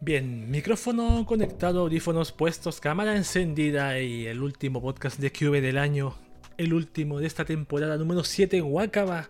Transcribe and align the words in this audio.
Bien, 0.00 0.48
micrófono 0.48 1.26
conectado, 1.26 1.80
audífonos 1.80 2.30
puestos, 2.30 2.80
cámara 2.80 3.16
encendida 3.16 4.00
y 4.00 4.26
el 4.26 4.42
último 4.42 4.80
podcast 4.80 5.18
de 5.18 5.32
QV 5.32 5.60
del 5.60 5.76
año, 5.76 6.14
el 6.56 6.72
último 6.72 7.18
de 7.18 7.26
esta 7.26 7.44
temporada 7.44 7.96
número 7.96 8.22
7, 8.22 8.62
Wakaba. 8.62 9.28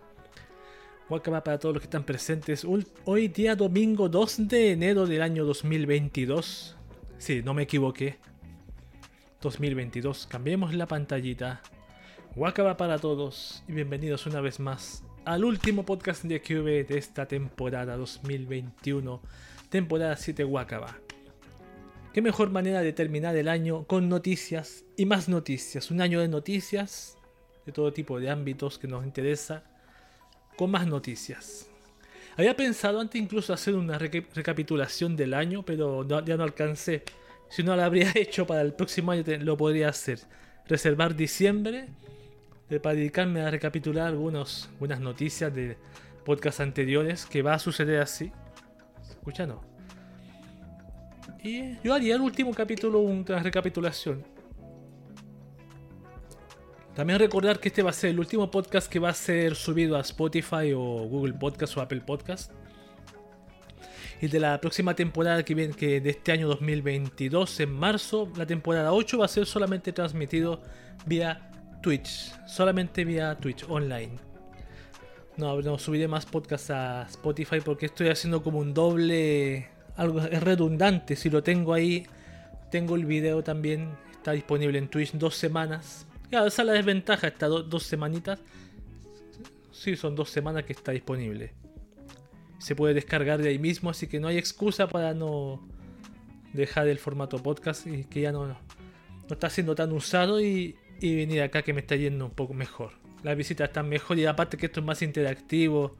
Wakaba 1.09 1.43
para 1.43 1.57
todos 1.57 1.73
los 1.73 1.81
que 1.81 1.87
están 1.87 2.03
presentes. 2.03 2.67
Hoy 3.05 3.27
día 3.29 3.55
domingo 3.55 4.09
2 4.09 4.47
de 4.47 4.73
enero 4.73 5.07
del 5.07 5.23
año 5.23 5.43
2022. 5.43 6.77
Sí, 7.17 7.41
no 7.43 7.55
me 7.55 7.63
equivoqué. 7.63 8.19
2022. 9.41 10.27
Cambiemos 10.27 10.75
la 10.75 10.85
pantallita. 10.85 11.63
Wakaba 12.35 12.77
para 12.77 12.99
todos 12.99 13.63
y 13.67 13.71
bienvenidos 13.73 14.27
una 14.27 14.39
vez 14.39 14.59
más 14.59 15.03
al 15.25 15.45
último 15.45 15.83
podcast 15.83 16.23
de 16.23 16.41
QV 16.41 16.87
de 16.87 16.97
esta 16.97 17.27
temporada 17.27 17.97
2021 17.97 19.21
temporada 19.69 20.15
7 20.15 20.43
Wakaba. 20.45 20.97
Qué 22.13 22.21
mejor 22.23 22.49
manera 22.49 22.81
de 22.81 22.91
terminar 22.91 23.35
el 23.35 23.47
año 23.47 23.85
con 23.85 24.09
noticias 24.09 24.83
y 24.97 25.05
más 25.05 25.29
noticias. 25.29 25.91
Un 25.91 26.01
año 26.01 26.19
de 26.21 26.27
noticias 26.27 27.17
de 27.65 27.71
todo 27.71 27.93
tipo 27.93 28.19
de 28.19 28.31
ámbitos 28.31 28.79
que 28.79 28.87
nos 28.87 29.05
interesa, 29.05 29.63
con 30.57 30.71
más 30.71 30.87
noticias. 30.87 31.67
Había 32.35 32.55
pensado 32.55 32.99
antes 32.99 33.21
incluso 33.21 33.53
hacer 33.53 33.75
una 33.75 33.99
recapitulación 33.99 35.15
del 35.15 35.35
año, 35.35 35.63
pero 35.63 36.07
ya 36.25 36.35
no 36.35 36.43
alcancé. 36.43 37.03
Si 37.49 37.61
no 37.61 37.75
lo 37.75 37.83
habría 37.83 38.11
hecho 38.15 38.47
para 38.47 38.61
el 38.61 38.73
próximo 38.73 39.11
año, 39.11 39.23
lo 39.41 39.55
podría 39.55 39.89
hacer. 39.89 40.19
Reservar 40.67 41.15
diciembre 41.15 41.89
para 42.81 42.95
dedicarme 42.95 43.41
a 43.41 43.51
recapitular 43.51 44.07
algunas 44.07 44.67
noticias 44.99 45.53
de 45.53 45.77
podcasts 46.25 46.59
anteriores, 46.59 47.25
que 47.27 47.41
va 47.43 47.53
a 47.53 47.59
suceder 47.59 48.01
así 48.01 48.31
escucha 49.19 49.45
no. 49.45 49.61
Y 51.43 51.77
yo 51.83 51.93
haría 51.93 52.15
el 52.15 52.21
último 52.21 52.53
capítulo 52.53 52.99
una 52.99 53.39
recapitulación. 53.39 54.23
También 56.95 57.19
recordar 57.19 57.59
que 57.59 57.69
este 57.69 57.81
va 57.81 57.91
a 57.91 57.93
ser 57.93 58.09
el 58.09 58.19
último 58.19 58.51
podcast 58.51 58.91
que 58.91 58.99
va 58.99 59.09
a 59.09 59.13
ser 59.13 59.55
subido 59.55 59.95
a 59.95 60.01
Spotify 60.01 60.73
o 60.75 60.81
Google 61.07 61.33
Podcast 61.33 61.77
o 61.77 61.81
Apple 61.81 62.01
Podcast. 62.01 62.51
Y 64.21 64.27
de 64.27 64.39
la 64.39 64.59
próxima 64.59 64.93
temporada 64.95 65.43
que 65.43 65.55
viene, 65.55 65.73
que 65.73 66.01
de 66.01 66.09
este 66.09 66.33
año 66.33 66.49
2022, 66.49 67.61
en 67.61 67.71
marzo, 67.71 68.29
la 68.35 68.45
temporada 68.45 68.91
8 68.91 69.17
va 69.17 69.25
a 69.25 69.29
ser 69.29 69.45
solamente 69.45 69.93
transmitido 69.93 70.61
vía 71.05 71.51
Twitch. 71.81 72.33
Solamente 72.45 73.05
vía 73.05 73.37
Twitch 73.37 73.63
online. 73.69 74.28
No, 75.39 75.61
no 75.61 75.79
subiré 75.79 76.09
más 76.09 76.25
podcasts 76.25 76.69
a 76.69 77.03
Spotify 77.03 77.61
porque 77.63 77.85
estoy 77.85 78.09
haciendo 78.09 78.43
como 78.43 78.59
un 78.59 78.73
doble. 78.73 79.69
Algo 79.95 80.19
es 80.19 80.43
redundante. 80.43 81.15
Si 81.15 81.29
lo 81.29 81.41
tengo 81.41 81.73
ahí, 81.73 82.05
tengo 82.69 82.97
el 82.97 83.05
video 83.05 83.41
también. 83.41 83.87
Está 84.11 84.33
disponible 84.33 84.77
en 84.77 84.89
Twitch 84.89 85.13
dos 85.13 85.35
semanas. 85.35 86.05
Ya, 86.29 86.45
esa 86.45 86.63
es 86.63 86.65
la 86.65 86.73
desventaja. 86.73 87.27
Está 87.27 87.47
dos 87.47 87.83
semanitas. 87.83 88.41
Sí, 89.71 89.95
son 89.95 90.13
dos 90.13 90.29
semanas 90.29 90.65
que 90.65 90.73
está 90.73 90.91
disponible. 90.91 91.53
Se 92.57 92.75
puede 92.75 92.93
descargar 92.93 93.41
de 93.41 93.47
ahí 93.47 93.59
mismo, 93.59 93.89
así 93.89 94.07
que 94.07 94.19
no 94.19 94.27
hay 94.27 94.37
excusa 94.37 94.89
para 94.89 95.13
no 95.13 95.65
dejar 96.51 96.89
el 96.89 96.99
formato 96.99 97.41
podcast 97.41 97.87
y 97.87 98.03
que 98.03 98.19
ya 98.19 98.33
no, 98.33 98.47
no 98.47 98.57
está 99.29 99.49
siendo 99.49 99.73
tan 99.73 99.93
usado 99.93 100.41
y, 100.41 100.75
y 100.99 101.15
venir 101.15 101.43
acá 101.43 101.61
que 101.61 101.71
me 101.71 101.79
está 101.79 101.95
yendo 101.95 102.25
un 102.25 102.31
poco 102.31 102.53
mejor 102.53 102.98
las 103.23 103.35
visitas 103.35 103.69
están 103.69 103.89
mejor 103.89 104.17
y 104.17 104.25
aparte 104.25 104.57
que 104.57 104.67
esto 104.67 104.79
es 104.79 104.85
más 104.85 105.01
interactivo. 105.01 105.95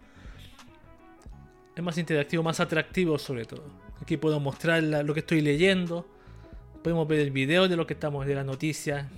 Es 1.75 1.83
más 1.83 1.97
interactivo, 1.97 2.43
más 2.43 2.59
atractivo 2.59 3.17
sobre 3.17 3.45
todo. 3.45 3.65
Aquí 4.01 4.17
puedo 4.17 4.39
mostrar 4.39 4.83
lo 4.83 5.13
que 5.13 5.21
estoy 5.21 5.41
leyendo. 5.41 6.07
Podemos 6.83 7.07
ver 7.07 7.19
el 7.19 7.31
video 7.31 7.67
de 7.67 7.75
lo 7.75 7.85
que 7.85 7.93
estamos 7.93 8.25
de 8.25 8.35
la 8.35 8.43
noticia. 8.43 9.09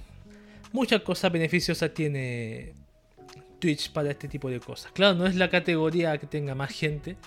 Muchas 0.72 1.02
cosas 1.02 1.32
beneficiosas 1.32 1.94
tiene 1.94 2.74
Twitch 3.60 3.92
para 3.92 4.10
este 4.12 4.28
tipo 4.28 4.50
de 4.50 4.60
cosas. 4.60 4.92
Claro, 4.92 5.16
no 5.16 5.28
es 5.28 5.36
la 5.36 5.50
categoría 5.50 6.18
que 6.18 6.28
tenga 6.28 6.56
más 6.56 6.72
gente, 6.72 7.18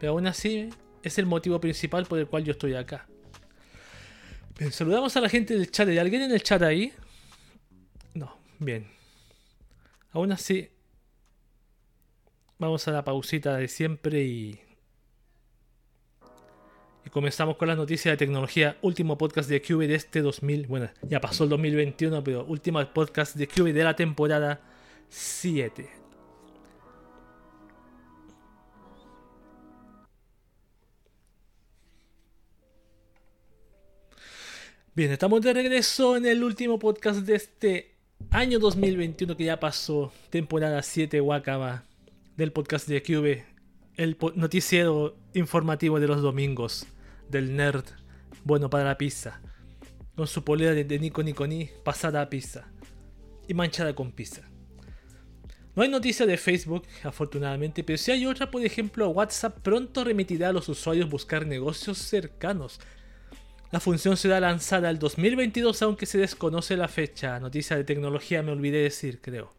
pero 0.00 0.12
aún 0.12 0.26
así 0.26 0.70
es 1.02 1.18
el 1.18 1.26
motivo 1.26 1.60
principal 1.60 2.06
por 2.06 2.18
el 2.18 2.26
cual 2.26 2.44
yo 2.44 2.52
estoy 2.52 2.74
acá. 2.74 3.06
Bien, 4.58 4.72
saludamos 4.72 5.14
a 5.16 5.20
la 5.20 5.28
gente 5.28 5.54
del 5.54 5.70
chat. 5.70 5.88
¿Hay 5.88 5.98
alguien 5.98 6.22
en 6.22 6.32
el 6.32 6.42
chat 6.42 6.62
ahí? 6.62 6.92
No, 8.14 8.38
bien. 8.58 8.95
Aún 10.16 10.32
así, 10.32 10.70
vamos 12.58 12.88
a 12.88 12.90
la 12.90 13.04
pausita 13.04 13.54
de 13.58 13.68
siempre 13.68 14.22
y, 14.24 14.58
y 17.04 17.10
comenzamos 17.10 17.58
con 17.58 17.68
las 17.68 17.76
noticias 17.76 18.14
de 18.14 18.16
tecnología. 18.16 18.78
Último 18.80 19.18
podcast 19.18 19.46
de 19.50 19.60
QV 19.60 19.80
de 19.80 19.94
este 19.94 20.22
2000. 20.22 20.68
Bueno, 20.68 20.88
ya 21.02 21.20
pasó 21.20 21.44
el 21.44 21.50
2021, 21.50 22.24
pero 22.24 22.46
último 22.46 22.82
podcast 22.94 23.36
de 23.36 23.46
QV 23.46 23.74
de 23.74 23.84
la 23.84 23.94
temporada 23.94 24.62
7. 25.10 25.86
Bien, 34.94 35.12
estamos 35.12 35.42
de 35.42 35.52
regreso 35.52 36.16
en 36.16 36.24
el 36.24 36.42
último 36.42 36.78
podcast 36.78 37.18
de 37.18 37.34
este 37.34 37.95
Año 38.30 38.58
2021 38.58 39.36
que 39.36 39.44
ya 39.44 39.60
pasó, 39.60 40.12
temporada 40.30 40.82
7 40.82 41.20
Wakaba 41.20 41.84
del 42.36 42.52
podcast 42.52 42.88
de 42.88 43.02
QV, 43.02 43.44
el 43.96 44.16
noticiero 44.34 45.16
informativo 45.34 46.00
de 46.00 46.06
los 46.06 46.22
domingos 46.22 46.86
del 47.30 47.56
nerd 47.56 47.84
bueno 48.44 48.68
para 48.70 48.84
la 48.84 48.98
pizza, 48.98 49.40
con 50.14 50.26
su 50.26 50.44
polera 50.44 50.72
de, 50.72 50.98
Nico 50.98 51.22
Nico 51.22 51.46
Ni 51.46 51.70
pasada 51.84 52.20
a 52.22 52.30
pizza 52.30 52.68
y 53.48 53.54
manchada 53.54 53.94
con 53.94 54.12
pizza. 54.12 54.42
No 55.74 55.82
hay 55.82 55.88
noticia 55.90 56.24
de 56.24 56.38
Facebook, 56.38 56.84
afortunadamente, 57.04 57.84
pero 57.84 57.98
si 57.98 58.10
hay 58.10 58.24
otra, 58.24 58.50
por 58.50 58.64
ejemplo, 58.64 59.10
WhatsApp 59.10 59.60
pronto 59.60 60.04
remitirá 60.04 60.48
a 60.48 60.52
los 60.52 60.68
usuarios 60.68 61.10
buscar 61.10 61.46
negocios 61.46 61.98
cercanos 61.98 62.80
la 63.72 63.80
función 63.80 64.16
será 64.16 64.38
lanzada 64.38 64.90
el 64.90 64.98
2022 64.98 65.82
aunque 65.82 66.06
se 66.06 66.18
desconoce 66.18 66.76
la 66.76 66.88
fecha. 66.88 67.40
Noticia 67.40 67.76
de 67.76 67.84
tecnología 67.84 68.42
me 68.42 68.52
olvidé 68.52 68.82
decir, 68.82 69.20
creo. 69.20 69.52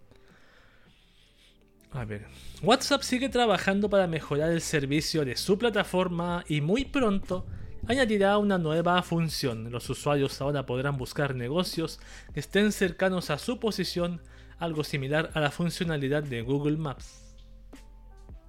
A 1.92 2.06
ver. 2.06 2.26
WhatsApp 2.62 3.02
sigue 3.02 3.30
trabajando 3.30 3.90
para 3.90 4.08
mejorar 4.08 4.52
el 4.52 4.62
servicio 4.62 5.26
de 5.26 5.36
su 5.36 5.58
plataforma 5.58 6.44
y 6.48 6.62
muy 6.62 6.86
pronto 6.86 7.46
añadirá 7.88 8.38
una 8.38 8.58
nueva 8.58 9.02
función. 9.04 9.72
Los 9.72 9.90
usuarios 9.90 10.42
ahora 10.42 10.66
podrán 10.66 10.98
buscar 10.98 11.36
negocios 11.36 12.00
que 12.34 12.40
estén 12.40 12.72
cercanos 12.72 13.30
a 13.30 13.38
su 13.38 13.60
posición, 13.60 14.22
algo 14.58 14.84
similar 14.84 15.32
a 15.34 15.40
la 15.40 15.52
funcionalidad 15.52 16.24
de 16.24 16.42
Google 16.42 16.78
Maps. 16.78 17.24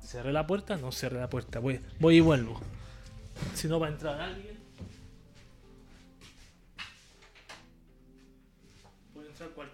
¿Cerré 0.01 0.33
la 0.33 0.47
puerta? 0.47 0.77
No 0.77 0.91
cerré 0.91 1.21
la 1.21 1.29
puerta, 1.29 1.59
voy, 1.59 1.81
voy 2.01 2.17
y 2.17 2.21
vuelvo. 2.21 2.61
Si 3.55 3.69
no 3.69 3.79
va 3.79 3.89
a 3.89 3.91
entrar 3.91 4.21
alguien. 4.21 4.58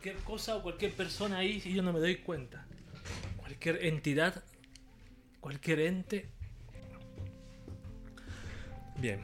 Cualquier 0.05 0.25
cosa 0.25 0.57
o 0.57 0.63
cualquier 0.63 0.93
persona 0.93 1.39
ahí 1.39 1.63
y 1.65 1.73
yo 1.73 1.83
no 1.83 1.91
me 1.91 1.99
doy 1.99 2.17
cuenta. 2.17 2.67
Cualquier 3.39 3.87
entidad, 3.87 4.45
cualquier 5.41 5.81
ente. 5.81 6.29
Bien. 8.99 9.21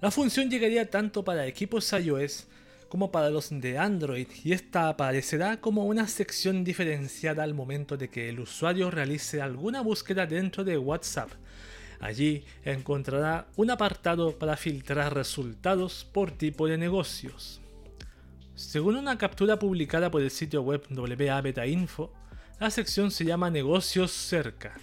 La 0.00 0.12
función 0.12 0.48
llegaría 0.48 0.88
tanto 0.88 1.24
para 1.24 1.48
equipos 1.48 1.92
iOS 1.92 2.46
como 2.88 3.10
para 3.10 3.28
los 3.28 3.50
de 3.50 3.76
Android 3.76 4.28
y 4.44 4.52
esta 4.52 4.88
aparecerá 4.88 5.60
como 5.60 5.86
una 5.86 6.06
sección 6.06 6.62
diferenciada 6.62 7.42
al 7.42 7.52
momento 7.52 7.96
de 7.96 8.08
que 8.08 8.28
el 8.28 8.38
usuario 8.38 8.88
realice 8.88 9.42
alguna 9.42 9.80
búsqueda 9.80 10.26
dentro 10.26 10.62
de 10.62 10.78
WhatsApp. 10.78 11.30
Allí 11.98 12.44
encontrará 12.64 13.48
un 13.56 13.72
apartado 13.72 14.38
para 14.38 14.56
filtrar 14.56 15.12
resultados 15.12 16.04
por 16.04 16.30
tipo 16.30 16.68
de 16.68 16.78
negocios. 16.78 17.60
Según 18.60 18.96
una 18.96 19.16
captura 19.16 19.58
publicada 19.58 20.10
por 20.10 20.20
el 20.20 20.30
sitio 20.30 20.60
web 20.60 20.84
WA 20.90 21.40
Beta 21.40 21.66
Info, 21.66 22.12
la 22.60 22.70
sección 22.70 23.10
se 23.10 23.24
llama 23.24 23.48
Negocios 23.48 24.12
cerca, 24.12 24.74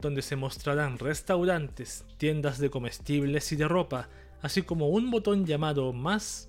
donde 0.00 0.22
se 0.22 0.34
mostrarán 0.34 0.98
restaurantes, 0.98 2.06
tiendas 2.16 2.58
de 2.58 2.70
comestibles 2.70 3.52
y 3.52 3.56
de 3.56 3.68
ropa, 3.68 4.08
así 4.40 4.62
como 4.62 4.88
un 4.88 5.10
botón 5.10 5.44
llamado 5.44 5.92
Más 5.92 6.48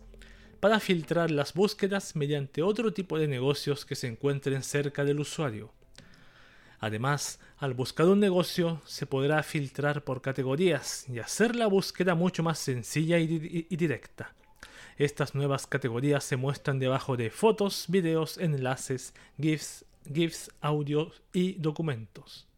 para 0.62 0.80
filtrar 0.80 1.32
las 1.32 1.54
búsquedas 1.54 2.16
mediante 2.16 2.64
otro 2.64 2.94
tipo 2.94 3.20
de 3.20 3.28
negocios 3.28 3.86
que 3.86 3.96
se 3.96 4.08
encuentren 4.08 4.64
cerca 4.64 5.04
del 5.04 5.20
usuario. 5.20 5.74
Además, 6.80 7.42
al 7.58 7.74
buscar 7.74 8.08
un 8.08 8.22
negocio 8.22 8.82
se 8.86 9.06
podrá 9.06 9.44
filtrar 9.44 10.06
por 10.06 10.22
categorías 10.22 11.06
y 11.10 11.20
hacer 11.20 11.58
la 11.58 11.68
búsqueda 11.68 12.16
mucho 12.16 12.42
más 12.42 12.58
sencilla 12.58 13.20
y, 13.20 13.28
directa. 13.76 14.34
Estas 15.00 15.34
nuevas 15.34 15.66
categorías 15.66 16.26
se 16.26 16.36
muestran 16.36 16.78
debajo 16.78 17.16
de 17.16 17.30
fotos, 17.30 17.86
videos, 17.88 18.38
enlaces, 18.38 19.14
GIFs, 19.40 19.86
GIFs, 20.14 20.52
audios 20.60 21.22
y 21.32 21.54
documentos. 21.54 22.50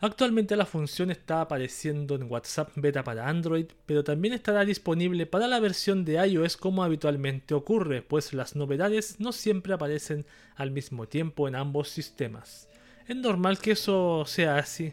Actualmente 0.00 0.56
la 0.56 0.66
función 0.66 1.12
está 1.12 1.42
apareciendo 1.42 2.16
en 2.16 2.28
WhatsApp 2.28 2.72
Beta 2.74 3.04
para 3.04 3.28
Android, 3.28 3.66
pero 3.86 4.02
también 4.02 4.34
estará 4.34 4.64
disponible 4.64 5.26
para 5.26 5.46
la 5.46 5.60
versión 5.60 6.04
de 6.04 6.14
iOS 6.26 6.56
como 6.56 6.82
habitualmente 6.82 7.54
ocurre, 7.54 8.02
pues 8.02 8.32
las 8.32 8.56
novedades 8.56 9.20
no 9.20 9.30
siempre 9.30 9.74
aparecen 9.74 10.26
al 10.56 10.72
mismo 10.72 11.06
tiempo 11.06 11.46
en 11.46 11.54
ambos 11.54 11.88
sistemas. 11.88 12.68
Es 13.06 13.14
normal 13.14 13.60
que 13.60 13.70
eso 13.70 14.24
sea 14.26 14.56
así. 14.56 14.92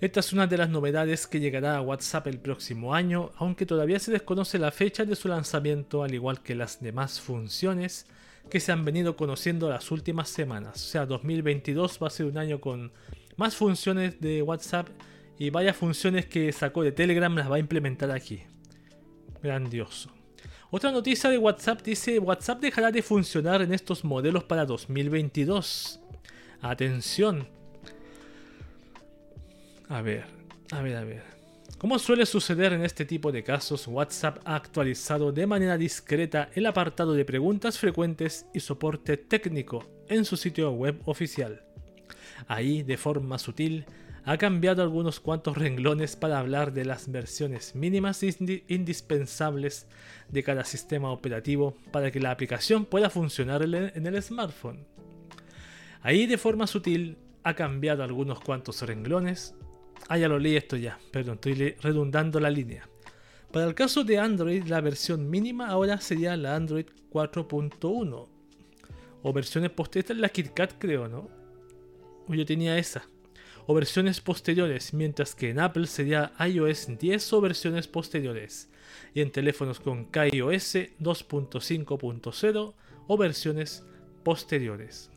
Esta 0.00 0.20
es 0.20 0.32
una 0.32 0.46
de 0.46 0.56
las 0.56 0.70
novedades 0.70 1.26
que 1.26 1.40
llegará 1.40 1.76
a 1.76 1.80
WhatsApp 1.80 2.28
el 2.28 2.38
próximo 2.38 2.94
año, 2.94 3.32
aunque 3.36 3.66
todavía 3.66 3.98
se 3.98 4.12
desconoce 4.12 4.56
la 4.60 4.70
fecha 4.70 5.04
de 5.04 5.16
su 5.16 5.26
lanzamiento, 5.26 6.04
al 6.04 6.14
igual 6.14 6.40
que 6.40 6.54
las 6.54 6.80
demás 6.80 7.20
funciones 7.20 8.06
que 8.48 8.60
se 8.60 8.70
han 8.70 8.84
venido 8.84 9.16
conociendo 9.16 9.68
las 9.68 9.90
últimas 9.90 10.28
semanas. 10.28 10.76
O 10.76 10.88
sea, 10.88 11.04
2022 11.04 11.98
va 12.00 12.06
a 12.06 12.10
ser 12.10 12.26
un 12.26 12.38
año 12.38 12.60
con 12.60 12.92
más 13.36 13.56
funciones 13.56 14.20
de 14.20 14.40
WhatsApp 14.40 14.88
y 15.36 15.50
varias 15.50 15.76
funciones 15.76 16.26
que 16.26 16.52
sacó 16.52 16.84
de 16.84 16.92
Telegram 16.92 17.34
las 17.34 17.50
va 17.50 17.56
a 17.56 17.60
implementar 17.60 18.12
aquí. 18.12 18.44
Grandioso. 19.42 20.12
Otra 20.70 20.92
noticia 20.92 21.28
de 21.28 21.38
WhatsApp 21.38 21.82
dice 21.82 22.20
WhatsApp 22.20 22.60
dejará 22.60 22.92
de 22.92 23.02
funcionar 23.02 23.62
en 23.62 23.74
estos 23.74 24.04
modelos 24.04 24.44
para 24.44 24.64
2022. 24.64 25.98
Atención, 26.60 27.48
a 29.88 30.02
ver, 30.02 30.24
a 30.70 30.82
ver, 30.82 30.96
a 30.96 31.04
ver. 31.04 31.22
Como 31.78 31.98
suele 31.98 32.26
suceder 32.26 32.72
en 32.72 32.84
este 32.84 33.04
tipo 33.04 33.30
de 33.30 33.44
casos, 33.44 33.86
WhatsApp 33.86 34.38
ha 34.44 34.56
actualizado 34.56 35.30
de 35.30 35.46
manera 35.46 35.78
discreta 35.78 36.50
el 36.54 36.66
apartado 36.66 37.14
de 37.14 37.24
preguntas 37.24 37.78
frecuentes 37.78 38.46
y 38.52 38.60
soporte 38.60 39.16
técnico 39.16 39.86
en 40.08 40.24
su 40.24 40.36
sitio 40.36 40.72
web 40.72 41.00
oficial. 41.04 41.62
Ahí, 42.48 42.82
de 42.82 42.96
forma 42.96 43.38
sutil, 43.38 43.86
ha 44.24 44.36
cambiado 44.36 44.82
algunos 44.82 45.20
cuantos 45.20 45.56
renglones 45.56 46.16
para 46.16 46.38
hablar 46.38 46.72
de 46.72 46.84
las 46.84 47.10
versiones 47.10 47.74
mínimas 47.74 48.22
indispensables 48.22 49.86
de 50.28 50.42
cada 50.42 50.64
sistema 50.64 51.12
operativo 51.12 51.76
para 51.92 52.10
que 52.10 52.20
la 52.20 52.32
aplicación 52.32 52.84
pueda 52.84 53.08
funcionar 53.08 53.62
en 53.62 54.06
el 54.06 54.22
smartphone. 54.22 54.84
Ahí, 56.02 56.26
de 56.26 56.38
forma 56.38 56.66
sutil, 56.66 57.18
ha 57.44 57.54
cambiado 57.54 58.02
algunos 58.02 58.40
cuantos 58.40 58.82
renglones 58.82 59.54
Ah, 60.08 60.18
ya 60.18 60.28
lo 60.28 60.38
leí 60.38 60.56
esto 60.56 60.76
ya. 60.76 60.98
Perdón, 61.10 61.34
estoy 61.34 61.54
redundando 61.80 62.40
la 62.40 62.50
línea. 62.50 62.88
Para 63.52 63.66
el 63.66 63.74
caso 63.74 64.04
de 64.04 64.18
Android, 64.18 64.64
la 64.64 64.80
versión 64.80 65.28
mínima 65.28 65.68
ahora 65.68 66.00
sería 66.00 66.36
la 66.36 66.54
Android 66.54 66.86
4.1. 67.10 68.28
O 69.22 69.32
versiones 69.32 69.70
posteriores, 69.70 70.20
la 70.20 70.28
KitKat 70.28 70.74
creo, 70.78 71.08
¿no? 71.08 71.28
Yo 72.28 72.44
tenía 72.44 72.78
esa. 72.78 73.08
O 73.66 73.74
versiones 73.74 74.20
posteriores, 74.20 74.94
mientras 74.94 75.34
que 75.34 75.50
en 75.50 75.60
Apple 75.60 75.86
sería 75.86 76.32
iOS 76.38 76.98
10 76.98 77.32
o 77.32 77.40
versiones 77.40 77.88
posteriores. 77.88 78.70
Y 79.14 79.20
en 79.20 79.30
teléfonos 79.30 79.80
con 79.80 80.04
KaiOS 80.06 80.74
2.5.0 81.00 82.74
o 83.06 83.16
versiones 83.16 83.84
posteriores 84.22 85.10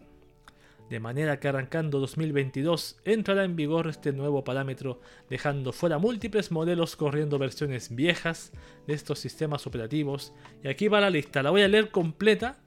de 0.91 0.99
manera 0.99 1.39
que 1.39 1.47
arrancando 1.47 2.01
2022 2.01 2.97
entrará 3.05 3.45
en 3.45 3.55
vigor 3.55 3.87
este 3.87 4.11
nuevo 4.11 4.43
parámetro, 4.43 4.99
dejando 5.29 5.71
fuera 5.71 5.99
múltiples 5.99 6.51
modelos 6.51 6.97
corriendo 6.97 7.39
versiones 7.39 7.95
viejas 7.95 8.51
de 8.87 8.93
estos 8.93 9.17
sistemas 9.17 9.65
operativos. 9.65 10.33
Y 10.61 10.67
aquí 10.67 10.89
va 10.89 10.99
la 10.99 11.09
lista, 11.09 11.41
la 11.41 11.49
voy 11.49 11.61
a 11.61 11.69
leer 11.69 11.91
completa, 11.91 12.59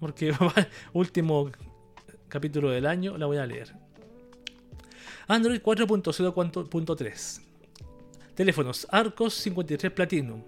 porque 0.00 0.34
último 0.92 1.52
capítulo 2.26 2.70
del 2.70 2.84
año, 2.84 3.16
la 3.16 3.26
voy 3.26 3.36
a 3.36 3.46
leer. 3.46 3.72
Android 5.28 5.60
4.0.3 5.60 7.42
Teléfonos 8.34 8.88
Arcos 8.90 9.34
53 9.34 9.92
Platinum. 9.92 10.42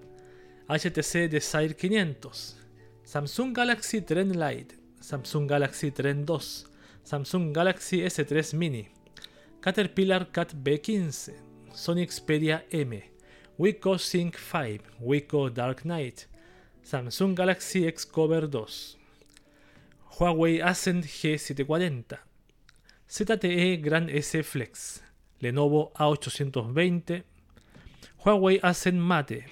HTC 0.67 1.31
Desire 1.31 1.77
500 1.77 2.59
Samsung 3.05 3.57
Galaxy 3.57 4.01
Trend 4.01 4.35
Lite. 4.35 4.75
Samsung 5.01 5.49
Galaxy 5.49 5.93
Trend 5.93 6.27
2 6.27 6.70
Samsung 7.05 7.53
Galaxy 7.53 8.03
S3 8.03 8.55
Mini, 8.55 8.89
Caterpillar 9.61 10.27
Cat 10.33 10.55
B15, 10.55 11.33
Sony 11.75 12.07
Xperia 12.07 12.63
M, 12.73 13.03
Wiko 13.59 13.99
Sync 13.99 14.37
5, 14.37 14.81
Wiko 15.03 15.49
Dark 15.53 15.85
Knight, 15.85 16.29
Samsung 16.85 17.35
Galaxy 17.35 17.87
X 17.87 18.05
Cover 18.05 18.47
2, 18.49 18.97
Huawei 20.19 20.63
Ascend 20.63 21.05
G740, 21.05 22.19
ZTE 23.09 23.83
Grand 23.83 24.11
S 24.11 24.37
Flex, 24.43 25.03
Lenovo 25.41 25.93
A820, 25.95 27.23
Huawei 28.25 28.61
Ascend 28.63 29.01
Mate, 29.01 29.45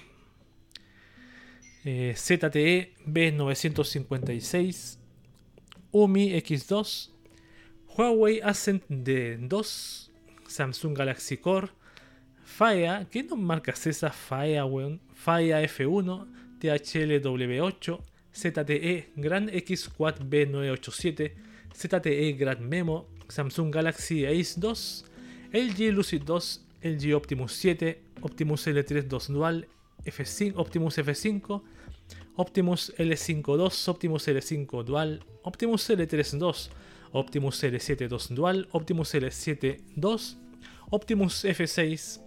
eh, 1.85 2.13
ZTE 2.15 2.93
B956, 3.05 4.97
UMI 5.91 6.41
X2, 6.41 7.09
Huawei 7.95 8.41
Ascend 8.43 8.81
D2, 8.89 10.09
Samsung 10.47 10.93
Galaxy 10.93 11.37
Core, 11.37 11.69
Faya, 12.43 13.07
¿qué 13.09 13.23
nos 13.23 13.37
marcas 13.37 13.87
esa 13.87 14.11
Faya, 14.11 14.65
weón? 14.65 14.99
Faya 15.13 15.61
F1, 15.63 16.27
THLW8, 16.59 17.99
ZTE 18.33 19.09
Grand 19.15 19.49
X 19.49 19.89
Quad 19.89 20.19
B987, 20.19 21.31
ZTE 21.73 22.33
Grand 22.37 22.61
Memo, 22.61 23.07
Samsung 23.27 23.71
Galaxy 23.71 24.25
Ace 24.25 24.59
2, 24.59 25.05
LG 25.53 25.91
Lucid 25.91 26.23
2, 26.25 26.61
LG 26.83 27.13
Optimus 27.15 27.53
7, 27.53 27.97
Optimus 28.21 28.67
L3 28.67 29.07
2 29.07 29.33
Dual, 29.33 29.67
F5, 30.05 30.53
Optimus 30.57 30.97
F5, 30.97 31.61
Optimus 32.35 32.93
L5 32.97 33.41
2, 33.43 33.87
Optimus 33.87 34.27
L5 34.27 34.83
Dual, 34.83 35.19
Optimus 35.43 35.89
L3 35.89 36.37
2, 36.39 36.69
Optimus 37.11 37.63
L7 37.63 38.07
2 38.07 38.33
Dual, 38.35 38.67
Optimus 38.71 39.13
L7 39.15 39.77
2, 39.95 40.37
Optimus 40.91 41.45
F6, 41.45 42.21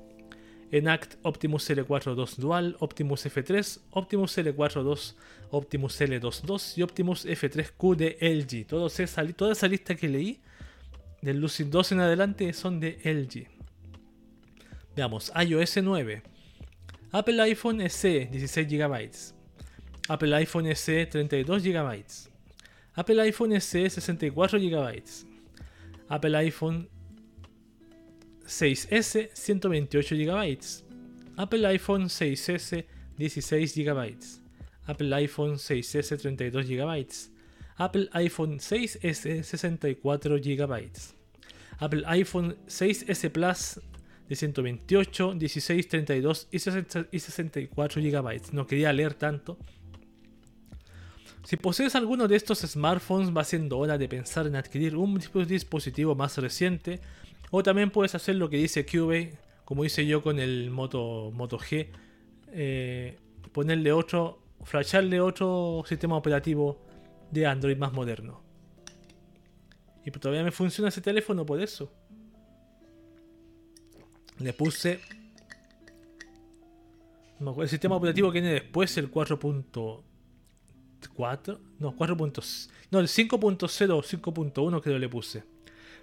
Enact 0.72 1.18
Optimus 1.22 1.70
L4 1.70 2.14
2 2.14 2.36
Dual, 2.38 2.76
Optimus 2.80 3.26
F3, 3.26 3.80
Optimus 3.90 4.38
L4 4.38 4.82
2, 4.82 5.16
Optimus 5.50 6.00
L2 6.00 6.42
2 6.42 6.78
y 6.78 6.82
Optimus 6.82 7.26
F3Q 7.26 7.96
de 7.96 8.16
LG. 8.20 8.66
toda 8.66 9.52
esa 9.52 9.68
lista 9.68 9.94
que 9.94 10.08
leí 10.08 10.40
del 11.20 11.38
Lucid 11.38 11.66
2 11.66 11.92
en 11.92 12.00
adelante 12.00 12.52
son 12.52 12.80
de 12.80 12.98
LG. 13.04 13.48
Veamos, 14.96 15.32
iOS 15.34 15.76
9. 15.82 16.22
Apple 17.12 17.42
iPhone 17.42 17.80
SE 17.90 18.28
16 18.30 18.68
GB. 18.68 19.10
Apple 20.08 20.34
iPhone 20.34 20.74
SE 20.74 21.06
32 21.06 21.62
GB. 21.62 22.31
Apple 22.94 23.20
iPhone 23.20 23.58
SE 23.60 23.88
64 23.88 24.58
GB. 24.58 25.24
Apple 26.10 26.34
iPhone 26.34 26.88
6S 28.46 29.30
128 29.34 30.14
GB. 30.14 30.82
Apple 31.38 31.64
iPhone 31.64 32.08
6S 32.08 32.84
16 33.18 33.74
GB. 33.74 34.40
Apple 34.88 35.12
iPhone 35.14 35.56
6S 35.56 36.18
32 36.18 36.66
GB. 36.66 37.28
Apple 37.78 38.08
iPhone 38.12 38.58
6S 38.58 39.42
64 39.42 40.38
GB. 40.38 40.90
Apple 41.80 42.04
iPhone 42.06 42.56
6S 42.66 43.30
Plus 43.30 43.80
de 44.28 44.36
128, 44.36 45.34
16, 45.38 45.88
32 45.88 46.48
y 46.50 46.58
64 46.58 48.02
GB. 48.02 48.52
No 48.52 48.66
quería 48.66 48.92
leer 48.92 49.14
tanto. 49.14 49.58
Si 51.44 51.56
posees 51.56 51.94
alguno 51.96 52.28
de 52.28 52.36
estos 52.36 52.60
smartphones, 52.60 53.36
va 53.36 53.42
siendo 53.44 53.78
hora 53.78 53.98
de 53.98 54.08
pensar 54.08 54.46
en 54.46 54.54
adquirir 54.54 54.96
un 54.96 55.20
dispositivo 55.46 56.14
más 56.14 56.38
reciente. 56.38 57.00
O 57.50 57.62
también 57.62 57.90
puedes 57.90 58.14
hacer 58.14 58.36
lo 58.36 58.48
que 58.48 58.56
dice 58.56 58.86
Cube, 58.86 59.36
como 59.64 59.84
hice 59.84 60.06
yo 60.06 60.22
con 60.22 60.38
el 60.38 60.70
Moto, 60.70 61.30
Moto 61.34 61.58
G. 61.58 61.88
Eh, 62.52 63.18
ponerle 63.52 63.92
otro, 63.92 64.38
flasharle 64.62 65.20
otro 65.20 65.84
sistema 65.86 66.16
operativo 66.16 66.80
de 67.30 67.46
Android 67.46 67.76
más 67.76 67.92
moderno. 67.92 68.40
Y 70.04 70.10
todavía 70.12 70.44
me 70.44 70.52
funciona 70.52 70.88
ese 70.88 71.00
teléfono 71.00 71.44
por 71.44 71.60
eso. 71.60 71.92
Le 74.38 74.52
puse. 74.52 75.00
El 77.58 77.68
sistema 77.68 77.96
operativo 77.96 78.30
que 78.30 78.40
viene 78.40 78.54
después, 78.54 78.96
el 78.96 79.10
4. 79.10 79.38
4, 81.08 81.60
no, 81.78 81.96
4. 81.96 82.16
No, 82.90 83.00
el 83.00 83.08
5.0 83.08 83.90
o 83.90 84.02
5.1 84.02 84.82
creo 84.82 84.98
le 84.98 85.08
puse. 85.08 85.44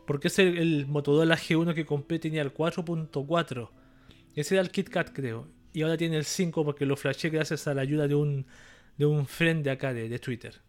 Porque 0.05 0.27
es 0.27 0.39
el, 0.39 0.57
el 0.57 0.87
Motorola 0.87 1.37
G1 1.37 1.73
que 1.73 1.85
compré 1.85 2.19
tenía 2.19 2.41
el 2.41 2.53
4.4. 2.53 3.69
Ese 4.35 4.55
era 4.55 4.61
el 4.61 4.71
KitKat 4.71 5.11
creo. 5.13 5.47
Y 5.73 5.83
ahora 5.83 5.97
tiene 5.97 6.17
el 6.17 6.25
5 6.25 6.65
porque 6.65 6.85
lo 6.85 6.95
flashé 6.95 7.29
gracias 7.29 7.67
a 7.67 7.73
la 7.73 7.81
ayuda 7.81 8.07
de 8.07 8.15
un, 8.15 8.45
de 8.97 9.05
un 9.05 9.27
friend 9.27 9.63
de 9.63 9.71
acá 9.71 9.93
de, 9.93 10.19
Twitter. 10.19 10.61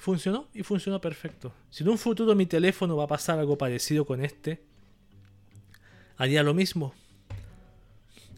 funcionó 0.00 0.48
y 0.52 0.62
funcionó 0.62 1.00
perfecto. 1.00 1.54
Si 1.70 1.82
en 1.82 1.90
un 1.90 1.98
futuro 1.98 2.34
mi 2.34 2.46
teléfono 2.46 2.96
va 2.96 3.04
a 3.04 3.08
pasar 3.08 3.38
algo 3.38 3.56
parecido 3.56 4.04
con 4.04 4.24
este, 4.24 4.62
haría 6.16 6.42
lo 6.42 6.54
mismo. 6.54 6.94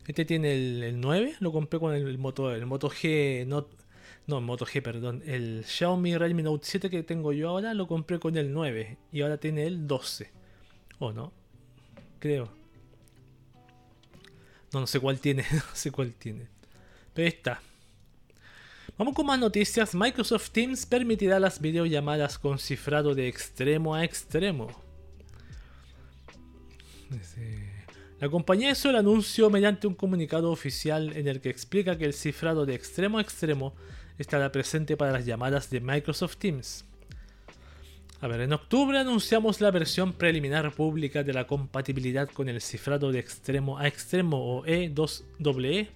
Este 0.07 0.25
tiene 0.25 0.53
el, 0.53 1.01
9, 1.01 1.37
lo 1.41 1.51
compré 1.51 1.81
con 1.81 1.95
el, 1.95 2.19
Moto, 2.19 2.55
el 2.55 2.67
Moto 2.67 2.89
G, 2.89 3.45
no, 3.47 3.67
no, 4.27 4.41
Moto 4.41 4.67
G, 4.67 4.83
perdón. 4.83 5.23
El 5.25 5.65
Xiaomi 5.65 6.17
Redmi 6.17 6.43
Note 6.43 6.67
7 6.67 6.91
que 6.91 7.03
tengo 7.05 7.33
yo 7.33 7.51
ahora 7.51 7.75
lo 7.75 7.87
compré 7.87 8.19
con 8.19 8.37
el 8.37 8.53
9 8.53 8.99
y 9.13 9.21
ahora 9.23 9.39
tiene 9.39 9.67
el 9.67 9.87
12. 9.87 10.31
¿O 10.99 11.13
no? 11.13 11.33
Creo. 12.19 12.51
No, 14.73 14.81
no 14.81 14.87
sé 14.87 14.99
cuál 14.99 15.21
tiene, 15.21 15.45
no 15.53 15.75
sé 15.75 15.93
cuál 15.93 16.13
tiene. 16.13 16.49
Pero 17.15 17.29
está. 17.29 17.63
Vamos 18.99 19.15
con 19.15 19.27
más 19.27 19.39
noticias. 19.39 19.95
Microsoft 19.95 20.51
Teams 20.51 20.87
permitirá 20.87 21.39
las 21.39 21.61
videollamadas 21.61 22.39
con 22.39 22.59
cifrado 22.59 23.15
de 23.15 23.29
extremo 23.29 23.95
a 23.95 24.05
extremo. 24.05 24.69
La 28.19 28.29
compañía 28.29 28.71
hizo 28.71 28.89
el 28.91 28.97
anuncio 28.97 29.51
mediante 29.51 29.87
un 29.87 29.95
comunicado 29.95 30.51
oficial 30.51 31.15
en 31.15 31.29
el 31.29 31.41
que 31.41 31.51
explica 31.51 31.99
que 31.99 32.07
el 32.07 32.15
cifrado 32.15 32.65
de 32.65 32.75
extremo 32.75 33.19
a 33.19 33.21
extremo 33.21 33.75
estará 34.19 34.51
presente 34.53 34.97
para 34.97 35.13
las 35.13 35.27
llamadas 35.27 35.71
de 35.71 35.81
Microsoft 35.81 36.37
Teams. 36.37 36.85
A 38.21 38.29
ver, 38.29 38.41
en 38.41 38.53
octubre 38.55 38.99
anunciamos 38.99 39.61
la 39.61 39.71
versión 39.71 40.15
preliminar 40.15 40.73
pública 40.73 41.23
de 41.23 41.35
la 41.35 41.47
compatibilidad 41.47 42.29
con 42.29 42.49
el 42.49 42.63
cifrado 42.63 43.13
de 43.13 43.19
extremo 43.19 43.79
a 43.79 43.87
extremo 43.87 44.39
o 44.39 44.65
E2WE 44.65 45.89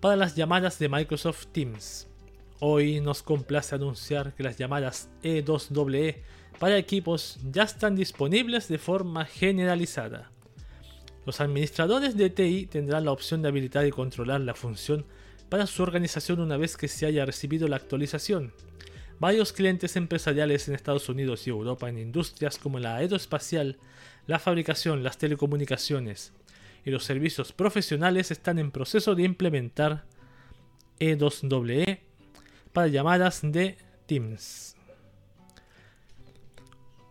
para 0.00 0.16
las 0.16 0.34
llamadas 0.34 0.80
de 0.80 0.88
Microsoft 0.88 1.46
Teams. 1.52 2.08
Hoy 2.58 3.00
nos 3.00 3.22
complace 3.22 3.74
anunciar 3.74 4.34
que 4.34 4.42
las 4.42 4.58
llamadas 4.58 5.08
E2WE 5.22 6.16
para 6.58 6.76
equipos 6.76 7.38
ya 7.52 7.62
están 7.62 7.94
disponibles 7.94 8.66
de 8.66 8.78
forma 8.78 9.24
generalizada. 9.24 10.32
Los 11.24 11.40
administradores 11.40 12.16
de 12.16 12.30
TI 12.30 12.66
tendrán 12.66 13.04
la 13.04 13.12
opción 13.12 13.42
de 13.42 13.48
habilitar 13.48 13.86
y 13.86 13.90
controlar 13.90 14.40
la 14.40 14.54
función 14.54 15.04
para 15.52 15.66
su 15.66 15.82
organización 15.82 16.40
una 16.40 16.56
vez 16.56 16.78
que 16.78 16.88
se 16.88 17.04
haya 17.04 17.26
recibido 17.26 17.68
la 17.68 17.76
actualización. 17.76 18.54
Varios 19.20 19.52
clientes 19.52 19.96
empresariales 19.96 20.66
en 20.66 20.74
Estados 20.74 21.10
Unidos 21.10 21.46
y 21.46 21.50
Europa 21.50 21.90
en 21.90 21.98
industrias 21.98 22.56
como 22.56 22.78
la 22.78 22.96
aeroespacial, 22.96 23.76
la 24.26 24.38
fabricación, 24.38 25.02
las 25.02 25.18
telecomunicaciones, 25.18 26.32
y 26.86 26.90
los 26.90 27.04
servicios 27.04 27.52
profesionales 27.52 28.30
están 28.30 28.58
en 28.58 28.70
proceso 28.70 29.14
de 29.14 29.24
implementar 29.24 30.06
E2WE 30.98 32.00
para 32.72 32.86
llamadas 32.86 33.40
de 33.42 33.76
Teams. 34.06 34.74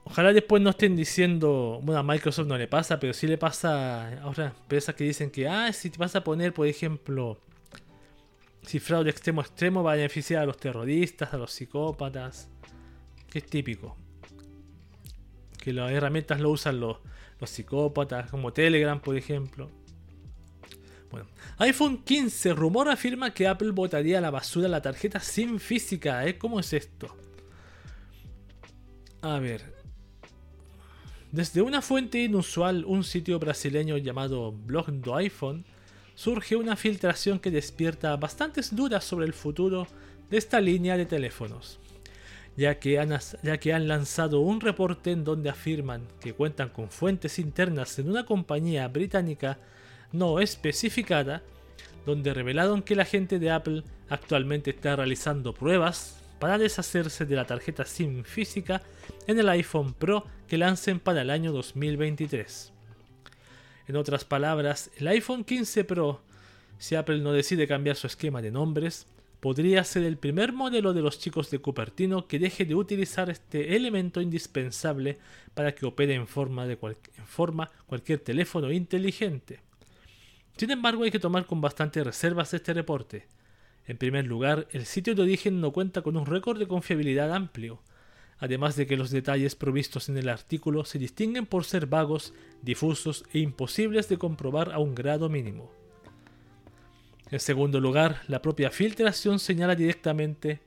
Ojalá 0.03 0.33
después 0.33 0.63
no 0.63 0.71
estén 0.71 0.95
diciendo, 0.95 1.79
bueno, 1.83 1.99
a 1.99 2.03
Microsoft 2.03 2.47
no 2.47 2.57
le 2.57 2.67
pasa, 2.67 2.99
pero 2.99 3.13
sí 3.13 3.27
le 3.27 3.37
pasa 3.37 4.17
a 4.17 4.27
otras 4.27 4.55
empresas 4.55 4.95
que 4.95 5.03
dicen 5.03 5.29
que, 5.29 5.47
ah, 5.47 5.71
si 5.71 5.91
te 5.91 5.99
vas 5.99 6.15
a 6.15 6.23
poner, 6.23 6.55
por 6.55 6.65
ejemplo, 6.65 7.39
cifrado 8.65 9.03
de 9.03 9.09
extremo 9.09 9.41
a 9.41 9.43
extremo, 9.43 9.83
va 9.83 9.93
a 9.93 9.95
beneficiar 9.95 10.43
a 10.43 10.45
los 10.45 10.57
terroristas, 10.57 11.33
a 11.33 11.37
los 11.37 11.51
psicópatas, 11.51 12.49
que 13.29 13.39
es 13.39 13.45
típico. 13.45 13.97
Que 15.57 15.73
las 15.73 15.91
herramientas 15.91 16.39
lo 16.39 16.51
usan 16.51 16.79
los, 16.79 16.97
psicópatas, 17.43 18.29
como 18.29 18.53
Telegram, 18.53 18.99
por 18.99 19.17
ejemplo. 19.17 19.69
Bueno, 21.09 21.27
iPhone 21.57 22.03
15, 22.03 22.53
rumor 22.53 22.87
afirma 22.89 23.33
que 23.33 23.47
Apple 23.47 23.71
botaría 23.71 24.19
a 24.19 24.21
la 24.21 24.29
basura 24.29 24.67
la 24.67 24.81
tarjeta 24.81 25.19
SIM 25.19 25.59
física. 25.59 26.25
¿eh? 26.25 26.37
¿Cómo 26.37 26.59
es 26.59 26.71
esto? 26.73 27.15
A 29.21 29.39
ver. 29.39 29.81
Desde 31.31 31.61
una 31.61 31.81
fuente 31.81 32.23
inusual, 32.23 32.83
un 32.85 33.03
sitio 33.03 33.39
brasileño 33.39 33.97
llamado 33.97 34.51
Blog 34.51 34.91
do 34.91 35.15
iPhone, 35.15 35.65
surge 36.21 36.55
una 36.55 36.75
filtración 36.75 37.39
que 37.39 37.49
despierta 37.49 38.15
bastantes 38.15 38.75
dudas 38.75 39.03
sobre 39.03 39.25
el 39.25 39.33
futuro 39.33 39.87
de 40.29 40.37
esta 40.37 40.61
línea 40.61 40.95
de 40.95 41.07
teléfonos 41.07 41.79
ya 42.55 42.77
que, 42.77 42.99
han, 42.99 43.87
lanzado 43.87 44.41
un 44.41 44.61
reporte 44.61 45.11
en 45.11 45.23
donde 45.23 45.49
afirman 45.49 46.03
que 46.19 46.33
cuentan 46.33 46.69
con 46.69 46.89
fuentes 46.89 47.39
internas 47.39 47.97
en 47.97 48.07
una 48.07 48.25
compañía 48.25 48.87
británica 48.87 49.57
no 50.11 50.39
especificada, 50.39 51.41
donde 52.05 52.35
revelaron 52.35 52.83
que 52.83 52.95
la 52.95 53.05
gente 53.05 53.39
de 53.39 53.49
Apple 53.49 53.83
actualmente 54.09 54.69
está 54.69 54.95
realizando 54.95 55.53
pruebas 55.53 56.21
para 56.39 56.59
deshacerse 56.59 57.25
de 57.25 57.35
la 57.35 57.45
tarjeta 57.45 57.85
SIM 57.85 58.25
física 58.25 58.83
en 59.25 59.39
el 59.39 59.49
iPhone 59.49 59.93
Pro 59.93 60.25
que 60.47 60.59
lancen 60.59 60.99
para 60.99 61.21
el 61.21 61.31
año 61.31 61.51
2023. 61.51 62.70
En 63.87 63.95
otras 63.95 64.25
palabras, 64.25 64.91
el 64.97 65.07
iPhone 65.07 65.43
15 65.43 65.83
Pro, 65.83 66.21
si 66.77 66.95
Apple 66.95 67.19
no 67.19 67.33
decide 67.33 67.67
cambiar 67.67 67.95
su 67.95 68.07
esquema 68.07 68.41
de 68.41 68.51
nombres, 68.51 69.07
podría 69.39 69.83
ser 69.83 70.03
el 70.03 70.17
primer 70.17 70.53
modelo 70.53 70.93
de 70.93 71.01
los 71.01 71.19
chicos 71.19 71.49
de 71.49 71.59
Cupertino 71.59 72.27
que 72.27 72.39
deje 72.39 72.63
de 72.63 72.75
utilizar 72.75 73.29
este 73.29 73.75
elemento 73.75 74.21
indispensable 74.21 75.17
para 75.55 75.73
que 75.73 75.85
opere 75.85 76.13
en 76.13 76.27
forma, 76.27 76.67
de 76.67 76.77
en 76.81 77.25
forma 77.25 77.71
cualquier 77.87 78.19
teléfono 78.19 78.71
inteligente. 78.71 79.59
Sin 80.55 80.69
embargo, 80.69 81.03
hay 81.03 81.11
que 81.11 81.19
tomar 81.19 81.47
con 81.47 81.59
bastante 81.59 82.03
reservas 82.03 82.53
este 82.53 82.73
reporte. 82.73 83.27
En 83.87 83.97
primer 83.97 84.27
lugar, 84.27 84.67
el 84.71 84.85
sitio 84.85 85.15
de 85.15 85.23
origen 85.23 85.59
no 85.59 85.71
cuenta 85.71 86.03
con 86.03 86.15
un 86.15 86.27
récord 86.27 86.59
de 86.59 86.67
confiabilidad 86.67 87.33
amplio, 87.33 87.81
además 88.41 88.75
de 88.75 88.87
que 88.87 88.97
los 88.97 89.11
detalles 89.11 89.55
provistos 89.55 90.09
en 90.09 90.17
el 90.17 90.27
artículo 90.27 90.83
se 90.83 90.97
distinguen 90.97 91.45
por 91.45 91.63
ser 91.63 91.85
vagos, 91.85 92.33
difusos 92.63 93.23
e 93.31 93.39
imposibles 93.39 94.09
de 94.09 94.17
comprobar 94.17 94.73
a 94.73 94.79
un 94.79 94.95
grado 94.95 95.29
mínimo. 95.29 95.71
En 97.29 97.39
segundo 97.39 97.79
lugar, 97.79 98.23
la 98.27 98.41
propia 98.41 98.71
filtración 98.71 99.39
señala 99.39 99.75
directamente 99.75 100.59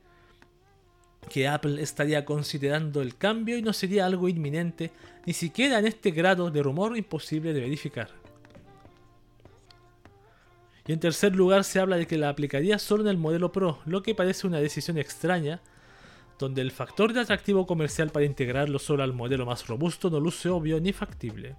que 1.29 1.49
Apple 1.49 1.81
estaría 1.81 2.23
considerando 2.23 3.01
el 3.01 3.17
cambio 3.17 3.57
y 3.57 3.61
no 3.61 3.73
sería 3.73 4.05
algo 4.05 4.29
inminente, 4.29 4.91
ni 5.25 5.33
siquiera 5.33 5.77
en 5.77 5.85
este 5.85 6.11
grado 6.11 6.49
de 6.51 6.63
rumor 6.63 6.95
imposible 6.97 7.51
de 7.51 7.59
verificar. 7.59 8.09
Y 10.87 10.93
en 10.93 10.99
tercer 10.99 11.35
lugar 11.35 11.65
se 11.65 11.79
habla 11.79 11.97
de 11.97 12.07
que 12.07 12.17
la 12.17 12.29
aplicaría 12.29 12.79
solo 12.79 13.03
en 13.03 13.09
el 13.09 13.17
modelo 13.17 13.51
Pro, 13.51 13.79
lo 13.85 14.01
que 14.01 14.15
parece 14.15 14.47
una 14.47 14.59
decisión 14.59 14.97
extraña, 14.97 15.61
donde 16.37 16.61
el 16.61 16.71
factor 16.71 17.13
de 17.13 17.21
atractivo 17.21 17.65
comercial 17.65 18.09
para 18.09 18.25
integrarlo 18.25 18.79
solo 18.79 19.03
al 19.03 19.13
modelo 19.13 19.45
más 19.45 19.67
robusto 19.67 20.09
no 20.09 20.19
luce 20.19 20.49
obvio 20.49 20.79
ni 20.79 20.91
factible. 20.91 21.55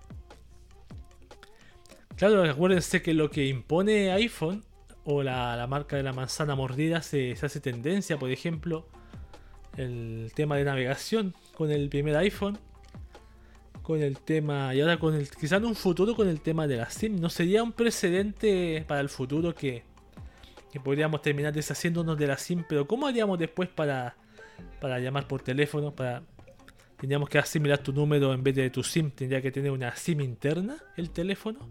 Claro, 2.17 2.43
acuérdense 2.45 3.03
que 3.03 3.13
lo 3.13 3.31
que 3.31 3.47
impone 3.47 4.11
iPhone 4.11 4.65
o 5.05 5.23
la, 5.23 5.67
marca 5.69 5.97
de 5.97 6.03
la 6.03 6.13
manzana 6.13 6.55
mordida 6.55 7.03
se, 7.03 7.33
hace 7.33 7.61
tendencia, 7.61 8.19
por 8.19 8.31
ejemplo, 8.31 8.87
el 9.77 10.33
tema 10.35 10.57
de 10.57 10.65
navegación 10.65 11.35
con 11.55 11.71
el 11.71 11.89
primer 11.91 12.17
iPhone, 12.17 12.59
con 13.83 14.03
el 14.03 14.19
tema, 14.19 14.75
y 14.75 14.81
ahora 14.81 14.99
con 14.99 15.15
el, 15.15 15.31
quizá 15.31 15.57
en 15.57 15.67
un 15.67 15.77
futuro 15.77 16.17
con 16.17 16.27
el 16.27 16.41
tema 16.41 16.67
de 16.67 16.79
la 16.79 16.91
SIM, 16.91 17.21
¿no 17.21 17.29
sería 17.29 17.63
un 17.63 17.73
precedente 17.73 18.85
para 18.89 19.01
el 19.01 19.11
futuro 19.11 19.55
que, 19.55 19.85
que 20.73 20.81
podríamos 20.81 21.21
terminar 21.23 21.53
deshaciéndonos 21.53 22.19
de 22.19 22.27
la 22.27 22.39
SIM? 22.39 22.65
Pero 22.67 22.87
¿cómo 22.87 23.07
haríamos 23.07 23.39
después 23.39 23.69
para, 23.69 24.17
para 24.81 24.99
llamar 24.99 25.27
por 25.27 25.43
teléfono? 25.43 25.95
Para, 25.95 26.23
tendríamos 26.99 27.29
que 27.29 27.39
asimilar 27.39 27.79
tu 27.79 27.93
número 27.93 28.33
en 28.33 28.43
vez 28.43 28.55
de 28.55 28.71
tu 28.71 28.83
SIM, 28.83 29.11
tendría 29.11 29.43
que 29.43 29.51
tener 29.51 29.71
una 29.71 29.95
SIM 29.97 30.21
interna 30.21 30.77
el 30.97 31.11
teléfono 31.11 31.69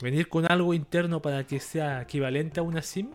venir 0.00 0.28
con 0.28 0.50
algo 0.50 0.74
interno 0.74 1.22
para 1.22 1.46
que 1.46 1.60
sea 1.60 2.02
equivalente 2.02 2.60
a 2.60 2.62
una 2.62 2.82
SIM. 2.82 3.10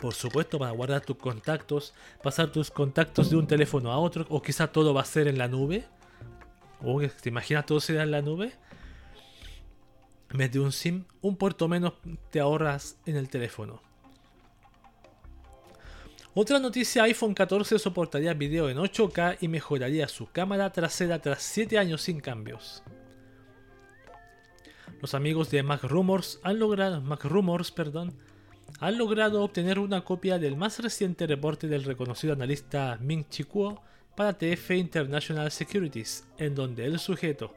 Por 0.00 0.14
supuesto, 0.14 0.58
para 0.58 0.72
guardar 0.72 1.02
tus 1.02 1.16
contactos, 1.16 1.94
pasar 2.22 2.50
tus 2.50 2.70
contactos 2.70 3.30
de 3.30 3.36
un 3.36 3.46
teléfono 3.46 3.92
a 3.92 3.98
otro, 3.98 4.26
o 4.30 4.42
quizá 4.42 4.66
todo 4.66 4.92
va 4.92 5.02
a 5.02 5.04
ser 5.04 5.28
en 5.28 5.38
la 5.38 5.46
nube. 5.46 5.84
O 6.84 7.00
te 7.00 7.28
imaginas 7.28 7.66
todo 7.66 7.80
será 7.80 8.02
en 8.02 8.10
la 8.10 8.22
nube. 8.22 8.52
En 10.30 10.38
vez 10.38 10.50
de 10.50 10.58
un 10.58 10.72
SIM, 10.72 11.04
un 11.20 11.36
puerto 11.36 11.68
menos 11.68 11.92
te 12.30 12.40
ahorras 12.40 12.98
en 13.06 13.16
el 13.16 13.28
teléfono. 13.28 13.80
Otra 16.34 16.58
noticia, 16.58 17.02
iPhone 17.02 17.34
14 17.34 17.78
soportaría 17.78 18.32
video 18.32 18.70
en 18.70 18.78
8K 18.78 19.36
y 19.42 19.48
mejoraría 19.48 20.08
su 20.08 20.30
cámara 20.32 20.72
trasera 20.72 21.18
tras 21.18 21.42
7 21.42 21.76
años 21.76 22.00
sin 22.00 22.20
cambios. 22.20 22.82
Los 25.02 25.12
amigos 25.12 25.50
de 25.50 25.62
Mac 25.62 25.84
Rumors 25.84 26.40
han 26.42 26.58
logrado, 26.58 27.02
han 28.80 28.98
logrado 28.98 29.44
obtener 29.44 29.78
una 29.78 30.04
copia 30.04 30.38
del 30.38 30.56
más 30.56 30.78
reciente 30.78 31.26
reporte 31.26 31.68
del 31.68 31.84
reconocido 31.84 32.32
analista 32.32 32.96
Ming 33.02 33.28
Chi 33.28 33.44
Kuo 33.44 33.82
para 34.16 34.32
TF 34.32 34.70
International 34.70 35.50
Securities, 35.50 36.24
en 36.38 36.54
donde 36.54 36.86
el 36.86 36.98
sujeto 36.98 37.52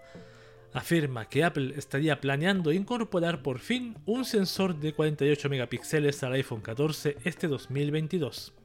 afirma 0.73 1.29
que 1.29 1.45
Apple 1.45 1.75
estaría 1.77 2.19
planeando 2.19 2.73
incorporar 2.73 3.41
por 3.41 3.59
fin 3.59 3.95
un 4.05 4.25
sensor 4.25 4.75
de 4.75 4.93
48 4.93 5.47
megapíxeles 5.47 6.21
al 6.23 6.33
iPhone 6.33 6.59
14 6.59 7.15
este 7.23 7.47
2022. 7.47 8.64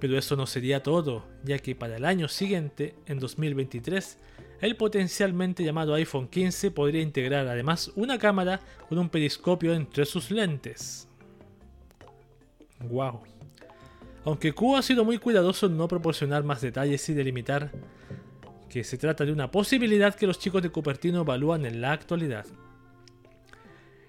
Pero 0.00 0.18
eso 0.18 0.36
no 0.36 0.46
sería 0.46 0.82
todo, 0.82 1.24
ya 1.44 1.58
que 1.58 1.74
para 1.74 1.96
el 1.96 2.04
año 2.04 2.28
siguiente, 2.28 2.94
en 3.06 3.18
2023, 3.18 4.18
el 4.60 4.76
potencialmente 4.76 5.64
llamado 5.64 5.94
iPhone 5.94 6.28
15 6.28 6.70
podría 6.70 7.02
integrar 7.02 7.46
además 7.46 7.92
una 7.96 8.18
cámara 8.18 8.60
con 8.88 8.98
un 8.98 9.08
periscopio 9.08 9.74
entre 9.74 10.04
sus 10.06 10.30
lentes. 10.30 11.08
Wow. 12.80 13.22
Aunque 14.24 14.52
Q 14.52 14.76
ha 14.76 14.82
sido 14.82 15.04
muy 15.04 15.18
cuidadoso 15.18 15.66
en 15.66 15.76
no 15.76 15.86
proporcionar 15.86 16.44
más 16.44 16.60
detalles 16.60 17.08
y 17.08 17.14
delimitar 17.14 17.72
que 18.68 18.82
se 18.82 18.98
trata 18.98 19.24
de 19.24 19.32
una 19.32 19.50
posibilidad 19.50 20.14
que 20.14 20.26
los 20.26 20.38
chicos 20.38 20.62
de 20.62 20.70
Cupertino 20.70 21.20
evalúan 21.20 21.64
en 21.66 21.80
la 21.80 21.92
actualidad. 21.92 22.46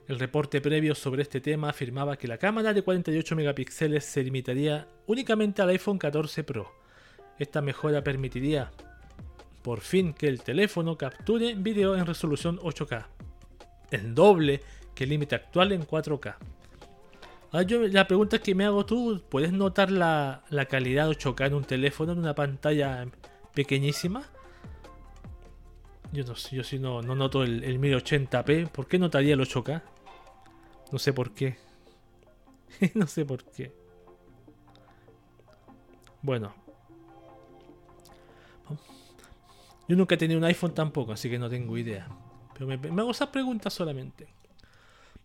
El 0.07 0.19
reporte 0.19 0.62
previo 0.62 0.93
sobre 0.93 1.24
este 1.24 1.41
tema 1.41 1.69
afirmaba 1.69 2.15
que 2.15 2.27
la 2.27 2.38
cámara 2.38 2.74
de 2.74 2.83
48 2.83 3.35
megapíxeles 3.35 4.05
se 4.05 4.24
limitaría 4.24 4.88
únicamente 5.07 5.63
al 5.63 5.69
iPhone 5.69 5.97
14 5.97 6.43
Pro. 6.43 6.71
Esta 7.39 7.59
mejora 7.59 8.03
permitiría, 8.03 8.71
por 9.63 9.81
fin, 9.81 10.13
que 10.13 10.27
el 10.27 10.43
teléfono 10.43 10.95
capture 10.95 11.55
vídeo 11.55 11.95
en 11.95 12.05
resolución 12.05 12.59
8K, 12.59 13.07
el 13.89 14.13
doble 14.13 14.62
que 14.93 15.05
el 15.05 15.09
límite 15.09 15.33
actual 15.33 15.71
en 15.71 15.88
4K. 15.88 16.35
Ahora 17.51 17.63
yo, 17.65 17.81
la 17.88 18.05
pregunta 18.07 18.38
que 18.38 18.53
me 18.53 18.65
hago 18.65 18.85
tú, 18.85 19.24
¿puedes 19.27 19.53
notar 19.53 19.89
la, 19.89 20.43
calidad 20.69 21.09
8K 21.09 21.47
en 21.47 21.53
un 21.55 21.63
teléfono, 21.63 22.12
en 22.12 22.19
una 22.19 22.35
pantalla 22.35 23.07
pequeñísima? 23.55 24.24
Yo 26.13 26.24
no 26.25 26.35
yo 26.35 26.63
sí 26.63 26.77
no, 26.77 27.01
no 27.01 27.15
noto 27.15 27.43
el 27.43 27.81
1080p. 27.81 28.69
¿Por 28.69 28.88
qué 28.88 29.00
notaría 29.00 29.33
el 29.33 29.41
8K? 29.41 29.81
No 30.92 31.00
sé 31.00 31.13
por 31.13 31.34
qué. 31.34 31.58
no 32.94 33.08
sé 33.08 33.25
por 33.25 33.44
qué. 33.44 33.74
Bueno. 36.22 36.54
Yo 39.88 39.96
nunca 39.96 40.15
he 40.15 40.18
tenido 40.18 40.39
un 40.39 40.46
iPhone 40.46 40.74
tampoco, 40.74 41.12
así 41.12 41.30
que 41.30 41.38
no 41.38 41.50
tengo 41.50 41.77
idea. 41.77 42.08
Pero 42.54 42.65
me, 42.65 43.01
hago 43.01 43.12
esas 43.12 43.30
preguntas 43.30 43.74
solamente. 43.74 44.27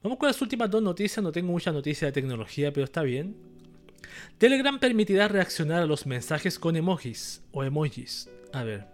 Vamos 0.03 0.19
con 0.19 0.27
las 0.27 0.41
últimas 0.43 0.71
dos 0.71 0.83
noticias. 0.83 1.23
No 1.23 1.33
tengo 1.33 1.53
mucha 1.53 1.73
noticia 1.73 2.07
de 2.07 2.13
tecnología, 2.13 2.73
pero 2.73 2.85
está 2.85 3.03
bien. 3.03 3.37
Telegram 4.39 4.79
permitirá 4.79 5.29
reaccionar 5.29 5.83
a 5.83 5.87
los 5.87 6.07
mensajes 6.07 6.59
con 6.59 6.77
emojis 6.77 7.43
o 7.53 7.65
emojis. 7.65 8.29
A 8.53 8.65
ver. 8.65 8.87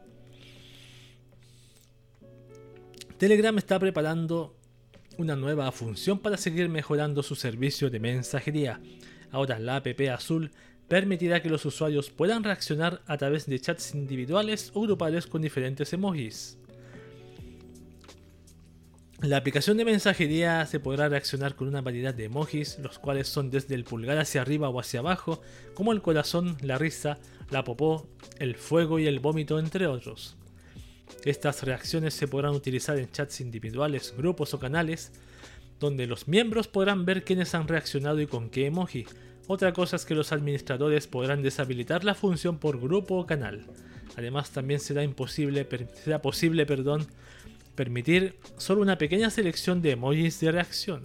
Telegram 3.19 3.57
está 3.57 3.79
preparando 3.79 4.56
una 5.19 5.37
nueva 5.37 5.71
función 5.73 6.19
para 6.19 6.37
seguir 6.37 6.69
mejorando 6.69 7.23
su 7.23 7.35
servicio 7.35 7.91
de 7.91 8.01
mensajería. 8.01 8.81
Ahora 9.31 9.59
la 9.59 9.77
app 9.77 9.87
azul 10.13 10.51
permitirá 10.89 11.43
que 11.43 11.51
los 11.51 11.65
usuarios 11.65 12.11
puedan 12.11 12.45
reaccionar 12.45 13.03
a 13.07 13.17
través 13.17 13.47
de 13.47 13.61
chats 13.61 13.95
individuales 13.95 14.71
o 14.75 14.83
grupales 14.83 15.27
con 15.27 15.43
diferentes 15.43 15.93
emojis. 15.93 16.59
La 19.23 19.39
aplicación 19.39 19.79
de 19.79 19.87
mensajería 19.87 20.67
se 20.67 20.79
podrá 20.79 21.09
reaccionar 21.09 21.57
con 21.57 21.69
una 21.69 21.81
variedad 21.81 22.13
de 22.13 22.25
emojis, 22.25 22.79
los 22.81 22.99
cuales 22.99 23.29
son 23.29 23.51
desde 23.51 23.75
el 23.75 23.85
pulgar 23.85 24.19
hacia 24.19 24.43
arriba 24.43 24.69
o 24.69 24.79
hacia 24.79 25.01
abajo, 25.01 25.41
como 25.73 25.93
el 25.93 26.03
corazón, 26.03 26.59
la 26.61 26.77
risa, 26.77 27.19
la 27.51 27.65
popó, 27.65 28.07
el 28.39 28.57
fuego 28.57 28.99
y 28.99 29.07
el 29.07 29.19
vómito, 29.19 29.59
entre 29.59 29.87
otros. 29.87 30.36
Estas 31.25 31.63
reacciones 31.63 32.15
se 32.15 32.29
podrán 32.29 32.55
utilizar 32.55 32.99
en 32.99 33.11
chats 33.11 33.41
individuales, 33.41 34.15
grupos 34.17 34.55
o 34.55 34.59
canales, 34.59 35.13
donde 35.81 36.07
los 36.07 36.29
miembros 36.29 36.69
podrán 36.69 37.05
ver 37.05 37.25
quiénes 37.25 37.55
han 37.55 37.69
reaccionado 37.69 38.21
y 38.21 38.27
con 38.27 38.49
qué 38.49 38.67
emoji. 38.67 39.07
Otra 39.47 39.73
cosa 39.73 39.97
es 39.97 40.05
que 40.05 40.15
los 40.15 40.33
administradores 40.33 41.07
podrán 41.07 41.43
deshabilitar 41.43 42.05
la 42.05 42.15
función 42.15 42.59
por 42.59 42.81
grupo 42.81 43.17
o 43.17 43.27
canal. 43.27 43.67
Además 44.17 44.51
también 44.51 44.81
será, 44.81 45.07
posible 45.09 45.67
permitir 47.75 48.35
solo 48.57 48.83
una 48.83 48.99
pequeña 48.99 49.31
selección 49.31 49.83
de 49.83 49.93
emojis 49.93 50.41
de 50.41 50.53
reacción. 50.53 51.03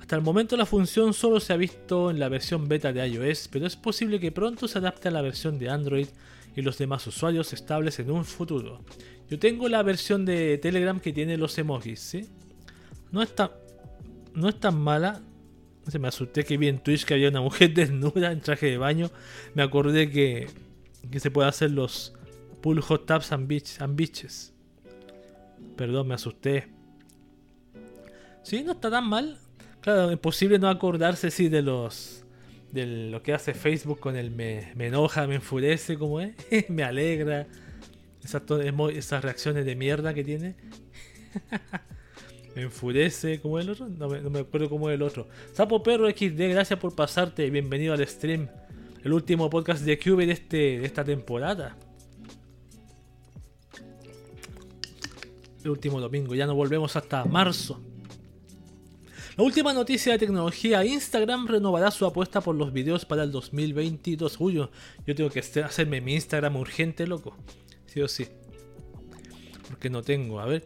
Hasta 0.00 0.16
el 0.16 0.22
momento 0.22 0.56
la 0.56 0.66
función 0.66 1.14
solo 1.14 1.40
se 1.40 1.52
ha 1.52 1.56
visto 1.56 2.10
en 2.10 2.18
la 2.18 2.28
versión 2.28 2.68
beta 2.68 2.92
de 2.92 3.06
iOS, 3.06 3.48
pero 3.50 3.66
es 3.66 3.76
posible 3.76 4.20
que 4.20 4.32
pronto 4.32 4.68
se 4.68 4.78
adapte 4.78 5.08
a 5.08 5.12
la 5.12 5.22
versión 5.22 5.58
de 5.58 5.70
Android 5.70 6.08
y 6.54 6.62
los 6.62 6.78
demás 6.78 7.06
usuarios 7.06 7.52
estables 7.52 7.98
en 7.98 8.10
un 8.10 8.24
futuro. 8.24 8.84
Yo 9.28 9.38
tengo 9.38 9.68
la 9.68 9.82
versión 9.82 10.24
de 10.24 10.58
Telegram 10.58 11.00
que 11.00 11.12
tiene 11.12 11.36
los 11.36 11.56
emojis, 11.58 12.00
¿sí? 12.00 12.28
No 13.10 13.22
está, 13.22 13.52
no 14.34 14.48
es 14.48 14.60
tan 14.60 14.78
mala. 14.78 15.22
Se 15.88 15.98
me 15.98 16.08
asusté 16.08 16.44
que 16.44 16.56
vi 16.56 16.68
en 16.68 16.78
Twitch 16.78 17.04
que 17.04 17.14
había 17.14 17.28
una 17.28 17.40
mujer 17.40 17.72
desnuda 17.74 18.32
en 18.32 18.40
traje 18.40 18.66
de 18.66 18.78
baño. 18.78 19.10
Me 19.54 19.62
acordé 19.62 20.10
que, 20.10 20.48
que 21.10 21.20
se 21.20 21.30
puede 21.30 21.48
hacer 21.48 21.70
los 21.70 22.12
pull 22.60 22.80
hot 22.80 23.06
tubs 23.06 23.32
and, 23.32 23.50
and 23.80 23.96
bitches. 23.96 24.52
Perdón, 25.76 26.08
me 26.08 26.14
asusté. 26.14 26.68
Sí, 28.42 28.62
no 28.62 28.72
está 28.72 28.90
tan 28.90 29.08
mal. 29.08 29.38
Claro, 29.80 30.10
es 30.10 30.18
posible 30.18 30.58
no 30.58 30.68
acordarse 30.68 31.30
sí 31.30 31.48
de 31.48 31.62
los 31.62 32.21
de 32.72 32.86
lo 32.86 33.22
que 33.22 33.34
hace 33.34 33.54
Facebook 33.54 34.00
con 34.00 34.16
el 34.16 34.30
me, 34.30 34.72
enoja, 34.78 35.26
me 35.26 35.36
enfurece, 35.36 35.98
como 35.98 36.20
es, 36.20 36.34
me 36.68 36.82
alegra, 36.82 37.46
esas, 38.24 38.42
esas 38.94 39.22
reacciones 39.22 39.64
de 39.64 39.76
mierda 39.76 40.14
que 40.14 40.24
tiene. 40.24 40.56
me 42.56 42.62
enfurece, 42.62 43.40
como 43.40 43.58
el 43.58 43.70
otro, 43.70 43.88
no 43.88 44.08
me, 44.08 44.40
acuerdo 44.40 44.70
cómo 44.70 44.88
es 44.90 44.94
el 44.94 45.02
otro. 45.02 45.28
Sapo 45.52 45.82
Perro 45.82 46.08
XD, 46.08 46.50
gracias 46.50 46.78
por 46.78 46.94
pasarte, 46.94 47.48
bienvenido 47.50 47.92
al 47.92 48.06
stream. 48.06 48.48
El 49.04 49.12
último 49.12 49.50
podcast 49.50 49.84
de 49.84 49.98
Cube 49.98 50.26
de, 50.26 50.32
este, 50.32 50.56
de 50.78 50.86
esta 50.86 51.04
temporada. 51.04 51.76
El 55.62 55.70
último 55.70 56.00
domingo, 56.00 56.34
ya 56.34 56.46
no 56.46 56.54
volvemos 56.54 56.96
hasta 56.96 57.24
marzo. 57.24 57.82
La 59.42 59.46
última 59.46 59.72
noticia 59.72 60.12
de 60.12 60.20
tecnología, 60.20 60.84
Instagram 60.84 61.48
renovará 61.48 61.90
su 61.90 62.06
apuesta 62.06 62.40
por 62.40 62.54
los 62.54 62.72
videos 62.72 63.04
para 63.04 63.24
el 63.24 63.32
2022. 63.32 64.36
Uy, 64.38 64.54
yo, 64.54 64.70
tengo 65.16 65.30
que 65.30 65.40
hacerme 65.40 66.00
mi 66.00 66.14
Instagram 66.14 66.54
urgente, 66.54 67.08
loco. 67.08 67.36
Sí 67.86 68.00
o 68.00 68.06
sí. 68.06 68.28
Porque 69.66 69.90
no 69.90 70.00
tengo. 70.02 70.38
A 70.38 70.46
ver. 70.46 70.64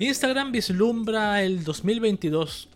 Instagram 0.00 0.50
vislumbra 0.50 1.44
el 1.44 1.62
2022 1.62 2.68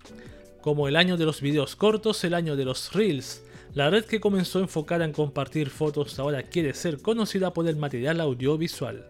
como 0.61 0.87
el 0.87 0.95
año 0.95 1.17
de 1.17 1.25
los 1.25 1.41
videos 1.41 1.75
cortos, 1.75 2.23
el 2.23 2.35
año 2.35 2.55
de 2.55 2.67
los 2.67 2.93
reels. 2.93 3.43
La 3.75 3.91
red 3.91 4.05
que 4.05 4.21
comenzó 4.21 4.61
enfocada 4.61 5.05
en 5.05 5.13
compartir 5.13 5.71
fotos 5.71 6.17
ahora 6.21 6.45
quiere 6.45 6.75
ser 6.75 7.03
conocida 7.03 7.53
por 7.53 7.67
el 7.67 7.75
material 7.75 8.21
audiovisual. 8.21 9.05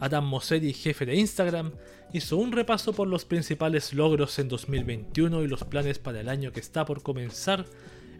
Adam 0.00 0.26
Mosseri, 0.26 0.72
jefe 0.72 1.06
de 1.06 1.16
Instagram, 1.16 1.72
hizo 2.12 2.36
un 2.36 2.52
repaso 2.52 2.92
por 2.92 3.08
los 3.08 3.24
principales 3.24 3.92
logros 3.92 4.38
en 4.38 4.48
2021 4.48 5.42
y 5.42 5.48
los 5.48 5.64
planes 5.64 5.98
para 5.98 6.20
el 6.20 6.28
año 6.28 6.52
que 6.52 6.60
está 6.60 6.84
por 6.84 7.02
comenzar 7.02 7.66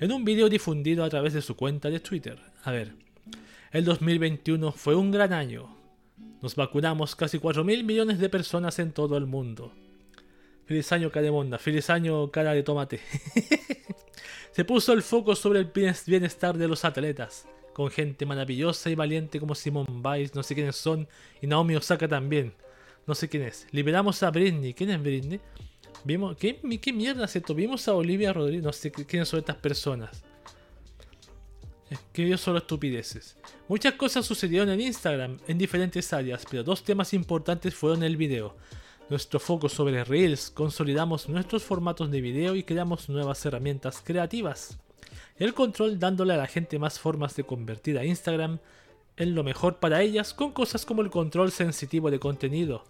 en 0.01 0.13
un 0.13 0.25
vídeo 0.25 0.49
difundido 0.49 1.05
a 1.05 1.11
través 1.11 1.33
de 1.33 1.43
su 1.43 1.57
cuenta 1.57 1.91
de 1.91 2.01
Twitter. 2.01 2.39
A 2.65 2.71
ver, 2.71 2.95
el 3.73 3.85
2021 3.85 4.73
fue 4.73 4.95
un 4.95 5.11
gran 5.11 5.33
año. 5.33 5.77
Nos 6.43 6.55
vacunamos 6.55 7.17
casi 7.17 7.39
4.000 7.39 7.85
millones 7.85 8.19
de 8.19 8.29
personas 8.29 8.79
en 8.79 8.93
todo 8.93 9.17
el 9.17 9.27
mundo. 9.27 9.73
Feliz 10.65 10.91
año 10.93 11.11
Cademonda, 11.11 11.59
feliz 11.59 11.91
año 11.91 12.31
cara 12.31 12.53
de 12.53 12.63
tomate. 12.63 13.01
Se 14.53 14.65
puso 14.65 14.93
el 14.93 15.03
foco 15.03 15.37
sobre 15.37 15.61
el 15.61 15.71
bienestar 16.07 16.57
de 16.57 16.67
los 16.67 16.85
atletas, 16.85 17.47
con 17.77 17.91
gente 17.91 18.25
maravillosa 18.25 18.89
y 18.89 18.95
valiente 18.95 19.39
como 19.39 19.55
Simone 19.55 19.87
Biles, 19.91 20.35
no 20.35 20.43
sé 20.43 20.55
quiénes 20.55 20.77
son, 20.77 21.07
y 21.43 21.47
Naomi 21.47 21.77
Osaka 21.77 22.09
también. 22.09 22.55
No 23.07 23.15
sé 23.15 23.29
quién 23.29 23.43
es. 23.43 23.67
Liberamos 23.71 24.23
a 24.23 24.31
Britney. 24.31 24.73
¿Quién 24.73 24.89
es 24.89 25.03
Britney? 25.03 25.43
Vimos, 26.03 26.39
¿qué, 26.39 26.59
¿Qué 26.81 26.93
mierda 26.95 27.27
es 27.27 27.37
esto? 27.37 27.55
Vimos 27.55 27.87
a 27.87 27.93
Olivia 27.93 28.33
Rodríguez. 28.33 28.65
No 28.65 28.73
sé 28.73 28.91
quiénes 28.91 29.29
son 29.29 29.41
estas 29.41 29.57
personas. 29.57 30.25
Yo 32.15 32.39
solo 32.39 32.61
estupideces. 32.61 33.37
Muchas 33.69 33.93
cosas 33.93 34.25
sucedieron 34.25 34.71
en 34.71 34.81
Instagram 34.81 35.39
en 35.47 35.59
diferentes 35.59 36.15
áreas, 36.15 36.47
pero 36.51 36.65
dos 36.65 36.83
temas 36.83 37.13
importantes 37.13 37.75
fueron 37.75 38.03
el 38.03 38.17
video. 38.17 38.57
Nuestro 39.11 39.39
foco 39.39 39.69
sobre 39.69 40.03
Reels, 40.03 40.49
consolidamos 40.49 41.29
nuestros 41.29 41.63
formatos 41.63 42.11
de 42.11 42.23
video 42.23 42.57
y 42.57 42.63
creamos 42.63 43.11
nuevas 43.11 43.45
herramientas 43.45 44.03
creativas. 44.03 44.79
El 45.39 45.53
control 45.53 45.99
dándole 45.99 46.33
a 46.33 46.39
la 46.39 46.47
gente 46.47 46.79
más 46.79 46.99
formas 46.99 47.37
de 47.37 47.45
convertir 47.45 47.99
a 47.99 48.05
Instagram 48.05 48.59
en 49.19 49.35
lo 49.35 49.45
mejor 49.45 49.77
para 49.79 50.03
ellas 50.03 50.33
con 50.33 50.53
cosas 50.53 50.87
como 50.87 51.03
el 51.03 51.11
control 51.11 51.53
sensitivo 51.53 52.11
de 52.11 52.19
contenido, 52.19 52.85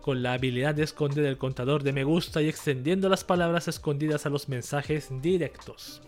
con 0.00 0.22
la 0.22 0.32
habilidad 0.32 0.74
de 0.74 0.82
esconder 0.82 1.26
el 1.26 1.36
contador 1.36 1.82
de 1.82 1.92
me 1.92 2.04
gusta 2.04 2.40
y 2.40 2.48
extendiendo 2.48 3.08
las 3.08 3.24
palabras 3.24 3.68
escondidas 3.68 4.24
a 4.24 4.30
los 4.30 4.48
mensajes 4.48 5.08
directos. 5.20 6.00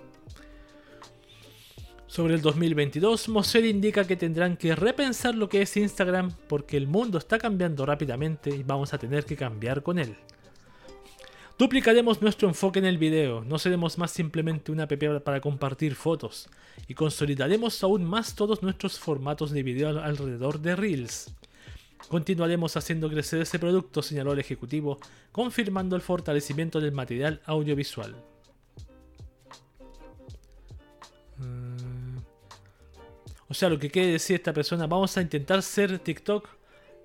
Sobre 2.07 2.35
el 2.35 2.42
2022, 2.42 3.28
Moser 3.31 3.64
indica 3.64 4.07
que 4.07 4.16
tendrán 4.16 4.59
que 4.59 4.74
repensar 4.74 5.35
lo 5.35 5.48
que 5.48 5.62
es 5.62 5.76
Instagram 5.76 6.31
porque 6.46 6.76
el 6.76 6.87
mundo 6.87 7.16
está 7.16 7.38
cambiando 7.38 7.87
rápidamente 7.87 8.55
y 8.55 8.62
vamos 8.62 8.92
a 8.92 8.98
tener 8.98 9.24
que 9.24 9.37
cambiar 9.37 9.83
con 9.83 9.98
él. 9.98 10.16
Duplicaremos 11.62 12.20
nuestro 12.20 12.48
enfoque 12.48 12.81
en 12.81 12.87
el 12.87 12.98
video, 12.98 13.44
no 13.44 13.57
seremos 13.57 13.96
más 13.96 14.11
simplemente 14.11 14.72
una 14.72 14.83
app 14.83 15.22
para 15.22 15.40
compartir 15.40 15.94
fotos, 15.94 16.48
y 16.88 16.94
consolidaremos 16.94 17.85
aún 17.85 18.05
más 18.05 18.35
todos 18.35 18.64
nuestros 18.64 18.98
formatos 18.98 19.53
de 19.53 19.62
video 19.62 20.03
alrededor 20.03 20.59
de 20.59 20.75
Reels. 20.75 21.33
Continuaremos 22.09 22.77
haciendo 22.77 23.09
crecer 23.09 23.42
ese 23.42 23.61
producto, 23.61 24.03
señaló 24.03 24.33
el 24.33 24.40
ejecutivo, 24.40 24.98
confirmando 25.31 25.94
el 25.94 26.03
fortalecimiento 26.03 26.81
del 26.81 26.90
material 26.90 27.40
audiovisual. 27.44 28.16
Mm. 31.38 32.16
O 33.46 33.55
sea, 33.55 33.68
lo 33.68 33.79
que 33.79 33.88
quiere 33.88 34.11
decir 34.11 34.35
esta 34.35 34.53
persona, 34.53 34.88
vamos 34.88 35.16
a 35.16 35.22
intentar 35.22 35.62
ser 35.62 36.01
TikTok 36.01 36.48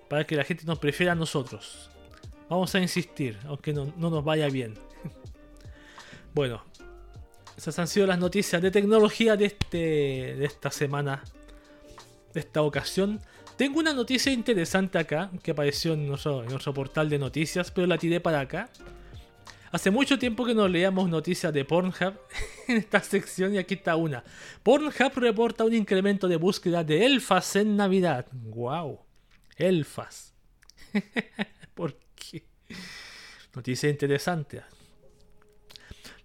para 0.08 0.26
que 0.26 0.34
la 0.34 0.42
gente 0.42 0.64
nos 0.64 0.80
prefiera 0.80 1.12
a 1.12 1.14
nosotros. 1.14 1.90
Vamos 2.48 2.74
a 2.74 2.80
insistir, 2.80 3.38
aunque 3.46 3.72
no, 3.72 3.92
nos 3.96 4.24
vaya 4.24 4.48
bien. 4.48 4.74
bueno, 6.34 6.62
esas 7.56 7.78
han 7.78 7.88
sido 7.88 8.06
las 8.06 8.18
noticias 8.18 8.62
de 8.62 8.70
tecnología 8.70 9.36
de, 9.36 9.46
este, 9.46 9.76
de 10.36 10.44
esta 10.44 10.70
semana, 10.70 11.22
de 12.32 12.40
esta 12.40 12.62
ocasión. 12.62 13.20
Tengo 13.56 13.80
una 13.80 13.92
noticia 13.92 14.32
interesante 14.32 14.98
acá, 14.98 15.30
que 15.42 15.50
apareció 15.50 15.92
en 15.92 16.06
nuestro, 16.06 16.42
en 16.42 16.48
nuestro 16.48 16.72
portal 16.72 17.10
de 17.10 17.18
noticias, 17.18 17.70
pero 17.70 17.86
la 17.86 17.98
tiré 17.98 18.20
para 18.20 18.40
acá. 18.40 18.70
Hace 19.70 19.90
mucho 19.90 20.18
tiempo 20.18 20.46
que 20.46 20.54
no 20.54 20.66
leíamos 20.66 21.10
noticias 21.10 21.52
de 21.52 21.64
Pornhub 21.66 22.14
en 22.68 22.78
esta 22.78 23.00
sección 23.00 23.54
y 23.54 23.58
aquí 23.58 23.74
está 23.74 23.96
una. 23.96 24.24
Pornhub 24.62 25.12
reporta 25.16 25.64
un 25.64 25.74
incremento 25.74 26.28
de 26.28 26.36
búsqueda 26.36 26.82
de 26.82 27.04
elfas 27.04 27.56
en 27.56 27.76
Navidad. 27.76 28.26
¡Wow! 28.32 29.00
Elfas. 29.56 30.32
Noticia 33.54 33.88
interesante. 33.88 34.62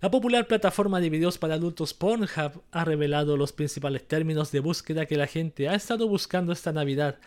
La 0.02 0.12
popular 0.12 0.48
plataforma 0.48 1.00
de 1.00 1.10
videos 1.10 1.38
para 1.38 1.56
adultos 1.56 1.94
Pornhub 1.94 2.62
ha 2.72 2.86
revelado 2.86 3.38
los 3.38 3.54
principales 3.54 4.06
términos 4.06 4.52
de 4.52 4.60
búsqueda 4.60 5.06
que 5.06 5.16
la 5.16 5.28
gente 5.28 5.70
ha 5.70 5.76
estado 5.76 6.08
buscando 6.08 6.52
esta 6.52 6.74
Navidad, 6.74 7.20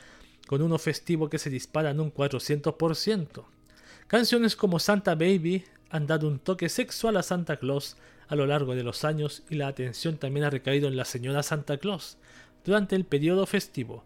con 0.46 0.60
uno 0.60 0.78
festivo 0.78 1.30
que 1.30 1.38
se 1.38 1.50
dispara 1.50 1.90
en 1.90 2.00
un 2.00 2.12
400%. 2.12 3.44
Canciones 4.06 4.56
como 4.56 4.78
Santa 4.78 5.14
Baby 5.14 5.64
han 5.88 6.06
dado 6.06 6.28
un 6.28 6.38
toque 6.38 6.68
sexual 6.68 7.16
a 7.16 7.22
Santa 7.22 7.56
Claus 7.56 7.96
a 8.28 8.36
lo 8.36 8.46
largo 8.46 8.74
de 8.74 8.82
los 8.82 9.04
años 9.04 9.42
y 9.48 9.54
la 9.54 9.68
atención 9.68 10.18
también 10.18 10.44
ha 10.44 10.50
recaído 10.50 10.88
en 10.88 10.96
la 10.96 11.04
señora 11.04 11.42
Santa 11.42 11.78
Claus 11.78 12.18
durante 12.64 12.96
el 12.96 13.04
periodo 13.04 13.46
festivo, 13.46 14.04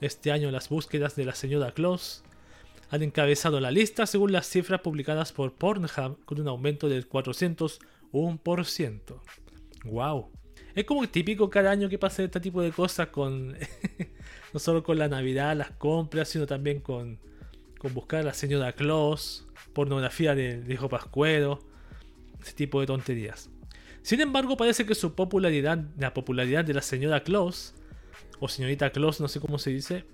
este 0.00 0.32
año 0.32 0.50
las 0.50 0.68
búsquedas 0.68 1.16
de 1.16 1.24
la 1.24 1.34
señora 1.34 1.72
Claus 1.72 2.22
han 2.88 3.02
encabezado 3.02 3.60
la 3.60 3.70
lista 3.70 4.06
según 4.06 4.32
las 4.32 4.48
cifras 4.48 4.80
publicadas 4.80 5.32
por 5.32 5.52
Pornhub 5.54 6.24
con 6.24 6.40
un 6.40 6.48
aumento 6.48 6.88
del 6.88 7.08
401%. 7.08 9.20
¡Wow! 9.84 10.30
Es 10.74 10.84
como 10.84 11.08
típico 11.08 11.48
cada 11.48 11.70
año 11.70 11.88
que 11.88 11.98
pasa 11.98 12.22
este 12.22 12.40
tipo 12.40 12.60
de 12.62 12.70
cosas 12.70 13.08
con 13.08 13.56
no 14.52 14.60
solo 14.60 14.82
con 14.82 14.98
la 14.98 15.08
Navidad, 15.08 15.56
las 15.56 15.70
compras, 15.72 16.28
sino 16.28 16.46
también 16.46 16.80
con, 16.80 17.18
con 17.78 17.94
buscar 17.94 18.20
a 18.20 18.24
la 18.24 18.34
señora 18.34 18.72
Claus, 18.72 19.46
pornografía 19.72 20.34
de, 20.34 20.62
de 20.62 20.74
hijo 20.74 20.88
pascuero, 20.88 21.60
ese 22.40 22.52
tipo 22.52 22.80
de 22.80 22.86
tonterías. 22.86 23.50
Sin 24.02 24.20
embargo, 24.20 24.56
parece 24.56 24.86
que 24.86 24.94
su 24.94 25.14
popularidad, 25.14 25.84
la 25.98 26.14
popularidad 26.14 26.64
de 26.64 26.74
la 26.74 26.82
señora 26.82 27.24
Claus 27.24 27.74
o 28.38 28.48
señorita 28.48 28.90
Claus, 28.90 29.20
no 29.20 29.28
sé 29.28 29.40
cómo 29.40 29.58
se 29.58 29.70
dice, 29.70 30.04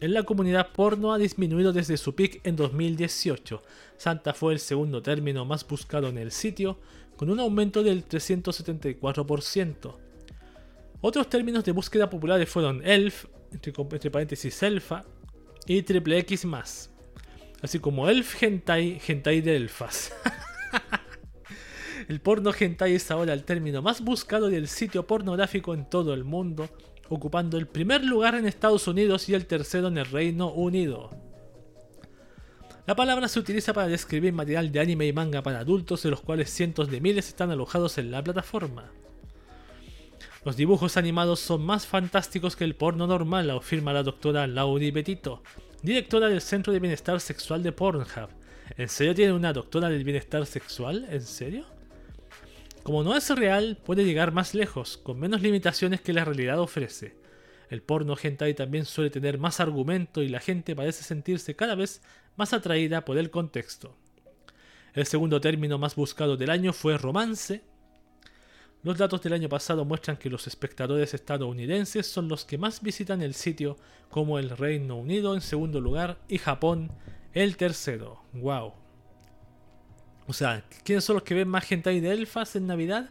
en 0.00 0.14
la 0.14 0.22
comunidad 0.22 0.68
porno 0.72 1.12
ha 1.12 1.18
disminuido 1.18 1.72
desde 1.72 1.96
su 1.96 2.14
pic 2.14 2.40
en 2.44 2.54
2018. 2.56 3.62
Santa 3.96 4.32
fue 4.32 4.52
el 4.52 4.60
segundo 4.60 5.02
término 5.02 5.44
más 5.44 5.66
buscado 5.66 6.08
en 6.08 6.18
el 6.18 6.30
sitio, 6.30 6.78
con 7.16 7.30
un 7.30 7.40
aumento 7.40 7.82
del 7.82 8.06
374%. 8.06 9.96
Otros 11.00 11.28
términos 11.28 11.64
de 11.64 11.72
búsqueda 11.72 12.08
populares 12.08 12.48
fueron 12.48 12.84
ELF, 12.86 13.26
entre, 13.52 14.10
paréntesis 14.10 14.62
elfa, 14.62 15.04
y 15.66 15.82
triple 15.82 16.18
X 16.18 16.44
más. 16.44 16.90
Así 17.60 17.80
como 17.80 18.08
elf 18.08 18.40
hentai, 18.40 19.00
hentai 19.04 19.40
de 19.40 19.56
elfas. 19.56 20.12
el 22.08 22.20
porno 22.20 22.52
hentai 22.58 22.94
es 22.94 23.10
ahora 23.10 23.32
el 23.32 23.42
término 23.42 23.82
más 23.82 24.00
buscado 24.00 24.48
del 24.48 24.68
sitio 24.68 25.06
pornográfico 25.06 25.74
en 25.74 25.90
todo 25.90 26.14
el 26.14 26.22
mundo, 26.22 26.68
ocupando 27.08 27.58
el 27.58 27.66
primer 27.66 28.04
lugar 28.04 28.34
en 28.34 28.46
Estados 28.46 28.86
Unidos 28.88 29.28
y 29.28 29.34
el 29.34 29.46
tercero 29.46 29.88
en 29.88 29.98
el 29.98 30.06
Reino 30.06 30.50
Unido. 30.52 31.10
La 32.86 32.96
palabra 32.96 33.28
se 33.28 33.38
utiliza 33.38 33.74
para 33.74 33.86
describir 33.86 34.32
material 34.32 34.72
de 34.72 34.80
anime 34.80 35.06
y 35.06 35.12
manga 35.12 35.42
para 35.42 35.58
adultos, 35.58 36.02
de 36.02 36.10
los 36.10 36.22
cuales 36.22 36.50
cientos 36.50 36.90
de 36.90 37.00
miles 37.00 37.28
están 37.28 37.50
alojados 37.50 37.98
en 37.98 38.10
la 38.10 38.24
plataforma. 38.24 38.90
Los 40.44 40.56
dibujos 40.56 40.96
animados 40.96 41.40
son 41.40 41.62
más 41.62 41.86
fantásticos 41.86 42.56
que 42.56 42.64
el 42.64 42.74
porno 42.76 43.06
normal, 43.06 43.50
afirma 43.50 43.92
la 43.92 44.02
doctora 44.02 44.46
Laurie 44.46 44.92
Betito, 44.92 45.42
directora 45.82 46.28
del 46.28 46.40
Centro 46.40 46.72
de 46.72 46.80
Bienestar 46.80 47.20
Sexual 47.20 47.62
de 47.62 47.72
Pornhub. 47.72 48.30
¿En 48.76 48.88
serio 48.88 49.14
tiene 49.14 49.32
una 49.32 49.52
doctora 49.52 49.88
del 49.88 50.04
bienestar 50.04 50.46
sexual? 50.46 51.06
¿En 51.10 51.22
serio? 51.22 51.66
Como 52.88 53.04
no 53.04 53.14
es 53.14 53.28
real, 53.28 53.76
puede 53.84 54.06
llegar 54.06 54.32
más 54.32 54.54
lejos, 54.54 54.96
con 54.96 55.20
menos 55.20 55.42
limitaciones 55.42 56.00
que 56.00 56.14
la 56.14 56.24
realidad 56.24 56.58
ofrece. 56.58 57.18
El 57.68 57.82
porno 57.82 58.16
hentai 58.16 58.54
también 58.54 58.86
suele 58.86 59.10
tener 59.10 59.36
más 59.36 59.60
argumento 59.60 60.22
y 60.22 60.28
la 60.30 60.40
gente 60.40 60.74
parece 60.74 61.04
sentirse 61.04 61.54
cada 61.54 61.74
vez 61.74 62.00
más 62.36 62.54
atraída 62.54 63.04
por 63.04 63.18
el 63.18 63.30
contexto. 63.30 63.94
El 64.94 65.04
segundo 65.04 65.38
término 65.38 65.76
más 65.76 65.96
buscado 65.96 66.38
del 66.38 66.48
año 66.48 66.72
fue 66.72 66.96
romance. 66.96 67.60
Los 68.82 68.96
datos 68.96 69.20
del 69.20 69.34
año 69.34 69.50
pasado 69.50 69.84
muestran 69.84 70.16
que 70.16 70.30
los 70.30 70.46
espectadores 70.46 71.12
estadounidenses 71.12 72.06
son 72.06 72.26
los 72.26 72.46
que 72.46 72.56
más 72.56 72.80
visitan 72.80 73.20
el 73.20 73.34
sitio, 73.34 73.76
como 74.08 74.38
el 74.38 74.48
Reino 74.48 74.96
Unido 74.96 75.34
en 75.34 75.42
segundo 75.42 75.78
lugar 75.82 76.16
y 76.26 76.38
Japón 76.38 76.90
el 77.34 77.58
tercero. 77.58 78.22
¡Wow! 78.32 78.87
O 80.28 80.34
sea, 80.34 80.62
¿quiénes 80.84 81.04
son 81.04 81.14
los 81.14 81.22
que 81.22 81.34
ven 81.34 81.48
más 81.48 81.64
gente 81.64 81.88
ahí 81.88 82.00
de 82.00 82.12
elfas 82.12 82.54
en 82.54 82.66
Navidad? 82.66 83.08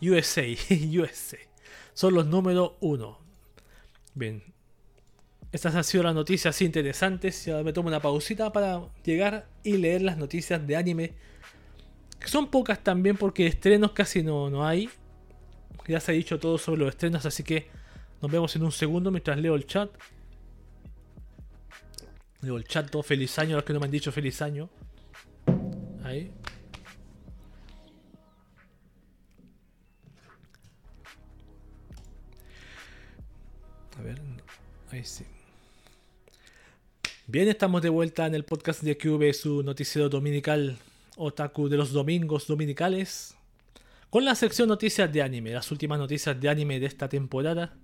USA, 0.00 0.44
USA. 0.70 1.36
Son 1.94 2.14
los 2.14 2.26
número 2.26 2.76
uno. 2.80 3.18
Bien. 4.14 4.42
Estas 5.50 5.74
han 5.74 5.82
sido 5.82 6.04
las 6.04 6.14
noticias 6.14 6.62
interesantes. 6.62 7.46
Y 7.46 7.50
ahora 7.50 7.64
me 7.64 7.72
tomo 7.72 7.88
una 7.88 8.00
pausita 8.00 8.52
para 8.52 8.82
llegar 9.04 9.48
y 9.64 9.76
leer 9.78 10.02
las 10.02 10.16
noticias 10.16 10.64
de 10.64 10.76
anime. 10.76 11.14
Que 12.20 12.28
son 12.28 12.50
pocas 12.50 12.82
también 12.84 13.16
porque 13.16 13.48
estrenos 13.48 13.90
casi 13.90 14.22
no, 14.22 14.48
no 14.48 14.64
hay. 14.64 14.88
Ya 15.88 15.98
se 15.98 16.12
ha 16.12 16.14
dicho 16.14 16.38
todo 16.38 16.56
sobre 16.56 16.80
los 16.80 16.90
estrenos, 16.90 17.26
así 17.26 17.42
que 17.42 17.68
nos 18.22 18.30
vemos 18.30 18.54
en 18.54 18.62
un 18.62 18.72
segundo 18.72 19.10
mientras 19.10 19.38
leo 19.38 19.56
el 19.56 19.66
chat. 19.66 19.90
Leo 22.42 22.56
el 22.56 22.64
chat, 22.64 22.90
todo 22.90 23.02
feliz 23.02 23.38
año, 23.40 23.56
los 23.56 23.64
que 23.64 23.72
no 23.72 23.80
me 23.80 23.86
han 23.86 23.92
dicho 23.92 24.12
feliz 24.12 24.40
año. 24.40 24.70
Ahí. 26.04 26.32
Ahí. 34.94 35.02
Bien, 37.26 37.48
estamos 37.48 37.82
de 37.82 37.88
vuelta 37.88 38.26
en 38.26 38.34
el 38.34 38.44
podcast 38.44 38.82
de 38.82 38.96
QV, 38.96 39.32
su 39.32 39.62
noticiero 39.62 40.08
dominical 40.08 40.78
Otaku 41.16 41.68
de 41.68 41.76
los 41.76 41.92
domingos 41.92 42.46
dominicales. 42.46 43.34
Con 44.10 44.24
la 44.24 44.34
sección 44.34 44.68
noticias 44.68 45.12
de 45.12 45.22
anime, 45.22 45.52
las 45.52 45.70
últimas 45.72 45.98
noticias 45.98 46.40
de 46.40 46.48
anime 46.48 46.78
de 46.78 46.86
esta 46.86 47.08
temporada. 47.08 47.74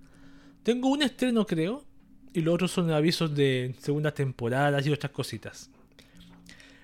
Tengo 0.63 0.89
un 0.89 1.01
estreno, 1.01 1.45
creo, 1.45 1.83
y 2.33 2.41
los 2.41 2.53
otros 2.53 2.71
son 2.71 2.91
avisos 2.91 3.35
de 3.35 3.75
segundas 3.79 4.13
temporadas 4.13 4.85
y 4.85 4.91
otras 4.91 5.11
cositas. 5.11 5.69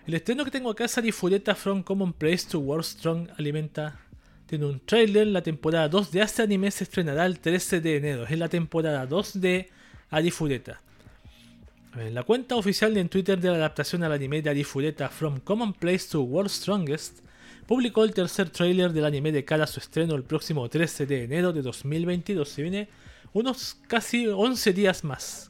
El 0.05 0.15
estreno 0.15 0.43
que 0.43 0.51
tengo 0.51 0.71
acá 0.71 0.85
es 0.85 0.97
Arifureta 0.97 1.55
From 1.55 1.83
Common 1.83 2.11
Place 2.11 2.47
to 2.49 2.59
World 2.59 2.85
Strong 2.85 3.29
Alimenta 3.37 3.99
tiene 4.45 4.65
un 4.65 4.79
trailer. 4.79 5.27
La 5.27 5.41
temporada 5.41 5.87
2 5.87 6.11
de 6.11 6.21
este 6.21 6.41
anime 6.41 6.71
se 6.71 6.85
estrenará 6.85 7.25
el 7.25 7.39
13 7.39 7.81
de 7.81 7.97
enero. 7.97 8.23
Es 8.23 8.37
la 8.37 8.49
temporada 8.49 9.05
2 9.05 9.39
de 9.39 9.69
Arifureta. 10.09 10.81
La 12.11 12.23
cuenta 12.23 12.55
oficial 12.55 12.95
en 12.97 13.09
Twitter 13.09 13.39
de 13.39 13.49
la 13.49 13.55
adaptación 13.55 14.03
al 14.03 14.11
anime 14.11 14.41
de 14.41 14.49
Arifureta 14.49 15.09
From 15.09 15.39
Common 15.39 15.73
Place 15.73 16.09
to 16.11 16.21
World 16.21 16.51
Strongest 16.51 17.19
publicó 17.65 18.03
el 18.03 18.13
tercer 18.13 18.49
trailer 18.49 18.93
del 18.93 19.05
anime 19.05 19.31
de 19.31 19.43
cara 19.43 19.65
a 19.65 19.67
su 19.67 19.79
estreno 19.79 20.15
el 20.15 20.23
próximo 20.23 20.69
13 20.69 21.05
de 21.05 21.23
enero 21.23 21.51
de 21.53 21.61
2022. 21.61 22.47
Se 22.47 22.61
viene 22.61 22.87
unos 23.33 23.77
casi 23.87 24.27
11 24.27 24.73
días 24.73 25.03
más. 25.03 25.49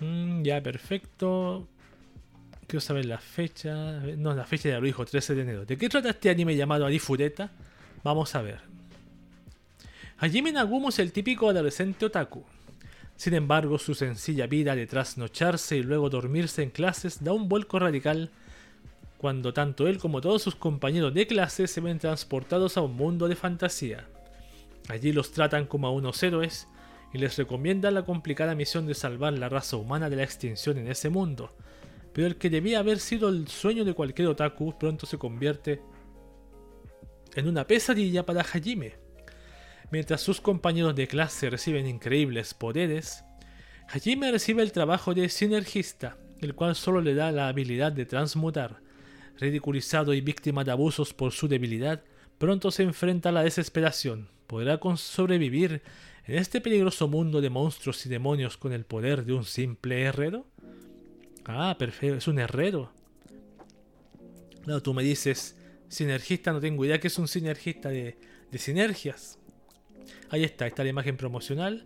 Mm, 0.00 0.42
ya, 0.42 0.62
perfecto. 0.62 1.68
Quiero 2.66 2.80
saber 2.80 3.06
la 3.06 3.18
fecha. 3.18 4.00
No, 4.16 4.34
la 4.34 4.44
fecha 4.44 4.68
de 4.68 4.74
lo 4.74 4.86
dijo, 4.86 5.04
13 5.04 5.34
de 5.34 5.42
enero. 5.42 5.64
¿De 5.64 5.76
qué 5.76 5.88
trata 5.88 6.10
este 6.10 6.30
anime 6.30 6.56
llamado 6.56 6.86
Arifureta? 6.86 7.50
Vamos 8.02 8.34
a 8.34 8.42
ver. 8.42 8.60
Hajime 10.18 10.50
Nagumo 10.50 10.88
es 10.88 10.98
el 10.98 11.12
típico 11.12 11.48
adolescente 11.48 12.06
otaku. 12.06 12.44
Sin 13.18 13.34
embargo, 13.34 13.78
su 13.78 13.96
sencilla 13.96 14.46
vida 14.46 14.76
de 14.76 14.86
trasnocharse 14.86 15.76
y 15.76 15.82
luego 15.82 16.08
dormirse 16.08 16.62
en 16.62 16.70
clases 16.70 17.24
da 17.24 17.32
un 17.32 17.48
vuelco 17.48 17.80
radical 17.80 18.30
cuando 19.18 19.52
tanto 19.52 19.88
él 19.88 19.98
como 19.98 20.20
todos 20.20 20.40
sus 20.40 20.54
compañeros 20.54 21.12
de 21.12 21.26
clase 21.26 21.66
se 21.66 21.80
ven 21.80 21.98
transportados 21.98 22.76
a 22.76 22.80
un 22.80 22.94
mundo 22.94 23.26
de 23.26 23.34
fantasía. 23.34 24.06
Allí 24.88 25.10
los 25.10 25.32
tratan 25.32 25.66
como 25.66 25.88
a 25.88 25.90
unos 25.90 26.22
héroes 26.22 26.68
y 27.12 27.18
les 27.18 27.36
recomiendan 27.36 27.94
la 27.94 28.04
complicada 28.04 28.54
misión 28.54 28.86
de 28.86 28.94
salvar 28.94 29.32
la 29.32 29.48
raza 29.48 29.76
humana 29.76 30.08
de 30.08 30.14
la 30.14 30.22
extinción 30.22 30.78
en 30.78 30.86
ese 30.86 31.08
mundo. 31.08 31.50
Pero 32.12 32.28
el 32.28 32.36
que 32.36 32.50
debía 32.50 32.78
haber 32.78 33.00
sido 33.00 33.30
el 33.30 33.48
sueño 33.48 33.84
de 33.84 33.94
cualquier 33.94 34.28
otaku 34.28 34.78
pronto 34.78 35.06
se 35.06 35.18
convierte 35.18 35.82
en 37.34 37.48
una 37.48 37.66
pesadilla 37.66 38.24
para 38.24 38.42
Hajime. 38.42 39.07
Mientras 39.90 40.20
sus 40.20 40.40
compañeros 40.40 40.94
de 40.94 41.08
clase 41.08 41.48
reciben 41.48 41.86
increíbles 41.86 42.52
poderes, 42.54 43.24
Hajime 43.90 44.30
recibe 44.30 44.62
el 44.62 44.72
trabajo 44.72 45.14
de 45.14 45.30
sinergista, 45.30 46.18
el 46.40 46.54
cual 46.54 46.76
solo 46.76 47.00
le 47.00 47.14
da 47.14 47.32
la 47.32 47.48
habilidad 47.48 47.90
de 47.90 48.04
transmutar. 48.04 48.82
Ridiculizado 49.38 50.12
y 50.12 50.20
víctima 50.20 50.62
de 50.62 50.72
abusos 50.72 51.14
por 51.14 51.32
su 51.32 51.48
debilidad, 51.48 52.04
pronto 52.36 52.70
se 52.70 52.82
enfrenta 52.82 53.30
a 53.30 53.32
la 53.32 53.42
desesperación. 53.42 54.28
¿Podrá 54.46 54.78
sobrevivir 54.96 55.80
en 56.26 56.36
este 56.36 56.60
peligroso 56.60 57.08
mundo 57.08 57.40
de 57.40 57.48
monstruos 57.48 58.04
y 58.04 58.10
demonios 58.10 58.58
con 58.58 58.74
el 58.74 58.84
poder 58.84 59.24
de 59.24 59.32
un 59.32 59.44
simple 59.44 60.02
herrero? 60.02 60.46
Ah, 61.46 61.76
perfecto, 61.78 62.18
es 62.18 62.28
un 62.28 62.38
herrero. 62.38 62.92
Claro, 64.64 64.82
tú 64.82 64.92
me 64.92 65.02
dices, 65.02 65.56
sinergista, 65.88 66.52
no 66.52 66.60
tengo 66.60 66.84
idea 66.84 67.00
que 67.00 67.08
es 67.08 67.18
un 67.18 67.26
sinergista 67.26 67.88
de, 67.88 68.18
de 68.50 68.58
sinergias. 68.58 69.37
Ahí 70.30 70.44
está, 70.44 70.66
está 70.66 70.82
la 70.82 70.90
imagen 70.90 71.16
promocional. 71.16 71.84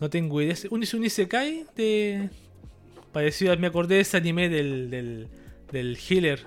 No 0.00 0.10
tengo 0.10 0.40
idea. 0.40 0.54
Un, 0.70 0.84
un 0.92 1.04
Isekai 1.04 1.66
de. 1.74 2.30
Parecido, 3.12 3.56
me 3.56 3.68
acordé 3.68 3.96
de 3.96 4.00
ese 4.02 4.16
anime 4.16 4.48
del, 4.48 4.90
del, 4.90 5.28
del 5.72 5.96
healer 5.96 6.46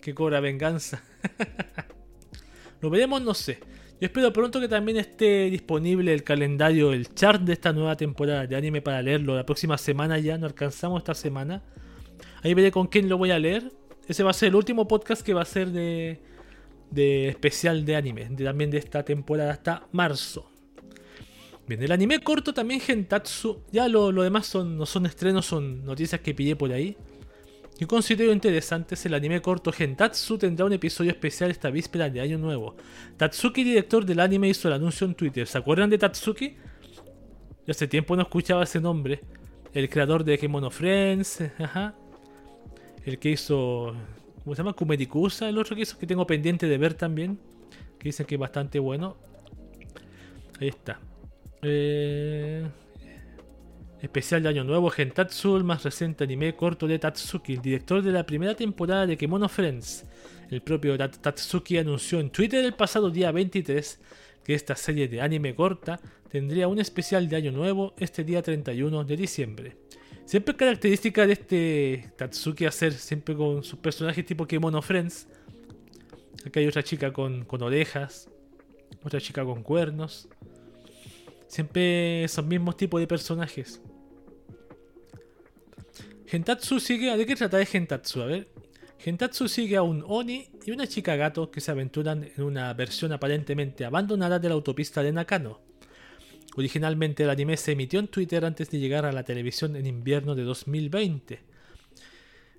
que 0.00 0.14
cobra 0.14 0.40
venganza. 0.40 1.02
Lo 2.80 2.88
veremos, 2.88 3.20
no 3.22 3.34
sé. 3.34 3.60
Yo 4.00 4.06
espero 4.06 4.32
pronto 4.32 4.58
que 4.60 4.68
también 4.68 4.96
esté 4.96 5.48
disponible 5.50 6.12
el 6.12 6.24
calendario, 6.24 6.92
el 6.92 7.14
chart 7.14 7.40
de 7.42 7.52
esta 7.52 7.72
nueva 7.72 7.96
temporada 7.96 8.46
de 8.46 8.56
anime 8.56 8.82
para 8.82 9.00
leerlo. 9.00 9.36
La 9.36 9.46
próxima 9.46 9.78
semana 9.78 10.18
ya, 10.18 10.36
no 10.38 10.46
alcanzamos 10.46 10.98
esta 10.98 11.14
semana. 11.14 11.62
Ahí 12.42 12.54
veré 12.54 12.72
con 12.72 12.88
quién 12.88 13.08
lo 13.08 13.18
voy 13.18 13.30
a 13.30 13.38
leer. 13.38 13.70
Ese 14.08 14.24
va 14.24 14.30
a 14.30 14.34
ser 14.34 14.48
el 14.48 14.56
último 14.56 14.88
podcast 14.88 15.22
que 15.22 15.34
va 15.34 15.42
a 15.42 15.44
ser 15.44 15.70
de, 15.70 16.20
de 16.92 17.28
especial 17.28 17.84
de 17.84 17.96
anime, 17.96 18.28
también 18.36 18.70
de 18.70 18.78
esta 18.78 19.02
temporada 19.02 19.52
hasta 19.52 19.86
marzo. 19.92 20.50
Bien, 21.66 21.82
el 21.82 21.92
anime 21.92 22.20
corto 22.20 22.52
también 22.52 22.80
Gentatsu, 22.80 23.62
ya 23.72 23.88
lo, 23.88 24.10
demás 24.10 24.46
son, 24.46 24.76
no 24.76 24.84
son 24.84 25.06
estrenos, 25.06 25.46
son 25.46 25.84
noticias 25.84 26.20
que 26.20 26.34
pillé 26.34 26.54
por 26.54 26.72
ahí. 26.72 26.96
Y 27.80 27.86
considero 27.86 28.32
interesantes, 28.32 29.04
el 29.06 29.14
anime 29.14 29.40
corto 29.40 29.72
Gentatsu 29.72 30.38
tendrá 30.38 30.66
un 30.66 30.72
episodio 30.72 31.10
especial 31.10 31.50
esta 31.50 31.70
víspera 31.70 32.10
de 32.10 32.20
Año 32.20 32.38
Nuevo. 32.38 32.76
Tatsuki, 33.16 33.64
director 33.64 34.04
del 34.04 34.20
anime, 34.20 34.48
hizo 34.48 34.68
el 34.68 34.74
anuncio 34.74 35.06
en 35.06 35.14
Twitter. 35.14 35.46
¿Se 35.46 35.58
acuerdan 35.58 35.88
de 35.88 35.98
Tatsuki? 35.98 36.56
Yo 37.66 37.70
hace 37.70 37.88
tiempo 37.88 38.14
no 38.16 38.22
escuchaba 38.22 38.64
ese 38.64 38.80
nombre. 38.80 39.20
El 39.72 39.88
creador 39.88 40.24
de 40.24 40.36
Kemono 40.38 40.70
Friends. 40.70 41.38
El 43.04 43.18
que 43.18 43.30
hizo. 43.30 43.94
¿Cómo 44.44 44.54
se 44.54 44.60
llama? 44.60 44.72
Kumedikusa, 44.72 45.48
el 45.48 45.58
otro 45.58 45.76
que 45.76 45.82
hizo 45.82 45.98
que 45.98 46.06
tengo 46.06 46.26
pendiente 46.26 46.66
de 46.66 46.78
ver 46.78 46.94
también. 46.94 47.38
Que 47.98 48.08
dicen 48.08 48.26
que 48.26 48.34
es 48.34 48.40
bastante 48.40 48.78
bueno. 48.78 49.16
Ahí 50.60 50.68
está. 50.68 51.00
Eh, 51.62 52.66
especial 54.00 54.42
de 54.42 54.48
Año 54.48 54.64
Nuevo, 54.64 54.90
Gentatsu, 54.90 55.56
el 55.56 55.64
más 55.64 55.84
reciente 55.84 56.24
anime 56.24 56.56
corto 56.56 56.88
de 56.88 56.98
Tatsuki, 56.98 57.54
el 57.54 57.62
director 57.62 58.02
de 58.02 58.10
la 58.10 58.26
primera 58.26 58.54
temporada 58.54 59.06
de 59.06 59.16
Kemono 59.16 59.48
Friends. 59.48 60.04
El 60.50 60.60
propio 60.60 60.98
Tatsuki 60.98 61.78
anunció 61.78 62.18
en 62.18 62.30
Twitter 62.30 62.64
el 62.64 62.74
pasado 62.74 63.10
día 63.10 63.30
23 63.30 64.00
que 64.44 64.54
esta 64.54 64.74
serie 64.74 65.06
de 65.06 65.20
anime 65.20 65.54
corta 65.54 66.00
tendría 66.30 66.66
un 66.66 66.80
especial 66.80 67.28
de 67.28 67.36
Año 67.36 67.52
Nuevo 67.52 67.94
este 67.96 68.24
día 68.24 68.42
31 68.42 69.04
de 69.04 69.16
diciembre. 69.16 69.76
Siempre 70.32 70.56
característica 70.56 71.26
de 71.26 71.34
este 71.34 72.10
Tatsuki 72.16 72.64
hacer 72.64 72.94
siempre 72.94 73.36
con 73.36 73.62
sus 73.62 73.78
personajes 73.78 74.24
tipo 74.24 74.46
Kemono 74.46 74.80
Friends. 74.80 75.28
Acá 76.46 76.58
hay 76.58 76.66
otra 76.66 76.82
chica 76.82 77.12
con, 77.12 77.46
orejas, 77.60 78.30
otra 79.02 79.20
chica 79.20 79.44
con 79.44 79.62
cuernos. 79.62 80.30
Siempre 81.48 82.24
esos 82.24 82.46
mismos 82.46 82.78
tipos 82.78 82.98
de 82.98 83.06
personajes. 83.06 83.82
Gentatsu 86.24 86.80
sigue. 86.80 87.14
¿De 87.14 87.26
qué 87.26 87.36
trata 87.36 87.58
de 87.58 87.66
Gentatsu? 87.66 88.22
A 88.22 88.24
ver. 88.24 88.48
Gentatsu 89.00 89.48
sigue 89.48 89.76
a 89.76 89.82
un 89.82 90.02
Oni 90.06 90.48
y 90.64 90.70
una 90.70 90.86
chica 90.86 91.14
gato 91.14 91.50
que 91.50 91.60
se 91.60 91.72
aventuran 91.72 92.30
en 92.34 92.42
una 92.42 92.72
versión 92.72 93.12
aparentemente 93.12 93.84
abandonada 93.84 94.38
de 94.38 94.48
la 94.48 94.54
autopista 94.54 95.02
de 95.02 95.12
Nakano. 95.12 95.71
Originalmente 96.56 97.22
el 97.22 97.30
anime 97.30 97.56
se 97.56 97.72
emitió 97.72 97.98
en 97.98 98.08
Twitter 98.08 98.44
antes 98.44 98.70
de 98.70 98.78
llegar 98.78 99.06
a 99.06 99.12
la 99.12 99.24
televisión 99.24 99.76
en 99.76 99.86
invierno 99.86 100.34
de 100.34 100.42
2020. 100.42 101.40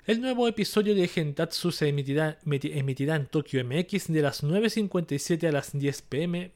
El 0.05 0.19
nuevo 0.19 0.47
episodio 0.47 0.95
de 0.95 1.07
Gentatsu 1.07 1.71
se 1.71 1.87
emitirá, 1.87 2.37
en 2.45 3.27
Tokyo 3.27 3.63
MX 3.63 4.11
de 4.11 4.21
las 4.21 4.43
9.57 4.43 5.47
a 5.47 5.51
las 5.51 5.77
10 5.77 6.01
pm 6.01 6.51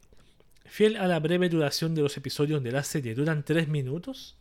Fiel 0.67 0.97
a 0.97 1.08
la 1.08 1.19
breve 1.19 1.47
duración 1.47 1.95
de 1.95 2.02
los 2.02 2.17
episodios 2.17 2.62
de 2.62 2.71
la 2.71 2.84
serie, 2.84 3.15
duran 3.15 3.43
3 3.43 3.69
minutos. 3.69 4.36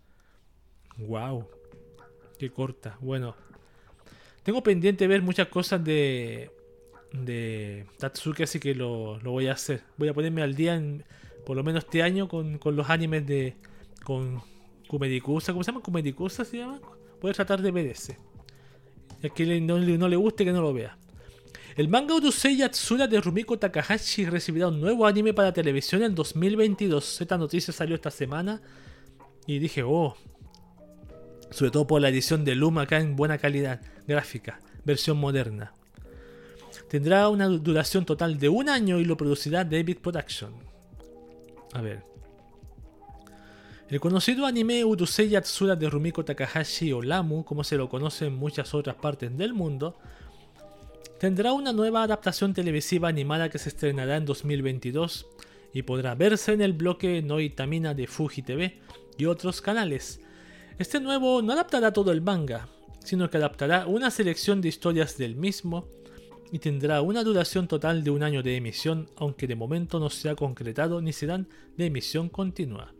¡Wow! 0.98 1.48
Qué 2.38 2.50
corta. 2.50 2.98
Bueno, 3.00 3.36
tengo 4.42 4.62
pendiente 4.62 5.06
ver 5.06 5.22
muchas 5.22 5.46
cosas 5.48 5.82
de, 5.84 6.50
de 7.12 7.86
Tatsuki, 7.98 8.42
así 8.42 8.58
que 8.58 8.74
lo, 8.74 9.20
voy 9.20 9.46
a 9.46 9.52
hacer. 9.52 9.82
Voy 9.96 10.08
a 10.08 10.14
ponerme 10.14 10.42
al 10.42 10.56
día, 10.56 10.74
en, 10.74 11.04
por 11.46 11.56
lo 11.56 11.62
menos 11.62 11.84
este 11.84 12.02
año, 12.02 12.28
con, 12.28 12.58
los 12.64 12.90
animes 12.90 13.24
de. 13.24 13.56
con 14.04 14.42
Kumedikusa. 14.88 15.52
¿Cómo 15.52 15.62
se 15.62 15.70
llama? 15.70 15.82
¿Kumedikusa 15.82 16.44
se 16.44 16.58
llama? 16.58 16.80
A 17.22 17.32
tratar 17.32 17.62
de 17.62 17.70
ver 17.70 17.86
ese. 17.86 18.18
Quien 19.34 19.64
no, 19.64 19.78
no 19.78 20.08
le 20.08 20.16
guste, 20.16 20.44
que 20.44 20.52
no 20.52 20.60
lo 20.60 20.74
vea. 20.74 20.98
El 21.76 21.88
manga 21.88 22.14
Urusei 22.14 22.56
Yatsura 22.56 23.06
de 23.06 23.20
Rumiko 23.20 23.58
Takahashi 23.58 24.24
recibirá 24.24 24.68
un 24.68 24.80
nuevo 24.80 25.06
anime 25.06 25.34
para 25.34 25.52
televisión 25.52 26.02
en 26.02 26.14
2022. 26.14 27.20
Esta 27.20 27.38
noticia 27.38 27.72
salió 27.72 27.94
esta 27.94 28.10
semana 28.10 28.60
y 29.46 29.58
dije, 29.60 29.84
oh, 29.84 30.16
sobre 31.50 31.70
todo 31.70 31.86
por 31.86 32.00
la 32.00 32.08
edición 32.08 32.44
de 32.44 32.56
Luma 32.56 32.82
acá 32.82 32.98
en 32.98 33.14
buena 33.14 33.38
calidad 33.38 33.80
gráfica, 34.08 34.60
versión 34.84 35.18
moderna. 35.18 35.74
Tendrá 36.88 37.28
una 37.28 37.46
duración 37.46 38.04
total 38.04 38.38
de 38.38 38.48
un 38.48 38.68
año 38.68 38.98
y 38.98 39.04
lo 39.04 39.16
producirá 39.16 39.64
David 39.64 39.98
Production. 39.98 40.75
A 41.76 41.82
ver. 41.82 42.02
El 43.90 44.00
conocido 44.00 44.46
anime 44.46 44.82
Urusei 44.82 45.28
Yatsura 45.28 45.76
de 45.76 45.90
Rumiko 45.90 46.24
Takahashi 46.24 46.90
o 46.94 47.02
Lamu, 47.02 47.44
como 47.44 47.64
se 47.64 47.76
lo 47.76 47.90
conoce 47.90 48.28
en 48.28 48.34
muchas 48.34 48.72
otras 48.72 48.96
partes 48.96 49.36
del 49.36 49.52
mundo, 49.52 49.98
tendrá 51.20 51.52
una 51.52 51.74
nueva 51.74 52.02
adaptación 52.02 52.54
televisiva 52.54 53.08
animada 53.08 53.50
que 53.50 53.58
se 53.58 53.68
estrenará 53.68 54.16
en 54.16 54.24
2022 54.24 55.26
y 55.74 55.82
podrá 55.82 56.14
verse 56.14 56.54
en 56.54 56.62
el 56.62 56.72
bloque 56.72 57.20
Noitamina 57.20 57.92
de 57.92 58.06
Fuji 58.06 58.40
TV 58.40 58.80
y 59.18 59.26
otros 59.26 59.60
canales. 59.60 60.18
Este 60.78 60.98
nuevo 60.98 61.42
no 61.42 61.52
adaptará 61.52 61.92
todo 61.92 62.10
el 62.10 62.22
manga, 62.22 62.68
sino 63.04 63.28
que 63.28 63.36
adaptará 63.36 63.86
una 63.86 64.10
selección 64.10 64.62
de 64.62 64.68
historias 64.68 65.18
del 65.18 65.36
mismo 65.36 65.88
y 66.52 66.58
tendrá 66.58 67.02
una 67.02 67.24
duración 67.24 67.68
total 67.68 68.04
de 68.04 68.10
un 68.10 68.22
año 68.22 68.42
de 68.42 68.56
emisión, 68.56 69.08
aunque 69.16 69.46
de 69.46 69.56
momento 69.56 69.98
no 69.98 70.10
se 70.10 70.28
ha 70.28 70.36
concretado 70.36 71.00
ni 71.00 71.12
serán 71.12 71.48
de 71.76 71.86
emisión 71.86 72.28
continua. 72.28 72.92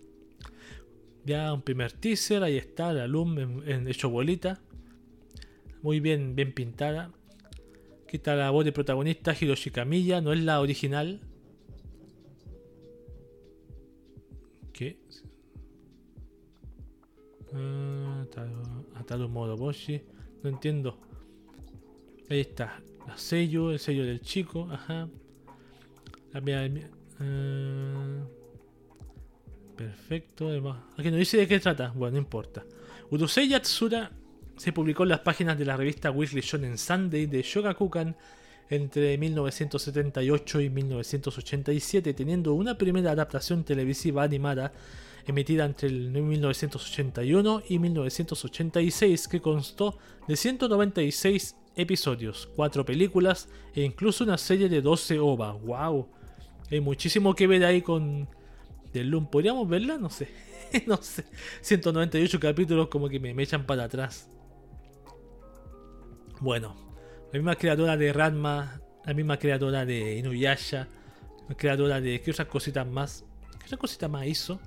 Ya 1.25 1.53
un 1.53 1.63
primer 1.63 1.93
teaser, 1.93 2.43
ahí 2.43 2.57
está, 2.57 2.93
la 2.93 3.07
Loom 3.07 3.63
en, 3.67 3.89
hecho 3.89 4.11
bolita. 4.11 4.61
Muy 5.83 6.01
bien, 6.01 6.37
bien 6.37 6.53
pintada. 6.53 7.11
Aquí 8.05 8.19
está 8.19 8.37
la 8.37 8.51
voz 8.51 8.65
de 8.65 8.73
protagonista 8.73 9.35
Hiroshi 9.39 9.71
Kamiya, 9.71 10.21
no 10.21 10.33
es 10.33 10.41
la 10.41 10.61
original. 10.61 11.21
¿Qué? 14.73 14.99
Ah, 17.53 18.25
Ataru 18.95 19.29
Moroboshi. 19.29 20.03
No 20.43 20.51
entiendo. 20.51 21.06
Ahí 22.29 22.41
está. 22.41 22.83
La 23.07 23.17
sello, 23.17 23.71
el 23.71 23.79
sello 23.79 24.05
del 24.05 24.21
chico. 24.21 24.69
Ajá. 24.71 25.09
La 26.33 26.41
mía, 26.41 26.69
ah, 27.21 28.25
perfecto. 29.77 30.49
Aquí 30.97 31.11
no 31.11 31.17
dice 31.17 31.37
de 31.37 31.47
qué 31.47 31.61
trata. 31.61 31.93
Bueno, 31.95 32.13
no 32.13 32.19
importa. 32.19 32.65
Urusei 33.11 33.49
Yatsura 33.49 34.11
se 34.57 34.73
publicó 34.73 35.05
en 35.05 35.11
las 35.11 35.21
páginas 35.21 35.59
de 35.59 35.65
la 35.65 35.77
revista 35.77 36.11
Weekly 36.11 36.41
Shonen 36.41 36.77
Sunday 36.77 37.27
de 37.27 37.43
Shogakukan 37.43 38.17
entre 38.69 39.17
1978 39.17 40.61
y 40.61 40.71
1987, 40.71 42.15
teniendo 42.15 42.55
una 42.55 42.77
primera 42.77 43.13
adaptación 43.13 43.65
televisiva 43.65 44.25
animada 44.25 44.73
emitida 45.27 45.65
entre 45.65 45.89
el 45.89 46.11
1981 46.11 47.63
y 47.69 47.79
1986 47.79 49.29
que 49.29 49.41
constó 49.41 49.99
de 50.27 50.37
196 50.37 51.55
episodios, 51.77 52.49
4 52.57 52.85
películas 52.85 53.49
e 53.75 53.83
incluso 53.83 54.25
una 54.25 54.39
serie 54.39 54.69
de 54.69 54.81
12 54.81 55.19
ovas. 55.19 55.61
¡Wow! 55.63 56.09
Hay 56.71 56.81
muchísimo 56.81 57.35
que 57.35 57.47
ver 57.47 57.65
ahí 57.65 57.83
con 57.83 58.29
The 58.93 59.05
Loom. 59.05 59.31
¿Podríamos 59.31 59.69
verla? 59.69 59.99
No 59.99 60.11
sé. 60.11 60.29
no 60.87 60.97
sé. 60.97 61.25
198 61.61 62.41
capítulos 62.41 62.89
como 62.89 63.09
que 63.09 63.21
me, 63.21 63.31
echan 63.43 63.67
para 63.67 63.85
atrás. 63.85 64.29
Bueno, 66.41 66.75
la 67.33 67.39
misma 67.39 67.57
creadora 67.57 67.97
de 67.97 68.13
Ranma, 68.13 68.81
la 69.05 69.15
misma 69.15 69.39
creadora 69.39 69.87
de 69.87 70.17
Inuyasha, 70.17 70.89
la 71.49 71.55
creadora 71.57 72.01
de. 72.01 72.21
¿Qué 72.21 72.31
otras 72.31 72.49
cositas 72.49 72.87
más? 72.87 73.25
¿Qué 73.59 73.67
otra 73.67 73.79
cosita 73.79 74.09
más 74.09 74.27
hizo? 74.27 74.61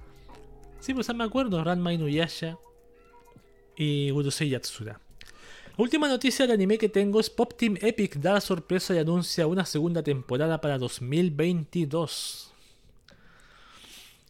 Sí, 0.80 0.94
pues 0.94 1.14
me 1.14 1.24
acuerdo, 1.24 1.64
Ranma 1.64 1.94
Inuyasha 1.94 2.58
y 3.76 4.12
Urusei 4.12 4.50
Yatsura. 4.50 5.02
Última 5.80 6.10
noticia 6.10 6.46
del 6.46 6.56
anime 6.56 6.78
que 6.78 6.90
tengo 6.90 7.22
es 7.22 7.30
Pop 7.30 7.54
Team 7.56 7.78
Epic 7.80 8.18
da 8.18 8.34
la 8.34 8.42
sorpresa 8.42 8.94
y 8.94 8.98
anuncia 8.98 9.48
una 9.48 9.64
segunda 9.64 10.04
temporada 10.04 10.60
para 10.60 10.78
2022. 10.78 12.52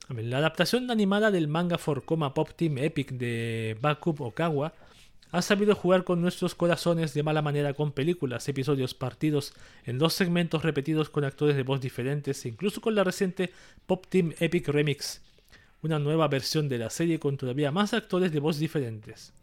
la 0.10 0.38
adaptación 0.38 0.92
animada 0.92 1.32
del 1.32 1.48
manga 1.48 1.80
for 1.80 2.06
Coma 2.06 2.36
Pop 2.36 2.52
Team 2.56 2.78
Epic 2.78 3.14
de 3.14 3.76
Bakub 3.82 4.22
Okawa 4.22 4.76
ha 5.32 5.42
sabido 5.42 5.74
jugar 5.74 6.04
con 6.04 6.22
nuestros 6.22 6.54
corazones 6.54 7.16
de 7.16 7.24
mala 7.24 7.42
manera 7.42 7.74
con 7.74 7.94
películas, 7.94 8.48
episodios 8.48 8.94
partidos 8.94 9.54
en 9.88 9.98
dos 9.98 10.14
segmentos 10.14 10.62
repetidos 10.62 11.10
con 11.10 11.24
actores 11.24 11.56
de 11.56 11.64
voz 11.64 11.82
diferentes 11.82 12.46
e 12.46 12.50
incluso 12.50 12.80
con 12.80 12.94
la 12.94 13.04
reciente 13.04 13.52
Pop 13.88 14.06
Team 14.08 14.36
Epic 14.40 14.68
Remix, 14.68 15.24
una 15.82 15.98
nueva 15.98 16.28
versión 16.28 16.70
de 16.70 16.78
la 16.78 16.92
serie 16.92 17.20
con 17.20 17.38
todavía 17.38 17.72
más 17.72 17.96
actores 17.96 18.32
de 18.32 18.40
voz 18.40 18.60
diferentes. 18.60 19.34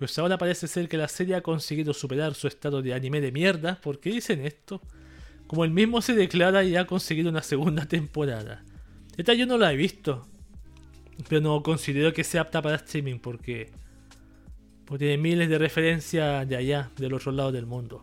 Pues 0.00 0.18
ahora 0.18 0.38
parece 0.38 0.66
ser 0.66 0.88
que 0.88 0.96
la 0.96 1.08
serie 1.08 1.34
ha 1.34 1.42
conseguido 1.42 1.92
superar 1.92 2.34
su 2.34 2.48
estado 2.48 2.80
de 2.80 2.94
anime 2.94 3.20
de 3.20 3.32
mierda. 3.32 3.78
¿Por 3.82 4.00
qué 4.00 4.08
dicen 4.08 4.46
esto? 4.46 4.80
Como 5.46 5.62
el 5.62 5.72
mismo 5.72 6.00
se 6.00 6.14
declara 6.14 6.64
y 6.64 6.74
ha 6.74 6.86
conseguido 6.86 7.28
una 7.28 7.42
segunda 7.42 7.84
temporada. 7.84 8.64
Esta 9.18 9.34
yo 9.34 9.44
no 9.44 9.58
la 9.58 9.70
he 9.70 9.76
visto. 9.76 10.26
Pero 11.28 11.42
no 11.42 11.62
considero 11.62 12.14
que 12.14 12.24
sea 12.24 12.40
apta 12.40 12.62
para 12.62 12.76
streaming 12.76 13.18
porque, 13.18 13.72
porque 14.86 15.04
tiene 15.04 15.18
miles 15.18 15.50
de 15.50 15.58
referencias 15.58 16.48
de 16.48 16.56
allá, 16.56 16.90
del 16.96 17.12
otro 17.12 17.30
lado 17.30 17.52
del 17.52 17.66
mundo. 17.66 18.02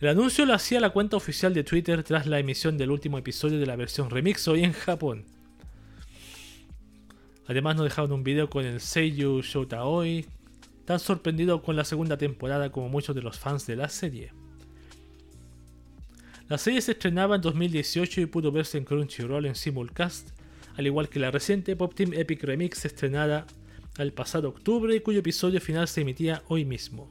El 0.00 0.08
anuncio 0.08 0.46
lo 0.46 0.54
hacía 0.54 0.80
la 0.80 0.88
cuenta 0.88 1.18
oficial 1.18 1.52
de 1.52 1.62
Twitter 1.62 2.02
tras 2.04 2.26
la 2.26 2.38
emisión 2.38 2.78
del 2.78 2.90
último 2.90 3.18
episodio 3.18 3.58
de 3.60 3.66
la 3.66 3.76
versión 3.76 4.08
remix 4.08 4.48
hoy 4.48 4.64
en 4.64 4.72
Japón. 4.72 5.26
Además 7.46 7.76
nos 7.76 7.84
dejaron 7.84 8.12
un 8.12 8.24
video 8.24 8.48
con 8.48 8.64
el 8.64 8.80
Seiyu 8.80 9.42
Shouta-oi, 9.42 10.24
tan 10.90 10.98
sorprendido 10.98 11.62
con 11.62 11.76
la 11.76 11.84
segunda 11.84 12.18
temporada 12.18 12.72
como 12.72 12.88
muchos 12.88 13.14
de 13.14 13.22
los 13.22 13.38
fans 13.38 13.64
de 13.64 13.76
la 13.76 13.88
serie. 13.88 14.32
La 16.48 16.58
serie 16.58 16.80
se 16.80 16.90
estrenaba 16.90 17.36
en 17.36 17.42
2018 17.42 18.22
y 18.22 18.26
pudo 18.26 18.50
verse 18.50 18.76
en 18.76 18.84
Crunchyroll 18.84 19.46
en 19.46 19.54
simulcast, 19.54 20.30
al 20.76 20.88
igual 20.88 21.08
que 21.08 21.20
la 21.20 21.30
reciente 21.30 21.76
Pop 21.76 21.94
Team 21.94 22.12
Epic 22.12 22.42
Remix 22.42 22.84
estrenada 22.84 23.46
el 23.98 24.12
pasado 24.12 24.48
octubre 24.48 24.92
y 24.96 24.98
cuyo 24.98 25.20
episodio 25.20 25.60
final 25.60 25.86
se 25.86 26.00
emitía 26.00 26.42
hoy 26.48 26.64
mismo. 26.64 27.08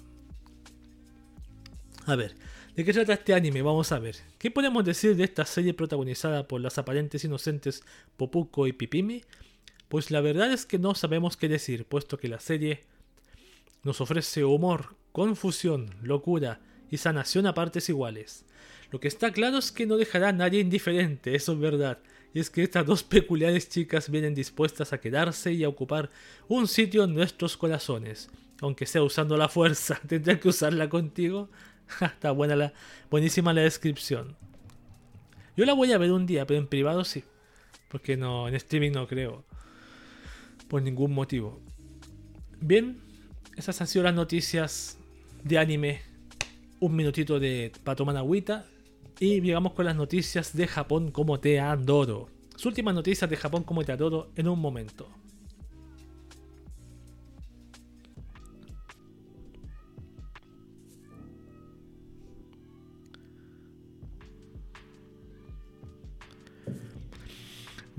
A 2.06 2.18
ver, 2.18 2.36
¿de 2.76 2.84
qué 2.84 2.92
trata 2.92 3.13
este 3.13 3.34
anime? 3.34 3.62
Vamos 3.62 3.94
a 3.94 4.00
ver. 4.00 4.18
¿Qué 4.39 4.52
podemos 4.52 4.84
decir 4.84 5.15
de 5.15 5.24
esta 5.24 5.46
serie 5.46 5.74
protagonizada 5.74 6.50
por 6.50 6.60
las 6.60 6.78
aparentes 6.78 7.24
inocentes 7.24 7.82
Popuko 8.18 8.68
y 8.68 8.74
Pipimi? 8.74 9.24
Pues 9.88 10.12
la 10.12 10.20
verdad 10.20 10.52
es 10.52 10.65
que 10.65 10.80
no 10.80 10.96
sabemos 10.96 11.38
qué 11.38 11.48
decir, 11.48 11.86
puesto 11.86 12.18
que 12.18 12.28
la 12.28 12.42
serie 12.42 12.84
nos 13.84 14.02
ofrece 14.02 14.44
humor, 14.44 14.96
confusión, 15.12 15.96
locura 16.02 16.62
y 16.89 16.98
sanación 16.98 17.48
a 17.48 17.54
partes 17.54 17.89
iguales. 17.89 18.46
Lo 18.92 19.00
que 19.00 19.08
está 19.08 19.32
claro 19.32 19.58
es 19.58 19.72
que 19.72 19.86
no 19.86 19.98
dejará 19.98 20.30
a 20.30 20.34
nadie 20.34 20.60
indiferente, 20.60 21.36
eso 21.36 21.54
es 21.54 21.60
verdad. 21.60 22.00
Y 22.34 22.39
es 22.39 22.50
que 22.50 22.63
estas 22.63 22.86
dos 22.86 23.04
peculiares 23.04 23.70
chicas 23.70 24.10
vienen 24.10 24.36
dispuestas 24.36 24.94
a 24.94 25.00
quedarse 25.00 25.54
y 25.54 25.63
a 25.63 25.70
ocupar 25.70 26.10
un 26.48 26.68
sitio 26.68 27.04
en 27.04 27.13
nuestros 27.13 27.58
corazones. 27.58 28.30
Aunque 28.62 28.86
sea 28.86 29.04
usando 29.04 29.38
la 29.38 29.50
fuerza, 29.50 30.00
¿tendrán 30.08 30.39
que 30.39 30.50
usarla 30.50 30.89
contigo? 30.89 31.50
Está 32.02 32.32
buena 32.32 32.56
la, 32.56 32.74
buenísima 33.10 33.54
la 33.54 33.62
descripción. 33.62 34.36
Yo 35.56 35.65
la 35.65 35.74
voy 35.74 35.92
a 35.92 35.98
ver 35.98 36.12
un 36.12 36.26
día, 36.26 36.46
pero 36.46 36.60
en 36.60 36.68
privado 36.68 37.04
sí. 37.04 37.24
Porque 37.89 38.15
no, 38.15 38.48
en 38.48 38.56
streaming 38.56 38.92
no 38.92 39.08
creo. 39.08 39.44
Por 40.68 40.82
ningún 40.82 41.13
motivo. 41.13 41.60
Bien, 42.62 43.02
esas 43.60 43.80
han 43.82 43.88
sido 43.88 44.04
las 44.04 44.15
noticias 44.15 44.98
de 45.43 45.58
anime. 45.58 46.02
Un 46.80 46.95
minutito 46.95 47.39
de 47.39 47.72
para 47.84 47.95
tomar. 47.95 48.26
Y 49.19 49.41
llegamos 49.41 49.74
con 49.74 49.86
las 49.86 49.95
noticias 49.95 50.56
de 50.56 50.65
Japón 50.65 51.12
como 51.12 51.39
te 51.39 51.60
adoro. 51.60 52.30
Sus 52.56 52.67
últimas 52.67 52.95
noticias 52.95 53.30
de 53.30 53.36
Japón 53.36 53.63
como 53.63 53.84
te 53.84 53.91
adoro 53.91 54.32
en 54.38 54.48
un 54.48 54.60
momento. 54.60 55.10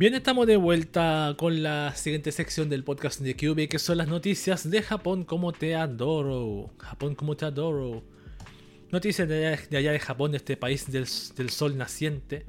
Bien, 0.01 0.15
estamos 0.15 0.47
de 0.47 0.57
vuelta 0.57 1.35
con 1.37 1.63
la 1.63 1.95
siguiente 1.95 2.33
sección 2.33 2.71
del 2.71 2.85
podcast 2.85 3.21
de 3.21 3.37
QB, 3.37 3.69
que 3.69 3.79
son 3.79 3.99
las 3.99 4.09
noticias 4.09 4.71
de 4.71 4.81
Japón 4.81 5.25
como 5.25 5.53
te 5.53 5.75
adoro. 5.75 6.71
Japón 6.79 7.15
como 7.15 7.37
te 7.37 7.45
adoro. 7.45 8.03
Noticias 8.91 9.29
de 9.29 9.59
allá 9.77 9.93
de, 9.93 9.99
Japón, 9.99 10.35
este 10.35 10.57
país 10.57 10.91
del, 10.91 11.07
sol 11.07 11.77
naciente. 11.77 12.47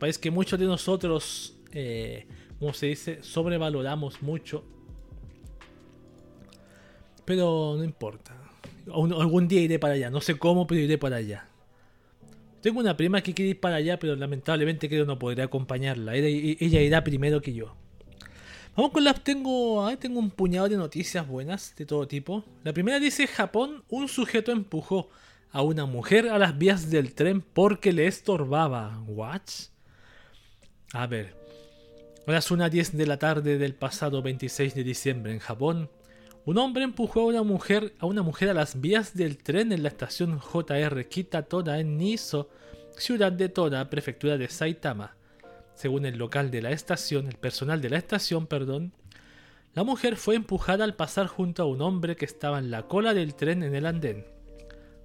País 0.00 0.18
que 0.18 0.32
muchos 0.32 0.58
de 0.58 0.66
nosotros, 0.66 1.54
eh, 1.70 2.26
como 2.58 2.74
se 2.74 2.86
dice, 2.86 3.22
sobrevaloramos 3.22 4.20
mucho. 4.20 4.64
Pero 7.24 7.76
no 7.78 7.84
importa. 7.84 8.36
Algún 8.92 9.46
día 9.46 9.60
iré 9.60 9.78
para 9.78 9.94
allá. 9.94 10.10
No 10.10 10.20
sé 10.20 10.36
cómo, 10.36 10.66
pero 10.66 10.80
iré 10.80 10.98
para 10.98 11.18
allá. 11.18 11.49
Tengo 12.60 12.80
una 12.80 12.96
prima 12.96 13.22
que 13.22 13.32
quiere 13.32 13.50
ir 13.50 13.60
para 13.60 13.76
allá, 13.76 13.98
pero 13.98 14.14
lamentablemente 14.16 14.88
creo 14.88 15.06
no 15.06 15.18
podré 15.18 15.42
acompañarla. 15.42 16.14
Ella, 16.14 16.80
irá 16.80 17.02
primero 17.02 17.40
que 17.40 17.54
yo. 17.54 17.74
Vamos 18.76 18.92
con 18.92 19.04
las. 19.04 19.22
Tengo, 19.24 19.90
tengo 19.98 20.18
un 20.18 20.30
puñado 20.30 20.68
de 20.68 20.76
noticias 20.76 21.26
buenas 21.26 21.74
de 21.76 21.86
todo 21.86 22.06
tipo. 22.06 22.44
La 22.62 22.72
primera 22.72 22.98
dice: 22.98 23.26
Japón, 23.26 23.82
un 23.88 24.08
sujeto 24.08 24.52
empujó 24.52 25.08
a 25.52 25.62
una 25.62 25.86
mujer 25.86 26.28
a 26.28 26.38
las 26.38 26.58
vías 26.58 26.90
del 26.90 27.14
tren 27.14 27.40
porque 27.40 27.92
le 27.92 28.06
estorbaba. 28.06 29.02
¿What? 29.06 29.42
A 30.92 31.06
ver. 31.06 31.34
A 32.26 32.32
las 32.32 32.50
1.10 32.50 32.92
de 32.92 33.06
la 33.06 33.18
tarde 33.18 33.58
del 33.58 33.74
pasado 33.74 34.22
26 34.22 34.74
de 34.74 34.84
diciembre 34.84 35.32
en 35.32 35.40
Japón, 35.40 35.90
un 36.50 36.58
hombre 36.58 36.82
empujó 36.82 37.20
a 37.20 37.26
una 37.26 37.44
mujer 37.44 37.94
a, 38.00 38.06
una 38.06 38.24
mujer 38.24 38.48
a 38.48 38.54
las 38.54 38.80
vías 38.80 39.14
del 39.14 39.38
tren 39.38 39.70
en 39.70 39.84
la 39.84 39.88
estación 39.88 40.40
JR 40.40 41.08
Kita-Toda 41.08 41.78
en 41.78 41.96
Niso, 41.96 42.48
ciudad 42.96 43.30
de 43.30 43.48
Toda, 43.48 43.88
prefectura 43.88 44.36
de 44.36 44.48
Saitama. 44.48 45.14
Según 45.74 46.06
el 46.06 46.18
local 46.18 46.50
de 46.50 46.60
la 46.60 46.72
estación, 46.72 47.28
el 47.28 47.36
personal 47.36 47.80
de 47.80 47.90
la 47.90 47.98
estación, 47.98 48.48
perdón, 48.48 48.92
la 49.74 49.84
mujer 49.84 50.16
fue 50.16 50.34
empujada 50.34 50.82
al 50.82 50.96
pasar 50.96 51.28
junto 51.28 51.62
a 51.62 51.66
un 51.66 51.82
hombre 51.82 52.16
que 52.16 52.24
estaba 52.24 52.58
en 52.58 52.72
la 52.72 52.88
cola 52.88 53.14
del 53.14 53.36
tren 53.36 53.62
en 53.62 53.76
el 53.76 53.86
andén. 53.86 54.26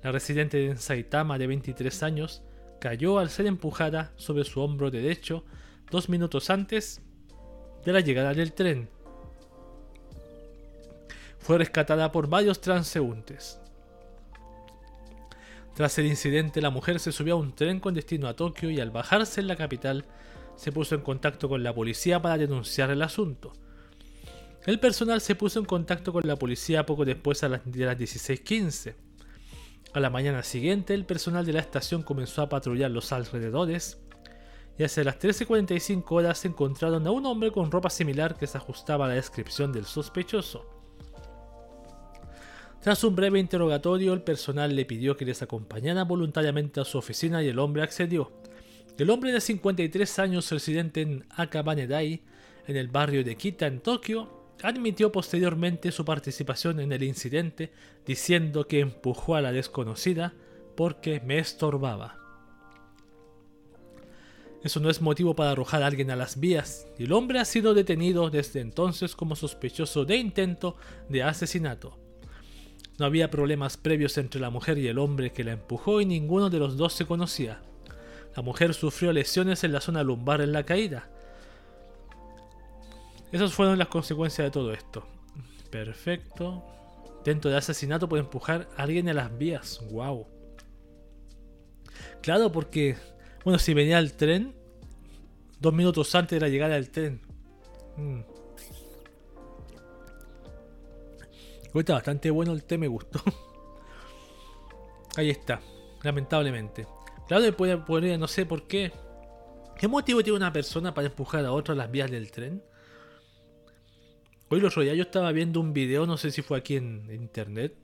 La 0.02 0.12
residente 0.12 0.58
de 0.58 0.78
Saitama 0.78 1.38
de 1.38 1.46
23 1.46 2.02
años 2.02 2.42
cayó 2.82 3.20
al 3.20 3.30
ser 3.30 3.46
empujada 3.46 4.14
sobre 4.16 4.46
su 4.46 4.62
hombro 4.62 4.90
derecho 4.90 5.46
dos 5.92 6.10
minutos 6.10 6.50
antes 6.50 7.04
de 7.86 7.94
la 7.94 8.00
llegada 8.00 8.34
del 8.34 8.54
tren 8.54 8.95
fue 11.46 11.60
rescatada 11.60 12.12
por 12.12 12.28
varios 12.28 12.60
transeúntes. 12.60 13.60
Tras 15.76 15.96
el 16.00 16.08
incidente, 16.08 16.60
la 16.60 16.72
mujer 16.72 17.00
se 17.00 17.12
subió 17.12 17.36
a 17.36 17.38
un 17.38 17.54
tren 17.54 17.80
con 17.80 17.94
destino 17.94 18.28
a 18.28 18.36
Tokio 18.36 18.72
y 18.72 18.80
al 18.80 18.90
bajarse 18.90 19.42
en 19.42 19.48
la 19.48 19.56
capital, 19.56 20.06
se 20.56 20.72
puso 20.72 20.96
en 20.96 21.02
contacto 21.02 21.48
con 21.48 21.62
la 21.62 21.76
policía 21.76 22.20
para 22.20 22.40
denunciar 22.40 22.90
el 22.90 23.04
asunto. 23.04 23.54
El 24.66 24.80
personal 24.80 25.22
se 25.22 25.36
puso 25.36 25.60
en 25.60 25.66
contacto 25.66 26.12
con 26.12 26.24
la 26.26 26.36
policía 26.36 26.84
poco 26.88 27.06
después 27.06 27.44
a 27.44 27.50
las, 27.50 27.62
de 27.64 27.86
las 27.86 27.96
16.15. 27.96 28.96
A 29.94 30.00
la 30.00 30.10
mañana 30.10 30.42
siguiente, 30.42 30.96
el 30.96 31.06
personal 31.06 31.46
de 31.46 31.54
la 31.54 31.60
estación 31.60 32.02
comenzó 32.02 32.42
a 32.42 32.50
patrullar 32.50 32.90
los 32.90 33.12
alrededores 33.12 34.00
y 34.80 34.84
hacia 34.84 35.04
las 35.04 35.20
13.45 35.20 36.04
horas 36.10 36.44
encontraron 36.46 37.06
a 37.06 37.12
un 37.12 37.28
hombre 37.28 37.52
con 37.52 37.70
ropa 37.70 37.92
similar 37.92 38.36
que 38.36 38.48
se 38.48 38.58
ajustaba 38.58 39.06
a 39.06 39.10
la 39.10 39.14
descripción 39.14 39.72
del 39.72 39.86
sospechoso. 39.86 40.75
Tras 42.86 43.04
un 43.04 43.16
breve 43.16 43.40
interrogatorio, 43.40 44.14
el 44.14 44.22
personal 44.22 44.76
le 44.76 44.86
pidió 44.86 45.18
que 45.18 45.26
les 45.26 45.42
acompañara 45.42 46.04
voluntariamente 46.04 46.80
a 46.80 46.86
su 46.86 47.00
oficina 47.00 47.42
y 47.42 47.48
el 47.48 47.58
hombre 47.58 47.82
accedió. 47.82 48.32
El 49.00 49.10
hombre 49.10 49.32
de 49.32 49.42
53 49.42 50.20
años, 50.20 50.52
residente 50.52 51.02
en 51.02 51.26
Akabanedai, 51.32 52.22
en 52.68 52.78
el 52.78 52.88
barrio 52.90 53.24
de 53.24 53.38
Kita, 53.38 53.66
en 53.66 53.80
Tokio, 53.80 54.52
admitió 54.62 55.12
posteriormente 55.12 55.92
su 55.92 56.06
participación 56.06 56.80
en 56.80 56.92
el 56.92 57.02
incidente, 57.02 57.72
diciendo 58.06 58.68
que 58.68 58.82
empujó 58.82 59.34
a 59.34 59.42
la 59.42 59.52
desconocida 59.52 60.36
porque 60.78 61.20
me 61.22 61.40
estorbaba. 61.40 62.20
Eso 64.64 64.80
no 64.80 64.92
es 64.92 65.02
motivo 65.02 65.36
para 65.36 65.50
arrojar 65.50 65.82
a 65.82 65.88
alguien 65.88 66.12
a 66.12 66.16
las 66.16 66.40
vías, 66.40 66.86
y 67.00 67.06
el 67.06 67.14
hombre 67.14 67.40
ha 67.40 67.46
sido 67.46 67.74
detenido 67.74 68.30
desde 68.30 68.60
entonces 68.60 69.16
como 69.16 69.36
sospechoso 69.36 70.06
de 70.06 70.18
intento 70.18 70.78
de 71.10 71.24
asesinato. 71.24 72.05
No 72.98 73.06
había 73.06 73.30
problemas 73.30 73.78
previos 73.78 74.18
entre 74.18 74.40
la 74.40 74.50
mujer 74.50 74.78
y 74.78 74.88
el 74.88 75.00
hombre 75.00 75.32
que 75.32 75.44
la 75.44 75.52
empujó 75.52 76.00
y 76.00 76.06
ninguno 76.06 76.50
de 76.50 76.60
los 76.60 76.78
dos 76.78 76.94
se 76.94 77.06
conocía. 77.06 77.62
La 78.36 78.42
mujer 78.42 78.74
sufrió 78.74 79.12
lesiones 79.12 79.64
en 79.64 79.74
la 79.74 79.82
zona 79.82 80.04
lumbar 80.04 80.42
en 80.42 80.52
la 80.52 80.64
caída. 80.64 81.10
Esas 83.32 83.54
fueron 83.54 83.78
las 83.78 83.90
consecuencias 83.90 84.46
de 84.46 84.52
todo 84.52 84.72
esto. 84.72 85.06
Perfecto. 85.70 86.64
Dentro 87.26 87.52
de 87.52 87.58
asesinato 87.58 88.08
puede 88.08 88.24
empujar 88.24 88.70
a 88.78 88.84
alguien 88.84 89.10
a 89.10 89.14
las 89.14 89.38
vías. 89.38 89.82
Wow. 89.92 90.28
Claro, 92.22 92.52
porque, 92.52 92.96
bueno, 93.44 93.60
si 93.60 93.74
venía 93.74 94.00
el 94.00 94.14
tren, 94.14 94.56
dos 95.60 95.74
minutos 95.74 96.14
antes 96.16 96.38
de 96.38 96.46
la 96.46 96.50
llegada 96.50 96.76
del 96.76 96.92
tren. 96.92 97.22
Mm. 97.98 98.35
Está 101.80 101.94
bastante 101.94 102.32
bueno 102.32 102.54
el 102.54 102.64
té, 102.64 102.78
me 102.78 102.88
gustó. 102.88 103.22
Ahí 105.18 105.30
está, 105.30 105.62
lamentablemente. 106.04 106.88
Claro, 107.28 107.56
puede, 107.56 107.78
poner, 107.78 108.20
no 108.20 108.28
sé 108.28 108.46
por 108.46 108.68
qué. 108.68 108.92
¿Qué 109.78 109.88
motivo 109.88 110.24
tiene 110.24 110.38
una 110.38 110.54
persona 110.54 110.94
para 110.94 111.08
empujar 111.08 111.44
a 111.46 111.52
otra 111.52 111.74
a 111.74 111.78
las 111.78 111.92
vías 111.92 112.10
del 112.10 112.32
tren? 112.32 112.64
Hoy 114.50 114.62
los 114.62 114.76
día 114.76 114.94
yo 114.94 115.04
estaba 115.04 115.32
viendo 115.32 115.60
un 115.60 115.74
video, 115.74 116.06
no 116.06 116.18
sé 116.18 116.32
si 116.32 116.42
fue 116.42 116.58
aquí 116.58 116.76
en, 116.76 117.10
internet, 117.12 117.76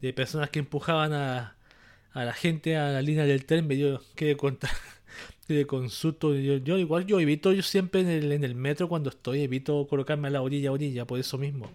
de 0.00 0.12
personas 0.12 0.50
que 0.50 0.58
empujaban 0.58 1.12
a, 1.12 1.56
a, 2.12 2.24
la 2.24 2.32
gente 2.32 2.76
a 2.76 2.90
la 2.90 3.00
línea 3.00 3.24
del 3.24 3.46
tren. 3.46 3.66
Me 3.66 3.74
dio 3.74 4.02
que 4.16 4.26
de 4.26 4.36
contar, 4.36 4.70
de 5.48 5.66
consulto. 5.66 6.34
Yo, 6.34 6.76
igual 6.76 7.06
yo 7.06 7.20
evito, 7.20 7.52
yo 7.52 7.62
siempre 7.62 8.00
en 8.02 8.08
el, 8.08 8.32
en 8.32 8.44
el 8.44 8.54
metro 8.54 8.88
cuando 8.88 9.08
estoy, 9.08 9.42
evito 9.42 9.86
colocarme 9.86 10.28
a 10.28 10.30
la 10.32 10.42
orilla 10.42 10.72
orilla, 10.72 11.06
por 11.06 11.18
eso 11.18 11.38
mismo. 11.38 11.70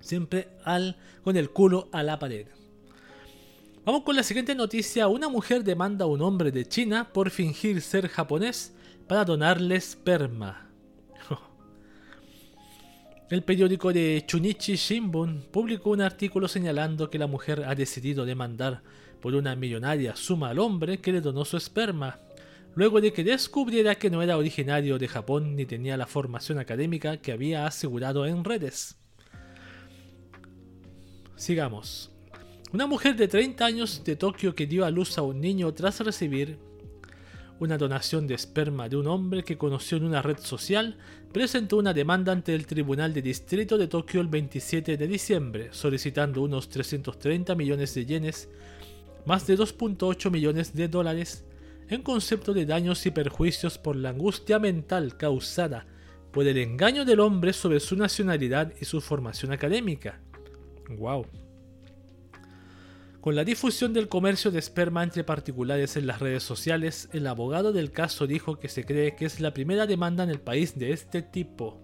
Siempre 0.00 0.48
al, 0.64 0.96
con 1.22 1.36
el 1.36 1.50
culo 1.50 1.88
a 1.92 2.02
la 2.02 2.18
pared. 2.18 2.46
Vamos 3.84 4.02
con 4.02 4.14
la 4.14 4.22
siguiente 4.22 4.54
noticia. 4.54 5.08
Una 5.08 5.28
mujer 5.28 5.64
demanda 5.64 6.04
a 6.04 6.08
un 6.08 6.20
hombre 6.20 6.52
de 6.52 6.66
China 6.66 7.08
por 7.12 7.30
fingir 7.30 7.80
ser 7.80 8.08
japonés 8.08 8.74
para 9.08 9.24
donarle 9.24 9.76
esperma. 9.76 10.68
El 13.30 13.42
periódico 13.42 13.92
de 13.92 14.22
Chunichi 14.26 14.76
Shimbun 14.76 15.46
publicó 15.50 15.90
un 15.90 16.02
artículo 16.02 16.46
señalando 16.46 17.08
que 17.08 17.18
la 17.18 17.26
mujer 17.26 17.64
ha 17.66 17.74
decidido 17.74 18.24
demandar 18.24 18.82
por 19.20 19.34
una 19.34 19.56
millonaria 19.56 20.14
suma 20.14 20.50
al 20.50 20.58
hombre 20.58 20.98
que 20.98 21.12
le 21.12 21.20
donó 21.20 21.44
su 21.44 21.56
esperma, 21.56 22.18
luego 22.74 23.00
de 23.00 23.12
que 23.12 23.24
descubriera 23.24 23.94
que 23.94 24.10
no 24.10 24.22
era 24.22 24.36
originario 24.36 24.98
de 24.98 25.08
Japón 25.08 25.56
ni 25.56 25.66
tenía 25.66 25.96
la 25.96 26.06
formación 26.06 26.58
académica 26.58 27.16
que 27.16 27.32
había 27.32 27.66
asegurado 27.66 28.26
en 28.26 28.44
redes. 28.44 28.99
Sigamos. 31.40 32.10
Una 32.70 32.86
mujer 32.86 33.16
de 33.16 33.26
30 33.26 33.64
años 33.64 34.04
de 34.04 34.14
Tokio 34.14 34.54
que 34.54 34.66
dio 34.66 34.84
a 34.84 34.90
luz 34.90 35.16
a 35.16 35.22
un 35.22 35.40
niño 35.40 35.72
tras 35.72 35.98
recibir 36.00 36.58
una 37.58 37.78
donación 37.78 38.26
de 38.26 38.34
esperma 38.34 38.90
de 38.90 38.98
un 38.98 39.06
hombre 39.06 39.42
que 39.42 39.56
conoció 39.56 39.96
en 39.96 40.04
una 40.04 40.20
red 40.20 40.36
social, 40.36 40.98
presentó 41.32 41.78
una 41.78 41.94
demanda 41.94 42.32
ante 42.32 42.54
el 42.54 42.66
Tribunal 42.66 43.14
de 43.14 43.22
Distrito 43.22 43.78
de 43.78 43.88
Tokio 43.88 44.20
el 44.20 44.28
27 44.28 44.98
de 44.98 45.08
diciembre, 45.08 45.68
solicitando 45.72 46.42
unos 46.42 46.68
330 46.68 47.54
millones 47.54 47.94
de 47.94 48.04
yenes, 48.04 48.50
más 49.24 49.46
de 49.46 49.56
2.8 49.56 50.30
millones 50.30 50.74
de 50.74 50.88
dólares, 50.88 51.46
en 51.88 52.02
concepto 52.02 52.52
de 52.52 52.66
daños 52.66 53.06
y 53.06 53.12
perjuicios 53.12 53.78
por 53.78 53.96
la 53.96 54.10
angustia 54.10 54.58
mental 54.58 55.16
causada 55.16 55.86
por 56.32 56.46
el 56.46 56.58
engaño 56.58 57.06
del 57.06 57.20
hombre 57.20 57.54
sobre 57.54 57.80
su 57.80 57.96
nacionalidad 57.96 58.74
y 58.78 58.84
su 58.84 59.00
formación 59.00 59.52
académica. 59.52 60.20
Wow. 60.98 61.26
Con 63.20 63.36
la 63.36 63.44
difusión 63.44 63.92
del 63.92 64.08
comercio 64.08 64.50
de 64.50 64.58
esperma 64.58 65.02
entre 65.02 65.24
particulares 65.24 65.96
en 65.96 66.06
las 66.06 66.20
redes 66.20 66.42
sociales, 66.42 67.10
el 67.12 67.26
abogado 67.26 67.70
del 67.70 67.92
caso 67.92 68.26
dijo 68.26 68.58
que 68.58 68.70
se 68.70 68.86
cree 68.86 69.14
que 69.14 69.26
es 69.26 69.40
la 69.40 69.52
primera 69.52 69.86
demanda 69.86 70.24
en 70.24 70.30
el 70.30 70.40
país 70.40 70.78
de 70.78 70.92
este 70.92 71.20
tipo. 71.20 71.78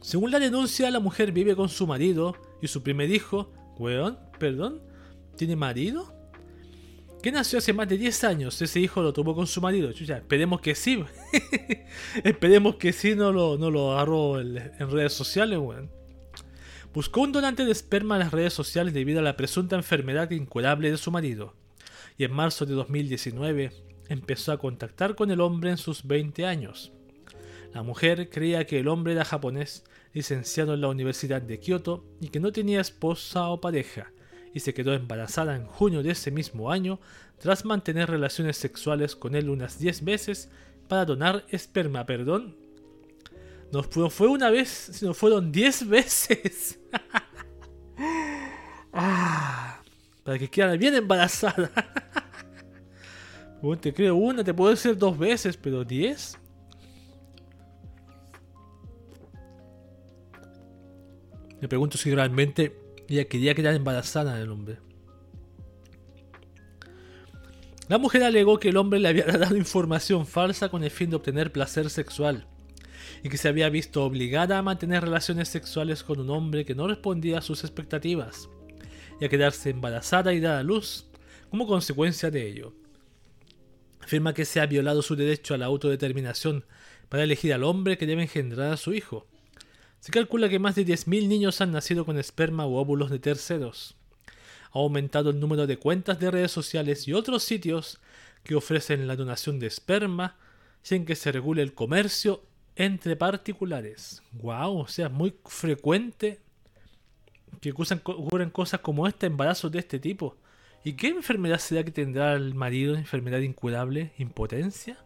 Según 0.00 0.30
la 0.30 0.38
denuncia, 0.38 0.90
la 0.90 1.00
mujer 1.00 1.32
vive 1.32 1.54
con 1.54 1.68
su 1.68 1.86
marido 1.86 2.34
y 2.62 2.68
su 2.68 2.82
primer 2.82 3.10
hijo, 3.10 3.52
weón, 3.78 4.18
perdón, 4.38 4.80
¿tiene 5.36 5.54
marido? 5.54 6.14
Que 7.22 7.30
nació 7.30 7.58
hace 7.58 7.74
más 7.74 7.88
de 7.88 7.98
10 7.98 8.24
años. 8.24 8.62
Ese 8.62 8.80
hijo 8.80 9.02
lo 9.02 9.12
tuvo 9.12 9.34
con 9.34 9.46
su 9.46 9.60
marido. 9.60 9.90
esperemos 9.90 10.62
que 10.62 10.74
sí. 10.74 11.04
esperemos 12.24 12.76
que 12.76 12.94
sí 12.94 13.14
no 13.14 13.30
lo, 13.30 13.58
no 13.58 13.70
lo 13.70 13.92
agarró 13.92 14.40
en, 14.40 14.56
redes 14.90 15.12
sociales, 15.12 15.58
weón 15.58 15.99
buscó 16.92 17.20
un 17.20 17.32
donante 17.32 17.64
de 17.64 17.72
esperma 17.72 18.16
en 18.16 18.20
las 18.20 18.32
redes 18.32 18.52
sociales 18.52 18.92
debido 18.94 19.20
a 19.20 19.22
la 19.22 19.36
presunta 19.36 19.76
enfermedad 19.76 20.30
incurable 20.30 20.90
de 20.90 20.96
su 20.96 21.10
marido, 21.10 21.54
y 22.18 22.24
en 22.24 22.32
marzo 22.32 22.66
de 22.66 22.74
2019 22.74 23.72
empezó 24.08 24.52
a 24.52 24.58
contactar 24.58 25.14
con 25.14 25.30
el 25.30 25.40
hombre 25.40 25.70
en 25.70 25.76
sus 25.76 26.06
20 26.06 26.46
años. 26.46 26.92
La 27.72 27.82
mujer 27.82 28.28
creía 28.30 28.66
que 28.66 28.80
el 28.80 28.88
hombre 28.88 29.12
era 29.12 29.24
japonés, 29.24 29.84
licenciado 30.12 30.74
en 30.74 30.80
la 30.80 30.88
Universidad 30.88 31.40
de 31.40 31.60
Kioto 31.60 32.04
y 32.20 32.28
que 32.28 32.40
no 32.40 32.50
tenía 32.50 32.80
esposa 32.80 33.48
o 33.48 33.60
pareja, 33.60 34.12
y 34.52 34.60
se 34.60 34.74
quedó 34.74 34.92
embarazada 34.94 35.54
en 35.54 35.66
junio 35.66 36.02
de 36.02 36.10
ese 36.10 36.32
mismo 36.32 36.72
año 36.72 36.98
tras 37.38 37.64
mantener 37.64 38.10
relaciones 38.10 38.56
sexuales 38.56 39.14
con 39.14 39.36
él 39.36 39.48
unas 39.48 39.78
10 39.78 40.04
veces 40.04 40.50
para 40.88 41.04
donar 41.04 41.46
esperma, 41.50 42.04
perdón, 42.04 42.56
no 43.72 44.10
fue 44.10 44.28
una 44.28 44.50
vez, 44.50 44.68
sino 44.92 45.14
fueron 45.14 45.52
10 45.52 45.88
veces. 45.88 46.80
ah, 48.92 49.80
para 50.24 50.38
que 50.38 50.48
quede 50.48 50.76
bien 50.76 50.94
embarazada. 50.94 51.70
bueno, 53.62 53.80
te 53.80 53.92
creo 53.94 54.16
una, 54.16 54.42
te 54.42 54.52
puedo 54.52 54.70
decir 54.70 54.96
dos 54.96 55.16
veces, 55.16 55.56
pero 55.56 55.84
10. 55.84 56.38
Me 61.60 61.68
pregunto 61.68 61.98
si 61.98 62.12
realmente 62.12 62.76
ella 63.06 63.26
quería 63.26 63.54
quedar 63.54 63.74
embarazada 63.74 64.36
del 64.36 64.50
hombre. 64.50 64.78
La 67.86 67.98
mujer 67.98 68.22
alegó 68.22 68.58
que 68.58 68.70
el 68.70 68.76
hombre 68.76 68.98
le 68.98 69.08
había 69.08 69.24
dado 69.38 69.56
información 69.56 70.26
falsa 70.26 70.70
con 70.70 70.82
el 70.82 70.90
fin 70.90 71.10
de 71.10 71.16
obtener 71.16 71.52
placer 71.52 71.90
sexual 71.90 72.46
y 73.22 73.28
que 73.28 73.36
se 73.36 73.48
había 73.48 73.68
visto 73.68 74.04
obligada 74.04 74.58
a 74.58 74.62
mantener 74.62 75.02
relaciones 75.02 75.48
sexuales 75.48 76.02
con 76.02 76.20
un 76.20 76.30
hombre 76.30 76.64
que 76.64 76.74
no 76.74 76.88
respondía 76.88 77.38
a 77.38 77.42
sus 77.42 77.64
expectativas 77.64 78.48
y 79.20 79.24
a 79.24 79.28
quedarse 79.28 79.70
embarazada 79.70 80.32
y 80.32 80.40
dar 80.40 80.56
a 80.56 80.62
luz 80.62 81.06
como 81.50 81.66
consecuencia 81.66 82.30
de 82.30 82.46
ello. 82.46 82.72
Afirma 84.00 84.32
que 84.32 84.44
se 84.44 84.60
ha 84.60 84.66
violado 84.66 85.02
su 85.02 85.16
derecho 85.16 85.54
a 85.54 85.58
la 85.58 85.66
autodeterminación 85.66 86.64
para 87.08 87.24
elegir 87.24 87.52
al 87.52 87.64
hombre 87.64 87.98
que 87.98 88.06
debe 88.06 88.22
engendrar 88.22 88.72
a 88.72 88.76
su 88.76 88.94
hijo. 88.94 89.26
Se 90.00 90.12
calcula 90.12 90.48
que 90.48 90.58
más 90.58 90.74
de 90.74 90.86
10.000 90.86 91.28
niños 91.28 91.60
han 91.60 91.72
nacido 91.72 92.06
con 92.06 92.18
esperma 92.18 92.66
u 92.66 92.76
óvulos 92.76 93.10
de 93.10 93.18
terceros. 93.18 93.96
Ha 94.72 94.78
aumentado 94.78 95.30
el 95.30 95.40
número 95.40 95.66
de 95.66 95.76
cuentas 95.76 96.18
de 96.18 96.30
redes 96.30 96.52
sociales 96.52 97.06
y 97.06 97.12
otros 97.12 97.42
sitios 97.42 98.00
que 98.44 98.54
ofrecen 98.54 99.06
la 99.06 99.16
donación 99.16 99.58
de 99.58 99.66
esperma 99.66 100.38
sin 100.82 101.04
que 101.04 101.16
se 101.16 101.32
regule 101.32 101.62
el 101.62 101.74
comercio 101.74 102.42
entre 102.76 103.16
particulares. 103.16 104.22
Wow, 104.32 104.78
o 104.78 104.88
sea, 104.88 105.06
es 105.06 105.12
muy 105.12 105.36
frecuente 105.44 106.40
que 107.60 107.72
ocurran 107.72 108.50
cosas 108.50 108.80
como 108.80 109.06
esta, 109.06 109.26
embarazos 109.26 109.70
de 109.70 109.80
este 109.80 109.98
tipo. 109.98 110.36
¿Y 110.82 110.94
qué 110.94 111.08
enfermedad 111.08 111.58
será 111.58 111.84
que 111.84 111.90
tendrá 111.90 112.32
el 112.34 112.54
marido? 112.54 112.94
¿Enfermedad 112.94 113.40
incurable? 113.40 114.12
¿Impotencia? 114.16 114.98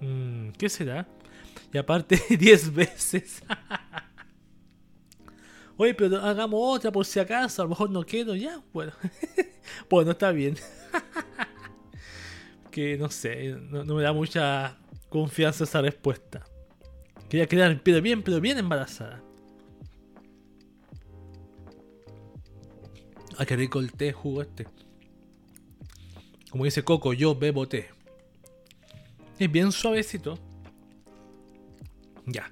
Mm, 0.00 0.50
¿Qué 0.58 0.68
será? 0.68 1.06
Y 1.72 1.78
aparte 1.78 2.20
10 2.36 2.74
veces. 2.74 3.42
Oye, 5.76 5.94
pero 5.94 6.18
hagamos 6.18 6.60
otra 6.62 6.90
por 6.90 7.06
si 7.06 7.20
acaso, 7.20 7.62
a 7.62 7.64
lo 7.64 7.70
mejor 7.70 7.90
no 7.90 8.04
quedo 8.04 8.34
ya. 8.34 8.60
Bueno, 8.72 8.92
bueno, 9.90 10.10
está 10.12 10.32
bien. 10.32 10.56
que 12.70 12.96
no 12.98 13.10
sé, 13.10 13.56
no 13.70 13.94
me 13.94 14.02
da 14.02 14.12
mucha 14.12 14.81
confianza 15.12 15.64
esa 15.64 15.82
respuesta. 15.82 16.42
Quería 17.28 17.46
quedar 17.46 17.82
pero 17.82 18.00
bien, 18.00 18.22
pero 18.22 18.40
bien 18.40 18.56
embarazada. 18.56 19.22
Ah, 23.36 23.44
qué 23.44 23.56
rico 23.56 23.78
el 23.78 23.92
té, 23.92 24.12
jugo 24.12 24.40
este. 24.40 24.66
Como 26.50 26.64
dice 26.64 26.82
Coco, 26.82 27.12
yo 27.12 27.34
bebo 27.34 27.68
té. 27.68 27.90
Es 29.38 29.52
bien 29.52 29.70
suavecito. 29.70 30.38
Ya. 32.24 32.50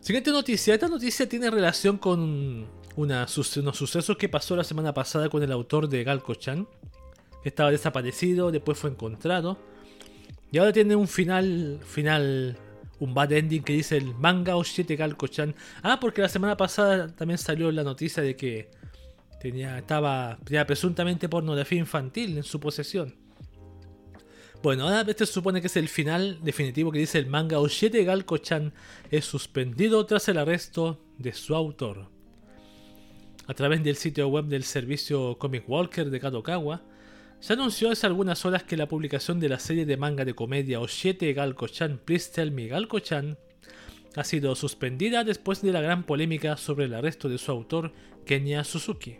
Siguiente 0.00 0.30
noticia. 0.30 0.72
Esta 0.72 0.88
noticia 0.88 1.28
tiene 1.28 1.50
relación 1.50 1.98
con 1.98 2.66
unos 2.96 3.30
sucesos 3.30 4.16
que 4.16 4.28
pasó 4.30 4.56
la 4.56 4.64
semana 4.64 4.94
pasada 4.94 5.28
con 5.28 5.42
el 5.42 5.52
autor 5.52 5.88
de 5.88 6.04
Galco-chan. 6.04 6.66
Estaba 7.44 7.70
desaparecido, 7.70 8.50
después 8.50 8.78
fue 8.78 8.90
encontrado. 8.90 9.58
Y 10.52 10.58
ahora 10.58 10.72
tiene 10.72 10.96
un 10.96 11.06
final, 11.06 11.80
final, 11.84 12.56
un 12.98 13.14
bad 13.14 13.32
ending 13.32 13.62
que 13.62 13.72
dice 13.72 13.96
el 13.96 14.14
manga 14.14 14.56
o 14.56 14.64
7 14.64 14.96
Galco-chan. 14.96 15.54
Ah, 15.82 15.98
porque 16.00 16.22
la 16.22 16.28
semana 16.28 16.56
pasada 16.56 17.08
también 17.14 17.38
salió 17.38 17.70
la 17.70 17.84
noticia 17.84 18.22
de 18.22 18.34
que 18.36 18.70
tenía, 19.40 19.78
estaba, 19.78 20.38
tenía 20.44 20.66
presuntamente 20.66 21.28
pornografía 21.28 21.78
infantil 21.78 22.36
en 22.36 22.42
su 22.42 22.58
posesión. 22.58 23.14
Bueno, 24.62 24.84
ahora 24.84 25.04
este 25.08 25.24
supone 25.24 25.62
que 25.62 25.68
es 25.68 25.76
el 25.76 25.88
final 25.88 26.38
definitivo 26.42 26.92
que 26.92 26.98
dice 26.98 27.18
el 27.18 27.26
manga 27.26 27.60
Oshiete 27.60 28.04
Galko-chan 28.04 28.74
es 29.10 29.24
suspendido 29.24 30.04
tras 30.04 30.28
el 30.28 30.36
arresto 30.36 31.00
de 31.16 31.32
su 31.32 31.54
autor. 31.54 32.10
A 33.46 33.54
través 33.54 33.82
del 33.82 33.96
sitio 33.96 34.28
web 34.28 34.44
del 34.44 34.64
servicio 34.64 35.38
Comic 35.38 35.66
Walker 35.66 36.10
de 36.10 36.20
Kadokawa, 36.20 36.82
se 37.40 37.54
anunció 37.54 37.90
hace 37.90 38.06
algunas 38.06 38.44
horas 38.44 38.64
que 38.64 38.76
la 38.76 38.86
publicación 38.86 39.40
de 39.40 39.48
la 39.48 39.58
serie 39.58 39.86
de 39.86 39.96
manga 39.96 40.26
de 40.26 40.34
comedia 40.34 40.80
Oshiete 40.80 41.32
Galko-chan 41.32 41.98
Please 42.04 42.30
Galko-chan 42.34 43.38
ha 44.14 44.24
sido 44.24 44.54
suspendida 44.54 45.24
después 45.24 45.62
de 45.62 45.72
la 45.72 45.80
gran 45.80 46.04
polémica 46.04 46.56
sobre 46.58 46.84
el 46.84 46.94
arresto 46.94 47.28
de 47.28 47.38
su 47.38 47.50
autor, 47.50 47.92
Kenya 48.26 48.62
Suzuki. 48.64 49.16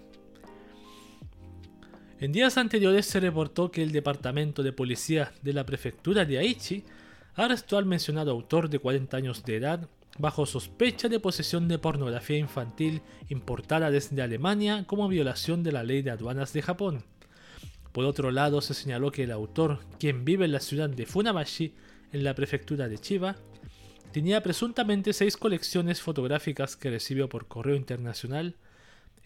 En 2.19 2.33
días 2.33 2.59
anteriores 2.59 3.07
se 3.07 3.21
reportó 3.21 3.71
que 3.71 3.83
el 3.83 3.93
Departamento 3.93 4.63
de 4.63 4.75
Policía 4.75 5.33
de 5.41 5.55
la 5.55 5.65
Prefectura 5.65 6.27
de 6.27 6.39
Aichi 6.39 6.85
arrestó 7.35 7.79
al 7.79 7.87
mencionado 7.87 8.33
autor 8.33 8.69
de 8.69 8.79
40 8.79 9.17
años 9.17 9.43
de 9.45 9.57
edad 9.57 9.89
bajo 10.19 10.45
sospecha 10.45 11.09
de 11.09 11.21
posesión 11.21 11.69
de 11.69 11.79
pornografía 11.79 12.37
infantil 12.37 13.01
importada 13.31 13.91
desde 13.91 14.21
Alemania 14.21 14.85
como 14.87 15.09
violación 15.09 15.63
de 15.63 15.73
la 15.73 15.83
ley 15.83 16.03
de 16.03 16.11
aduanas 16.11 16.53
de 16.53 16.61
Japón. 16.61 17.05
Por 17.93 18.05
otro 18.05 18.31
lado, 18.31 18.61
se 18.61 18.75
señaló 18.75 19.11
que 19.11 19.25
el 19.25 19.33
autor, 19.33 19.81
quien 19.99 20.25
vive 20.25 20.45
en 20.45 20.53
la 20.53 20.61
ciudad 20.61 20.89
de 20.89 21.07
Funabashi, 21.07 21.75
en 22.13 22.25
la 22.25 22.35
prefectura 22.35 22.89
de 22.89 22.99
Chiba, 22.99 23.37
tenía 24.13 24.43
presuntamente 24.43 25.13
seis 25.13 25.37
colecciones 25.37 26.01
fotográficas 26.01 26.77
que 26.77 26.91
recibió 26.91 27.29
por 27.29 27.47
correo 27.47 27.77
internacional 27.77 28.57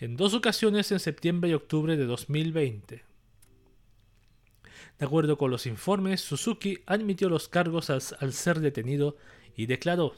en 0.01 0.17
dos 0.17 0.35
ocasiones 0.35 0.91
en 0.93 1.01
septiembre 1.01 1.51
y 1.51 1.55
octubre 1.55 1.97
de 1.97 2.05
2020. 2.05 3.05
De 4.99 5.05
acuerdo 5.05 5.39
con 5.39 5.51
los 5.51 5.67
informes, 5.67 6.21
Suzuki 6.21 6.79
admitió 6.87 7.29
los 7.29 7.49
cargos 7.49 7.91
al, 7.91 8.33
ser 8.33 8.61
detenido 8.61 9.17
y 9.57 9.67
declaró 9.67 10.15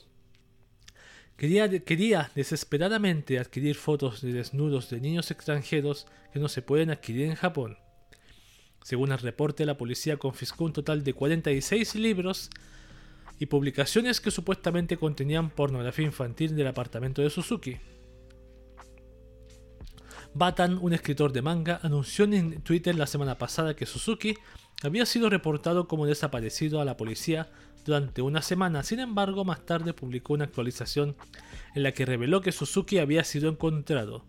quería, 1.37 1.69
quería 1.85 2.31
desesperadamente 2.35 3.39
adquirir 3.39 3.77
fotos 3.77 4.23
de 4.23 4.33
desnudos 4.33 4.91
de 4.91 5.01
niños 5.01 5.31
extranjeros 5.31 6.07
que 6.33 6.39
no 6.39 6.49
se 6.49 6.63
pueden 6.63 6.91
adquirir 6.91 7.27
en 7.27 7.35
Japón. 7.35 7.79
Según 8.87 9.11
el 9.11 9.19
reporte, 9.19 9.67
la 9.67 9.77
policía 9.77 10.17
confiscó 10.17 10.63
un 10.63 10.73
total 10.73 11.03
de 11.03 11.13
46 11.13 11.97
libros 11.97 12.51
y 13.41 13.47
publicaciones 13.47 14.21
que 14.21 14.31
supuestamente 14.31 14.97
contenían 14.97 15.51
pornografía 15.51 16.05
infantil 16.05 16.55
del 16.55 16.69
apartamento 16.69 17.21
de 17.21 17.29
Suzuki. 17.29 17.79
Batan, 20.35 20.79
un 20.81 20.93
escritor 20.93 21.33
de 21.33 21.43
manga, 21.43 21.81
anunció 21.83 22.27
en 22.27 22.63
Twitter 22.63 22.95
la 22.95 23.09
semana 23.09 23.37
pasada 23.39 23.75
que 23.75 23.87
Suzuki 23.87 24.37
había 24.85 25.05
sido 25.05 25.31
reportado 25.31 25.89
como 25.89 26.07
desaparecido 26.07 26.81
a 26.81 26.85
la 26.85 26.97
policía 26.97 27.51
durante 27.85 28.23
una 28.23 28.41
semana. 28.41 28.85
Sin 28.85 29.01
embargo, 29.01 29.45
más 29.45 29.67
tarde 29.67 29.95
publicó 29.95 30.35
una 30.35 30.45
actualización 30.45 31.17
en 31.75 31.83
la 31.83 31.91
que 31.91 32.07
reveló 32.07 32.41
que 32.41 32.53
Suzuki 32.53 32.99
había 32.99 33.25
sido 33.25 33.51
encontrado. 33.51 34.25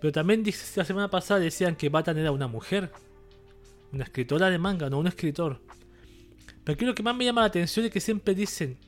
Pero 0.00 0.10
también 0.10 0.42
la 0.74 0.84
semana 0.84 1.08
pasada 1.08 1.38
decían 1.38 1.76
que 1.76 1.88
Batan 1.88 2.18
era 2.18 2.32
una 2.32 2.48
mujer, 2.48 2.90
una 3.92 4.04
escritora 4.04 4.50
de 4.50 4.58
manga, 4.58 4.90
no 4.90 4.98
un 4.98 5.06
escritor. 5.06 5.60
Pero 6.64 6.74
aquí 6.74 6.84
lo 6.84 6.94
que 6.94 7.02
más 7.02 7.16
me 7.16 7.24
llama 7.24 7.42
la 7.42 7.48
atención 7.48 7.86
es 7.86 7.92
que 7.92 8.00
siempre 8.00 8.34
dicen 8.34 8.78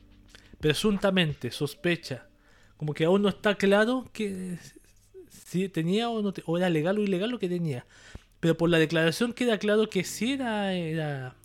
presuntamente, 0.59 1.51
sospecha, 1.51 2.29
como 2.77 2.93
que 2.93 3.05
aún 3.05 3.21
no 3.21 3.29
está 3.29 3.55
claro 3.55 4.09
que 4.13 4.57
si 5.27 5.67
tenía 5.67 6.09
o, 6.09 6.21
no 6.21 6.33
o 6.45 6.57
era 6.57 6.69
legal 6.69 6.97
o 6.97 7.01
ilegal 7.01 7.31
lo 7.31 7.39
que 7.39 7.49
tenía. 7.49 7.85
Pero 8.39 8.57
por 8.57 8.69
la 8.69 8.77
declaración 8.77 9.33
queda 9.33 9.57
claro 9.57 9.89
que 9.89 10.03
sí 10.03 10.33
era, 10.33 10.73
era... 10.73 11.35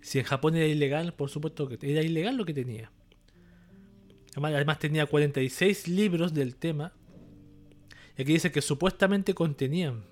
Si 0.00 0.18
en 0.18 0.24
Japón 0.24 0.56
era 0.56 0.66
ilegal, 0.66 1.14
por 1.14 1.30
supuesto 1.30 1.68
que 1.68 1.78
era 1.80 2.02
ilegal 2.02 2.36
lo 2.36 2.44
que 2.44 2.54
tenía. 2.54 2.90
Además, 4.34 4.78
tenía 4.78 5.06
46 5.06 5.88
libros 5.88 6.32
del 6.32 6.56
tema. 6.56 6.92
Y 8.16 8.22
aquí 8.22 8.32
dice 8.32 8.50
que 8.50 8.62
supuestamente 8.62 9.34
contenían. 9.34 10.04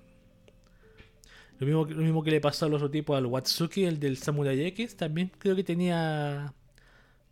Lo 1.61 1.67
mismo, 1.67 1.85
lo 1.85 2.01
mismo 2.01 2.23
que 2.23 2.31
le 2.31 2.41
pasó 2.41 2.65
al 2.65 2.73
otro 2.73 2.89
tipo, 2.89 3.15
al 3.15 3.27
Watsuki, 3.27 3.85
el 3.85 3.99
del 3.99 4.17
Samurai 4.17 4.59
X, 4.65 4.97
también 4.97 5.31
creo 5.37 5.55
que 5.55 5.63
tenía 5.63 6.55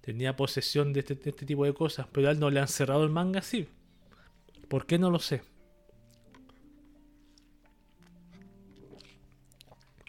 tenía 0.01 0.35
posesión 0.35 0.93
de 0.93 0.99
este, 0.99 1.15
de 1.15 1.31
este 1.31 1.47
tipo 1.47 1.65
de 1.65 1.73
cosas. 1.73 2.05
Pero 2.11 2.27
a 2.27 2.31
él 2.31 2.39
no 2.39 2.51
le 2.51 2.59
han 2.59 2.67
cerrado 2.67 3.03
el 3.03 3.09
manga 3.09 3.39
así. 3.39 3.67
¿Por 4.67 4.85
qué 4.85 4.99
no 4.99 5.09
lo 5.09 5.17
sé? 5.17 5.41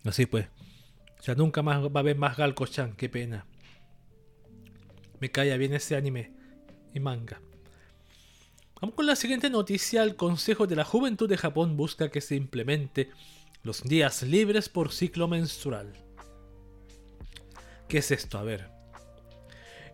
Así 0.04 0.26
pues. 0.26 0.48
O 1.18 1.22
sea, 1.22 1.34
nunca 1.34 1.62
más 1.62 1.82
va 1.82 1.90
a 1.94 1.98
haber 2.00 2.18
más 2.18 2.36
Galco-chan. 2.36 2.96
Qué 2.96 3.08
pena. 3.08 3.46
Me 5.18 5.30
calla 5.30 5.56
bien 5.56 5.72
ese 5.72 5.96
anime 5.96 6.30
y 6.92 7.00
manga. 7.00 7.40
Vamos 8.82 8.96
con 8.96 9.06
la 9.06 9.16
siguiente 9.16 9.48
noticia. 9.48 10.02
El 10.02 10.14
Consejo 10.14 10.66
de 10.66 10.76
la 10.76 10.84
Juventud 10.84 11.26
de 11.26 11.38
Japón 11.38 11.78
busca 11.78 12.10
que 12.10 12.20
se 12.20 12.36
implemente 12.36 13.08
los 13.62 13.82
días 13.82 14.22
libres 14.22 14.68
por 14.68 14.90
ciclo 14.90 15.28
menstrual. 15.28 15.92
¿Qué 17.88 17.98
es 17.98 18.10
esto? 18.10 18.38
A 18.38 18.42
ver. 18.42 18.68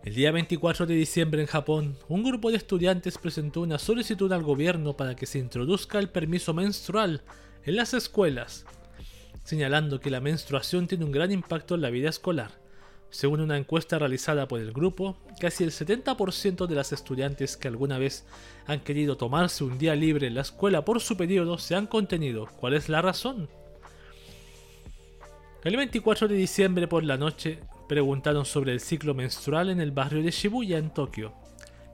El 0.03 0.13
día 0.13 0.31
24 0.31 0.85
de 0.85 0.93
diciembre 0.93 1.41
en 1.41 1.47
Japón, 1.47 1.97
un 2.07 2.23
grupo 2.23 2.49
de 2.49 2.57
estudiantes 2.57 3.17
presentó 3.17 3.61
una 3.61 3.77
solicitud 3.77 4.31
al 4.31 4.43
gobierno 4.43 4.95
para 4.95 5.15
que 5.15 5.25
se 5.25 5.39
introduzca 5.39 5.99
el 5.99 6.09
permiso 6.09 6.53
menstrual 6.53 7.23
en 7.65 7.75
las 7.75 7.93
escuelas, 7.93 8.65
señalando 9.43 9.99
que 9.99 10.11
la 10.11 10.21
menstruación 10.21 10.87
tiene 10.87 11.03
un 11.03 11.11
gran 11.11 11.31
impacto 11.33 11.75
en 11.75 11.81
la 11.81 11.89
vida 11.89 12.09
escolar. 12.09 12.66
Según 13.09 13.41
una 13.41 13.57
encuesta 13.57 13.97
realizada 13.97 14.47
por 14.47 14.59
el 14.59 14.73
grupo, 14.73 15.17
casi 15.39 15.63
el 15.63 15.71
70% 15.71 16.67
de 16.67 16.75
las 16.75 16.91
estudiantes 16.91 17.57
que 17.57 17.67
alguna 17.67 17.97
vez 17.97 18.25
han 18.65 18.81
querido 18.81 19.17
tomarse 19.17 19.63
un 19.63 19.77
día 19.77 19.95
libre 19.95 20.27
en 20.27 20.35
la 20.35 20.41
escuela 20.41 20.83
por 20.83 20.99
su 20.99 21.15
periodo 21.17 21.57
se 21.57 21.75
han 21.75 21.87
contenido. 21.87 22.47
¿Cuál 22.57 22.73
es 22.73 22.89
la 22.89 23.01
razón? 23.01 23.49
El 25.63 25.77
24 25.77 26.27
de 26.27 26.35
diciembre 26.35 26.87
por 26.87 27.03
la 27.03 27.17
noche, 27.17 27.59
Preguntaron 27.87 28.45
sobre 28.45 28.73
el 28.73 28.81
ciclo 28.81 29.13
menstrual 29.13 29.69
en 29.69 29.79
el 29.79 29.91
barrio 29.91 30.21
de 30.21 30.31
Shibuya, 30.31 30.77
en 30.77 30.93
Tokio. 30.93 31.33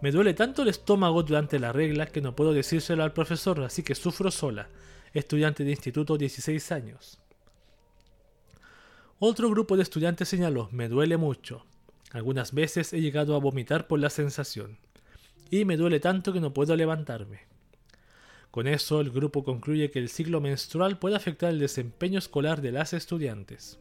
Me 0.01 0.11
duele 0.11 0.33
tanto 0.33 0.63
el 0.63 0.69
estómago 0.69 1.21
durante 1.21 1.59
la 1.59 1.71
regla 1.71 2.07
que 2.07 2.19
no 2.19 2.35
puedo 2.35 2.51
decírselo 2.51 3.03
al 3.03 3.13
profesor, 3.13 3.61
así 3.63 3.83
que 3.83 3.93
sufro 3.93 4.31
sola. 4.31 4.69
Estudiante 5.13 5.63
de 5.63 5.69
instituto 5.69 6.17
16 6.17 6.71
años. 6.71 7.19
Otro 9.25 9.49
grupo 9.49 9.77
de 9.77 9.83
estudiantes 9.83 10.27
señaló, 10.27 10.67
me 10.73 10.89
duele 10.89 11.15
mucho. 11.15 11.65
Algunas 12.11 12.53
veces 12.53 12.91
he 12.91 12.99
llegado 12.99 13.37
a 13.37 13.39
vomitar 13.39 13.87
por 13.87 13.97
la 14.01 14.09
sensación. 14.09 14.77
Y 15.49 15.63
me 15.63 15.77
duele 15.77 16.01
tanto 16.01 16.33
que 16.33 16.41
no 16.41 16.53
puedo 16.53 16.75
levantarme. 16.75 17.39
Con 18.51 18.67
eso, 18.67 18.99
el 18.99 19.11
grupo 19.11 19.45
concluye 19.45 19.89
que 19.91 19.99
el 19.99 20.09
ciclo 20.09 20.41
menstrual 20.41 20.99
puede 20.99 21.15
afectar 21.15 21.51
el 21.51 21.59
desempeño 21.59 22.19
escolar 22.19 22.59
de 22.61 22.73
las 22.73 22.91
estudiantes. 22.91 23.79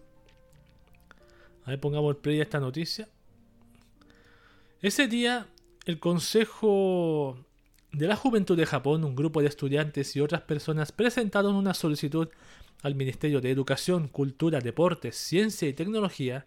A 1.64 1.70
ver, 1.70 1.80
pongamos 1.80 2.18
play 2.18 2.38
a 2.38 2.44
esta 2.44 2.60
noticia. 2.60 3.08
Ese 4.80 5.08
día, 5.08 5.48
el 5.86 5.98
Consejo 5.98 7.36
de 7.92 8.06
la 8.06 8.16
Juventud 8.16 8.56
de 8.56 8.66
Japón, 8.66 9.04
un 9.04 9.14
grupo 9.14 9.42
de 9.42 9.48
estudiantes 9.48 10.16
y 10.16 10.20
otras 10.20 10.40
personas 10.42 10.92
presentaron 10.92 11.54
una 11.54 11.74
solicitud 11.74 12.28
al 12.82 12.94
Ministerio 12.94 13.40
de 13.40 13.50
Educación, 13.50 14.08
Cultura, 14.08 14.60
Deportes, 14.60 15.16
Ciencia 15.16 15.68
y 15.68 15.74
Tecnología 15.74 16.46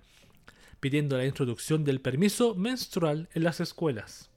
pidiendo 0.80 1.18
la 1.18 1.26
introducción 1.26 1.84
del 1.84 2.02
permiso 2.02 2.56
menstrual 2.56 3.30
en 3.34 3.44
las 3.44 3.60
escuelas. 3.60 4.30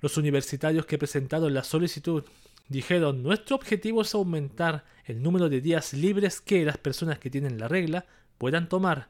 Los 0.00 0.16
universitarios 0.16 0.86
que 0.86 0.98
presentaron 0.98 1.54
la 1.54 1.64
solicitud 1.64 2.24
dijeron 2.68 3.22
nuestro 3.22 3.56
objetivo 3.56 4.02
es 4.02 4.14
aumentar 4.14 4.84
el 5.04 5.22
número 5.22 5.48
de 5.48 5.60
días 5.60 5.94
libres 5.94 6.40
que 6.40 6.64
las 6.64 6.78
personas 6.78 7.18
que 7.18 7.30
tienen 7.30 7.58
la 7.58 7.68
regla 7.68 8.04
puedan 8.38 8.68
tomar 8.68 9.08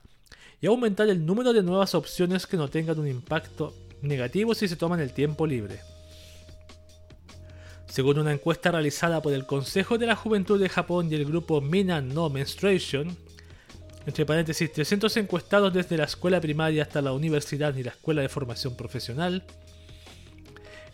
y 0.61 0.67
aumentar 0.67 1.09
el 1.09 1.27
número 1.27 1.53
de 1.53 1.63
nuevas 1.63 1.95
opciones 1.95 2.47
que 2.47 2.57
no 2.57 2.69
tengan 2.69 2.99
un 2.99 3.09
impacto 3.09 3.75
negativo 4.03 4.55
si 4.55 4.69
se 4.69 4.77
toman 4.77 5.01
el 5.01 5.13
tiempo 5.13 5.47
libre. 5.47 5.92
Según 7.93 8.19
una 8.19 8.33
encuesta 8.33 8.71
realizada 8.71 9.21
por 9.21 9.35
el 9.35 9.45
Consejo 9.45 9.99
de 9.99 10.07
la 10.07 10.17
Juventud 10.17 10.59
de 10.59 10.71
Japón 10.71 11.09
y 11.11 11.15
el 11.15 11.27
grupo 11.27 11.61
Mina 11.61 12.01
No 12.01 12.31
Menstruation, 12.31 13.15
entre 14.07 14.25
paréntesis, 14.25 14.73
300 14.73 15.15
encuestados 15.19 15.75
desde 15.75 15.99
la 15.99 16.05
escuela 16.05 16.41
primaria 16.41 16.85
hasta 16.85 17.03
la 17.03 17.13
universidad 17.13 17.75
y 17.75 17.83
la 17.83 17.91
escuela 17.91 18.23
de 18.23 18.31
formación 18.31 18.77
profesional. 18.79 19.45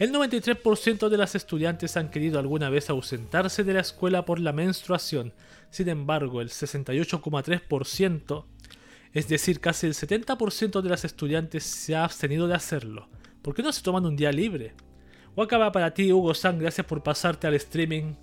El 0.01 0.13
93% 0.13 1.09
de 1.09 1.17
las 1.17 1.37
estudiantes 1.37 1.97
han 1.97 2.11
querido 2.11 2.41
alguna 2.41 2.69
vez 2.69 2.91
ausentarse 2.91 3.63
de 3.63 3.75
la 3.75 3.81
escuela 3.83 4.25
por 4.25 4.41
la 4.41 4.53
menstruación. 4.53 5.33
Sin 5.71 5.89
embargo, 5.89 6.41
el 6.41 6.49
68,3%, 6.49 8.45
es 9.13 9.29
decir, 9.29 9.61
casi 9.61 9.87
el 9.87 9.95
70% 9.95 10.83
de 10.83 10.91
las 10.91 11.05
estudiantes 11.05 11.63
se 11.63 11.95
ha 11.95 12.03
abstenido 12.03 12.49
de 12.49 12.57
hacerlo. 12.57 13.09
¿Por 13.41 13.55
qué 13.55 13.63
no 13.63 13.71
se 13.71 13.85
toman 13.85 14.05
un 14.05 14.17
día 14.17 14.33
libre? 14.33 14.75
O 15.39 15.43
acaba 15.43 15.71
para 15.71 15.95
ti, 15.95 16.13
Hugo 16.13 16.35
San, 16.35 16.59
gracias 16.59 16.85
por 16.85 17.01
pasarte 17.01 17.47
al 17.47 17.55
streaming. 17.55 18.15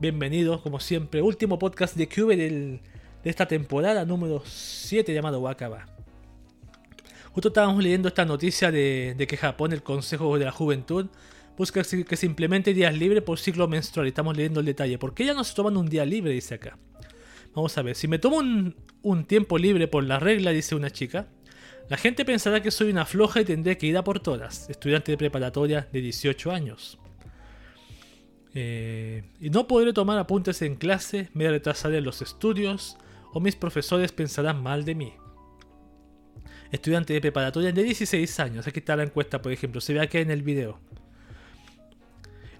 Bienvenido, 0.00 0.62
como 0.62 0.80
siempre. 0.80 1.20
Último 1.20 1.58
podcast 1.58 1.94
de 1.94 2.08
Cube 2.08 2.34
de 2.34 2.80
esta 3.24 3.46
temporada 3.46 4.06
número 4.06 4.42
7 4.46 5.12
llamado 5.12 5.38
Wakaba. 5.40 5.84
Justo 7.32 7.48
estábamos 7.48 7.82
leyendo 7.82 8.08
esta 8.08 8.24
noticia 8.24 8.70
de, 8.70 9.22
que 9.28 9.36
Japón, 9.36 9.74
el 9.74 9.82
Consejo 9.82 10.38
de 10.38 10.46
la 10.46 10.50
Juventud, 10.50 11.08
busca 11.58 11.82
que 11.82 12.16
se 12.16 12.24
implemente 12.24 12.72
días 12.72 12.96
libres 12.96 13.22
por 13.22 13.38
ciclo 13.38 13.68
menstrual. 13.68 14.08
Estamos 14.08 14.34
leyendo 14.34 14.60
el 14.60 14.64
detalle. 14.64 14.96
¿Por 14.96 15.12
qué 15.12 15.26
ya 15.26 15.34
no 15.34 15.44
se 15.44 15.54
toman 15.54 15.76
un 15.76 15.90
día 15.90 16.06
libre? 16.06 16.32
Dice 16.32 16.54
acá. 16.54 16.78
Vamos 17.54 17.76
a 17.76 17.82
ver. 17.82 17.96
Si 17.96 18.08
me 18.08 18.18
tomo 18.18 18.38
un 19.02 19.24
tiempo 19.26 19.58
libre 19.58 19.88
por 19.88 20.04
la 20.04 20.18
regla, 20.18 20.52
dice 20.52 20.74
una 20.74 20.88
chica, 20.88 21.26
la 21.88 21.96
gente 21.96 22.24
pensará 22.24 22.62
que 22.62 22.70
soy 22.70 22.90
una 22.90 23.04
floja 23.04 23.40
y 23.40 23.44
tendré 23.44 23.76
que 23.76 23.86
ir 23.86 23.96
a 23.96 24.04
por 24.04 24.20
todas. 24.20 24.68
Estudiante 24.70 25.12
de 25.12 25.18
preparatoria 25.18 25.88
de 25.92 26.00
18 26.00 26.50
años. 26.50 26.98
Eh, 28.54 29.24
y 29.40 29.50
no 29.50 29.66
podré 29.66 29.92
tomar 29.92 30.18
apuntes 30.18 30.62
en 30.62 30.76
clase, 30.76 31.30
me 31.32 31.48
retrasaré 31.48 31.98
en 31.98 32.04
los 32.04 32.20
estudios, 32.22 32.96
o 33.32 33.40
mis 33.40 33.56
profesores 33.56 34.12
pensarán 34.12 34.62
mal 34.62 34.84
de 34.84 34.94
mí. 34.94 35.12
Estudiante 36.70 37.12
de 37.12 37.20
preparatoria 37.20 37.72
de 37.72 37.82
16 37.82 38.40
años, 38.40 38.66
aquí 38.66 38.80
está 38.80 38.96
la 38.96 39.02
encuesta 39.02 39.42
por 39.42 39.52
ejemplo, 39.52 39.80
se 39.80 39.94
ve 39.94 40.00
aquí 40.00 40.18
en 40.18 40.30
el 40.30 40.42
video. 40.42 40.80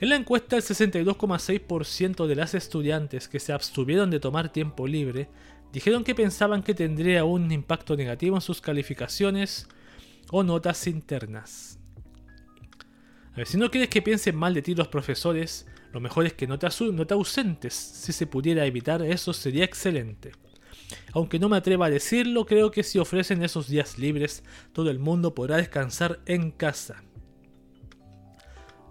En 0.01 0.09
la 0.09 0.16
encuesta 0.16 0.57
el 0.57 0.62
62,6% 0.62 2.27
de 2.27 2.35
las 2.35 2.55
estudiantes 2.55 3.29
que 3.29 3.39
se 3.39 3.53
abstuvieron 3.53 4.11
de 4.11 4.18
tomar 4.18 4.49
tiempo 4.53 4.89
libre 4.89 5.29
dijeron 5.73 6.05
que 6.05 6.14
pensaban 6.14 6.62
que 6.62 6.75
tendría 6.75 7.25
un 7.25 7.51
impacto 7.51 7.97
negativo 7.97 8.37
en 8.37 8.43
sus 8.43 8.61
calificaciones 8.61 9.68
o 10.31 10.43
notas 10.43 10.87
internas. 10.87 11.79
A 13.33 13.37
ver, 13.37 13.47
si 13.47 13.57
no 13.57 13.70
quieres 13.70 13.89
que 13.89 14.03
piensen 14.03 14.37
mal 14.37 14.53
de 14.53 14.62
ti 14.62 14.75
los 14.75 14.89
profesores, 14.89 15.66
lo 15.93 16.01
mejor 16.01 16.27
es 16.27 16.35
que 16.35 16.47
no 16.47 16.59
te, 16.59 16.68
no 16.93 17.07
te 17.07 17.14
ausentes. 17.14 17.75
Si 17.75 18.12
se 18.12 18.27
pudiera 18.27 18.66
evitar 18.66 19.03
eso 19.03 19.33
sería 19.33 19.64
excelente. 19.64 20.33
Aunque 21.12 21.39
no 21.39 21.49
me 21.49 21.57
atreva 21.57 21.87
a 21.87 21.91
decirlo, 21.91 22.47
creo 22.47 22.70
que 22.70 22.83
si 22.83 22.99
ofrecen 22.99 23.43
esos 23.43 23.68
días 23.68 23.99
libres, 23.99 24.45
todo 24.73 24.91
el 24.91 24.99
mundo 24.99 25.35
podrá 25.35 25.57
descansar 25.57 26.20
en 26.27 26.51
casa. 26.51 27.03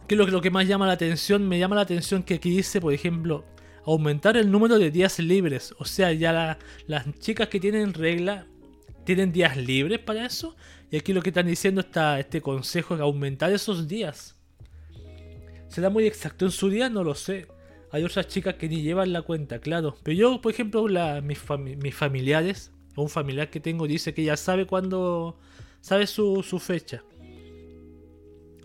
¿Qué 0.07 0.15
es 0.15 0.19
lo, 0.19 0.41
que 0.41 0.51
más 0.51 0.67
llama 0.67 0.87
la 0.87 0.93
atención? 0.93 1.47
Me 1.47 1.57
llama 1.57 1.75
la 1.75 1.83
atención 1.83 2.23
que 2.23 2.35
aquí 2.35 2.49
dice, 2.49 2.81
por 2.81 2.93
ejemplo, 2.93 3.45
aumentar 3.85 4.37
el 4.37 4.51
número 4.51 4.77
de 4.77 4.91
días 4.91 5.19
libres. 5.19 5.73
O 5.77 5.85
sea, 5.85 6.11
ya 6.13 6.57
las 6.87 7.19
chicas 7.19 7.47
que 7.47 7.59
tienen 7.59 7.93
regla 7.93 8.47
tienen 9.03 9.31
días 9.31 9.57
libres 9.57 9.99
para 9.99 10.25
eso. 10.25 10.55
Y 10.89 10.97
aquí 10.97 11.13
lo 11.13 11.21
que 11.21 11.29
están 11.29 11.47
diciendo 11.47 11.81
está 11.81 12.19
este 12.19 12.41
consejo 12.41 12.95
es 12.95 13.01
aumentar 13.01 13.51
esos 13.51 13.87
días. 13.87 14.35
¿Será 15.69 15.89
muy 15.89 16.05
exacto 16.05 16.45
en 16.45 16.51
su 16.51 16.69
día? 16.69 16.89
No 16.89 17.03
lo 17.03 17.15
sé. 17.15 17.47
Hay 17.91 18.03
otras 18.03 18.27
chicas 18.27 18.55
que 18.55 18.69
ni 18.69 18.81
llevan 18.81 19.13
la 19.13 19.21
cuenta, 19.21 19.59
claro. 19.59 19.95
Pero 20.03 20.17
yo, 20.17 20.41
por 20.41 20.51
ejemplo, 20.51 20.85
mis, 21.21 21.39
familiares, 21.93 22.71
o 22.95 23.03
un 23.03 23.09
familiar 23.09 23.49
que 23.49 23.59
tengo 23.59 23.87
dice 23.87 24.13
que 24.13 24.23
ya 24.23 24.35
sabe 24.35 24.65
cuándo, 24.65 25.37
sabe 25.79 26.07
su, 26.07 26.43
fecha. 26.59 27.03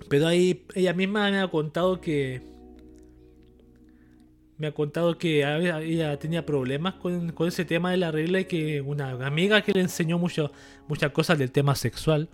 Pero 0.09 0.27
ahí 0.29 0.64
ella 0.75 0.95
misma 0.95 1.31
me 1.31 1.41
ha 1.41 1.49
contado 1.49 2.01
que 2.01 2.43
me 4.59 4.68
ha 4.68 4.72
contado 4.72 5.18
que 5.18 5.40
ella 5.40 6.18
tenía 6.18 6.46
problemas 6.46 6.94
con, 6.94 7.34
ese 7.46 7.64
tema 7.64 7.90
de 7.90 7.98
la 7.98 8.11
regla 8.11 8.40
y 8.40 8.44
que 8.46 8.80
una 8.80 9.11
amiga 9.26 9.62
que 9.62 9.72
le 9.72 9.80
enseñó 9.80 10.18
mucho, 10.18 10.52
muchas 10.88 11.12
cosas 11.12 11.38
del 11.38 11.52
tema 11.52 11.74
sexual, 11.74 12.28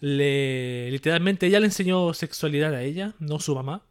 le, 0.00 0.90
literalmente 0.90 1.46
ella 1.46 1.60
le 1.60 1.66
enseñó 1.66 2.14
sexualidad 2.14 2.74
a 2.74 2.82
ella, 2.82 3.14
no 3.18 3.40
su 3.40 3.54
mamá 3.54 3.82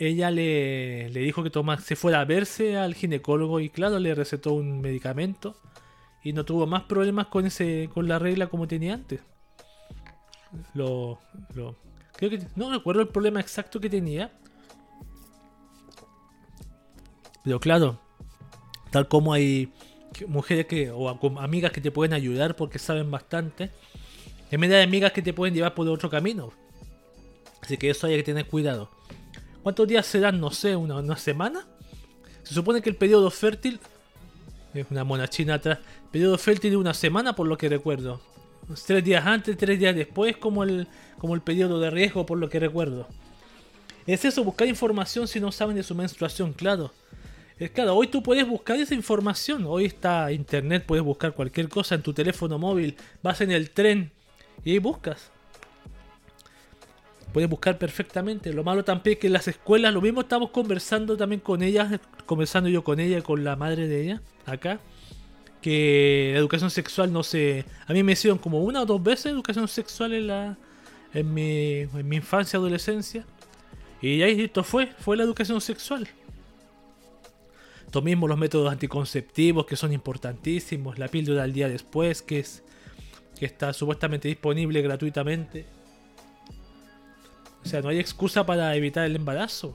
ella 0.00 0.30
le, 0.30 1.10
dijo 1.10 1.42
que 1.42 1.50
toma, 1.50 1.78
se 1.78 1.94
fuera 1.94 2.20
a 2.20 2.24
verse 2.24 2.78
al 2.78 2.94
ginecólogo 2.94 3.60
y 3.60 3.68
claro, 3.68 3.98
le 3.98 4.14
recetó 4.14 4.54
un 4.54 4.80
medicamento 4.80 5.56
y 6.24 6.32
no 6.32 6.44
tuvo 6.44 6.66
más 6.66 6.84
problemas 6.84 7.26
con 7.26 7.46
ese 7.46 7.90
con 7.92 8.08
la 8.08 8.18
regla 8.18 8.46
como 8.46 8.66
tenía 8.66 8.94
antes. 8.94 9.20
Lo, 10.74 11.20
lo 11.54 11.76
creo 12.16 12.30
que 12.30 12.40
no 12.56 12.70
recuerdo 12.70 13.02
el 13.02 13.08
problema 13.08 13.40
exacto 13.40 13.78
que 13.78 13.90
tenía. 13.90 14.32
Pero 17.44 17.60
claro, 17.60 17.98
tal 18.90 19.08
como 19.08 19.32
hay 19.32 19.72
mujeres 20.26 20.66
que 20.66 20.90
o 20.90 21.08
amigas 21.38 21.72
que 21.72 21.80
te 21.80 21.90
pueden 21.90 22.12
ayudar 22.12 22.56
porque 22.56 22.78
saben 22.78 23.10
bastante, 23.10 23.70
medio 24.50 24.76
de 24.76 24.82
amigas 24.82 25.12
que 25.12 25.22
te 25.22 25.32
pueden 25.32 25.54
llevar 25.54 25.74
por 25.74 25.88
otro 25.88 26.10
camino. 26.10 26.52
Así 27.62 27.76
que 27.76 27.90
eso 27.90 28.06
hay 28.06 28.16
que 28.16 28.22
tener 28.22 28.46
cuidado. 28.46 28.90
¿Cuántos 29.62 29.86
días 29.86 30.06
serán? 30.06 30.40
No 30.40 30.50
sé, 30.50 30.74
una, 30.74 31.16
semana. 31.16 31.66
Se 32.42 32.54
supone 32.54 32.80
que 32.80 32.90
el 32.90 32.96
periodo 32.96 33.30
fértil. 33.30 33.78
Es 34.72 34.86
una 34.90 35.04
mona 35.04 35.28
china 35.28 35.54
atrás. 35.54 35.78
periodo 36.10 36.38
fértil 36.38 36.70
de 36.70 36.76
una 36.76 36.94
semana, 36.94 37.34
por 37.34 37.46
lo 37.46 37.58
que 37.58 37.68
recuerdo. 37.68 38.20
Tres 38.86 39.04
días 39.04 39.26
antes, 39.26 39.56
tres 39.56 39.78
días 39.78 39.94
después, 39.94 40.36
como 40.36 40.62
el, 40.62 40.86
como 41.18 41.34
el 41.34 41.42
periodo 41.42 41.80
de 41.80 41.90
riesgo, 41.90 42.24
por 42.24 42.38
lo 42.38 42.48
que 42.48 42.60
recuerdo. 42.60 43.06
Es 44.06 44.24
eso, 44.24 44.44
buscar 44.44 44.66
información 44.66 45.28
si 45.28 45.40
no 45.40 45.52
saben 45.52 45.76
de 45.76 45.82
su 45.82 45.94
menstruación, 45.94 46.52
claro. 46.52 46.92
Es 47.60 47.70
claro, 47.70 47.94
hoy 47.94 48.06
tú 48.06 48.22
puedes 48.22 48.48
buscar 48.48 48.76
esa 48.78 48.94
información. 48.94 49.66
Hoy 49.66 49.84
está 49.84 50.32
internet, 50.32 50.82
puedes 50.86 51.04
buscar 51.04 51.34
cualquier 51.34 51.68
cosa 51.68 51.94
en 51.94 52.00
tu 52.02 52.14
teléfono 52.14 52.58
móvil. 52.58 52.96
Vas 53.22 53.42
en 53.42 53.50
el 53.50 53.70
tren 53.70 54.10
y 54.64 54.70
ahí 54.70 54.78
buscas. 54.78 55.30
Puedes 57.34 57.50
buscar 57.50 57.76
perfectamente. 57.76 58.50
Lo 58.54 58.64
malo 58.64 58.82
también 58.82 59.12
es 59.12 59.20
que 59.20 59.26
en 59.26 59.34
las 59.34 59.46
escuelas, 59.46 59.92
lo 59.92 60.00
mismo 60.00 60.22
estamos 60.22 60.50
conversando 60.50 61.18
también 61.18 61.42
con 61.42 61.62
ella, 61.62 62.00
conversando 62.24 62.70
yo 62.70 62.82
con 62.82 62.98
ella 62.98 63.20
con 63.20 63.44
la 63.44 63.56
madre 63.56 63.88
de 63.88 64.04
ella, 64.04 64.22
acá. 64.46 64.80
Que 65.60 66.30
la 66.32 66.38
educación 66.38 66.70
sexual 66.70 67.12
no 67.12 67.22
se. 67.22 67.66
A 67.86 67.92
mí 67.92 68.02
me 68.02 68.12
hicieron 68.12 68.38
como 68.38 68.64
una 68.64 68.80
o 68.80 68.86
dos 68.86 69.02
veces 69.02 69.26
educación 69.26 69.68
sexual 69.68 70.14
en 70.14 70.26
la. 70.28 70.56
en 71.12 71.34
mi, 71.34 71.80
en 71.80 72.08
mi 72.08 72.16
infancia, 72.16 72.58
adolescencia. 72.58 73.26
Y 74.00 74.22
ahí 74.22 74.40
esto 74.40 74.64
fue, 74.64 74.86
fue 74.98 75.18
la 75.18 75.24
educación 75.24 75.60
sexual. 75.60 76.08
Lo 77.92 78.02
mismo 78.02 78.28
los 78.28 78.38
métodos 78.38 78.70
anticonceptivos 78.70 79.66
que 79.66 79.76
son 79.76 79.92
importantísimos, 79.92 80.98
la 80.98 81.08
píldora 81.08 81.42
al 81.42 81.52
día 81.52 81.68
después, 81.68 82.22
que 82.22 82.40
es 82.40 82.62
que 83.38 83.46
está 83.46 83.72
supuestamente 83.72 84.28
disponible 84.28 84.82
gratuitamente. 84.82 85.64
O 87.64 87.68
sea, 87.68 87.80
no 87.80 87.88
hay 87.88 87.98
excusa 87.98 88.44
para 88.44 88.74
evitar 88.76 89.06
el 89.06 89.16
embarazo. 89.16 89.74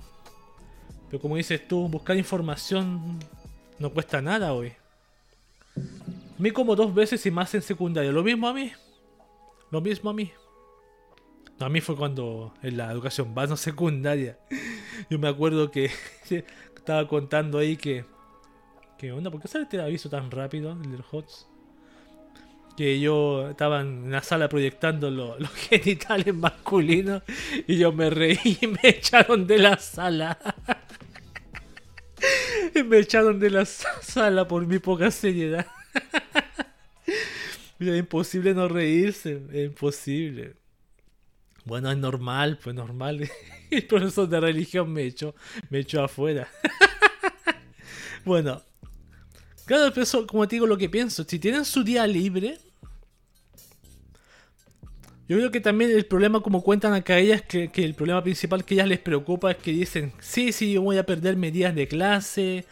Pero 1.09 1.21
como 1.21 1.35
dices 1.35 1.67
tú, 1.67 1.87
buscar 1.87 2.15
información 2.15 3.19
no 3.79 3.89
cuesta 3.91 4.21
nada 4.21 4.53
hoy. 4.53 4.73
Mí 6.37 6.51
como 6.51 6.75
dos 6.75 6.93
veces 6.93 7.25
y 7.25 7.31
más 7.31 7.53
en 7.55 7.61
secundaria. 7.61 8.11
Lo 8.11 8.23
mismo 8.23 8.47
a 8.47 8.53
mí. 8.53 8.71
Lo 9.71 9.81
mismo 9.81 10.09
a 10.09 10.13
mí. 10.13 10.31
A 11.59 11.69
mí 11.69 11.81
fue 11.81 11.95
cuando 11.95 12.53
en 12.61 12.77
la 12.77 12.91
educación 12.91 13.33
básica 13.33 13.57
secundaria. 13.57 14.37
Yo 15.09 15.19
me 15.19 15.27
acuerdo 15.27 15.71
que 15.71 15.89
estaba 16.75 17.07
contando 17.07 17.57
ahí 17.57 17.77
que... 17.77 18.05
¿Qué 18.97 19.11
onda? 19.11 19.29
¿Por 19.29 19.41
qué 19.41 19.47
sale 19.47 19.63
este 19.63 19.81
aviso 19.81 20.09
tan 20.09 20.31
rápido, 20.31 20.71
el 20.71 20.91
del 20.91 21.03
HOTS? 21.09 21.47
que 22.75 22.99
yo 22.99 23.49
estaba 23.49 23.81
en 23.81 24.11
la 24.11 24.21
sala 24.21 24.49
proyectando 24.49 25.09
los 25.11 25.49
genitales 25.69 26.33
masculinos 26.33 27.23
y 27.67 27.77
yo 27.77 27.91
me 27.91 28.09
reí 28.09 28.57
y 28.61 28.67
me 28.67 28.79
echaron 28.83 29.47
de 29.47 29.59
la 29.59 29.77
sala. 29.77 30.37
me 32.85 32.99
echaron 32.99 33.39
de 33.39 33.49
la 33.49 33.65
sala 33.65 34.47
por 34.47 34.65
mi 34.67 34.79
poca 34.79 35.09
seriedad. 35.09 35.67
es 37.79 37.97
imposible 37.99 38.53
no 38.53 38.67
reírse, 38.67 39.41
es 39.53 39.65
imposible. 39.65 40.64
Bueno, 41.65 41.91
es 41.91 41.97
normal, 41.97 42.59
pues 42.63 42.75
normal. 42.75 43.29
El 43.71 43.87
profesor 43.87 44.29
de 44.29 44.39
religión 44.39 44.93
me 44.93 45.03
echó, 45.03 45.35
me 45.69 45.79
echó 45.79 46.03
afuera. 46.03 46.47
bueno, 48.25 48.61
Claro, 49.65 49.91
pero 49.93 50.27
como 50.27 50.47
te 50.47 50.55
digo, 50.57 50.67
lo 50.67 50.77
que 50.77 50.89
pienso, 50.89 51.23
si 51.23 51.39
tienen 51.39 51.65
su 51.65 51.83
día 51.83 52.05
libre, 52.05 52.59
yo 55.27 55.37
creo 55.37 55.49
que 55.49 55.59
también 55.59 55.89
el 55.89 56.05
problema, 56.05 56.39
como 56.41 56.61
cuentan 56.61 56.93
acá 56.93 57.17
ellas, 57.17 57.41
que, 57.41 57.71
que 57.71 57.83
el 57.83 57.95
problema 57.95 58.21
principal 58.21 58.63
que 58.63 58.75
ellas 58.75 58.87
les 58.87 58.99
preocupa 58.99 59.51
es 59.51 59.57
que 59.57 59.71
dicen, 59.71 60.13
sí, 60.19 60.51
sí, 60.51 60.73
yo 60.73 60.83
voy 60.83 60.97
a 60.97 61.05
perder 61.05 61.35
días 61.51 61.73
de 61.73 61.87
clase. 61.87 62.65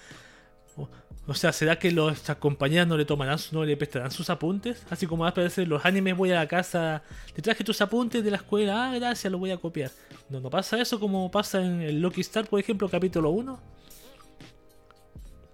O 1.26 1.34
sea, 1.34 1.54
¿será 1.54 1.80
que 1.80 1.92
los, 1.92 2.14
estas 2.14 2.36
compañías 2.36 2.86
no 2.86 2.98
le 2.98 3.06
tomarán, 3.06 3.40
no 3.54 3.64
le 3.64 3.78
prestarán 3.78 4.12
sus 4.12 4.30
apuntes? 4.30 4.86
Así 4.90 5.08
como 5.08 5.22
va 5.22 5.30
a 5.30 5.32
aparecer 5.32 5.68
los 5.68 5.86
animes, 5.86 6.18
voy 6.18 6.32
a 6.32 6.36
la 6.36 6.48
casa, 6.48 7.02
te 7.34 7.42
traje 7.42 7.64
tus 7.64 7.80
apuntes 7.80 8.24
de 8.24 8.32
la 8.32 8.38
escuela, 8.38 8.90
ah, 8.90 8.96
gracias, 8.96 9.32
lo 9.32 9.38
voy 9.38 9.52
a 9.52 9.58
copiar. 9.58 9.92
No, 10.30 10.42
no 10.42 10.50
pasa 10.50 10.82
eso 10.82 11.00
como 11.00 11.32
pasa 11.32 11.64
en 11.64 11.82
el 11.82 12.02
Lucky 12.02 12.22
Star, 12.22 12.48
por 12.48 12.60
ejemplo, 12.60 12.90
capítulo 12.90 13.30
1. 13.30 13.60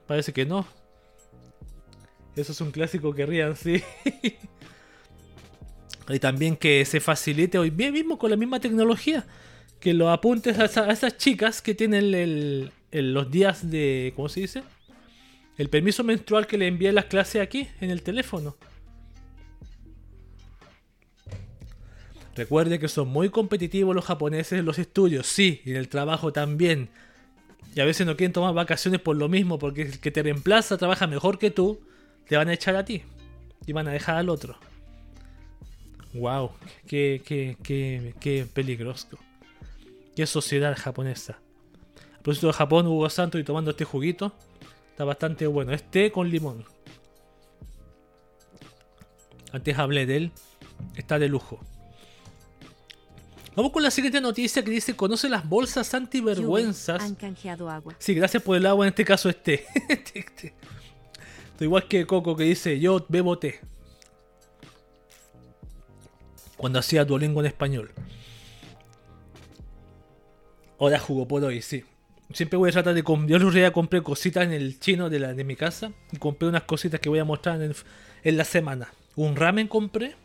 Parece 0.08 0.34
que 0.34 0.44
no. 0.44 0.66
Eso 2.36 2.52
es 2.52 2.62
un 2.62 2.72
clásico 2.72 3.14
que 3.14 3.28
rían, 3.28 3.56
sí. 3.56 3.84
y 6.10 6.20
también 6.20 6.58
que 6.58 6.84
se 6.86 7.00
facilite 7.00 7.60
hoy 7.60 7.70
bien 7.70 7.94
mismo 7.94 8.18
con 8.18 8.32
la 8.32 8.38
misma 8.38 8.60
tecnología. 8.60 9.26
Que 9.80 9.94
los 9.94 10.10
apuntes 10.10 10.58
a, 10.58 10.92
esas 10.92 11.18
chicas 11.18 11.62
que 11.62 11.76
tienen 11.76 12.72
los 12.92 13.32
días 13.32 13.70
de. 13.70 14.14
¿Cómo 14.16 14.30
se 14.30 14.42
dice? 14.42 14.64
El 15.60 15.70
permiso 15.70 16.06
menstrual 16.06 16.48
que 16.48 16.58
le 16.58 16.68
envían 16.68 16.96
las 16.96 17.06
clases 17.06 17.42
aquí, 17.42 17.68
en 17.82 17.90
el 17.90 18.02
teléfono. 18.02 18.56
Recuerde 22.34 22.80
que 22.80 22.88
son 22.88 23.10
muy 23.10 23.30
competitivos 23.30 23.94
los 23.94 24.06
japoneses 24.06 24.58
en 24.58 24.64
los 24.64 24.80
estudios, 24.80 25.28
sí, 25.28 25.62
y 25.66 25.72
en 25.72 25.76
el 25.76 25.90
trabajo 25.90 26.32
también. 26.32 26.88
Y 27.76 27.82
a 27.82 27.86
veces 27.86 28.08
no 28.08 28.16
quieren 28.16 28.32
tomar 28.32 28.54
vacaciones 28.54 29.02
por 29.02 29.18
lo 29.18 29.28
mismo, 29.28 29.60
porque 29.60 29.82
el 29.82 30.00
que 30.00 30.12
te 30.12 30.24
reemplaza 30.24 30.78
trabaja 30.78 31.08
mejor 31.08 31.38
que 31.38 31.52
tú, 31.52 31.82
te 32.26 32.38
van 32.38 32.48
a 32.48 32.54
echar 32.54 32.78
a 32.78 32.86
ti. 32.86 33.04
Y 33.68 33.74
van 33.74 33.90
a 33.90 33.92
dejar 33.92 34.16
al 34.16 34.30
otro. 34.30 34.58
Wow, 36.14 36.52
qué, 36.88 37.22
qué, 37.26 37.58
qué, 37.62 38.16
qué 38.22 38.48
peligroso. 38.54 39.20
Qué 40.16 40.26
sociedad 40.26 40.74
japonesa. 40.78 41.34
A 42.14 42.24
propósito 42.24 42.48
de 42.48 42.54
Japón, 42.54 42.88
Hugo 42.88 43.10
Santos 43.10 43.42
y 43.42 43.44
tomando 43.44 43.72
este 43.72 43.84
juguito. 43.84 44.34
Está 45.00 45.06
bastante 45.06 45.48
bueno. 45.48 45.72
Este 45.72 46.12
con 46.12 46.30
limón. 46.30 46.66
Antes 49.54 49.78
hablé 49.78 50.06
de 50.06 50.18
él. 50.18 50.32
Está 50.94 51.18
de 51.18 51.30
lujo. 51.30 51.58
Vamos 53.56 53.72
con 53.72 53.82
la 53.82 53.92
siguiente 53.92 54.20
noticia 54.20 54.62
que 54.62 54.72
dice, 54.72 54.98
conoce 54.98 55.30
las 55.30 55.48
bolsas 55.48 55.94
antivergüenzas. 55.94 57.02
Han 57.02 57.16
canjeado 57.16 57.70
agua. 57.70 57.96
Sí, 57.98 58.14
gracias 58.14 58.44
por 58.44 58.58
el 58.58 58.66
agua, 58.66 58.88
en 58.88 58.90
este 58.90 59.06
caso 59.06 59.30
este, 59.30 59.66
este. 59.88 60.54
Igual 61.62 61.88
que 61.88 62.06
Coco 62.06 62.36
que 62.36 62.44
dice, 62.44 62.78
yo 62.78 63.06
bebo 63.08 63.40
té. 63.40 63.62
Cuando 66.58 66.78
hacía 66.78 67.06
Duolingo 67.06 67.40
en 67.40 67.46
español. 67.46 67.94
Ahora 70.78 71.00
jugó 71.00 71.26
por 71.26 71.42
hoy, 71.42 71.62
sí. 71.62 71.86
Siempre 72.32 72.58
voy 72.58 72.70
a 72.70 72.74
tratar 72.74 72.94
de. 72.94 73.04
Yo 73.04 73.38
el 73.38 73.44
otro 73.44 73.74
compré 73.74 74.04
cositas 74.04 74.44
en 74.44 74.54
el 74.54 74.80
chino 74.80 75.10
de, 75.10 75.20
la, 75.20 75.34
de 75.34 75.44
mi 75.44 75.56
casa. 75.56 75.92
Y 76.12 76.18
compré 76.18 76.48
unas 76.48 76.64
cositas 76.64 77.00
que 77.00 77.10
voy 77.10 77.20
a 77.20 77.26
mostrar 77.26 77.60
en, 77.62 78.38
la 78.38 78.46
semana. 78.46 78.94
Un 79.16 79.36
ramen 79.36 79.68
compré. 79.68 80.16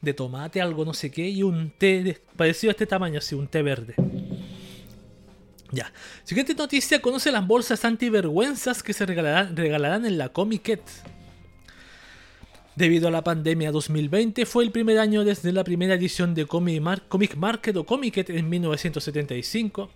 De 0.00 0.12
tomate, 0.12 0.60
algo 0.60 0.84
no 0.84 0.94
sé 0.94 1.10
qué. 1.10 1.28
Y 1.28 1.42
un 1.42 1.70
té 1.70 2.20
parecido 2.36 2.70
a 2.70 2.72
este 2.72 2.86
tamaño, 2.86 3.18
así, 3.18 3.34
un 3.34 3.46
té 3.46 3.62
verde. 3.62 3.94
Ya. 5.70 5.92
Siguiente 6.24 6.54
noticia. 6.54 7.02
Conoce 7.02 7.30
las 7.30 7.46
bolsas 7.46 7.84
antivergüenzas 7.84 8.82
que 8.82 8.94
se 8.94 9.04
regalarán, 9.04 9.54
regalarán 9.56 10.06
en 10.06 10.16
la 10.16 10.30
Comic 10.30 10.80
Debido 12.76 13.08
a 13.08 13.10
la 13.10 13.22
pandemia 13.22 13.70
2020, 13.70 14.46
fue 14.46 14.64
el 14.64 14.72
primer 14.72 14.98
año 14.98 15.22
desde 15.22 15.52
la 15.52 15.62
primera 15.62 15.94
edición 15.94 16.34
de 16.34 16.44
Comic, 16.44 17.36
Market 17.36 17.76
o 17.76 17.86
Comic 17.86 18.28
en 18.30 18.48
1975 18.48 19.90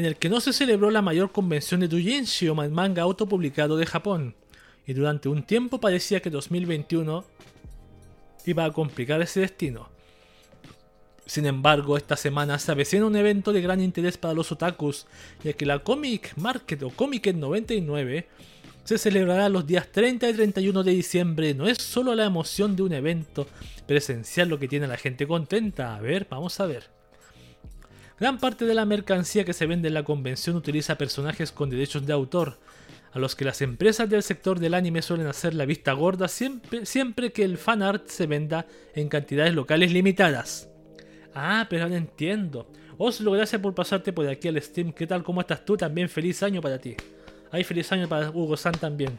en 0.00 0.06
el 0.06 0.16
que 0.16 0.30
no 0.30 0.40
se 0.40 0.54
celebró 0.54 0.90
la 0.90 1.02
mayor 1.02 1.30
convención 1.30 1.80
de 1.80 1.88
doujinshi 1.88 2.48
o 2.48 2.54
manga 2.54 3.02
autopublicado 3.02 3.76
de 3.76 3.84
Japón, 3.84 4.34
y 4.86 4.94
durante 4.94 5.28
un 5.28 5.42
tiempo 5.42 5.78
parecía 5.78 6.20
que 6.20 6.30
2021 6.30 7.22
iba 8.46 8.64
a 8.64 8.72
complicar 8.72 9.20
ese 9.20 9.40
destino. 9.40 9.90
Sin 11.26 11.44
embargo, 11.44 11.98
esta 11.98 12.16
semana 12.16 12.58
se 12.58 12.72
avecina 12.72 13.04
un 13.04 13.14
evento 13.14 13.52
de 13.52 13.60
gran 13.60 13.82
interés 13.82 14.16
para 14.16 14.32
los 14.32 14.50
otakus, 14.50 15.06
ya 15.44 15.52
que 15.52 15.66
la 15.66 15.80
Comic 15.80 16.34
Market 16.36 16.82
o 16.82 16.88
Comic 16.90 17.34
99 17.34 18.26
se 18.84 18.96
celebrará 18.96 19.50
los 19.50 19.66
días 19.66 19.86
30 19.92 20.30
y 20.30 20.32
31 20.32 20.82
de 20.82 20.92
diciembre. 20.92 21.54
No 21.54 21.68
es 21.68 21.76
solo 21.76 22.14
la 22.14 22.24
emoción 22.24 22.74
de 22.74 22.82
un 22.84 22.94
evento 22.94 23.46
presencial 23.86 24.48
lo 24.48 24.58
que 24.58 24.66
tiene 24.66 24.86
a 24.86 24.88
la 24.88 24.96
gente 24.96 25.26
contenta. 25.26 25.94
A 25.94 26.00
ver, 26.00 26.26
vamos 26.30 26.58
a 26.58 26.64
ver. 26.64 26.99
Gran 28.20 28.36
parte 28.36 28.66
de 28.66 28.74
la 28.74 28.84
mercancía 28.84 29.46
que 29.46 29.54
se 29.54 29.64
vende 29.64 29.88
en 29.88 29.94
la 29.94 30.02
convención 30.02 30.54
utiliza 30.54 30.98
personajes 30.98 31.52
con 31.52 31.70
derechos 31.70 32.04
de 32.04 32.12
autor, 32.12 32.58
a 33.12 33.18
los 33.18 33.34
que 33.34 33.46
las 33.46 33.62
empresas 33.62 34.10
del 34.10 34.22
sector 34.22 34.60
del 34.60 34.74
anime 34.74 35.00
suelen 35.00 35.26
hacer 35.26 35.54
la 35.54 35.64
vista 35.64 35.94
gorda 35.94 36.28
siempre, 36.28 37.32
que 37.32 37.42
el 37.42 37.56
fan 37.56 37.82
art 37.82 38.08
se 38.08 38.26
venda 38.26 38.66
en 38.94 39.08
cantidades 39.08 39.54
locales 39.54 39.90
limitadas. 39.90 40.68
Ah, 41.34 41.66
pero 41.70 41.84
ahora 41.84 41.96
entiendo. 41.96 42.70
Oslo, 42.98 43.32
gracias 43.32 43.62
por 43.62 43.74
pasarte 43.74 44.12
por 44.12 44.28
aquí 44.28 44.48
al 44.48 44.60
Steam. 44.60 44.92
¿Qué 44.92 45.06
tal? 45.06 45.22
¿Cómo 45.22 45.40
estás 45.40 45.64
tú? 45.64 45.78
También 45.78 46.10
feliz 46.10 46.42
año 46.42 46.60
para 46.60 46.78
ti. 46.78 46.96
Hay 47.50 47.64
feliz 47.64 47.90
año 47.90 48.06
para 48.06 48.28
Hugo 48.28 48.58
San 48.58 48.74
también. 48.74 49.18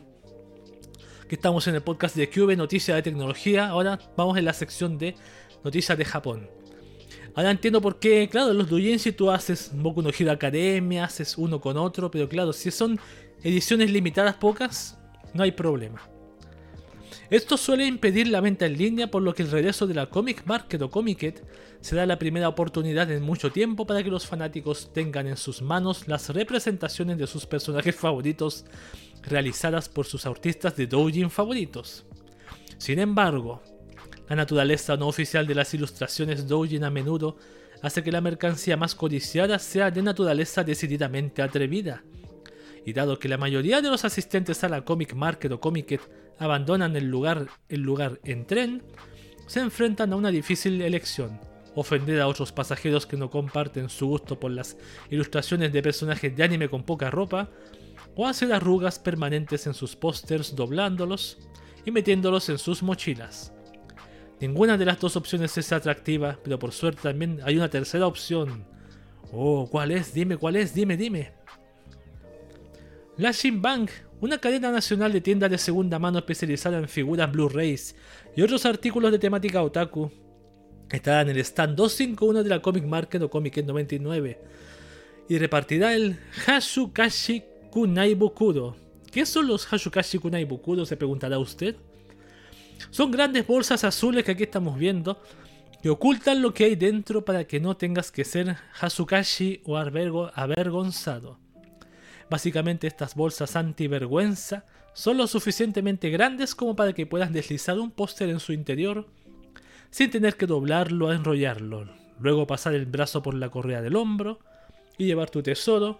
Aquí 1.26 1.34
estamos 1.34 1.68
en 1.68 1.74
el 1.74 1.82
podcast 1.82 2.16
de 2.16 2.30
Cube, 2.30 2.56
noticias 2.56 2.95
de 2.95 3.02
tecnología. 3.02 3.68
Ahora 3.70 3.97
vamos 4.16 4.38
en 4.38 4.45
la 4.45 4.54
sección 4.54 4.99
de 4.99 5.16
noticias 5.64 5.97
de 5.97 6.06
Japón. 6.06 6.61
Ahora 7.36 7.51
entiendo 7.51 7.82
por 7.82 7.99
qué, 7.99 8.27
claro, 8.29 8.53
los 8.53 8.69
doujinshi 8.69 9.13
tú 9.13 9.32
haces 9.32 9.71
Boku 9.73 10.01
no 10.01 10.09
Hero 10.09 10.32
Academia, 10.32 11.05
haces 11.05 11.38
uno 11.38 11.61
con 11.61 11.77
otro, 11.77 12.11
pero 12.11 12.27
claro, 12.27 12.51
si 12.51 12.71
son 12.71 12.99
ediciones 13.41 13.89
limitadas 13.89 14.36
pocas, 14.36 14.97
no 15.34 15.43
hay 15.43 15.51
problema. 15.51 16.01
Esto 17.29 17.55
suele 17.55 17.86
impedir 17.86 18.27
la 18.27 18.41
venta 18.41 18.65
en 18.65 18.77
línea, 18.77 19.09
por 19.09 19.21
lo 19.21 19.34
que 19.34 19.43
el 19.43 19.51
regreso 19.51 19.88
de 19.88 19.93
la 19.93 20.07
Comic 20.07 20.45
Market 20.45 20.82
o 20.82 20.89
Comiket 20.89 21.41
será 21.79 22.05
la 22.05 22.19
primera 22.19 22.49
oportunidad 22.49 23.09
en 23.09 23.23
mucho 23.23 23.53
tiempo 23.53 23.88
para 23.88 24.03
que 24.03 24.11
los 24.11 24.27
fanáticos 24.27 24.91
tengan 24.91 25.27
en 25.27 25.38
sus 25.38 25.61
manos 25.61 26.09
las 26.09 26.27
representaciones 26.27 27.17
de 27.17 27.27
sus 27.27 27.45
personajes 27.45 27.95
favoritos 27.95 28.65
realizadas 29.23 29.88
por 29.88 30.05
sus 30.05 30.25
artistas 30.25 30.75
de 30.75 30.88
doujin 30.88 31.29
favoritos. 31.29 32.05
Sin 32.77 32.99
embargo, 32.99 33.61
la 34.32 34.38
naturaleza 34.38 34.95
no 34.95 35.09
oficial 35.09 35.45
de 35.45 35.55
las 35.55 35.73
ilustraciones 35.73 36.47
doujin 36.47 36.86
a 36.86 36.89
menudo 36.89 37.36
hace 37.82 38.01
que 38.01 38.13
la 38.13 38.21
mercancía 38.21 38.77
más 38.77 38.95
codiciada 38.95 39.59
sea 39.59 39.91
de 39.91 40.01
naturaleza 40.01 40.63
decididamente 40.63 41.41
atrevida. 41.41 42.01
Y 42.86 42.93
dado 42.93 43.19
que 43.19 43.27
la 43.27 43.38
mayoría 43.38 43.82
de 43.82 43.89
los 43.89 44.05
asistentes 44.05 44.63
a 44.63 44.69
la 44.69 44.86
Comic 44.86 45.15
Market 45.15 45.51
o 45.51 45.59
Comic 45.59 45.99
abandonan 46.39 46.95
el 46.95 47.09
lugar, 47.09 47.47
el 47.67 47.82
lugar 47.82 48.21
en 48.23 48.45
tren, 48.45 48.84
se 49.47 49.59
enfrentan 49.59 50.13
a 50.13 50.15
una 50.15 50.32
difícil 50.32 50.82
elección. 50.82 51.38
Ofender 51.75 52.21
a 52.21 52.29
otros 52.29 52.53
pasajeros 52.53 53.05
que 53.05 53.17
no 53.17 53.29
comparten 53.29 53.89
su 53.89 54.07
gusto 54.07 54.39
por 54.39 54.51
las 54.51 54.77
ilustraciones 55.09 55.73
de 55.73 55.82
personajes 55.82 56.34
de 56.34 56.41
anime 56.41 56.69
con 56.69 56.84
poca 56.84 57.11
ropa, 57.11 57.49
o 58.15 58.25
hacer 58.25 58.53
arrugas 58.53 58.97
permanentes 58.97 59.67
en 59.67 59.73
sus 59.73 59.97
pósters 59.97 60.55
doblándolos 60.55 61.38
y 61.86 61.91
metiéndolos 61.91 62.47
en 62.47 62.59
sus 62.59 62.82
mochilas. 62.82 63.51
Ninguna 64.42 64.76
de 64.76 64.86
las 64.86 65.00
dos 65.00 65.16
opciones 65.16 65.56
es 65.56 65.72
atractiva, 65.72 66.39
pero 66.44 66.58
por 66.58 66.72
suerte 66.72 67.04
también 67.04 67.39
hay 67.44 67.58
una 67.58 67.70
tercera 67.70 68.08
opción. 68.08 68.66
Oh, 69.32 69.68
¿cuál 69.70 69.92
es? 69.92 70.16
Dime, 70.16 70.36
¿cuál 70.36 70.56
es? 70.56 70.74
Dime, 70.74 70.98
dime. 70.98 71.32
La 73.18 73.32
Bank, 73.54 73.92
una 74.20 74.39
cadena 74.39 74.72
nacional 74.72 75.14
de 75.14 75.22
tiendas 75.22 75.52
de 75.52 75.60
segunda 75.60 76.00
mano 76.00 76.18
especializada 76.18 76.80
en 76.80 76.89
figuras 76.89 77.32
Blu-rays 77.32 77.96
y 78.36 78.42
otros 78.42 78.66
artículos 78.66 79.12
de 79.12 79.20
temática 79.20 79.62
otaku, 79.62 80.12
estará 80.89 81.22
en 81.22 81.30
el 81.30 81.38
stand 81.38 81.76
251 81.76 82.42
de 82.42 82.50
la 82.50 82.64
Comic 82.64 82.86
Market 82.86 83.22
o 83.22 83.30
Comic 83.30 83.64
99 83.64 84.39
y 85.30 85.38
repartirá 85.38 85.94
el 85.94 86.18
Hashukashi 86.48 87.44
Kunai 87.70 88.16
Bukuro. 88.16 88.76
¿Qué 89.12 89.24
son 89.28 89.46
los 89.46 89.68
Hashukashi 89.68 90.18
Kunai 90.18 90.46
Bukuro? 90.46 90.84
Se 90.84 90.98
preguntará 90.98 91.38
usted. 91.38 91.76
Son 92.89 93.11
grandes 93.11 93.45
bolsas 93.45 93.84
azules 93.84 94.23
que 94.23 94.32
aquí 94.32 94.43
estamos 94.43 94.77
viendo 94.77 95.21
que 95.82 95.89
ocultan 95.89 96.41
lo 96.41 96.53
que 96.53 96.65
hay 96.65 96.75
dentro 96.75 97.25
para 97.25 97.45
que 97.45 97.59
no 97.59 97.75
tengas 97.75 98.11
que 98.11 98.23
ser 98.23 98.57
Hasukashi 98.79 99.61
o 99.65 99.77
avergonzado. 99.77 101.39
Básicamente 102.29 102.88
estas 102.88 103.15
bolsas 103.15 103.55
antivergüenza 103.55 104.65
son 104.93 105.17
lo 105.17 105.27
suficientemente 105.27 106.09
grandes 106.09 106.55
como 106.55 106.75
para 106.75 106.93
que 106.93 107.05
puedas 107.05 107.34
deslizar 107.34 107.79
un 107.79 107.91
póster 107.91 108.29
en 108.29 108.39
su 108.39 108.53
interior 108.53 109.07
sin 109.89 110.09
tener 110.09 110.38
que 110.38 110.47
doblarlo 110.47 111.07
o 111.07 111.11
enrollarlo, 111.11 111.89
luego 112.19 112.47
pasar 112.47 112.73
el 112.73 112.86
brazo 112.86 113.21
por 113.21 113.34
la 113.34 113.49
correa 113.49 113.82
del 113.82 113.95
hombro 113.95 114.39
y 114.97 115.05
llevar 115.05 115.29
tu 115.29 115.41
tesoro 115.43 115.99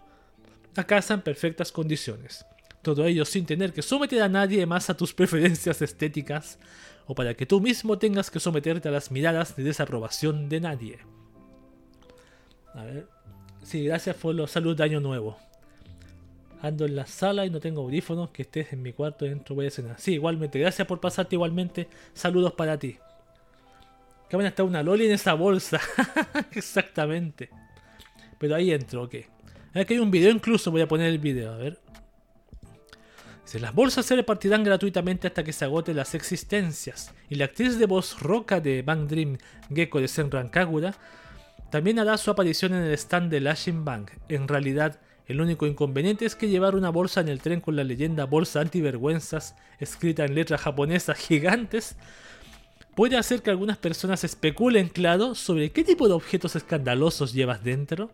a 0.75 0.84
casa 0.86 1.15
en 1.15 1.21
perfectas 1.21 1.71
condiciones. 1.71 2.45
Todo 2.82 3.05
ello 3.05 3.25
sin 3.25 3.45
tener 3.45 3.73
que 3.73 3.82
someter 3.82 4.21
a 4.23 4.29
nadie 4.29 4.65
más 4.65 4.89
a 4.89 4.97
tus 4.97 5.13
preferencias 5.13 5.82
estéticas 5.82 6.57
o 7.05 7.13
para 7.13 7.36
que 7.36 7.45
tú 7.45 7.61
mismo 7.61 7.97
tengas 7.97 8.32
que 8.32 8.39
someterte 8.39 8.89
a 8.89 8.91
las 8.91 9.11
miradas 9.11 9.55
de 9.55 9.63
desaprobación 9.63 10.49
de 10.49 10.59
nadie. 10.61 10.99
A 12.73 12.84
ver. 12.84 13.07
Sí, 13.63 13.86
gracias 13.86 14.15
por 14.15 14.34
los 14.34 14.49
saludos 14.49 14.77
de 14.77 14.84
Año 14.84 14.99
Nuevo. 14.99 15.38
Ando 16.61 16.86
en 16.86 16.95
la 16.95 17.05
sala 17.05 17.45
y 17.45 17.49
no 17.49 17.59
tengo 17.59 17.82
audífonos, 17.82 18.29
que 18.32 18.43
estés 18.43 18.73
en 18.73 18.82
mi 18.82 18.93
cuarto 18.93 19.25
dentro 19.25 19.55
voy 19.55 19.67
a 19.67 19.71
cenar. 19.71 19.99
Sí, 19.99 20.13
igualmente, 20.13 20.59
gracias 20.59 20.88
por 20.88 20.99
pasarte 20.99 21.36
igualmente. 21.36 21.88
Saludos 22.13 22.53
para 22.53 22.77
ti. 22.77 22.97
Que 24.29 24.38
van 24.38 24.45
a 24.45 24.49
estar 24.49 24.65
una 24.65 24.82
loli 24.82 25.05
en 25.05 25.11
esa 25.11 25.34
bolsa. 25.34 25.79
Exactamente. 26.53 27.49
Pero 28.39 28.55
ahí 28.55 28.71
entro, 28.71 29.03
ok. 29.03 29.15
Aquí 29.73 29.93
hay 29.93 29.99
un 29.99 30.11
video 30.11 30.32
incluso, 30.32 30.71
voy 30.71 30.82
a 30.82 30.88
poner 30.88 31.07
el 31.07 31.19
video, 31.19 31.53
a 31.53 31.57
ver. 31.57 31.79
Las 33.60 33.76
bolsas 33.76 34.06
se 34.06 34.16
repartirán 34.16 34.64
gratuitamente 34.64 35.28
hasta 35.28 35.44
que 35.44 35.52
se 35.52 35.66
agoten 35.66 35.98
las 35.98 36.16
existencias. 36.16 37.14
Y 37.30 37.36
la 37.36 37.46
actriz 37.46 37.78
de 37.78 37.86
voz 37.86 38.20
roca 38.22 38.62
de 38.62 38.82
Bang 38.82 39.08
Dream, 39.08 39.38
Gecko 39.74 40.00
de 40.00 40.08
Senran 40.08 40.50
Kagura, 40.50 40.96
también 41.70 42.00
hará 42.00 42.18
su 42.18 42.32
aparición 42.32 42.74
en 42.74 42.84
el 42.84 42.94
stand 42.94 43.30
de 43.30 43.42
Lashing 43.42 43.84
Bank. 43.84 44.12
En 44.30 44.48
realidad, 44.48 45.00
el 45.28 45.42
único 45.42 45.68
inconveniente 45.68 46.26
es 46.26 46.36
que 46.36 46.50
llevar 46.50 46.76
una 46.76 46.89
bolsa 46.89 47.22
en 47.22 47.30
el 47.30 47.42
tren 47.42 47.62
con 47.62 47.76
la 47.76 47.84
leyenda 47.84 48.26
bolsa 48.26 48.62
antivergüenzas 48.62 49.56
escrita 49.80 50.26
en 50.26 50.36
letras 50.36 50.62
japonesas 50.62 51.18
gigantes 51.18 51.96
puede 52.96 53.18
hacer 53.18 53.42
que 53.42 53.50
algunas 53.50 53.78
personas 53.78 54.24
especulen, 54.24 54.89
claro, 54.89 55.36
sobre 55.36 55.72
qué 55.72 55.84
tipo 55.84 56.08
de 56.08 56.14
objetos 56.14 56.56
escandalosos 56.56 57.34
llevas 57.34 57.64
dentro. 57.64 58.12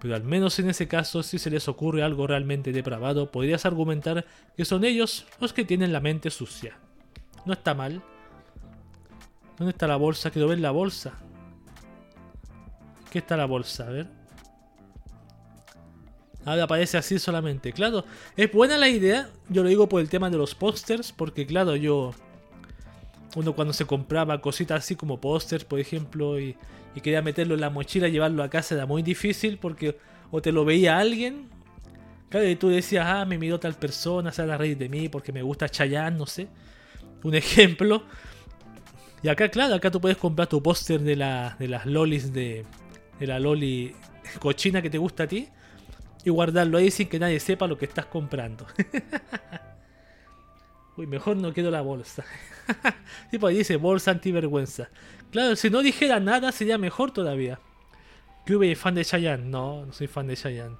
Pero 0.00 0.14
al 0.14 0.22
menos 0.22 0.58
en 0.58 0.70
ese 0.70 0.86
caso, 0.86 1.22
si 1.22 1.38
se 1.38 1.50
les 1.50 1.68
ocurre 1.68 2.02
algo 2.02 2.26
realmente 2.26 2.72
depravado, 2.72 3.30
podrías 3.32 3.66
argumentar 3.66 4.24
que 4.56 4.64
son 4.64 4.84
ellos 4.84 5.26
los 5.40 5.52
que 5.52 5.64
tienen 5.64 5.92
la 5.92 6.00
mente 6.00 6.30
sucia. 6.30 6.78
No 7.44 7.52
está 7.52 7.74
mal. 7.74 8.02
¿Dónde 9.58 9.72
está 9.72 9.88
la 9.88 9.96
bolsa? 9.96 10.30
Quiero 10.30 10.48
ver 10.48 10.60
la 10.60 10.70
bolsa. 10.70 11.14
¿Qué 13.10 13.18
está 13.18 13.36
la 13.36 13.46
bolsa? 13.46 13.88
A 13.88 13.90
ver. 13.90 14.06
Ahora 16.44 16.64
aparece 16.64 16.96
así 16.96 17.18
solamente. 17.18 17.72
Claro, 17.72 18.04
es 18.36 18.52
buena 18.52 18.78
la 18.78 18.88
idea. 18.88 19.30
Yo 19.48 19.62
lo 19.62 19.68
digo 19.68 19.88
por 19.88 20.00
el 20.00 20.08
tema 20.08 20.30
de 20.30 20.36
los 20.36 20.54
pósters. 20.54 21.10
Porque 21.12 21.46
claro, 21.46 21.74
yo... 21.74 22.12
Uno 23.34 23.54
cuando 23.54 23.74
se 23.74 23.84
compraba 23.84 24.40
cositas 24.40 24.84
así 24.84 24.96
como 24.96 25.20
pósters, 25.20 25.64
por 25.64 25.78
ejemplo, 25.78 26.40
y, 26.40 26.56
quería 27.00 27.22
meterlo 27.22 27.54
en 27.54 27.60
la 27.60 27.70
mochila 27.70 28.08
y 28.08 28.12
llevarlo 28.12 28.42
a 28.42 28.48
casa, 28.48 28.74
era 28.74 28.86
muy 28.86 29.02
difícil 29.02 29.58
porque 29.58 29.98
o 30.30 30.42
te 30.42 30.52
lo 30.52 30.64
veía 30.64 30.98
alguien. 30.98 31.48
Claro, 32.28 32.48
y 32.48 32.56
tú 32.56 32.68
decías, 32.68 33.06
ah, 33.08 33.24
me 33.24 33.38
miró 33.38 33.58
tal 33.58 33.74
persona, 33.74 34.32
se 34.32 34.46
la 34.46 34.58
reír 34.58 34.76
de 34.76 34.88
mí 34.88 35.08
porque 35.08 35.32
me 35.32 35.42
gusta 35.42 35.68
Chayanne, 35.68 36.18
no 36.18 36.26
sé. 36.26 36.48
Un 37.22 37.34
ejemplo. 37.34 38.04
Y 39.22 39.28
acá, 39.28 39.48
claro, 39.48 39.74
acá 39.74 39.90
tú 39.90 40.00
puedes 40.00 40.18
comprar 40.18 40.48
tu 40.48 40.62
póster 40.62 41.00
de, 41.00 41.16
la, 41.16 41.56
de 41.58 41.68
las 41.68 41.86
lolis 41.86 42.32
de, 42.32 42.64
de 43.18 43.26
la 43.26 43.40
loli 43.40 43.94
cochina 44.38 44.82
que 44.82 44.90
te 44.90 44.98
gusta 44.98 45.24
a 45.24 45.26
ti 45.26 45.48
y 46.24 46.30
guardarlo 46.30 46.78
ahí 46.78 46.90
sin 46.90 47.08
que 47.08 47.18
nadie 47.18 47.40
sepa 47.40 47.66
lo 47.66 47.78
que 47.78 47.86
estás 47.86 48.06
comprando. 48.06 48.66
Uy, 50.96 51.06
mejor 51.06 51.36
no 51.36 51.52
quiero 51.52 51.70
la 51.70 51.80
bolsa. 51.80 52.24
tipo 53.30 53.46
ahí 53.46 53.58
dice 53.58 53.76
bolsa 53.76 54.10
antivergüenza. 54.10 54.88
Claro, 55.30 55.56
si 55.56 55.70
no 55.70 55.82
dijera 55.82 56.20
nada 56.20 56.52
sería 56.52 56.78
mejor 56.78 57.10
todavía. 57.10 57.60
¿Qué 58.46 58.76
fan 58.76 58.94
de 58.94 59.04
Chayanne? 59.04 59.44
No, 59.50 59.84
no 59.84 59.92
soy 59.92 60.06
fan 60.06 60.26
de 60.26 60.36
Chayanne. 60.36 60.76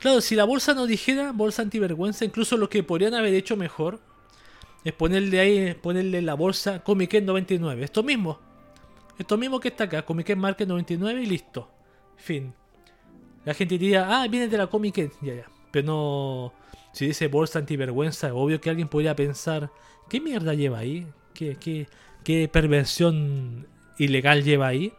Claro, 0.00 0.20
si 0.20 0.34
la 0.34 0.44
bolsa 0.44 0.74
no 0.74 0.86
dijera 0.86 1.32
bolsa 1.32 1.62
antivergüenza, 1.62 2.24
incluso 2.24 2.56
lo 2.56 2.68
que 2.68 2.82
podrían 2.82 3.14
haber 3.14 3.34
hecho 3.34 3.56
mejor 3.56 4.00
es 4.84 4.92
ponerle 4.92 5.40
ahí, 5.40 5.74
ponerle 5.74 6.22
la 6.22 6.34
bolsa 6.34 6.82
Comic 6.82 7.22
99. 7.22 7.84
Esto 7.84 8.02
mismo. 8.02 8.38
Esto 9.18 9.38
mismo 9.38 9.58
que 9.60 9.68
está 9.68 9.84
acá, 9.84 10.02
Comic 10.02 10.36
Market 10.36 10.68
99 10.68 11.22
y 11.22 11.26
listo. 11.26 11.70
Fin. 12.16 12.52
La 13.44 13.54
gente 13.54 13.78
diría, 13.78 14.06
ah, 14.08 14.26
viene 14.28 14.48
de 14.48 14.58
la 14.58 14.66
Comic 14.66 15.10
Ya, 15.22 15.34
ya. 15.34 15.46
Pero 15.70 15.86
no. 15.86 16.52
Si 16.92 17.06
dice 17.06 17.28
bolsa 17.28 17.58
antivergüenza, 17.58 18.34
obvio 18.34 18.60
que 18.60 18.70
alguien 18.70 18.88
podría 18.88 19.14
pensar, 19.14 19.70
¿qué 20.08 20.20
mierda 20.20 20.54
lleva 20.54 20.78
ahí? 20.78 21.06
¿Qué, 21.32 21.56
qué, 21.56 21.86
qué 22.26 22.48
perversión 22.48 23.68
ilegal 23.98 24.42
lleva 24.42 24.66
ahí? 24.66 24.92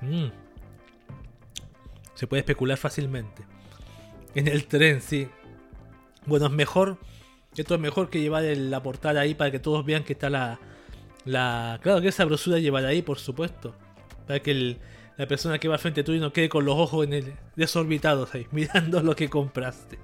Mm. 0.00 0.28
Se 2.14 2.28
puede 2.28 2.42
especular 2.42 2.78
fácilmente. 2.78 3.42
En 4.36 4.46
el 4.46 4.66
tren, 4.66 5.00
sí. 5.00 5.26
Bueno, 6.26 6.46
es 6.46 6.52
mejor 6.52 6.96
esto 7.56 7.74
es 7.74 7.80
mejor 7.80 8.08
que 8.08 8.20
llevar 8.20 8.44
la 8.44 8.80
portada 8.84 9.20
ahí 9.20 9.34
para 9.34 9.50
que 9.50 9.58
todos 9.58 9.84
vean 9.84 10.04
que 10.04 10.12
está 10.12 10.30
la. 10.30 10.60
la 11.24 11.80
claro 11.82 12.00
que 12.00 12.08
esa 12.08 12.24
brosura 12.24 12.60
llevar 12.60 12.86
ahí, 12.86 13.02
por 13.02 13.18
supuesto. 13.18 13.74
Para 14.28 14.38
que 14.38 14.76
la 15.16 15.26
persona 15.26 15.58
que 15.58 15.66
va 15.66 15.74
al 15.74 15.80
frente 15.80 16.04
tuyo 16.04 16.20
no 16.20 16.32
quede 16.32 16.48
con 16.48 16.64
los 16.64 16.78
ojos 16.78 17.04
en 17.04 17.14
el, 17.14 17.34
desorbitados 17.56 18.32
ahí, 18.36 18.46
mirando 18.52 19.02
lo 19.02 19.16
que 19.16 19.28
compraste. 19.28 19.98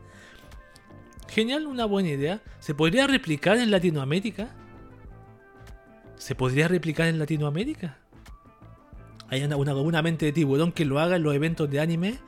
Genial, 1.28 1.66
una 1.66 1.84
buena 1.84 2.08
idea. 2.08 2.40
¿Se 2.58 2.74
podría 2.74 3.06
replicar 3.06 3.58
en 3.58 3.70
Latinoamérica? 3.70 4.54
¿Se 6.16 6.34
podría 6.34 6.68
replicar 6.68 7.06
en 7.08 7.18
Latinoamérica? 7.18 7.98
Hay 9.28 9.44
una, 9.44 9.56
una, 9.56 10.02
mente 10.02 10.26
de 10.26 10.32
tiburón 10.32 10.72
que 10.72 10.84
lo 10.84 10.98
haga 10.98 11.16
en 11.16 11.22
los 11.22 11.34
eventos 11.34 11.70
de 11.70 11.80
anime 11.80 12.18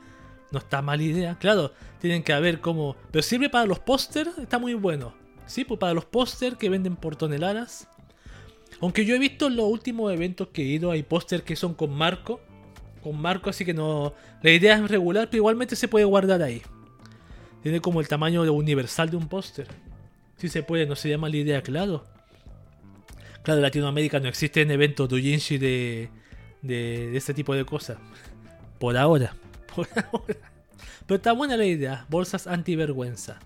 no 0.51 0.59
está 0.59 0.81
mala 0.81 1.01
idea. 1.01 1.37
Claro, 1.39 1.71
tienen 1.99 2.23
que 2.23 2.33
haber 2.33 2.59
como... 2.59 2.95
Pero 3.11 3.23
sirve 3.23 3.49
para 3.49 3.65
los 3.65 3.79
pósters, 3.79 4.37
está 4.37 4.59
muy 4.59 4.73
bueno. 4.73 5.13
Sí, 5.45 5.63
pues 5.65 5.79
para 5.79 5.93
los 5.93 6.05
pósters 6.05 6.57
que 6.57 6.69
venden 6.69 6.95
por 6.95 7.15
toneladas. 7.15 7.87
Aunque 8.81 9.05
yo 9.05 9.15
he 9.15 9.19
visto 9.19 9.47
en 9.47 9.55
los 9.55 9.65
últimos 9.65 10.11
eventos 10.13 10.49
que 10.49 10.61
he 10.61 10.65
ido, 10.65 10.91
hay 10.91 11.03
pósters 11.03 11.43
que 11.43 11.55
son 11.55 11.73
con 11.73 11.91
marco. 11.91 12.41
Con 13.01 13.19
marco, 13.19 13.49
así 13.49 13.65
que 13.65 13.73
no... 13.73 14.13
La 14.43 14.51
idea 14.51 14.75
es 14.75 14.91
regular, 14.91 15.29
pero 15.29 15.39
igualmente 15.39 15.75
se 15.75 15.87
puede 15.87 16.05
guardar 16.05 16.41
ahí. 16.41 16.61
Tiene 17.63 17.79
como 17.79 18.01
el 18.01 18.07
tamaño 18.07 18.41
universal 18.41 19.09
de 19.09 19.17
un 19.17 19.27
póster. 19.27 19.67
Sí 20.37 20.49
se 20.49 20.63
puede, 20.63 20.85
no 20.85 20.95
sería 20.95 21.17
mala 21.17 21.35
idea, 21.35 21.61
claro. 21.61 22.05
Claro, 23.43 23.59
en 23.59 23.63
Latinoamérica 23.63 24.19
no 24.19 24.27
existen 24.27 24.71
eventos 24.71 25.09
doujinshi 25.09 25.57
de, 25.57 26.09
de, 26.61 27.09
de 27.11 27.17
este 27.17 27.33
tipo 27.33 27.53
de 27.53 27.65
cosas. 27.65 27.97
Por 28.79 28.97
ahora. 28.97 29.35
Pero 31.05 31.15
está 31.15 31.33
buena 31.33 31.57
la 31.57 31.65
idea, 31.65 32.05
bolsas 32.09 32.47
antivergüenza. 32.47 33.39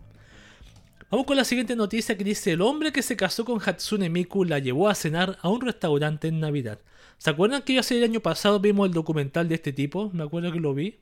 Vamos 1.10 1.28
con 1.28 1.38
la 1.38 1.44
siguiente 1.44 1.76
noticia 1.76 2.18
que 2.18 2.24
dice, 2.24 2.54
el 2.54 2.62
hombre 2.62 2.92
que 2.92 3.04
se 3.04 3.16
casó 3.16 3.46
con 3.46 3.62
Hatsune 3.64 4.10
Miku 4.10 4.44
la 4.44 4.60
llevó 4.60 4.90
a 4.90 4.96
cenar 4.96 5.38
a 5.42 5.50
un 5.50 5.62
restaurante 5.62 6.28
en 6.28 6.40
Navidad. 6.40 6.80
¿Se 7.18 7.30
acuerdan 7.30 7.62
que 7.62 7.74
yo 7.74 7.80
hace 7.80 7.98
el 7.98 8.04
año 8.04 8.20
pasado 8.20 8.60
vimos 8.60 8.88
el 8.88 8.94
documental 8.94 9.48
de 9.48 9.56
este 9.56 9.72
tipo? 9.72 10.10
Me 10.14 10.24
acuerdo 10.24 10.52
que 10.52 10.60
lo 10.60 10.74
vi. 10.74 11.00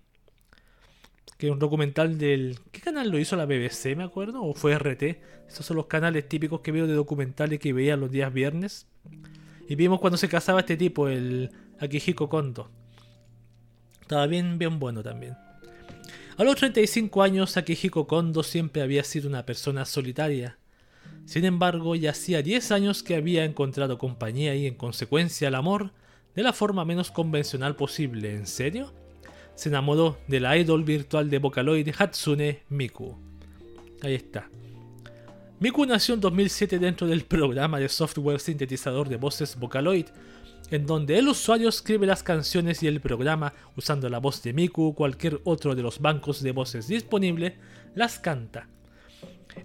Que 1.44 1.52
un 1.52 1.60
documental 1.60 2.18
del... 2.18 2.58
¿Qué 2.72 2.80
canal 2.80 3.10
lo 3.10 3.20
hizo 3.20 3.36
la 3.36 3.46
BBC, 3.46 3.98
me 3.98 4.06
acuerdo? 4.06 4.42
¿O 4.44 4.54
fue 4.54 4.80
RT? 4.80 5.04
Esos 5.50 5.66
son 5.66 5.76
los 5.76 5.88
canales 5.88 6.30
típicos 6.30 6.62
que 6.62 6.72
veo 6.72 6.88
de 6.88 6.94
documentales 6.94 7.60
que 7.60 7.74
veía 7.74 7.98
los 7.98 8.12
días 8.12 8.34
viernes. 8.34 8.88
Y 9.68 9.76
vimos 9.76 10.00
cuando 10.00 10.16
se 10.16 10.30
casaba 10.30 10.62
este 10.62 10.78
tipo, 10.78 11.10
el 11.10 11.52
Akihiko 11.82 12.30
Kondo. 12.30 12.72
Estaba 14.00 14.26
bien, 14.26 14.58
bien 14.58 14.80
bueno 14.80 15.04
también. 15.04 15.36
A 16.38 16.46
los 16.46 16.56
35 16.56 17.22
años, 17.22 17.58
Akihiko 17.58 18.08
Kondo 18.08 18.42
siempre 18.42 18.82
había 18.82 19.04
sido 19.04 19.28
una 19.28 19.46
persona 19.46 19.84
solitaria. 19.84 20.60
Sin 21.26 21.44
embargo, 21.44 21.96
ya 21.96 22.12
hacía 22.12 22.42
10 22.42 22.72
años 22.72 23.04
que 23.04 23.18
había 23.18 23.44
encontrado 23.44 23.98
compañía 23.98 24.56
y, 24.56 24.66
en 24.66 24.76
consecuencia, 24.76 25.50
el 25.50 25.56
amor 25.56 25.92
de 26.36 26.44
la 26.44 26.54
forma 26.54 26.86
menos 26.86 27.12
convencional 27.12 27.76
posible. 27.76 28.34
¿En 28.34 28.48
serio? 28.48 28.94
Se 29.56 29.70
enamoró 29.70 30.18
de 30.28 30.40
la 30.40 30.58
idol 30.58 30.84
virtual 30.84 31.30
de 31.30 31.40
Vocaloid 31.40 31.90
Hatsune 31.98 32.64
Miku. 32.70 33.16
Ahí 34.02 34.16
está. 34.16 34.50
Miku 35.60 35.86
nació 35.86 36.16
en 36.16 36.22
2007 36.22 36.80
dentro 36.80 37.08
del 37.08 37.24
programa 37.24 37.80
de 37.80 37.88
software 37.88 38.40
sintetizador 38.40 39.08
de 39.08 39.18
voces 39.18 39.58
Vocaloid, 39.58 40.08
en 40.72 40.86
donde 40.86 41.20
el 41.20 41.28
usuario 41.28 41.70
escribe 41.70 42.08
las 42.08 42.24
canciones 42.24 42.82
y 42.84 42.88
el 42.88 43.00
programa, 43.00 43.54
usando 43.78 44.10
la 44.10 44.20
voz 44.20 44.42
de 44.42 44.54
Miku 44.54 44.88
o 44.88 44.96
cualquier 44.96 45.40
otro 45.44 45.76
de 45.76 45.84
los 45.84 46.00
bancos 46.00 46.42
de 46.42 46.52
voces 46.52 46.88
disponible, 46.88 47.56
las 47.96 48.20
canta. 48.20 48.68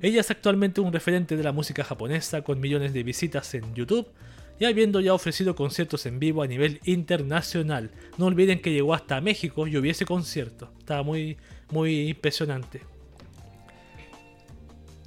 Ella 0.03 0.21
es 0.21 0.31
actualmente 0.31 0.83
un 0.83 0.93
referente 0.93 1.37
de 1.37 1.43
la 1.43 1.53
música 1.53 1.83
japonesa 1.83 2.43
con 2.43 2.61
millones 2.61 2.93
de 2.93 3.03
visitas 3.03 3.55
en 3.55 3.75
YouTube 3.75 4.07
y 4.59 4.65
habiendo 4.65 5.01
ya 5.01 5.15
ofrecido 5.15 5.55
conciertos 5.55 6.05
en 6.07 6.19
vivo 6.19 6.43
a 6.43 6.47
nivel 6.47 6.81
internacional. 6.85 7.91
No 8.17 8.27
olviden 8.27 8.61
que 8.61 8.73
llegó 8.73 8.95
hasta 8.95 9.21
México 9.21 9.67
y 9.67 9.77
hubiese 9.77 10.05
concierto. 10.05 10.71
Estaba 10.79 11.03
muy, 11.03 11.37
muy 11.71 12.09
impresionante. 12.09 12.83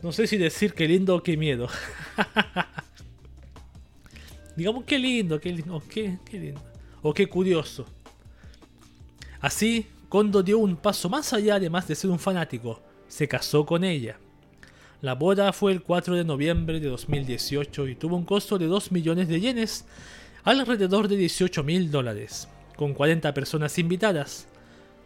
No 0.01 0.11
sé 0.11 0.25
si 0.25 0.37
decir 0.37 0.73
qué 0.73 0.87
lindo 0.87 1.15
o 1.15 1.23
qué 1.23 1.37
miedo. 1.37 1.67
Digamos, 4.55 4.83
qué 4.85 4.97
lindo, 4.97 5.39
qué 5.39 5.51
lindo, 5.51 5.81
qué, 5.87 6.17
lindo. 6.31 6.61
O 7.01 7.13
qué 7.13 7.27
curioso. 7.27 7.85
Así, 9.39 9.87
Kondo 10.09 10.43
dio 10.43 10.59
un 10.59 10.75
paso 10.75 11.09
más 11.09 11.33
allá 11.33 11.55
además 11.55 11.87
de 11.87 11.95
ser 11.95 12.09
un 12.09 12.19
fanático. 12.19 12.81
Se 13.07 13.27
casó 13.27 13.65
con 13.65 13.83
ella. 13.83 14.17
La 15.01 15.15
boda 15.15 15.51
fue 15.51 15.71
el 15.71 15.81
4 15.81 16.15
de 16.15 16.23
noviembre 16.23 16.79
de 16.79 16.87
2018 16.87 17.87
y 17.87 17.95
tuvo 17.95 18.15
un 18.15 18.23
costo 18.23 18.59
de 18.59 18.67
2 18.67 18.91
millones 18.91 19.27
de 19.27 19.39
yenes, 19.39 19.85
alrededor 20.43 21.07
de 21.07 21.17
18 21.17 21.63
mil 21.63 21.89
dólares. 21.89 22.47
con 22.75 22.93
40 22.93 23.33
personas 23.33 23.77
invitadas. 23.77 24.47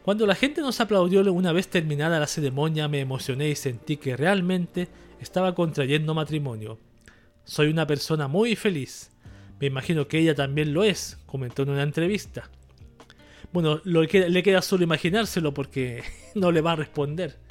Cuando 0.04 0.26
la 0.26 0.36
gente 0.36 0.62
nos 0.62 0.80
aplaudió 0.80 1.22
una 1.34 1.52
vez 1.52 1.68
terminada 1.68 2.20
la 2.20 2.28
ceremonia 2.28 2.88
me 2.88 3.02
emocioné 3.02 3.50
y 3.50 3.56
sentí 3.56 3.98
que 3.98 4.16
realmente 4.16 4.88
estaba 5.20 5.56
contrayendo 5.56 6.14
matrimonio. 6.14 6.78
Soy 7.44 7.68
una 7.68 7.88
persona 7.88 8.28
muy 8.28 8.56
feliz. 8.56 9.12
Me 9.60 9.68
imagino 9.68 10.08
que 10.08 10.20
ella 10.20 10.36
también 10.36 10.74
lo 10.74 10.84
es, 10.84 11.18
comentó 11.26 11.64
en 11.64 11.70
una 11.70 11.84
entrevista. 11.84 12.50
Bueno, 13.52 13.82
lo 13.84 14.06
que 14.08 14.30
le 14.30 14.44
queda 14.44 14.62
solo 14.62 14.84
imaginárselo 14.84 15.54
porque 15.54 16.04
no 16.36 16.52
le 16.52 16.62
va 16.62 16.74
a 16.74 16.78
responder. 16.78 17.45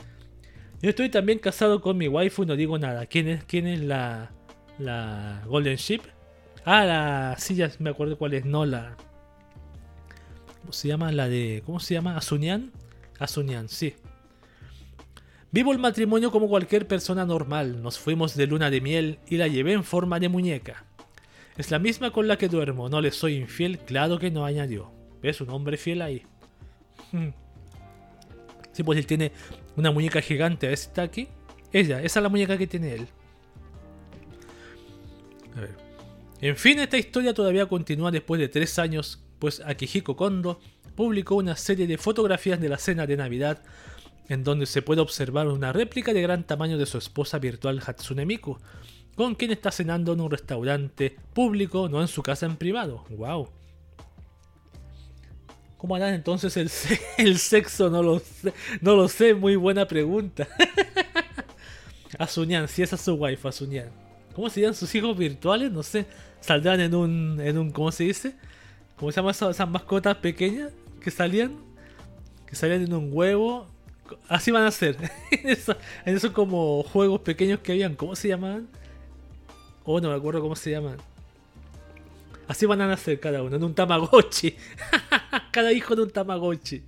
Yo 0.83 0.91
estoy 0.91 1.09
también 1.09 1.39
casado 1.39 1.81
con 1.81 1.97
mi 1.97 2.09
waifu 2.09 2.45
no 2.45 2.57
digo 2.57 2.79
nada. 2.79 3.07
¿Quién 3.07 3.29
es, 3.29 3.45
quién 3.45 3.66
es 3.66 3.81
la, 3.81 4.31
la 4.79 5.43
Golden 5.47 5.77
Ship? 5.77 6.03
Ah, 6.64 6.85
la. 6.85 7.37
Sí, 7.39 7.55
ya 7.55 7.70
me 7.79 7.91
acuerdo 7.91 8.18
cuál 8.18 8.35
es. 8.35 8.45
No, 8.45 8.64
la. 8.66 8.97
¿Cómo 10.61 10.72
se 10.72 10.89
llama? 10.89 11.12
La 11.12 11.29
de. 11.29 11.62
¿Cómo 11.64 11.81
se 11.81 11.95
llama? 11.95 12.16
¿Azunian? 12.16 12.72
Azunian, 13.18 13.68
sí. 13.68 13.95
Vivo 15.51 15.72
el 15.72 15.79
matrimonio 15.79 16.33
como 16.33 16.49
cualquier 16.49 16.89
persona 16.89 17.25
normal. 17.25 17.83
Nos 17.83 17.99
fuimos 17.99 18.35
de 18.35 18.47
luna 18.47 18.70
de 18.70 18.81
miel 18.81 19.18
y 19.29 19.37
la 19.37 19.47
llevé 19.47 19.72
en 19.72 19.85
forma 19.85 20.18
de 20.18 20.29
muñeca. 20.29 20.85
Es 21.57 21.70
la 21.70 21.79
misma 21.79 22.11
con 22.11 22.27
la 22.27 22.37
que 22.37 22.49
duermo. 22.49 22.89
No 22.89 23.01
le 23.01 23.12
soy 23.12 23.37
infiel, 23.37 23.79
claro 23.79 24.18
que 24.18 24.31
no 24.31 24.45
añadió. 24.45 24.91
¿Ves? 25.22 25.41
Un 25.41 25.51
hombre 25.51 25.77
fiel 25.77 26.03
ahí. 26.03 26.22
Sí, 28.72 28.83
pues 28.83 28.99
él 28.99 29.07
tiene 29.07 29.31
una 29.77 29.91
muñeca 29.91 30.20
gigante. 30.20 30.72
¿Está 30.72 31.03
aquí? 31.03 31.29
Ella, 31.72 32.03
esa 32.03 32.20
es 32.20 32.22
la 32.22 32.29
muñeca 32.29 32.57
que 32.57 32.66
tiene 32.66 32.95
él. 32.95 33.09
A 35.57 35.61
ver. 35.61 35.77
En 36.41 36.57
fin, 36.57 36.79
esta 36.79 36.99
historia 36.99 37.35
todavía 37.35 37.66
continúa 37.66 38.11
después 38.11 38.41
de 38.41 38.49
tres 38.49 38.79
años, 38.79 39.22
pues 39.39 39.61
Akihiko 39.61 40.16
Kondo 40.16 40.61
publicó 40.95 41.37
una 41.37 41.57
serie 41.57 41.87
de 41.87 41.99
fotografías 41.99 42.61
de 42.61 42.68
la 42.68 42.79
cena 42.79 43.07
de 43.07 43.16
Navidad 43.16 43.62
en 44.29 44.45
donde 44.45 44.66
se 44.66 44.83
puede 44.83 45.01
observar 45.01 45.49
una 45.49 45.72
réplica 45.72 46.12
de 46.12 46.22
gran 46.22 46.45
tamaño 46.45 46.79
de 46.79 46.87
su 46.87 46.99
esposa 46.99 47.39
virtual 47.39 47.83
Hatsune 47.85 48.25
Miku, 48.25 48.59
con 49.14 49.35
quien 49.35 49.51
está 49.51 49.70
cenando 49.70 50.12
en 50.12 50.20
un 50.20 50.31
restaurante 50.31 51.16
público, 51.35 51.89
no 51.89 52.01
en 52.01 52.09
su 52.09 52.22
casa 52.22 52.47
en 52.47 52.57
privado. 52.57 53.05
¡Wow! 53.11 53.51
¿Cómo 55.85 55.97
harán 55.97 56.14
entonces 56.14 56.57
el, 56.57 56.70
el 57.18 57.37
sexo? 57.37 57.91
No 57.91 58.03
lo 58.03 58.18
sé. 58.18 58.55
No 58.80 58.97
lo 58.97 59.07
sé, 59.07 59.35
muy 59.35 59.55
buena 59.55 59.87
pregunta. 59.87 60.49
Azuñan, 62.18 62.68
si 62.68 62.82
esa 62.82 62.97
es 62.97 63.03
su 63.03 63.12
wife, 63.16 63.47
Azuñan. 63.47 63.91
¿Cómo 64.35 64.49
serían 64.49 64.74
sus 64.74 64.95
hijos 64.95 65.14
virtuales? 65.14 65.70
No 65.70 65.82
sé. 65.82 66.07
Saldrán 66.41 66.80
en 66.80 66.95
un. 66.95 67.39
en 67.39 67.59
un. 67.59 67.70
¿cómo 67.70 67.93
se 67.93 68.05
dice? 68.05 68.35
¿Cómo 68.97 69.12
se 69.12 69.16
llaman 69.16 69.32
esas, 69.32 69.68
mascotas 69.68 70.16
pequeñas 70.16 70.72
que 71.03 71.11
salían? 71.11 71.55
Que 72.47 72.57
salían 72.57 72.80
en 72.80 72.95
un 72.95 73.11
huevo. 73.12 73.68
Así 74.26 74.51
van 74.51 74.64
a 74.64 74.70
ser. 74.70 74.97
en, 75.30 76.16
esos 76.16 76.30
como 76.30 76.82
juegos 76.85 77.20
pequeños 77.20 77.61
que 77.61 77.72
habían. 77.72 77.95
¿Cómo 77.95 78.16
se 78.16 78.28
llamaban? 78.28 78.68
Oh, 79.85 80.01
no 80.01 80.09
me 80.09 80.16
acuerdo 80.16 80.41
cómo 80.41 80.57
se 80.57 80.70
llaman. 80.70 80.97
Así 82.47 82.66
van 82.66 82.80
a 82.80 82.86
nacer 82.86 83.20
cada 83.20 83.42
uno, 83.42 83.57
en 83.57 83.64
un 83.64 83.74
Tamagotchi. 83.74 84.55
cada 85.53 85.72
hijo 85.72 85.97
de 85.97 86.03
un 86.03 86.11
Tamagotchi. 86.11 86.82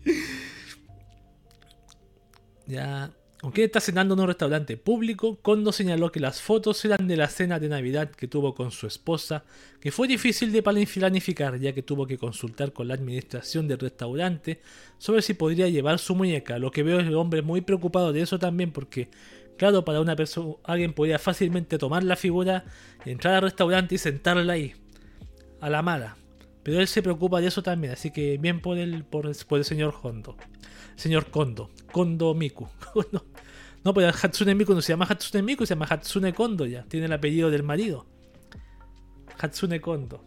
Ya. 2.66 3.11
Aunque 3.42 3.64
está 3.64 3.80
cenando 3.80 4.14
en 4.14 4.20
un 4.20 4.26
restaurante 4.26 4.76
público, 4.76 5.36
Kondo 5.42 5.70
señaló 5.70 6.11
que 6.11 6.20
las 6.20 6.40
fotos 6.40 6.82
eran 6.84 7.07
de 7.07 7.16
la 7.16 7.28
cena 7.28 7.61
de 7.61 7.68
Navidad 7.68 8.11
que 8.11 8.26
tuvo 8.26 8.54
con 8.54 8.70
su 8.70 8.86
esposa, 8.86 9.44
que 9.78 9.92
fue 9.92 10.09
difícil 10.09 10.50
de 10.52 10.62
planificar 10.62 11.59
ya 11.61 11.72
que 11.72 11.82
tuvo 11.82 12.07
que 12.07 12.16
consultar 12.16 12.72
con 12.72 12.88
la 12.88 12.94
administración 12.94 13.68
del 13.68 13.78
restaurante 13.78 14.62
sobre 14.98 15.20
si 15.20 15.34
podría 15.34 15.68
llevar 15.68 15.98
su 15.98 16.14
muñeca. 16.14 16.59
Lo 16.59 16.70
que 16.70 16.82
veo 16.82 16.98
es 16.98 17.07
el 17.07 17.14
hombre 17.14 17.42
muy 17.42 17.61
preocupado 17.61 18.12
de 18.12 18.22
eso 18.22 18.38
también 18.38 18.72
porque, 18.72 19.11
claro, 19.59 19.84
para 19.84 20.00
una 20.00 20.16
persona, 20.16 20.54
alguien 20.64 20.94
podría 20.94 21.18
fácilmente 21.18 21.76
tomar 21.76 22.02
la 22.04 22.16
figura, 22.16 22.64
entrar 23.04 23.34
al 23.34 23.42
restaurante 23.42 23.96
y 23.96 23.98
sentarla 23.98 24.54
ahí 24.54 24.74
a 25.61 25.70
la 25.70 25.82
mala. 25.82 26.16
Pero 26.62 26.80
él 26.80 26.88
se 26.88 27.00
preocupa 27.00 27.40
de 27.40 27.46
eso 27.46 27.62
también, 27.62 27.92
así 27.92 28.11
que 28.11 28.38
bien 28.38 28.61
por 28.61 28.76
el, 28.76 29.04
por, 29.04 29.26
el 29.26 29.64
señor 29.64 29.94
Hondo. 30.02 30.36
Señor 30.96 31.30
Kondo. 31.30 31.70
Kondo 31.92 32.34
Miku. 32.34 32.68
no, 33.84 33.94
pero 33.94 34.09
Hatsune 34.09 34.54
Miku 34.54 34.74
no 34.74 34.82
se 34.82 34.92
llama 34.92 35.07
Hatsune 35.09 35.42
Miku, 35.42 35.64
se 35.64 35.74
llama 35.74 35.86
Hatsune 35.88 36.32
Kondo 36.32 36.66
ya. 36.66 36.82
Tiene 36.82 37.07
el 37.07 37.12
apellido 37.12 37.50
del 37.50 37.62
marido. 37.62 38.07
Hatsune 39.38 39.80
Kondo. 39.80 40.24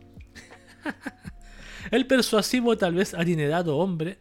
el 1.92 2.08
persuasivo, 2.08 2.78
tal 2.78 2.94
vez 2.94 3.14
adinerado 3.14 3.78
hombre, 3.78 4.20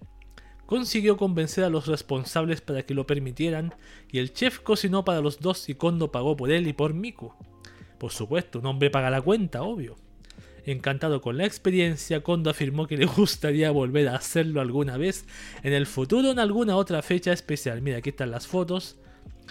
consiguió 0.66 1.16
convencer 1.16 1.62
a 1.62 1.70
los 1.70 1.86
responsables 1.86 2.62
para 2.62 2.82
que 2.82 2.94
lo 2.94 3.06
permitieran 3.06 3.74
y 4.11 4.18
el 4.18 4.32
chef 4.32 4.59
cocinó 4.59 5.04
para 5.04 5.20
los 5.20 5.38
dos 5.40 5.68
y 5.68 5.74
Kondo 5.74 6.11
pagó 6.11 6.36
por 6.36 6.50
él 6.50 6.66
y 6.66 6.72
por 6.72 6.94
Miku. 6.94 7.32
Por 7.98 8.11
supuesto, 8.11 8.59
un 8.59 8.66
hombre 8.66 8.90
paga 8.90 9.09
la 9.09 9.22
cuenta, 9.22 9.62
obvio. 9.62 9.96
Encantado 10.70 11.22
con 11.22 11.38
la 11.38 11.46
experiencia, 11.46 12.22
Kondo 12.22 12.50
afirmó 12.50 12.86
que 12.86 12.98
le 12.98 13.06
gustaría 13.06 13.70
volver 13.70 14.06
a 14.08 14.16
hacerlo 14.16 14.60
alguna 14.60 14.98
vez 14.98 15.24
en 15.62 15.72
el 15.72 15.86
futuro 15.86 16.30
en 16.30 16.38
alguna 16.38 16.76
otra 16.76 17.00
fecha 17.00 17.32
especial. 17.32 17.80
Mira, 17.80 17.96
aquí 17.96 18.10
están 18.10 18.30
las 18.30 18.46
fotos. 18.46 18.98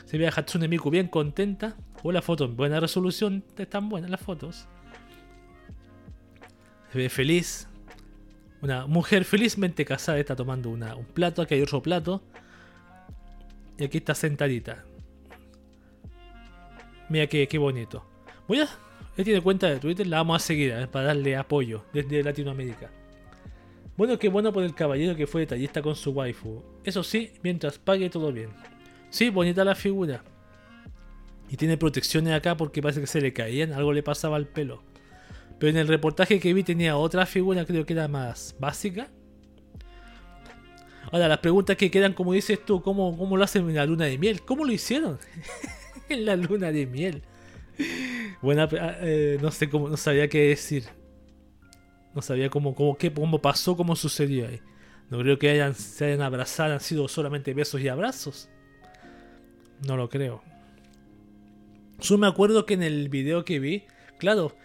Se 0.06 0.20
ve 0.20 0.28
a 0.28 0.30
Hatsune 0.30 0.68
Miku 0.68 0.92
bien 0.92 1.08
contenta. 1.08 1.76
O 2.04 2.12
la 2.12 2.22
foto 2.22 2.46
en 2.46 2.56
buena 2.56 2.80
resolución. 2.80 3.44
Están 3.58 3.90
buenas 3.90 4.12
las 4.12 4.22
fotos. 4.22 4.68
Se 6.92 7.00
ve 7.00 7.10
feliz. 7.10 7.68
Una 8.62 8.86
mujer 8.86 9.26
felizmente 9.26 9.86
casada 9.86 10.20
está 10.20 10.36
tomando 10.36 10.70
un 10.70 10.86
plato. 11.16 11.42
Aquí 11.42 11.56
hay 11.56 11.64
otro 11.64 11.82
plato. 11.82 12.22
Y 13.80 13.86
aquí 13.86 13.98
está 13.98 14.14
sentadita. 14.14 14.86
Mira 17.10 17.26
qué, 17.26 17.48
qué 17.48 17.58
bonito. 17.58 18.06
Voy 18.48 18.60
a 18.60 18.70
él 19.18 19.24
tiene 19.24 19.42
cuenta 19.42 19.68
de 19.68 19.80
Twitter, 19.80 20.06
la 20.06 20.18
vamos 20.18 20.44
a 20.44 20.46
seguir 20.46 20.72
eh, 20.72 20.88
para 20.88 21.08
darle 21.08 21.36
apoyo 21.36 21.84
desde 21.92 22.24
Latinoamérica. 22.24 22.92
Bueno, 23.98 24.20
qué 24.20 24.30
bueno 24.30 24.54
por 24.54 24.64
el 24.64 24.76
caballero 24.76 25.16
que 25.16 25.26
fue 25.26 25.42
detallista 25.42 25.82
con 25.82 25.96
su 25.96 26.12
waifu. 26.12 26.62
Eso 26.84 27.02
sí, 27.02 27.32
mientras 27.42 27.80
pague 27.80 28.12
todo 28.12 28.32
bien. 28.32 28.52
Sí, 29.10 29.32
bonita 29.32 29.66
la 29.66 29.74
figura. 29.74 30.24
Y 31.50 31.58
tiene 31.58 31.78
protecciones 31.78 32.32
acá 32.34 32.56
porque 32.56 32.80
parece 32.80 33.02
que 33.02 33.08
se 33.08 33.20
le 33.20 33.34
caían, 33.34 33.74
algo 33.74 33.92
le 33.92 34.04
pasaba 34.04 34.36
al 34.36 34.46
pelo. 34.46 34.84
Pero 35.58 35.72
en 35.72 35.78
el 35.78 35.88
reportaje 35.88 36.40
que 36.40 36.54
vi 36.54 36.62
tenía 36.62 36.96
otra 36.96 37.26
figura, 37.26 37.66
creo 37.66 37.88
que 37.88 37.94
era 37.94 38.08
más 38.08 38.56
básica. 38.60 39.10
Ahora, 41.12 41.28
las 41.28 41.40
preguntas 41.40 41.76
que 41.76 41.90
quedan, 41.90 42.14
como 42.14 42.34
dices 42.34 42.64
tú, 42.64 42.84
¿cómo, 42.84 43.18
cómo 43.18 43.36
lo 43.36 43.44
hacen 43.44 43.68
en 43.68 43.76
la 43.78 43.86
luna 43.88 44.06
de 44.06 44.20
miel? 44.20 44.42
¿Cómo 44.44 44.64
lo 44.64 44.74
hicieron? 44.74 45.18
en 46.10 46.26
la 46.26 46.36
luna 46.36 46.72
de 46.72 46.86
miel. 46.86 47.24
Buena, 48.42 48.68
eh, 48.72 49.38
no 49.42 49.52
sé 49.52 49.70
cómo, 49.70 49.90
no 49.90 49.98
sabía 49.98 50.28
qué 50.28 50.50
decir. 50.50 50.84
No 52.14 52.22
sabía 52.22 52.50
cómo, 52.50 52.74
cómo, 52.76 52.98
qué, 52.98 53.14
cómo 53.14 53.42
pasó, 53.42 53.76
cómo 53.76 53.96
sucedió 53.96 54.48
ahí. 54.48 54.62
No 55.10 55.20
creo 55.20 55.40
que 55.40 55.50
hayan, 55.50 55.74
se 55.74 56.06
hayan 56.06 56.22
abrazado, 56.22 56.74
han 56.74 56.80
sido 56.80 57.08
solamente 57.08 57.54
besos 57.54 57.82
y 57.82 57.88
abrazos. 57.88 58.50
No 59.86 59.96
lo 59.96 60.10
creo. 60.10 60.42
Yo 62.00 62.18
me 62.18 62.28
acuerdo 62.28 62.66
que 62.66 62.74
en 62.74 62.84
el 62.84 63.10
video 63.10 63.46
que 63.46 63.60
vi, 63.60 63.84
claro, 64.18 64.56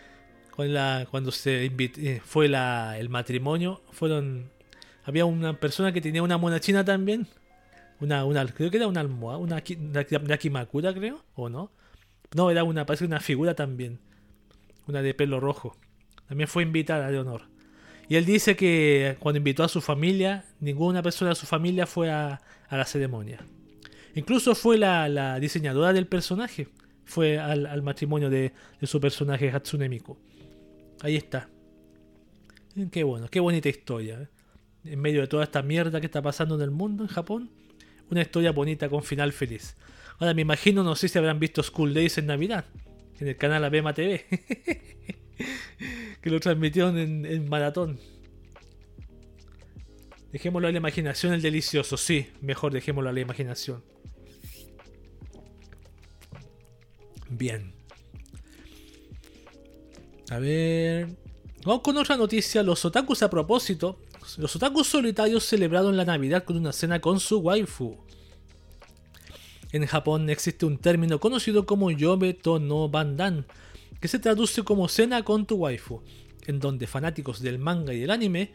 cuando 0.50 1.30
se 1.30 1.66
eh, 1.66 2.20
fue 2.24 2.48
la, 2.48 2.98
el 2.98 3.08
matrimonio, 3.08 3.82
fueron. 3.92 4.50
Había 5.04 5.24
una 5.24 5.58
persona 5.58 5.92
que 5.92 6.00
tenía 6.00 6.22
una 6.22 6.38
mona 6.38 6.60
china 6.60 6.84
también. 6.84 7.26
Una, 8.00 8.24
una, 8.24 8.46
creo 8.46 8.70
que 8.70 8.76
era 8.76 8.86
una 8.86 9.00
almohada, 9.00 9.38
una, 9.38 9.62
una, 9.78 10.06
una 10.22 10.36
Kimakura, 10.36 10.92
creo, 10.92 11.24
o 11.34 11.48
no. 11.48 11.70
No, 12.34 12.50
era 12.50 12.64
una, 12.64 12.86
parece 12.86 13.04
una 13.04 13.20
figura 13.20 13.54
también. 13.54 13.98
Una 14.86 15.02
de 15.02 15.14
pelo 15.14 15.40
rojo. 15.40 15.76
También 16.26 16.48
fue 16.48 16.62
invitada 16.62 17.10
de 17.10 17.18
honor. 17.18 17.42
Y 18.08 18.16
él 18.16 18.24
dice 18.24 18.56
que 18.56 19.16
cuando 19.20 19.38
invitó 19.38 19.64
a 19.64 19.68
su 19.68 19.80
familia, 19.80 20.44
ninguna 20.60 21.02
persona 21.02 21.30
de 21.30 21.34
su 21.34 21.46
familia 21.46 21.86
fue 21.86 22.10
a, 22.10 22.40
la 22.70 22.84
ceremonia. 22.84 23.38
Incluso 24.14 24.54
fue 24.54 24.78
la, 24.78 25.38
diseñadora 25.40 25.92
del 25.92 26.06
personaje. 26.06 26.68
Fue 27.04 27.38
al, 27.38 27.82
matrimonio 27.82 28.30
de, 28.30 28.52
su 28.82 29.00
personaje 29.00 29.50
Hatsune 29.50 29.88
Miku. 29.88 30.18
Ahí 31.00 31.16
está. 31.16 31.48
Qué 32.90 33.04
bueno, 33.04 33.28
qué 33.28 33.40
bonita 33.40 33.68
historia. 33.68 34.22
¿eh? 34.22 34.28
En 34.92 35.00
medio 35.00 35.20
de 35.20 35.26
toda 35.26 35.44
esta 35.44 35.62
mierda 35.62 36.00
que 36.00 36.06
está 36.06 36.22
pasando 36.22 36.54
en 36.54 36.62
el 36.62 36.70
mundo, 36.70 37.04
en 37.04 37.08
Japón, 37.08 37.50
una 38.10 38.22
historia 38.22 38.52
bonita 38.52 38.88
con 38.88 39.02
final 39.02 39.32
feliz. 39.32 39.76
Ahora 40.22 40.34
me 40.34 40.42
imagino, 40.42 40.84
no 40.84 40.94
sé 40.94 41.08
si 41.08 41.18
habrán 41.18 41.40
visto 41.40 41.64
School 41.64 41.94
Days 41.94 42.16
en 42.16 42.26
Navidad, 42.26 42.64
en 43.18 43.26
el 43.26 43.36
canal 43.36 43.64
Abema 43.64 43.92
TV, 43.92 44.24
que 46.22 46.30
lo 46.30 46.38
transmitieron 46.38 46.96
en, 46.96 47.48
maratón. 47.48 47.98
Dejémoslo 50.30 50.68
a 50.68 50.70
la 50.70 50.78
imaginación 50.78 51.32
el 51.32 51.42
delicioso, 51.42 51.96
sí, 51.96 52.28
mejor 52.40 52.72
dejémoslo 52.72 53.10
a 53.10 53.12
la 53.12 53.18
imaginación. 53.18 53.82
Bien. 57.28 57.74
A 60.30 60.38
ver. 60.38 61.08
Vamos 61.64 61.82
con 61.82 61.96
otra 61.96 62.16
noticia. 62.16 62.62
Los 62.62 62.84
otakus 62.84 63.24
a 63.24 63.28
propósito 63.28 63.98
Los 64.38 64.54
otakus 64.54 64.86
solitarios 64.86 65.44
celebraron 65.44 65.96
la 65.96 66.04
Navidad 66.04 66.44
con 66.44 66.58
una 66.58 66.70
cena 66.70 67.00
con 67.00 67.18
su 67.18 67.40
waifu. 67.40 67.98
En 69.72 69.86
Japón 69.86 70.28
existe 70.28 70.66
un 70.66 70.76
término 70.76 71.18
conocido 71.18 71.64
como 71.64 71.90
Yobeto 71.90 72.58
no 72.58 72.90
Bandan, 72.90 73.46
que 74.00 74.08
se 74.08 74.18
traduce 74.18 74.62
como 74.64 74.86
cena 74.86 75.24
con 75.24 75.46
tu 75.46 75.56
waifu, 75.56 76.02
en 76.46 76.60
donde 76.60 76.86
fanáticos 76.86 77.40
del 77.40 77.58
manga 77.58 77.94
y 77.94 78.02
el 78.02 78.10
anime 78.10 78.50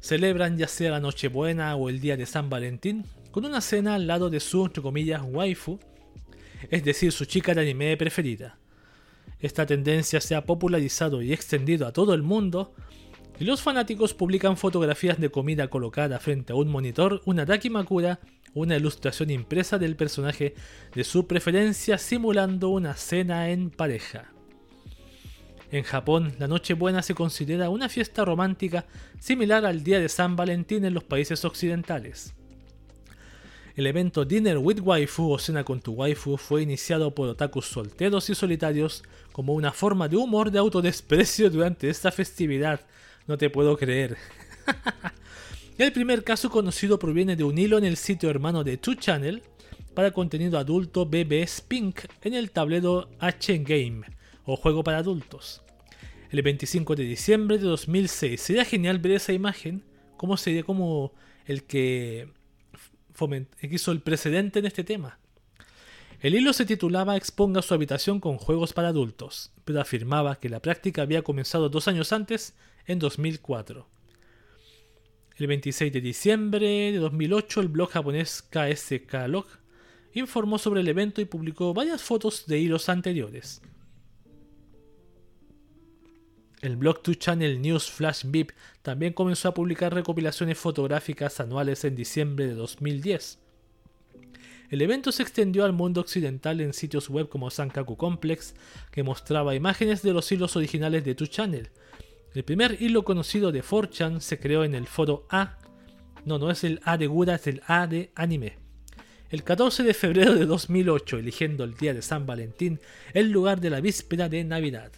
celebran 0.00 0.58
ya 0.58 0.66
sea 0.66 0.90
la 0.90 1.00
Nochebuena 1.00 1.76
o 1.76 1.88
el 1.88 2.00
día 2.00 2.16
de 2.16 2.26
San 2.26 2.50
Valentín 2.50 3.04
con 3.30 3.44
una 3.44 3.60
cena 3.60 3.94
al 3.94 4.08
lado 4.08 4.28
de 4.28 4.40
su, 4.40 4.64
entre 4.64 4.82
comillas, 4.82 5.22
waifu, 5.24 5.78
es 6.68 6.82
decir, 6.82 7.12
su 7.12 7.26
chica 7.26 7.54
de 7.54 7.60
anime 7.60 7.96
preferida. 7.96 8.58
Esta 9.38 9.66
tendencia 9.66 10.20
se 10.20 10.34
ha 10.34 10.44
popularizado 10.44 11.22
y 11.22 11.32
extendido 11.32 11.86
a 11.86 11.92
todo 11.92 12.12
el 12.12 12.22
mundo, 12.22 12.74
y 13.38 13.44
los 13.44 13.62
fanáticos 13.62 14.14
publican 14.14 14.56
fotografías 14.56 15.20
de 15.20 15.30
comida 15.30 15.68
colocada 15.68 16.18
frente 16.18 16.52
a 16.52 16.56
un 16.56 16.68
monitor, 16.68 17.20
una 17.26 17.44
Dakimakura 17.44 18.18
una 18.56 18.76
ilustración 18.76 19.30
impresa 19.30 19.78
del 19.78 19.96
personaje 19.96 20.54
de 20.94 21.04
su 21.04 21.26
preferencia 21.26 21.98
simulando 21.98 22.70
una 22.70 22.94
cena 22.94 23.50
en 23.50 23.70
pareja. 23.70 24.32
En 25.70 25.82
Japón, 25.82 26.34
la 26.38 26.48
Nochebuena 26.48 27.02
se 27.02 27.14
considera 27.14 27.68
una 27.68 27.90
fiesta 27.90 28.24
romántica 28.24 28.86
similar 29.20 29.66
al 29.66 29.84
Día 29.84 30.00
de 30.00 30.08
San 30.08 30.36
Valentín 30.36 30.86
en 30.86 30.94
los 30.94 31.04
países 31.04 31.44
occidentales. 31.44 32.34
El 33.74 33.86
evento 33.86 34.24
Dinner 34.24 34.56
with 34.56 34.80
Waifu 34.80 35.32
o 35.32 35.38
Cena 35.38 35.62
con 35.62 35.82
tu 35.82 35.92
Waifu 35.92 36.38
fue 36.38 36.62
iniciado 36.62 37.14
por 37.14 37.28
otakus 37.28 37.66
solteros 37.66 38.30
y 38.30 38.34
solitarios 38.34 39.02
como 39.32 39.52
una 39.52 39.70
forma 39.70 40.08
de 40.08 40.16
humor 40.16 40.50
de 40.50 40.60
autodesprecio 40.60 41.50
durante 41.50 41.90
esta 41.90 42.10
festividad. 42.10 42.80
No 43.26 43.36
te 43.36 43.50
puedo 43.50 43.76
creer. 43.76 44.16
El 45.78 45.92
primer 45.92 46.24
caso 46.24 46.48
conocido 46.48 46.98
proviene 46.98 47.36
de 47.36 47.44
un 47.44 47.58
hilo 47.58 47.76
en 47.76 47.84
el 47.84 47.98
sitio 47.98 48.30
hermano 48.30 48.64
de 48.64 48.80
2Channel 48.80 49.42
para 49.92 50.10
contenido 50.10 50.58
adulto 50.58 51.04
BB 51.04 51.46
Spink 51.46 52.00
en 52.22 52.32
el 52.32 52.50
tablero 52.50 53.10
H 53.18 53.58
Game 53.58 54.00
o 54.46 54.56
juego 54.56 54.82
para 54.82 54.96
adultos. 54.96 55.62
El 56.30 56.40
25 56.40 56.96
de 56.96 57.04
diciembre 57.04 57.58
de 57.58 57.64
2006 57.64 58.40
sería 58.40 58.64
genial 58.64 59.00
ver 59.00 59.12
esa 59.12 59.34
imagen, 59.34 59.84
como 60.16 60.38
sería 60.38 60.62
como 60.62 61.12
el 61.44 61.64
que 61.64 62.26
hizo 63.60 63.92
el 63.92 64.00
precedente 64.00 64.60
en 64.60 64.66
este 64.66 64.82
tema. 64.82 65.18
El 66.20 66.34
hilo 66.36 66.54
se 66.54 66.64
titulaba 66.64 67.18
Exponga 67.18 67.60
su 67.60 67.74
habitación 67.74 68.18
con 68.18 68.38
juegos 68.38 68.72
para 68.72 68.88
adultos, 68.88 69.52
pero 69.66 69.82
afirmaba 69.82 70.36
que 70.36 70.48
la 70.48 70.60
práctica 70.60 71.02
había 71.02 71.20
comenzado 71.20 71.68
dos 71.68 71.86
años 71.86 72.14
antes, 72.14 72.54
en 72.86 72.98
2004. 72.98 73.95
El 75.38 75.48
26 75.48 75.92
de 75.92 76.00
diciembre 76.00 76.66
de 76.92 76.96
2008, 76.96 77.60
el 77.60 77.68
blog 77.68 77.90
japonés 77.90 78.42
KSK 78.42 79.28
Log 79.28 79.46
informó 80.14 80.56
sobre 80.56 80.80
el 80.80 80.88
evento 80.88 81.20
y 81.20 81.26
publicó 81.26 81.74
varias 81.74 82.02
fotos 82.02 82.46
de 82.46 82.58
hilos 82.58 82.88
anteriores. 82.88 83.60
El 86.62 86.76
blog 86.76 87.02
2Channel 87.02 87.60
News 87.60 87.90
Flash 87.90 88.24
VIP 88.24 88.52
también 88.80 89.12
comenzó 89.12 89.48
a 89.48 89.54
publicar 89.54 89.92
recopilaciones 89.92 90.56
fotográficas 90.56 91.38
anuales 91.38 91.84
en 91.84 91.96
diciembre 91.96 92.46
de 92.46 92.54
2010. 92.54 93.38
El 94.70 94.80
evento 94.80 95.12
se 95.12 95.22
extendió 95.22 95.66
al 95.66 95.74
mundo 95.74 96.00
occidental 96.00 96.62
en 96.62 96.72
sitios 96.72 97.10
web 97.10 97.28
como 97.28 97.50
Sankaku 97.50 97.98
Complex, 97.98 98.54
que 98.90 99.02
mostraba 99.02 99.54
imágenes 99.54 100.00
de 100.00 100.14
los 100.14 100.32
hilos 100.32 100.56
originales 100.56 101.04
de 101.04 101.14
2Channel, 101.14 101.68
el 102.36 102.44
primer 102.44 102.76
hilo 102.82 103.02
conocido 103.02 103.50
de 103.50 103.64
4chan 103.64 104.20
se 104.20 104.38
creó 104.38 104.62
en 104.62 104.74
el 104.74 104.86
foro 104.86 105.26
A. 105.30 105.56
No, 106.26 106.38
no 106.38 106.50
es 106.50 106.64
el 106.64 106.82
A 106.84 106.98
de 106.98 107.06
Gura, 107.06 107.36
es 107.36 107.46
el 107.46 107.62
A 107.66 107.86
de 107.86 108.12
anime. 108.14 108.58
El 109.30 109.42
14 109.42 109.82
de 109.82 109.94
febrero 109.94 110.34
de 110.34 110.44
2008, 110.44 111.16
eligiendo 111.16 111.64
el 111.64 111.78
día 111.78 111.94
de 111.94 112.02
San 112.02 112.26
Valentín, 112.26 112.78
el 113.14 113.30
lugar 113.30 113.58
de 113.62 113.70
la 113.70 113.80
víspera 113.80 114.28
de 114.28 114.44
Navidad. 114.44 114.92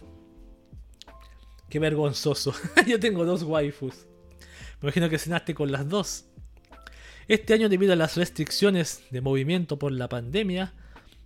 Qué 1.69 1.79
vergonzoso. 1.79 2.53
Yo 2.85 2.99
tengo 2.99 3.23
dos 3.23 3.43
waifus. 3.43 4.05
Me 4.81 4.87
imagino 4.89 5.09
que 5.09 5.17
cenaste 5.17 5.53
con 5.53 5.71
las 5.71 5.87
dos. 5.87 6.25
Este 7.29 7.53
año, 7.53 7.69
debido 7.69 7.93
a 7.93 7.95
las 7.95 8.17
restricciones 8.17 9.03
de 9.11 9.21
movimiento 9.21 9.79
por 9.79 9.93
la 9.93 10.09
pandemia 10.09 10.73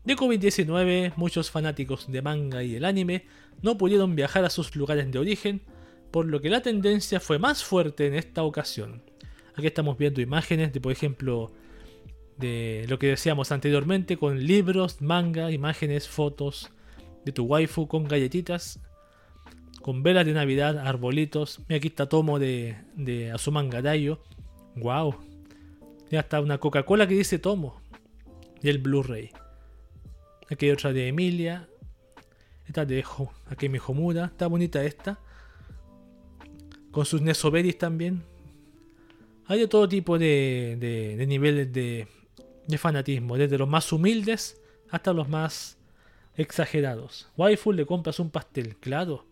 de 0.03 0.15
COVID-19, 0.15 1.13
muchos 1.15 1.49
fanáticos 1.49 2.11
de 2.11 2.21
manga 2.21 2.61
y 2.61 2.75
el 2.75 2.85
anime 2.85 3.25
no 3.63 3.79
pudieron 3.79 4.15
viajar 4.15 4.45
a 4.45 4.51
sus 4.51 4.75
lugares 4.75 5.11
de 5.11 5.17
origen 5.17 5.72
por 6.13 6.27
lo 6.27 6.41
que 6.41 6.51
la 6.51 6.61
tendencia 6.61 7.19
fue 7.19 7.39
más 7.39 7.63
fuerte 7.63 8.05
en 8.05 8.13
esta 8.13 8.43
ocasión. 8.43 9.01
Aquí 9.55 9.65
estamos 9.65 9.97
viendo 9.97 10.21
imágenes 10.21 10.71
de, 10.71 10.79
por 10.79 10.91
ejemplo, 10.91 11.51
de 12.37 12.85
lo 12.87 12.99
que 12.99 13.07
decíamos 13.07 13.51
anteriormente, 13.51 14.15
con 14.17 14.45
libros, 14.45 15.01
manga, 15.01 15.49
imágenes, 15.49 16.07
fotos 16.07 16.69
de 17.25 17.31
tu 17.31 17.45
waifu 17.45 17.87
con 17.87 18.03
galletitas, 18.03 18.79
con 19.81 20.03
velas 20.03 20.27
de 20.27 20.33
Navidad, 20.33 20.77
arbolitos. 20.77 21.61
Mira, 21.67 21.77
aquí 21.77 21.87
está 21.87 22.07
Tomo 22.07 22.37
de, 22.37 22.77
de 22.93 23.31
Azumanga 23.31 23.81
Dayo. 23.81 24.21
¡Wow! 24.75 25.15
Ya 26.11 26.19
está 26.19 26.41
una 26.41 26.59
Coca-Cola 26.59 27.07
que 27.07 27.15
dice 27.15 27.39
Tomo. 27.39 27.81
Y 28.61 28.69
el 28.69 28.77
Blu-ray. 28.77 29.31
Aquí 30.51 30.67
hay 30.67 30.73
otra 30.73 30.93
de 30.93 31.07
Emilia. 31.07 31.67
Esta 32.67 32.85
de 32.85 33.03
Akemi 33.47 33.79
Homura. 33.83 34.25
Está 34.25 34.45
bonita 34.45 34.83
esta 34.83 35.19
con 36.93 37.05
sus 37.05 37.21
Nesoberis 37.21 37.77
también. 37.77 38.23
Hay 39.47 39.59
de 39.59 39.67
todo 39.67 39.89
tipo 39.89 40.17
de, 40.17 40.77
de, 40.79 41.27
niveles 41.27 41.73
de, 41.73 42.07
de, 42.67 42.77
fanatismo, 42.77 43.35
desde 43.35 43.57
los 43.57 43.67
más 43.67 43.91
humildes 43.91 44.61
hasta 44.89 45.11
los 45.11 45.27
más 45.27 45.77
exagerados. 46.37 47.27
Waifu 47.35 47.73
le 47.73 47.85
compras 47.85 48.19
un 48.19 48.29
pastel, 48.29 48.77
claro. 48.77 49.25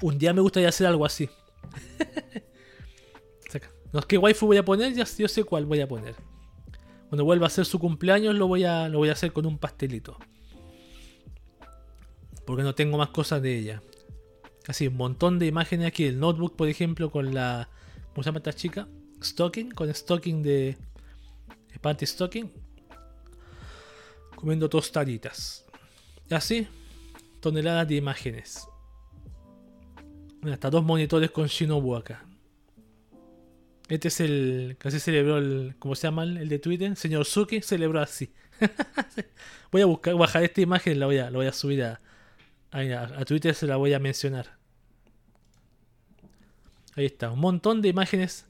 Un 0.00 0.18
día 0.18 0.32
me 0.32 0.42
gustaría 0.42 0.68
hacer 0.68 0.86
algo 0.86 1.06
así. 1.06 1.28
no 3.92 4.00
es 4.00 4.06
que 4.06 4.18
waifu 4.18 4.46
voy 4.46 4.58
a 4.58 4.64
poner, 4.64 4.92
ya 4.92 5.04
yo 5.04 5.28
sé 5.28 5.44
cuál 5.44 5.64
voy 5.64 5.80
a 5.80 5.88
poner. 5.88 6.14
Cuando 7.08 7.24
vuelva 7.24 7.46
a 7.46 7.48
hacer 7.48 7.64
su 7.64 7.78
cumpleaños 7.78 8.34
lo 8.34 8.48
voy 8.48 8.64
a, 8.64 8.88
lo 8.88 8.98
voy 8.98 9.08
a 9.08 9.12
hacer 9.12 9.32
con 9.32 9.46
un 9.46 9.56
pastelito. 9.56 10.18
Porque 12.44 12.62
no 12.62 12.74
tengo 12.74 12.98
más 12.98 13.08
cosas 13.08 13.40
de 13.40 13.58
ella. 13.58 13.82
Así, 14.66 14.86
un 14.86 14.96
montón 14.96 15.38
de 15.38 15.46
imágenes 15.46 15.86
aquí. 15.86 16.04
El 16.04 16.20
notebook, 16.20 16.56
por 16.56 16.68
ejemplo, 16.68 17.10
con 17.10 17.34
la. 17.34 17.68
¿Cómo 18.10 18.22
se 18.22 18.28
llama 18.28 18.38
esta 18.38 18.52
chica? 18.52 18.88
Stocking, 19.22 19.70
con 19.72 19.92
stocking 19.92 20.42
de. 20.42 20.76
Panty 21.80 22.06
stocking. 22.06 22.50
Comiendo 24.36 24.68
tostaditas. 24.68 25.64
Así, 26.30 26.66
toneladas 27.40 27.88
de 27.88 27.96
imágenes. 27.96 28.66
hasta 30.50 30.70
dos 30.70 30.84
monitores 30.84 31.30
con 31.30 31.46
Shinobu 31.46 31.96
acá. 31.96 32.24
Este 33.88 34.08
es 34.08 34.20
el. 34.20 34.76
Casi 34.78 35.00
celebró 35.00 35.38
el. 35.38 35.74
¿Cómo 35.78 35.94
se 35.96 36.06
llama 36.06 36.22
el 36.22 36.48
de 36.48 36.58
Twitter? 36.58 36.94
Señor 36.96 37.24
Suki 37.24 37.62
celebró 37.62 38.00
así. 38.00 38.32
voy 39.72 39.82
a 39.82 39.86
buscar, 39.86 40.14
bajar 40.14 40.44
esta 40.44 40.60
imagen 40.60 41.00
la 41.00 41.06
voy 41.06 41.18
a, 41.18 41.30
la 41.30 41.36
voy 41.36 41.46
a 41.46 41.52
subir 41.52 41.82
a, 41.82 42.00
a, 42.72 43.24
Twitter 43.24 43.54
se 43.54 43.66
la 43.66 43.76
voy 43.76 43.92
a 43.92 43.98
mencionar. 43.98 44.56
Ahí 46.96 47.06
está, 47.06 47.30
un 47.30 47.40
montón 47.40 47.82
de 47.82 47.88
imágenes 47.88 48.46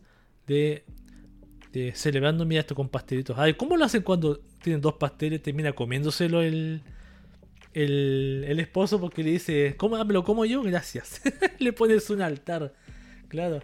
de, 0.47 0.85
celebrando, 1.95 2.45
mira 2.45 2.61
esto 2.61 2.75
con 2.75 2.89
pastelitos. 2.89 3.37
Ay, 3.39 3.55
¿cómo 3.55 3.77
lo 3.77 3.85
hacen 3.85 4.03
cuando 4.03 4.39
tienen 4.63 4.81
dos 4.81 4.95
pasteles? 4.95 5.43
Termina 5.43 5.73
comiéndoselo 5.73 6.43
el, 6.43 6.83
el, 7.73 8.59
esposo 8.61 9.01
porque 9.01 9.23
le 9.23 9.33
dice, 9.33 9.75
¿cómo 9.77 10.03
me 10.05 10.13
lo 10.13 10.25
como 10.25 10.45
yo? 10.45 10.63
Gracias. 10.63 11.21
le 11.59 11.73
pones 11.73 12.09
un 12.11 12.23
altar. 12.23 12.75
Claro. 13.29 13.61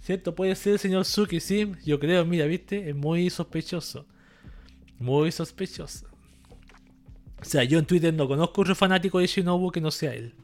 ¿Cierto? 0.00 0.34
Puede 0.34 0.54
ser 0.54 0.74
el 0.74 0.78
señor 0.78 1.04
Suki, 1.04 1.40
sí. 1.40 1.72
Yo 1.84 2.00
creo, 2.00 2.24
mira, 2.24 2.46
¿viste? 2.46 2.88
Es 2.88 2.96
muy 2.96 3.28
sospechoso. 3.30 4.06
Muy 4.98 5.30
sospechoso. 5.30 6.09
O 7.40 7.44
sea, 7.44 7.64
yo 7.64 7.78
en 7.78 7.86
Twitter 7.86 8.12
no 8.12 8.28
conozco 8.28 8.60
un 8.60 8.76
fanático 8.76 9.18
de 9.18 9.26
Shinobu 9.26 9.70
que 9.70 9.80
no 9.80 9.90
sea 9.90 10.14
él. 10.14 10.34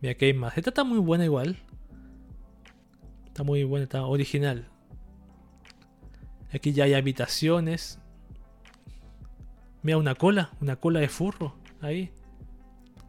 Mira 0.00 0.14
que 0.14 0.26
hay 0.26 0.34
más. 0.34 0.56
Esta 0.56 0.70
está 0.70 0.84
muy 0.84 0.98
buena 0.98 1.24
igual. 1.24 1.56
Está 3.26 3.44
muy 3.44 3.64
buena, 3.64 3.84
está 3.84 4.04
original. 4.04 4.68
Aquí 6.52 6.72
ya 6.72 6.84
hay 6.84 6.94
habitaciones. 6.94 8.00
Mira, 9.82 9.98
una 9.98 10.14
cola, 10.14 10.50
una 10.60 10.76
cola 10.76 11.00
de 11.00 11.08
furro. 11.08 11.56
Ahí. 11.80 12.10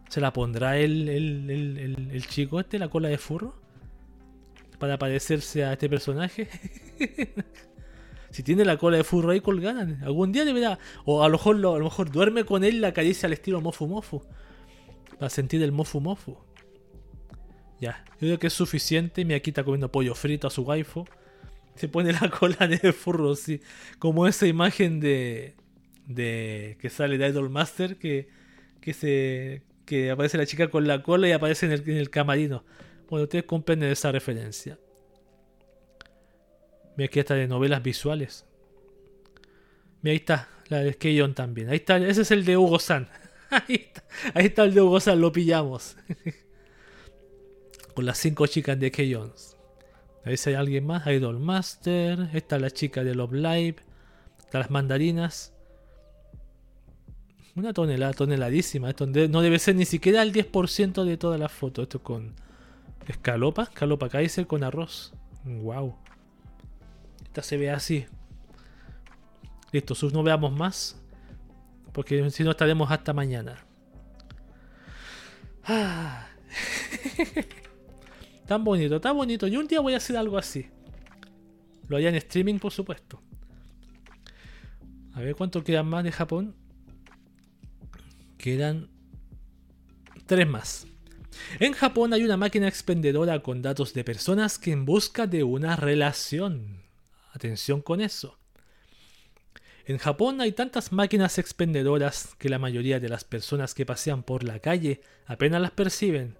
¿Se 0.10 0.22
la 0.22 0.32
pondrá 0.32 0.78
el, 0.78 1.10
el, 1.10 1.50
el, 1.50 2.12
el 2.12 2.28
chico 2.28 2.60
este, 2.60 2.80
la 2.80 2.90
cola 2.90 3.10
de 3.10 3.18
furro? 3.18 3.60
Para 4.78 4.98
parecerse 5.00 5.66
a 5.66 5.74
este 5.74 5.90
personaje. 5.90 6.48
Si 8.32 8.44
tiene 8.44 8.66
la 8.66 8.78
cola 8.78 8.98
de 8.98 9.04
furro 9.04 9.32
ahí 9.32 9.42
colgada, 9.42 9.88
algún 10.04 10.32
día 10.32 10.46
deberá. 10.46 10.80
O 11.06 11.24
a 11.24 11.28
lo 11.28 11.34
mejor, 11.34 11.56
a 11.56 11.60
lo 11.60 11.80
mejor 11.80 12.12
duerme 12.12 12.44
con 12.44 12.64
él 12.64 12.82
la 12.82 12.94
caricia 12.94 13.28
al 13.28 13.34
estilo 13.34 13.62
mofu 13.62 13.88
mofu. 13.88 14.22
Para 15.18 15.30
sentir 15.30 15.64
el 15.64 15.72
mofu 15.72 16.00
mofu. 16.02 16.38
Ya, 17.80 18.04
yo 18.14 18.20
creo 18.20 18.40
que 18.40 18.48
es 18.48 18.54
suficiente. 18.54 19.24
Me 19.26 19.36
está 19.36 19.64
comiendo 19.64 19.92
pollo 19.92 20.16
frito 20.16 20.48
a 20.48 20.50
su 20.50 20.64
waifu. 20.64 21.06
Se 21.76 21.88
pone 21.88 22.12
la 22.12 22.30
cola 22.40 22.68
de 22.68 22.92
furro, 22.92 23.36
sí. 23.36 23.62
Como 24.00 24.28
esa 24.28 24.48
imagen 24.48 25.00
de. 25.00 25.56
de. 26.06 26.78
que 26.82 26.90
sale 26.90 27.18
de 27.18 27.28
Idol 27.28 27.50
Master. 27.50 27.98
Que. 27.98 28.28
que 28.82 28.94
se. 28.94 29.64
que 29.86 30.12
aparece 30.12 30.38
la 30.38 30.46
chica 30.46 30.70
con 30.70 30.88
la 30.88 31.02
cola 31.02 31.28
y 31.28 31.32
aparece 31.32 31.68
en 31.68 31.72
el, 31.72 31.90
en 31.90 31.98
el 31.98 32.10
camarino. 32.10 32.66
Bueno, 33.10 33.24
ustedes 33.24 33.46
comprenden 33.46 33.92
esa 33.92 34.12
referencia. 34.12 34.78
Mira, 36.98 37.06
aquí 37.06 37.20
está 37.20 37.36
de 37.36 37.48
novelas 37.48 37.82
visuales. 37.84 38.46
Mira, 40.02 40.12
ahí 40.12 40.18
está, 40.18 40.50
la 40.68 40.80
de 40.80 40.94
Skeyon 40.94 41.34
también. 41.36 41.70
Ahí 41.70 41.78
está, 41.78 41.98
ese 41.98 42.24
es 42.24 42.32
el 42.32 42.44
de 42.44 42.58
Hugo 42.58 42.80
San. 42.80 43.08
Ahí 43.50 43.76
está, 43.76 44.04
ahí 44.34 44.46
está 44.48 44.64
el 44.66 44.74
de 44.74 44.82
Hugo 44.82 45.00
San, 45.00 45.22
lo 45.22 45.32
pillamos. 45.32 45.96
Con 47.96 48.06
las 48.06 48.18
cinco 48.18 48.46
chicas 48.46 48.78
de 48.78 48.92
K-Jones. 48.92 49.56
A 50.26 50.30
ver 50.30 50.38
si 50.38 50.50
hay 50.50 50.58
alguien 50.58 50.86
más. 50.86 51.08
Idol 51.08 51.40
Master. 51.40 52.30
Está 52.34 52.60
la 52.60 52.70
chica 52.70 53.06
de 53.06 53.16
Love 53.16 53.32
Live. 53.32 53.78
Está 54.40 54.60
las 54.60 54.70
mandarinas. 54.70 55.54
Una 57.56 57.72
tonelada, 57.72 58.12
toneladísima. 58.12 58.90
Esto 58.90 59.08
no 59.08 59.42
debe 59.42 59.60
ser 59.60 59.76
ni 59.76 59.86
siquiera 59.86 60.22
el 60.24 60.34
10% 60.34 61.06
de 61.06 61.16
todas 61.16 61.40
las 61.40 61.54
fotos. 61.54 61.84
Esto 61.84 62.04
con 62.04 62.34
escalopa. 63.08 63.64
Escalopa 63.64 64.10
Kaiser 64.10 64.46
con 64.46 64.66
arroz. 64.66 65.14
Wow. 65.46 65.96
Se 67.42 67.58
ve 67.58 67.70
así. 67.70 68.06
Listo, 69.72 69.96
sus 69.96 70.14
no 70.14 70.24
veamos 70.24 70.52
más. 70.52 71.02
Porque 71.94 72.30
si 72.30 72.44
no 72.44 72.52
estaremos 72.52 72.92
hasta 72.92 73.14
mañana. 73.14 73.66
Ah. 75.64 76.28
tan 78.48 78.64
bonito, 78.64 79.02
tan 79.02 79.16
bonito. 79.16 79.48
Y 79.48 79.58
un 79.58 79.68
día 79.68 79.82
voy 79.82 79.94
a 79.94 79.98
hacer 79.98 80.18
algo 80.18 80.38
así. 80.38 80.70
Lo 81.88 81.98
haría 81.98 82.10
en 82.10 82.16
streaming, 82.16 82.60
por 82.60 82.72
supuesto. 82.72 83.22
A 85.14 85.22
ver 85.22 85.36
cuánto 85.36 85.64
quedan 85.64 85.88
más 85.88 86.04
de 86.04 86.12
Japón. 86.12 86.56
Quedan 88.38 88.90
tres 90.26 90.48
más. 90.48 90.88
En 91.60 91.74
Japón 91.74 92.14
hay 92.14 92.24
una 92.24 92.38
máquina 92.38 92.68
expendedora 92.68 93.42
con 93.42 93.62
datos 93.62 93.94
de 93.94 94.04
personas 94.04 94.60
que 94.60 94.72
en 94.72 94.86
busca 94.86 95.28
de 95.28 95.44
una 95.44 95.76
relación. 95.76 96.87
Atención 97.38 97.84
con 97.84 98.02
eso. 98.02 98.40
En 99.86 100.00
Japón 100.00 100.42
hay 100.42 100.54
tantas 100.54 100.92
máquinas 100.92 101.38
expendedoras 101.38 102.34
que 102.40 102.50
la 102.50 102.58
mayoría 102.58 103.00
de 103.00 103.10
las 103.10 103.26
personas 103.26 103.76
que 103.76 103.86
pasean 103.86 104.24
por 104.24 104.44
la 104.44 104.58
calle 104.58 105.02
apenas 105.28 105.62
las 105.62 105.70
perciben. 105.70 106.36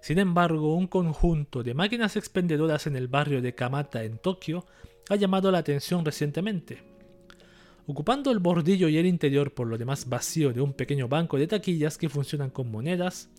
Sin 0.00 0.18
embargo, 0.18 0.74
un 0.74 0.88
conjunto 0.88 1.62
de 1.62 1.74
máquinas 1.74 2.16
expendedoras 2.16 2.88
en 2.88 2.96
el 2.96 3.06
barrio 3.06 3.40
de 3.40 3.54
Kamata 3.54 4.02
en 4.02 4.18
Tokio 4.18 4.66
ha 5.08 5.14
llamado 5.14 5.52
la 5.52 5.58
atención 5.58 6.04
recientemente. 6.04 6.82
Ocupando 7.86 8.32
el 8.32 8.40
bordillo 8.40 8.88
y 8.88 8.98
el 8.98 9.06
interior 9.06 9.54
por 9.54 9.68
lo 9.68 9.78
demás 9.78 10.08
vacío 10.08 10.52
de 10.52 10.60
un 10.60 10.72
pequeño 10.72 11.06
banco 11.06 11.38
de 11.38 11.46
taquillas 11.46 11.96
que 11.98 12.08
funcionan 12.08 12.50
con 12.50 12.68
monedas, 12.68 13.30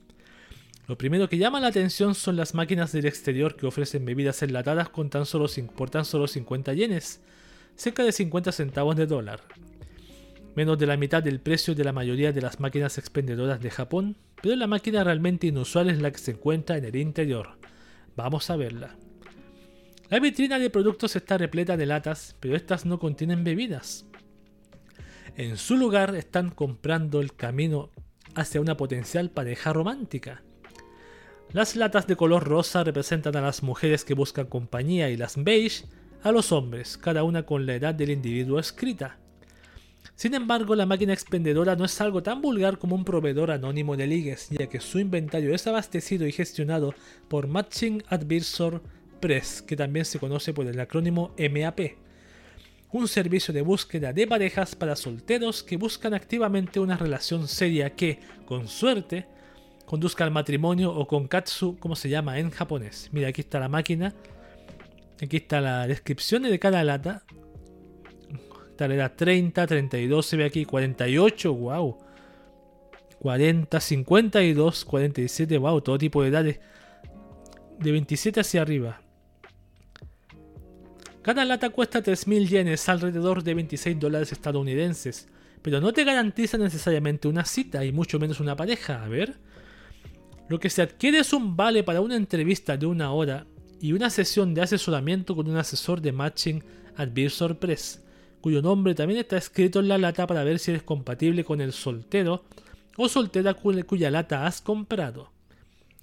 lo 0.88 0.97
primero 0.97 1.30
que 1.30 1.38
llama 1.38 1.61
la 1.61 1.68
atención 1.68 2.14
son 2.14 2.35
las 2.35 2.53
máquinas 2.53 2.91
del 2.91 3.05
exterior 3.05 3.55
que 3.55 3.65
ofrecen 3.65 4.03
bebidas 4.03 4.43
enlatadas 4.43 4.89
por 4.89 5.10
tan 5.10 5.26
solo 5.26 6.27
50 6.27 6.73
yenes, 6.73 7.22
cerca 7.76 8.03
de 8.03 8.11
50 8.11 8.51
centavos 8.51 8.95
de 8.95 9.05
dólar, 9.05 9.41
menos 10.55 10.77
de 10.77 10.85
la 10.85 10.97
mitad 10.97 11.23
del 11.23 11.39
precio 11.39 11.73
de 11.73 11.84
la 11.84 11.93
mayoría 11.93 12.34
de 12.34 12.41
las 12.41 12.60
máquinas 12.60 12.97
expendedoras 12.97 13.61
de 13.61 13.72
Japón, 13.72 14.18
pero 14.41 14.55
la 14.57 14.68
máquina 14.68 15.03
realmente 15.03 15.47
inusual 15.47 15.89
es 15.89 16.01
la 16.01 16.11
que 16.11 16.19
se 16.19 16.31
encuentra 16.31 16.77
en 16.77 16.85
el 16.85 16.95
interior. 16.97 17.57
Vamos 18.15 18.49
a 18.49 18.57
verla. 18.57 18.97
La 20.10 20.19
vitrina 20.19 20.60
de 20.60 20.69
productos 20.69 21.15
está 21.15 21.38
repleta 21.38 21.77
de 21.77 21.85
latas, 21.85 22.35
pero 22.39 22.55
estas 22.55 22.85
no 22.85 22.99
contienen 22.99 23.43
bebidas. 23.43 24.05
En 25.35 25.57
su 25.57 25.77
lugar 25.77 26.14
están 26.15 26.51
comprando 26.51 27.22
el 27.22 27.34
camino 27.34 27.89
hacia 28.35 28.61
una 28.61 28.77
potencial 28.77 29.31
pareja 29.31 29.73
romántica. 29.73 30.43
Las 31.53 31.75
latas 31.75 32.07
de 32.07 32.15
color 32.15 32.45
rosa 32.45 32.84
representan 32.84 33.35
a 33.35 33.41
las 33.41 33.61
mujeres 33.61 34.03
que 34.03 34.15
buscan 34.15 34.47
compañía 34.47 35.11
y 35.11 35.17
las 35.17 35.35
beige 35.38 35.85
a 36.23 36.31
los 36.31 36.51
hombres, 36.51 36.97
cada 36.97 37.23
una 37.23 37.45
con 37.45 37.67
la 37.67 37.75
edad 37.75 37.93
del 37.93 38.09
individuo 38.09 38.57
escrita. 38.57 39.19
Sin 40.15 40.34
embargo, 40.34 40.73
la 40.73 40.88
máquina 40.88 41.13
expendedora 41.13 41.75
no 41.75 41.85
es 41.85 42.01
algo 42.01 42.23
tan 42.23 42.41
vulgar 42.41 42.80
como 42.80 42.95
un 42.95 43.05
proveedor 43.05 43.51
anónimo 43.51 43.95
de 43.95 44.07
ligues, 44.07 44.49
ya 44.49 44.65
que 44.65 44.80
su 44.80 44.97
inventario 44.97 45.53
es 45.53 45.67
abastecido 45.67 46.25
y 46.25 46.31
gestionado 46.31 46.95
por 47.27 47.45
Matching 47.45 48.03
Advisor 48.07 48.81
Press, 49.19 49.61
que 49.61 49.75
también 49.75 50.05
se 50.05 50.17
conoce 50.17 50.55
por 50.55 50.65
el 50.65 50.80
acrónimo 50.80 51.35
MAP, 51.38 51.97
un 52.91 53.07
servicio 53.07 53.53
de 53.53 53.61
búsqueda 53.61 54.11
de 54.11 54.25
parejas 54.25 54.73
para 54.75 54.95
solteros 54.95 55.61
que 55.61 55.77
buscan 55.77 56.15
activamente 56.15 56.80
una 56.80 56.97
relación 56.97 57.47
seria 57.47 57.91
que, 57.91 58.21
con 58.47 58.67
suerte, 58.67 59.27
conduzca 59.85 60.23
al 60.23 60.31
matrimonio 60.31 60.91
o 60.93 61.07
con 61.07 61.27
katsu, 61.27 61.77
como 61.80 61.95
se 61.95 62.10
llama 62.10 62.39
en 62.39 62.49
japonés. 62.49 63.10
Mira, 63.11 63.30
aquí 63.30 63.41
está 63.41 63.60
la 63.60 63.69
máquina 63.69 64.14
Aquí 65.23 65.38
está 65.38 65.61
la 65.61 65.88
descripción 65.88 66.43
de 66.43 66.60
cada 66.60 66.84
lata. 66.84 67.23
Esta 68.72 68.88
le 68.88 68.97
da 68.97 69.15
30, 69.15 69.68
32, 69.68 70.26
se 70.26 70.38
ve 70.38 70.45
aquí 70.45 70.65
48, 70.65 71.53
wow. 71.53 71.97
40, 73.19 73.80
52, 73.80 74.85
47, 74.85 75.57
wow, 75.57 75.81
todo 75.81 75.97
tipo 75.97 76.23
de 76.23 76.30
edades. 76.30 76.60
De 77.80 77.91
27 77.91 78.41
hacia 78.41 78.61
arriba. 78.61 79.01
Cada 81.22 81.45
lata 81.45 81.69
cuesta 81.69 82.03
3.000 82.03 82.47
yenes, 82.47 82.89
alrededor 82.89 83.43
de 83.43 83.53
26 83.53 83.97
dólares 83.97 84.31
estadounidenses. 84.34 85.30
Pero 85.61 85.80
no 85.80 85.93
te 85.93 86.03
garantiza 86.03 86.57
necesariamente 86.57 87.30
una 87.30 87.45
cita 87.45 87.85
y 87.85 87.93
mucho 87.93 88.19
menos 88.19 88.41
una 88.41 88.57
pareja. 88.57 89.03
A 89.03 89.07
ver. 89.07 89.38
Lo 90.49 90.59
que 90.59 90.69
se 90.69 90.81
adquiere 90.81 91.19
es 91.19 91.33
un 91.33 91.55
vale 91.55 91.83
para 91.83 92.01
una 92.01 92.15
entrevista 92.15 92.77
de 92.77 92.85
una 92.85 93.11
hora 93.11 93.47
y 93.79 93.93
una 93.93 94.09
sesión 94.09 94.53
de 94.53 94.61
asesoramiento 94.61 95.35
con 95.35 95.49
un 95.49 95.57
asesor 95.57 96.01
de 96.01 96.11
Matching 96.11 96.63
Advisor 96.95 97.57
Press, 97.57 98.03
cuyo 98.41 98.61
nombre 98.61 98.93
también 98.93 99.21
está 99.21 99.37
escrito 99.37 99.79
en 99.79 99.87
la 99.87 99.97
lata 99.97 100.27
para 100.27 100.43
ver 100.43 100.59
si 100.59 100.71
eres 100.71 100.83
compatible 100.83 101.43
con 101.43 101.61
el 101.61 101.71
soltero 101.71 102.43
o 102.97 103.09
soltera 103.09 103.53
cuya 103.53 104.11
lata 104.11 104.45
has 104.45 104.61
comprado. 104.61 105.31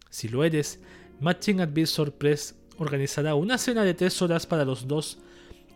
Si 0.08 0.28
lo 0.28 0.42
eres, 0.42 0.80
Matching 1.20 1.60
Advisor 1.60 2.12
Press 2.12 2.56
organizará 2.78 3.34
una 3.34 3.58
cena 3.58 3.84
de 3.84 3.94
3 3.94 4.22
horas 4.22 4.46
para 4.46 4.64
los 4.64 4.88
dos 4.88 5.18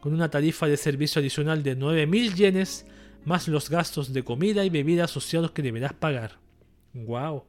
con 0.01 0.15
una 0.15 0.31
tarifa 0.31 0.67
de 0.67 0.77
servicio 0.77 1.21
adicional 1.21 1.63
de 1.63 1.79
9.000 1.79 2.35
yenes 2.35 2.87
más 3.25 3.49
los 3.49 3.71
gastos 3.71 4.13
de 4.13 4.23
comida 4.23 4.65
y 4.65 4.71
bebida 4.71 5.05
asociados 5.05 5.53
que 5.53 5.63
deberás 5.63 5.93
pagar. 5.93 6.39
¡Wow! 6.93 7.45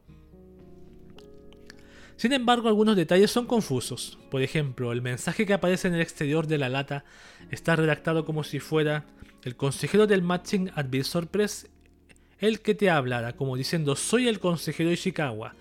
Sin 2.16 2.32
embargo, 2.32 2.68
algunos 2.68 2.96
detalles 2.96 3.30
son 3.30 3.46
confusos. 3.46 4.18
Por 4.30 4.42
ejemplo, 4.42 4.92
el 4.92 5.02
mensaje 5.02 5.44
que 5.44 5.52
aparece 5.52 5.88
en 5.88 5.94
el 5.94 6.00
exterior 6.00 6.46
de 6.46 6.58
la 6.58 6.68
lata 6.68 7.04
está 7.50 7.76
redactado 7.76 8.24
como 8.24 8.42
si 8.42 8.58
fuera 8.58 9.04
el 9.44 9.56
consejero 9.56 10.06
del 10.06 10.22
Matching 10.22 10.70
Advisor 10.74 11.28
Press 11.28 11.68
el 12.38 12.60
que 12.60 12.74
te 12.74 12.90
hablara, 12.90 13.34
como 13.34 13.56
diciendo 13.56 13.96
soy 13.96 14.28
el 14.28 14.40
consejero 14.40 14.92
Ishikawa. 14.92 15.54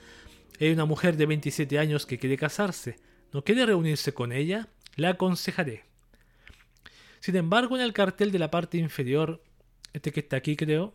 Hay 0.59 0.71
una 0.71 0.85
mujer 0.85 1.17
de 1.17 1.25
27 1.25 1.79
años 1.79 2.05
que 2.05 2.17
quiere 2.17 2.37
casarse. 2.37 2.97
¿No 3.31 3.43
quiere 3.43 3.65
reunirse 3.65 4.13
con 4.13 4.31
ella? 4.31 4.69
La 4.95 5.09
aconsejaré. 5.09 5.83
Sin 7.19 7.35
embargo, 7.35 7.75
en 7.75 7.81
el 7.81 7.93
cartel 7.93 8.31
de 8.31 8.39
la 8.39 8.51
parte 8.51 8.77
inferior, 8.77 9.41
este 9.93 10.11
que 10.11 10.21
está 10.21 10.37
aquí 10.37 10.55
creo, 10.55 10.93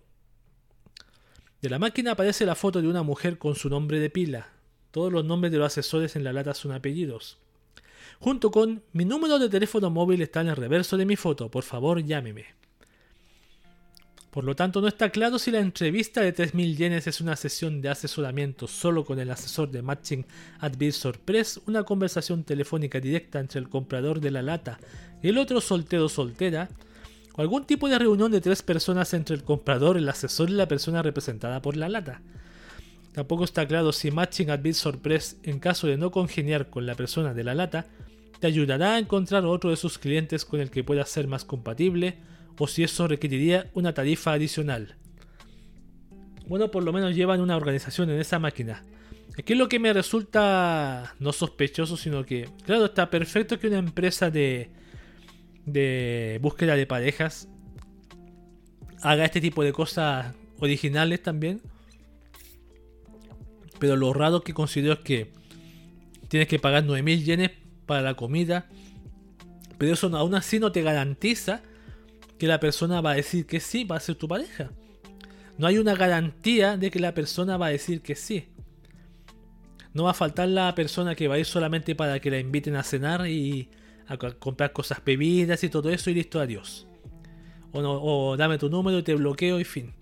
de 1.60 1.68
la 1.68 1.78
máquina 1.78 2.12
aparece 2.12 2.46
la 2.46 2.54
foto 2.54 2.80
de 2.80 2.88
una 2.88 3.02
mujer 3.02 3.36
con 3.36 3.54
su 3.54 3.68
nombre 3.68 3.98
de 4.00 4.08
pila, 4.08 4.48
todos 4.90 5.12
los 5.12 5.24
nombres 5.24 5.52
de 5.52 5.58
los 5.58 5.66
asesores 5.66 6.16
en 6.16 6.24
la 6.24 6.32
lata 6.32 6.54
son 6.54 6.72
apellidos. 6.72 7.38
Junto 8.18 8.50
con 8.50 8.82
mi 8.92 9.04
número 9.04 9.38
de 9.38 9.48
teléfono 9.48 9.90
móvil 9.90 10.22
está 10.22 10.40
en 10.40 10.48
el 10.48 10.56
reverso 10.56 10.96
de 10.96 11.06
mi 11.06 11.16
foto, 11.16 11.50
por 11.50 11.64
favor 11.64 12.04
llámeme. 12.04 12.60
Por 14.30 14.44
lo 14.44 14.54
tanto, 14.54 14.80
no 14.80 14.86
está 14.86 15.10
claro 15.10 15.40
si 15.40 15.50
la 15.50 15.58
entrevista 15.58 16.20
de 16.20 16.32
3.000 16.32 16.76
yenes 16.76 17.06
es 17.08 17.20
una 17.20 17.34
sesión 17.34 17.80
de 17.82 17.88
asesoramiento 17.88 18.68
solo 18.68 19.04
con 19.04 19.18
el 19.18 19.28
asesor 19.30 19.70
de 19.72 19.82
Matching 19.82 20.24
Advisor 20.60 21.18
Press, 21.18 21.60
una 21.66 21.82
conversación 21.82 22.44
telefónica 22.44 23.00
directa 23.00 23.40
entre 23.40 23.58
el 23.58 23.68
comprador 23.68 24.20
de 24.20 24.30
la 24.30 24.42
lata 24.42 24.78
y 25.20 25.28
el 25.28 25.38
otro 25.38 25.60
soltero 25.60 26.08
soltera, 26.08 26.68
o 27.34 27.42
algún 27.42 27.64
tipo 27.64 27.88
de 27.88 27.98
reunión 27.98 28.30
de 28.30 28.40
tres 28.40 28.62
personas 28.62 29.14
entre 29.14 29.34
el 29.34 29.42
comprador, 29.42 29.96
el 29.96 30.08
asesor 30.08 30.48
y 30.48 30.52
la 30.52 30.68
persona 30.68 31.02
representada 31.02 31.60
por 31.60 31.76
la 31.76 31.88
lata. 31.88 32.22
Tampoco 33.12 33.44
está 33.44 33.66
claro 33.66 33.92
si 33.92 34.10
Matching 34.10 34.50
Advisor 34.50 34.98
Press, 34.98 35.38
en 35.42 35.58
caso 35.58 35.86
de 35.86 35.96
no 35.96 36.10
congeniar 36.10 36.70
con 36.70 36.86
la 36.86 36.94
persona 36.94 37.34
de 37.34 37.44
la 37.44 37.54
lata, 37.54 37.86
te 38.38 38.46
ayudará 38.46 38.94
a 38.94 38.98
encontrar 38.98 39.44
otro 39.44 39.70
de 39.70 39.76
sus 39.76 39.98
clientes 39.98 40.44
con 40.44 40.60
el 40.60 40.70
que 40.70 40.84
puedas 40.84 41.10
ser 41.10 41.26
más 41.26 41.44
compatible 41.44 42.18
o 42.58 42.66
si 42.66 42.82
eso 42.82 43.08
requeriría 43.08 43.70
una 43.74 43.94
tarifa 43.94 44.32
adicional. 44.32 44.96
Bueno, 46.46 46.70
por 46.70 46.82
lo 46.82 46.92
menos 46.92 47.14
llevan 47.14 47.40
una 47.40 47.56
organización 47.56 48.10
en 48.10 48.20
esa 48.20 48.38
máquina. 48.38 48.84
Aquí 49.38 49.54
lo 49.54 49.68
que 49.68 49.78
me 49.78 49.92
resulta 49.92 51.14
no 51.18 51.32
sospechoso, 51.32 51.96
sino 51.96 52.24
que, 52.24 52.48
claro, 52.64 52.86
está 52.86 53.08
perfecto 53.08 53.58
que 53.58 53.68
una 53.68 53.78
empresa 53.78 54.30
de, 54.30 54.70
de 55.64 56.38
búsqueda 56.42 56.76
de 56.76 56.86
parejas 56.86 57.48
haga 59.02 59.24
este 59.24 59.40
tipo 59.40 59.62
de 59.62 59.72
cosas 59.72 60.34
originales 60.58 61.22
también. 61.22 61.60
Pero 63.80 63.96
lo 63.96 64.12
raro 64.12 64.42
que 64.42 64.54
considero 64.54 64.92
es 64.92 65.00
que 65.00 65.32
tienes 66.28 66.46
que 66.46 66.60
pagar 66.60 66.84
9000 66.84 67.24
yenes 67.24 67.50
para 67.86 68.02
la 68.02 68.14
comida. 68.14 68.68
Pero 69.78 69.94
eso 69.94 70.14
aún 70.16 70.34
así 70.36 70.60
no 70.60 70.70
te 70.70 70.82
garantiza 70.82 71.62
que 72.38 72.46
la 72.46 72.60
persona 72.60 73.00
va 73.00 73.12
a 73.12 73.14
decir 73.16 73.46
que 73.46 73.58
sí, 73.58 73.84
va 73.84 73.96
a 73.96 74.00
ser 74.00 74.14
tu 74.14 74.28
pareja. 74.28 74.70
No 75.58 75.66
hay 75.66 75.78
una 75.78 75.94
garantía 75.94 76.76
de 76.76 76.90
que 76.90 77.00
la 77.00 77.14
persona 77.14 77.56
va 77.56 77.66
a 77.66 77.70
decir 77.70 78.02
que 78.02 78.14
sí. 78.14 78.48
No 79.92 80.04
va 80.04 80.12
a 80.12 80.14
faltar 80.14 80.48
la 80.48 80.74
persona 80.74 81.14
que 81.14 81.26
va 81.26 81.34
a 81.34 81.38
ir 81.38 81.46
solamente 81.46 81.94
para 81.94 82.20
que 82.20 82.30
la 82.30 82.38
inviten 82.38 82.76
a 82.76 82.82
cenar 82.82 83.26
y 83.26 83.70
a 84.06 84.16
comprar 84.16 84.72
cosas 84.72 85.02
bebidas 85.04 85.64
y 85.64 85.68
todo 85.68 85.90
eso 85.90 86.10
y 86.10 86.14
listo, 86.14 86.38
adiós. 86.38 86.86
O, 87.72 87.80
o 87.80 88.36
dame 88.36 88.58
tu 88.58 88.68
número 88.68 88.98
y 88.98 89.02
te 89.02 89.14
bloqueo 89.14 89.58
y 89.58 89.64
fin. 89.64 89.99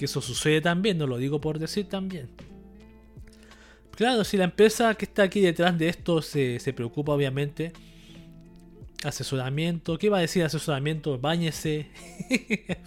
Que 0.00 0.06
eso 0.06 0.22
sucede 0.22 0.62
también, 0.62 0.96
no 0.96 1.06
lo 1.06 1.18
digo 1.18 1.42
por 1.42 1.58
decir 1.58 1.86
también. 1.86 2.30
Claro, 3.90 4.24
si 4.24 4.38
la 4.38 4.44
empresa 4.44 4.94
que 4.94 5.04
está 5.04 5.24
aquí 5.24 5.42
detrás 5.42 5.76
de 5.76 5.90
esto 5.90 6.22
se, 6.22 6.58
se 6.58 6.72
preocupa 6.72 7.12
obviamente 7.12 7.74
asesoramiento. 9.04 9.98
¿Qué 9.98 10.08
va 10.08 10.16
a 10.16 10.22
decir 10.22 10.42
asesoramiento? 10.42 11.18
Báñese. 11.18 11.90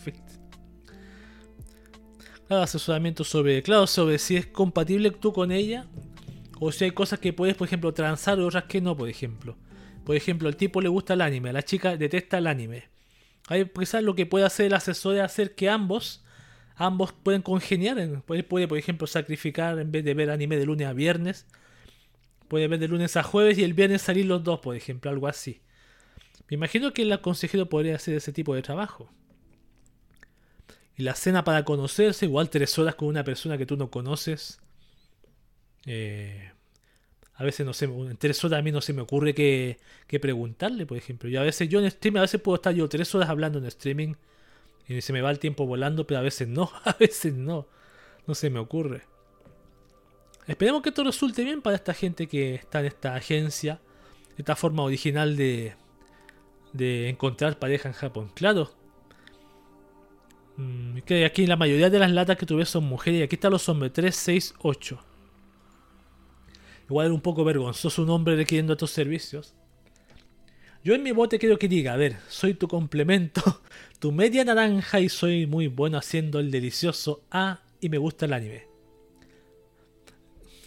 claro, 2.48 2.64
asesoramiento 2.64 3.24
sobre, 3.24 3.62
claro, 3.62 3.86
sobre 3.86 4.18
si 4.18 4.38
es 4.38 4.48
compatible 4.48 5.12
tú 5.12 5.34
con 5.34 5.52
ella. 5.52 5.86
O 6.60 6.72
si 6.72 6.86
hay 6.86 6.92
cosas 6.92 7.20
que 7.20 7.32
puedes, 7.32 7.56
por 7.56 7.68
ejemplo, 7.68 7.94
transar 7.94 8.40
y 8.40 8.42
otras 8.42 8.64
que 8.64 8.82
no, 8.82 8.98
por 8.98 9.08
ejemplo. 9.08 9.56
Por 10.04 10.16
ejemplo, 10.16 10.50
el 10.50 10.56
tipo 10.56 10.82
le 10.82 10.90
gusta 10.90 11.14
el 11.14 11.22
anime, 11.22 11.54
la 11.54 11.62
chica 11.62 11.96
detesta 11.96 12.40
el 12.40 12.48
anime. 12.48 12.86
Ahí 13.50 13.70
quizás 13.78 14.02
lo 14.02 14.16
que 14.16 14.26
puede 14.26 14.46
hacer 14.46 14.66
el 14.66 14.74
asesor 14.74 15.18
es 15.18 15.22
hacer 15.22 15.54
que 15.54 15.70
ambos, 15.70 16.23
ambos 16.76 17.14
pueden 17.14 17.42
congeniar. 17.42 18.22
Puede, 18.24 18.44
puede, 18.44 18.68
por 18.68 18.78
ejemplo, 18.78 19.08
sacrificar 19.08 19.80
en 19.80 19.92
vez 19.92 20.04
de 20.04 20.14
ver 20.14 20.30
anime 20.30 20.58
de 20.58 20.66
lunes 20.66 20.88
a 20.88 20.94
viernes. 20.94 21.46
Puede 22.48 22.68
ver 22.68 22.80
de 22.80 22.88
lunes 22.88 23.16
a 23.18 23.24
jueves 23.24 23.58
y 23.58 23.64
el 23.64 23.74
viernes 23.74 24.02
salir 24.02 24.26
los 24.26 24.44
dos, 24.44 24.60
por 24.60 24.76
ejemplo, 24.76 25.10
algo 25.10 25.28
así. 25.28 25.62
Me 26.50 26.56
imagino 26.56 26.94
que 26.94 27.04
el 27.04 27.22
consejero 27.22 27.70
podría 27.70 27.96
hacer 27.96 28.16
ese 28.16 28.32
tipo 28.32 28.54
de 28.56 28.62
trabajo. 28.62 29.10
Y 30.96 31.04
la 31.04 31.16
cena 31.16 31.44
para 31.44 31.66
conocerse, 31.66 32.26
igual 32.26 32.50
tres 32.50 32.78
horas 32.78 32.96
con 32.96 33.08
una 33.08 33.24
persona 33.24 33.58
que 33.58 33.66
tú 33.66 33.78
no 33.78 33.90
conoces. 33.90 34.60
Eh, 35.86 36.52
a 37.36 37.44
veces 37.44 37.66
no 37.66 37.74
sé, 37.74 37.86
en 37.86 38.18
tres 38.18 38.44
horas 38.44 38.60
a 38.60 38.62
mí 38.62 38.72
no 38.72 38.82
se 38.82 38.94
me 38.94 39.02
ocurre 39.02 39.34
que, 39.34 39.80
preguntarle, 40.22 40.86
por 40.86 40.98
ejemplo. 40.98 41.30
Y 41.30 41.36
a 41.36 41.42
veces 41.42 41.68
yo 41.70 41.80
en 41.80 41.86
streaming, 41.86 42.20
a 42.20 42.22
veces 42.22 42.40
puedo 42.42 42.56
estar 42.56 42.74
yo 42.74 42.88
tres 42.88 43.14
horas 43.16 43.30
hablando 43.30 43.58
en 43.58 43.66
streaming 43.66 44.14
y 44.88 45.02
se 45.02 45.14
me 45.14 45.22
va 45.22 45.32
el 45.32 45.40
tiempo 45.40 45.66
volando, 45.66 46.06
pero 46.06 46.20
a 46.20 46.24
veces 46.24 46.48
no, 46.48 46.72
a 46.84 46.94
veces 46.94 47.34
no. 47.34 47.68
No 48.26 48.36
se 48.36 48.50
me 48.50 48.60
ocurre. 48.60 49.04
Esperemos 50.48 50.82
que 50.82 50.90
esto 50.90 51.04
resulte 51.04 51.44
bien 51.44 51.62
para 51.62 51.76
esta 51.76 51.94
gente 51.94 52.28
que 52.28 52.56
está 52.56 52.80
en 52.82 52.88
esta 52.88 53.16
agencia, 53.16 53.80
esta 54.38 54.56
forma 54.56 54.84
original 54.84 55.38
de, 55.38 55.76
de 56.74 57.10
encontrar 57.10 57.60
pareja 57.60 57.90
en 57.90 57.94
Japón. 57.94 58.32
Claro. 58.34 58.72
Mm, 60.58 61.00
que 61.00 61.26
aquí 61.26 61.48
la 61.48 61.56
mayoría 61.56 61.90
de 61.90 62.00
las 62.00 62.12
latas 62.12 62.38
que 62.38 62.46
tuve 62.46 62.66
son 62.66 62.84
mujeres 62.84 63.22
y 63.22 63.24
aquí 63.24 63.36
están 63.36 63.52
los 63.52 63.68
hombres 63.70 63.94
3, 63.94 64.16
6, 64.16 64.54
8. 64.60 65.00
Igual 66.90 67.06
era 67.08 67.16
un 67.16 67.22
poco 67.22 67.44
vergonzoso 67.44 68.04
un 68.04 68.10
hombre 68.10 68.36
requiriendo 68.36 68.74
estos 68.74 68.92
servicios. 68.92 69.56
Yo 70.84 70.94
en 70.96 71.04
mi 71.04 71.12
bote 71.12 71.40
quiero 71.40 71.58
que 71.58 71.70
diga, 71.70 71.94
a 71.94 71.98
ver, 71.98 72.18
soy 72.28 72.56
tu 72.56 72.68
complemento, 72.68 73.42
tu 74.00 74.12
media 74.12 74.44
naranja 74.44 75.00
y 75.00 75.08
soy 75.08 75.48
muy 75.48 75.68
bueno 75.68 75.98
haciendo 75.98 76.40
el 76.40 76.52
delicioso 76.52 77.24
A 77.32 77.62
y 77.80 77.88
me 77.88 77.98
gusta 77.98 78.26
el 78.26 78.34
anime. 78.34 78.68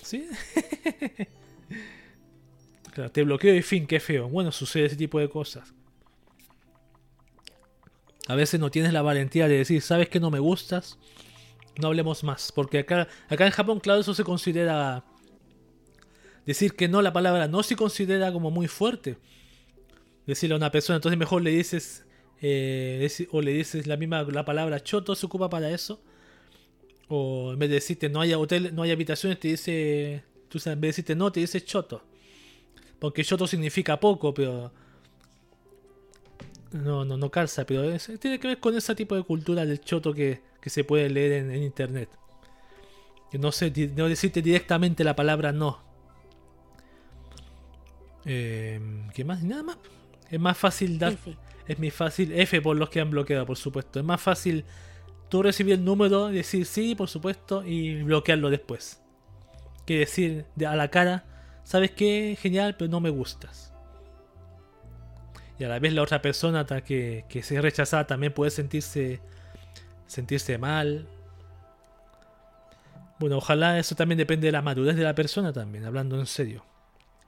¿Sí? 0.03 0.27
claro, 2.95 3.11
te 3.11 3.25
bloqueo 3.25 3.55
y 3.55 3.63
fin, 3.63 3.87
qué 3.87 4.01
feo. 4.01 4.29
Bueno, 4.29 4.53
sucede 4.53 4.87
ese 4.87 4.97
tipo 4.97 5.19
de 5.19 5.29
cosas. 5.29 5.75
A 8.29 8.35
veces 8.35 8.59
no 8.59 8.71
tienes 8.71 8.93
la 8.93 9.03
valentía 9.03 9.49
de 9.49 9.59
decir, 9.59 9.83
¿sabes 9.83 10.09
que 10.09 10.19
no 10.19 10.31
me 10.31 10.39
gustas? 10.39 10.99
No 11.79 11.89
hablemos 11.89 12.25
más. 12.25 12.53
Porque 12.53 12.79
acá, 12.79 13.07
acá 13.29 13.45
en 13.45 13.53
Japón, 13.53 13.81
claro, 13.81 14.01
eso 14.01 14.15
se 14.15 14.25
considera... 14.25 15.05
Decir 16.47 16.75
que 16.75 16.89
no, 16.89 17.03
la 17.03 17.13
palabra 17.13 17.49
no 17.49 17.63
se 17.63 17.77
considera 17.77 18.33
como 18.33 18.51
muy 18.51 18.69
fuerte. 18.69 19.19
Decirle 20.27 20.55
a 20.55 20.57
una 20.57 20.71
persona, 20.71 20.97
entonces 20.97 21.19
mejor 21.19 21.43
le 21.43 21.51
dices... 21.51 22.05
Eh, 22.43 23.09
o 23.31 23.41
le 23.41 23.53
dices 23.53 23.87
la 23.87 23.97
misma 23.97 24.23
la 24.25 24.45
palabra 24.45 24.83
choto 24.83 25.15
se 25.15 25.25
ocupa 25.25 25.49
para 25.49 25.71
eso. 25.71 26.01
O 27.09 27.53
en 27.53 27.59
vez 27.59 27.71
de 27.71 27.77
decirte 27.77 28.11
no 28.11 28.21
hay 28.21 28.35
hotel, 28.35 28.75
no 28.75 28.83
hay 28.83 28.91
habitaciones, 28.91 29.39
te 29.41 29.49
dice... 29.49 30.25
Tú 30.49 30.59
sabes, 30.59 30.75
en 30.75 30.81
vez 30.81 30.89
de 30.89 30.93
decirte 30.93 31.15
no, 31.15 31.33
te 31.33 31.41
dice 31.41 31.65
choto. 31.65 32.03
Porque 32.99 33.25
choto 33.25 33.47
significa 33.47 33.99
poco, 33.99 34.33
pero 34.33 34.73
no, 36.73 37.05
no, 37.05 37.17
no 37.17 37.31
calza, 37.31 37.65
pero 37.65 37.83
tiene 38.19 38.39
que 38.39 38.49
ver 38.49 38.61
con 38.61 38.77
ese 38.77 38.95
tipo 38.95 39.15
de 39.15 39.23
cultura 39.23 39.65
del 39.65 39.81
choto 39.81 40.13
que, 40.13 40.41
se 40.67 40.83
puede 40.83 41.09
leer 41.09 41.33
en, 41.33 41.63
internet. 41.63 42.09
Que 43.31 43.39
no 43.39 43.53
sé, 43.53 43.73
no 43.95 44.09
decirte 44.09 44.43
directamente 44.43 45.05
la 45.05 45.15
palabra 45.15 45.53
no. 45.53 45.81
Eh, 48.25 48.81
¿Qué 49.15 49.25
más? 49.25 49.43
Nada 49.45 49.63
más. 49.63 49.79
Es 50.31 50.41
más 50.41 50.57
fácil 50.57 50.99
dar. 50.99 51.17
Es 51.67 51.79
muy 51.79 51.91
fácil. 51.91 52.33
F 52.33 52.61
por 52.63 52.77
los 52.77 52.91
que 52.91 53.01
han 53.01 53.11
bloqueado, 53.11 53.47
por 53.47 53.57
supuesto. 53.57 53.99
Es 53.99 54.05
más 54.05 54.21
fácil 54.21 54.65
tú 55.29 55.43
recibir 55.43 55.75
el 55.75 55.85
número, 55.85 56.29
decir 56.29 56.67
sí, 56.67 56.95
por 56.95 57.09
supuesto, 57.09 57.65
y 57.65 58.03
bloquearlo 58.03 58.51
después. 58.51 59.03
Que 59.85 60.01
decir 60.01 60.45
a 60.67 60.77
la 60.77 60.89
cara, 60.89 61.25
¿sabes 61.65 61.91
qué? 61.91 62.37
Genial, 62.41 62.77
pero 62.77 62.91
no 62.91 63.01
me 63.01 63.11
gustas 63.11 63.73
y 65.59 65.65
a 65.65 65.69
la 65.69 65.79
vez 65.79 65.93
la 65.93 66.03
otra 66.03 66.21
persona 66.21 66.67
que, 66.67 67.25
que 67.29 67.43
se 67.43 67.61
rechazada 67.61 68.07
también 68.07 68.33
puede 68.33 68.51
sentirse 68.51 69.21
sentirse 70.07 70.59
mal. 70.59 71.09
Bueno, 73.19 73.39
ojalá 73.39 73.79
eso 73.79 73.95
también 73.95 74.19
depende 74.19 74.47
de 74.47 74.53
la 74.53 74.63
madurez 74.63 74.97
de 74.97 75.03
la 75.03 75.15
persona 75.15 75.53
también, 75.53 75.85
hablando 75.85 76.19
en 76.19 76.27
serio. 76.27 76.65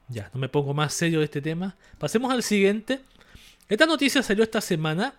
Ya, 0.09 0.31
no 0.33 0.41
me 0.41 0.49
pongo 0.49 0.73
más 0.75 0.95
serio 0.95 1.19
de 1.19 1.27
este 1.27 1.43
tema. 1.43 1.77
Pasemos 1.99 2.33
al 2.33 2.43
siguiente. 2.43 3.01
Esta 3.69 3.87
noticia 3.87 4.23
salió 4.23 4.43
esta 4.43 4.61
semana. 4.61 5.15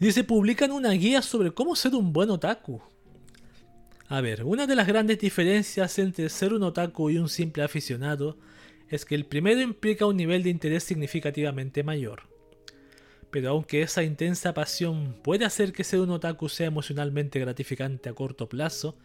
Y 0.00 0.06
dice, 0.06 0.24
publican 0.24 0.72
una 0.72 0.90
guía 0.90 1.22
sobre 1.22 1.52
cómo 1.52 1.76
ser 1.76 1.94
un 1.94 2.12
buen 2.12 2.30
otaku. 2.30 2.82
A 4.08 4.20
ver, 4.20 4.44
una 4.44 4.66
de 4.66 4.74
las 4.74 4.86
grandes 4.86 5.18
diferencias 5.18 5.98
entre 5.98 6.28
ser 6.28 6.52
un 6.52 6.64
otaku 6.64 7.10
y 7.10 7.18
un 7.18 7.28
simple 7.28 7.62
aficionado 7.62 8.36
es 8.88 9.04
que 9.04 9.14
el 9.14 9.24
primero 9.24 9.60
implica 9.60 10.06
un 10.06 10.16
nivel 10.16 10.42
de 10.42 10.50
interés 10.50 10.84
significativamente 10.84 11.82
mayor. 11.82 12.22
Pero 13.30 13.50
aunque 13.50 13.82
esa 13.82 14.02
intensa 14.02 14.52
pasión 14.52 15.16
puede 15.22 15.44
hacer 15.44 15.72
que 15.72 15.84
ser 15.84 16.00
un 16.00 16.10
otaku 16.10 16.48
sea 16.48 16.66
emocionalmente 16.66 17.38
gratificante 17.40 18.08
a 18.08 18.12
corto 18.12 18.48
plazo, 18.48 18.96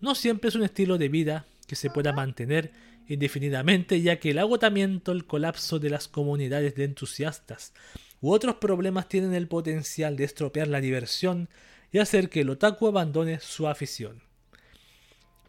no 0.00 0.14
siempre 0.14 0.48
es 0.48 0.54
un 0.56 0.64
estilo 0.64 0.98
de 0.98 1.08
vida 1.08 1.46
que 1.66 1.76
se 1.76 1.90
pueda 1.90 2.12
mantener 2.12 2.72
indefinidamente 3.08 4.00
ya 4.00 4.18
que 4.18 4.30
el 4.30 4.38
agotamiento, 4.38 5.12
el 5.12 5.26
colapso 5.26 5.78
de 5.78 5.90
las 5.90 6.08
comunidades 6.08 6.74
de 6.74 6.84
entusiastas 6.84 7.72
u 8.20 8.32
otros 8.32 8.56
problemas 8.56 9.08
tienen 9.08 9.34
el 9.34 9.48
potencial 9.48 10.16
de 10.16 10.24
estropear 10.24 10.68
la 10.68 10.80
diversión 10.80 11.48
y 11.92 11.98
hacer 11.98 12.28
que 12.28 12.40
el 12.40 12.50
otaku 12.50 12.88
abandone 12.88 13.38
su 13.40 13.68
afición. 13.68 14.22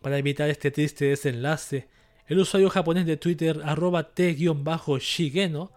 Para 0.02 0.18
evitar 0.18 0.50
este 0.50 0.72
triste 0.72 1.06
desenlace, 1.06 1.88
el 2.28 2.40
usuario 2.40 2.70
japonés 2.70 3.06
de 3.06 3.18
Twitter 3.18 3.62
arroba 3.64 4.14
t-shigeno 4.14 5.72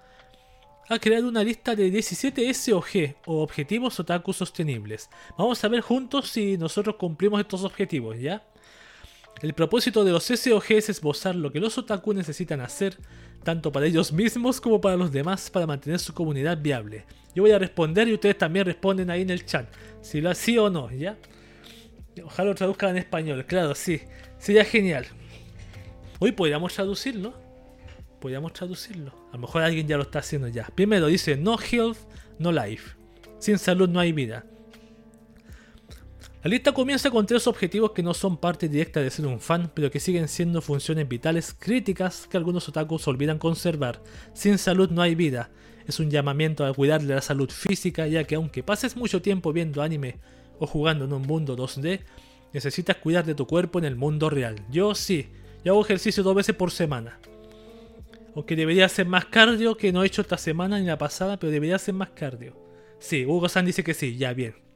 ha 0.89 0.99
creado 0.99 1.29
una 1.29 1.45
lista 1.45 1.77
de 1.77 1.91
17 1.91 2.53
SOG 2.55 3.17
o 3.27 3.43
objetivos 3.43 4.01
otaku 4.01 4.33
sostenibles. 4.33 5.11
Vamos 5.37 5.63
a 5.63 5.69
ver 5.69 5.83
juntos 5.83 6.31
si 6.31 6.57
nosotros 6.57 6.97
cumplimos 6.97 7.41
estos 7.41 7.65
objetivos, 7.65 8.19
¿ya? 8.19 8.43
El 9.41 9.55
propósito 9.55 10.05
de 10.05 10.11
los 10.11 10.25
SOG 10.25 10.65
es 10.71 10.89
esbozar 10.89 11.35
lo 11.35 11.53
que 11.53 11.61
los 11.61 11.79
otaku 11.79 12.13
necesitan 12.13 12.61
hacer, 12.61 12.97
tanto 13.45 13.71
para 13.71 13.87
ellos 13.87 14.13
mismos 14.13 14.61
como 14.61 14.81
para 14.81 14.97
los 14.97 15.13
demás, 15.13 15.49
para 15.49 15.67
mantener 15.67 16.01
su 16.01 16.13
comunidad 16.13 16.59
viable. 16.61 17.05
Yo 17.35 17.43
voy 17.43 17.53
a 17.53 17.59
responder 17.59 18.09
y 18.09 18.15
ustedes 18.15 18.37
también 18.37 18.67
responden 18.67 19.11
ahí 19.11 19.23
en 19.23 19.31
el 19.31 19.47
chat, 19.47 19.69
si 20.01 20.21
lo 20.21 20.35
sí 20.35 20.59
o 20.59 20.71
no, 20.71 20.91
¿ya? 20.91 21.17
Ojalá 22.25 22.49
lo 22.49 22.55
traduzcan 22.57 22.91
en 22.91 22.97
español, 22.97 23.47
claro, 23.47 23.77
sí, 23.77 24.01
sería 24.39 24.65
genial. 24.65 25.07
Hoy 26.19 26.33
podríamos 26.33 26.75
traducirlo. 26.75 27.35
Podríamos 28.21 28.53
traducirlo. 28.53 29.13
A 29.31 29.35
lo 29.35 29.39
mejor 29.39 29.63
alguien 29.63 29.87
ya 29.87 29.97
lo 29.97 30.03
está 30.03 30.19
haciendo 30.19 30.49
ya. 30.49 30.67
Primero 30.75 31.07
dice, 31.07 31.37
no 31.37 31.57
health, 31.59 31.99
no 32.41 32.51
life. 32.51 32.97
Sin 33.39 33.59
salud 33.59 33.89
no 33.89 34.01
hay 34.01 34.13
vida. 34.13 34.45
La 36.41 36.51
lista 36.51 36.71
comienza 36.71 37.11
con 37.11 37.27
tres 37.27 37.49
objetivos 37.49 37.91
que 37.91 38.03
no 38.05 38.15
son 38.15 38.37
parte 38.37 38.69
directa 38.69 39.01
de 39.01 39.11
ser 39.11 39.27
un 39.27 39.41
fan, 39.41 39.73
pero 39.75 39.91
que 39.91 39.99
siguen 39.99 40.29
siendo 40.29 40.63
funciones 40.63 41.09
vitales 41.09 41.53
críticas 41.59 42.29
que 42.31 42.37
algunos 42.37 42.69
otakus 42.69 43.09
olvidan 43.09 43.39
conservar. 43.39 44.01
Sin 44.35 44.57
salud 44.57 44.89
no 44.91 45.03
hay 45.03 45.17
vida. 45.17 45.51
Es 45.89 45.99
un 45.99 46.11
llamamiento 46.11 46.65
a 46.65 46.73
cuidar 46.73 47.03
de 47.03 47.13
la 47.13 47.23
salud 47.23 47.51
física, 47.51 48.07
ya 48.07 48.23
que 48.23 48.37
aunque 48.37 48.63
pases 48.63 48.97
mucho 48.97 49.21
tiempo 49.21 49.53
viendo 49.53 49.83
anime 49.83 50.21
o 50.61 50.67
jugando 50.69 51.07
en 51.07 51.13
un 51.13 51.23
mundo 51.23 51.57
2D, 51.57 52.03
necesitas 52.53 52.97
cuidar 52.99 53.27
de 53.27 53.35
tu 53.35 53.45
cuerpo 53.45 53.81
en 53.81 53.85
el 53.85 53.97
mundo 53.97 54.31
real. 54.31 54.65
Yo 54.71 54.95
sí, 54.95 55.27
yo 55.65 55.73
hago 55.73 55.85
ejercicio 55.85 56.23
dos 56.23 56.37
veces 56.37 56.55
por 56.55 56.71
semana. 56.71 57.19
Aunque 58.37 58.55
debería 58.55 58.87
hacer 58.87 59.07
más 59.07 59.25
cardio, 59.25 59.77
que 59.77 59.93
no 59.93 60.05
he 60.05 60.07
hecho 60.07 60.23
esta 60.23 60.39
semana 60.39 60.79
ni 60.79 60.87
la 60.87 60.99
pasada, 60.99 61.37
pero 61.37 61.51
debería 61.51 61.75
hacer 61.75 61.95
más 61.95 62.11
cardio. 62.11 62.57
Sí, 63.01 63.27
Hugo 63.27 63.49
San 63.49 63.67
dice 63.67 63.83
que 63.83 63.95
sí, 63.95 64.17
ya 64.17 64.33
bien. 64.33 64.68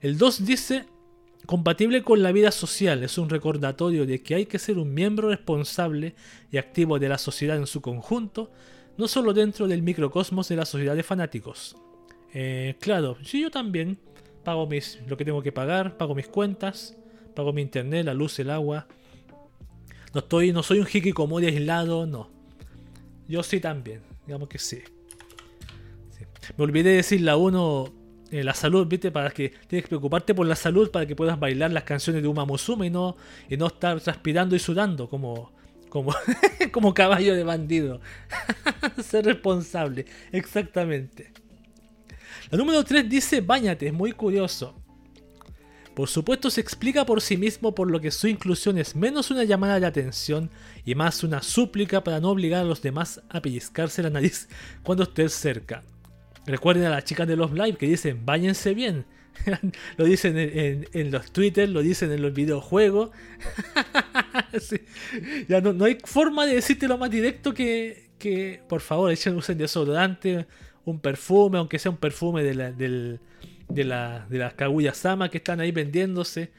El 0.00 0.16
2 0.16 0.46
dice, 0.46 0.86
compatible 1.44 2.02
con 2.02 2.22
la 2.22 2.32
vida 2.32 2.50
social, 2.50 3.02
es 3.02 3.18
un 3.18 3.28
recordatorio 3.28 4.06
de 4.06 4.22
que 4.22 4.34
hay 4.34 4.46
que 4.46 4.58
ser 4.58 4.78
un 4.78 4.94
miembro 4.94 5.28
responsable 5.28 6.14
y 6.50 6.56
activo 6.56 6.98
de 6.98 7.08
la 7.08 7.18
sociedad 7.18 7.56
en 7.56 7.66
su 7.66 7.82
conjunto, 7.82 8.50
no 8.96 9.08
solo 9.08 9.34
dentro 9.34 9.68
del 9.68 9.82
microcosmos 9.82 10.48
de 10.48 10.56
la 10.56 10.64
sociedad 10.64 10.96
de 10.96 11.02
fanáticos. 11.02 11.76
Eh, 12.32 12.76
claro, 12.80 13.18
sí, 13.22 13.42
yo 13.42 13.50
también 13.50 13.98
pago 14.42 14.66
mis, 14.66 15.00
lo 15.06 15.16
que 15.16 15.24
tengo 15.24 15.42
que 15.42 15.52
pagar, 15.52 15.98
pago 15.98 16.14
mis 16.14 16.28
cuentas, 16.28 16.96
pago 17.34 17.52
mi 17.52 17.60
internet, 17.60 18.06
la 18.06 18.14
luz, 18.14 18.38
el 18.38 18.50
agua. 18.50 18.86
No 20.14 20.20
estoy, 20.20 20.52
no 20.52 20.62
soy 20.62 20.80
un 20.80 20.86
hikikomori 20.90 21.46
aislado, 21.46 22.06
no. 22.06 22.30
Yo 23.28 23.42
sí 23.42 23.60
también, 23.60 24.02
digamos 24.26 24.48
que 24.48 24.58
sí. 24.58 24.80
Me 26.56 26.64
olvidé 26.64 26.90
de 26.90 26.96
decir 26.96 27.20
la 27.20 27.36
1, 27.36 27.99
eh, 28.30 28.44
la 28.44 28.54
salud, 28.54 28.86
¿viste? 28.86 29.10
Para 29.10 29.30
que 29.30 29.48
tienes 29.66 29.84
que 29.84 29.88
preocuparte 29.88 30.34
por 30.34 30.46
la 30.46 30.54
salud 30.54 30.90
para 30.90 31.06
que 31.06 31.16
puedas 31.16 31.38
bailar 31.38 31.72
las 31.72 31.84
canciones 31.84 32.22
de 32.22 32.28
Uma 32.28 32.44
Musume 32.44 32.86
y 32.86 32.90
no, 32.90 33.16
y 33.48 33.56
no 33.56 33.66
estar 33.66 34.00
transpirando 34.00 34.54
y 34.54 34.58
sudando 34.58 35.08
como, 35.08 35.52
como, 35.88 36.14
como 36.72 36.94
caballo 36.94 37.34
de 37.34 37.42
bandido. 37.42 38.00
Ser 39.02 39.24
responsable, 39.24 40.06
exactamente. 40.30 41.32
La 42.50 42.58
número 42.58 42.84
3 42.84 43.08
dice, 43.08 43.40
bañate, 43.40 43.88
es 43.88 43.92
muy 43.92 44.12
curioso. 44.12 44.74
Por 45.94 46.08
supuesto 46.08 46.50
se 46.50 46.60
explica 46.60 47.04
por 47.04 47.20
sí 47.20 47.36
mismo 47.36 47.74
por 47.74 47.90
lo 47.90 48.00
que 48.00 48.10
su 48.10 48.28
inclusión 48.28 48.78
es 48.78 48.94
menos 48.94 49.30
una 49.30 49.44
llamada 49.44 49.80
de 49.80 49.86
atención 49.86 50.50
y 50.84 50.94
más 50.94 51.24
una 51.24 51.42
súplica 51.42 52.04
para 52.04 52.20
no 52.20 52.30
obligar 52.30 52.62
a 52.62 52.64
los 52.64 52.80
demás 52.80 53.20
a 53.28 53.42
pellizcarse 53.42 54.02
la 54.02 54.10
nariz 54.10 54.48
cuando 54.82 55.02
estés 55.02 55.32
cerca. 55.32 55.82
Recuerden 56.46 56.84
a 56.84 56.90
las 56.90 57.04
chicas 57.04 57.28
de 57.28 57.36
los 57.36 57.52
live 57.52 57.76
que 57.76 57.86
dicen 57.86 58.24
bañense 58.24 58.74
bien. 58.74 59.04
lo 59.96 60.04
dicen 60.04 60.34
en, 60.36 61.10
los 61.10 61.32
Twitter, 61.32 61.68
lo 61.68 61.82
dicen 61.82 62.10
en 62.12 62.22
los 62.22 62.32
videojuegos. 62.32 63.10
Ya 65.48 65.60
no, 65.60 65.84
hay 65.84 65.98
forma 66.04 66.46
de 66.46 66.56
decirte 66.56 66.88
lo 66.88 66.98
más 66.98 67.10
directo 67.10 67.54
que, 67.54 68.10
que 68.18 68.62
por 68.68 68.80
favor, 68.80 69.10
echen 69.10 69.36
usen 69.36 69.58
desodorante, 69.58 70.46
un 70.84 71.00
perfume, 71.00 71.58
aunque 71.58 71.78
sea 71.78 71.90
un 71.90 71.96
perfume 71.96 72.42
de, 72.42 72.54
la, 72.54 72.72
de, 72.72 73.84
la, 73.84 74.26
de 74.28 74.38
las 74.38 74.54
Kaguya 74.54 74.94
Sama 74.94 75.30
que 75.30 75.38
están 75.38 75.60
ahí 75.60 75.72
vendiéndose. 75.72 76.52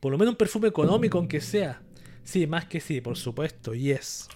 Por 0.00 0.12
lo 0.12 0.18
menos 0.18 0.32
un 0.32 0.38
perfume 0.38 0.68
económico, 0.68 1.18
aunque 1.18 1.40
sea. 1.40 1.82
Sí, 2.24 2.46
más 2.46 2.66
que 2.66 2.80
sí, 2.80 3.00
por 3.00 3.16
supuesto, 3.16 3.74
yes. 3.74 4.28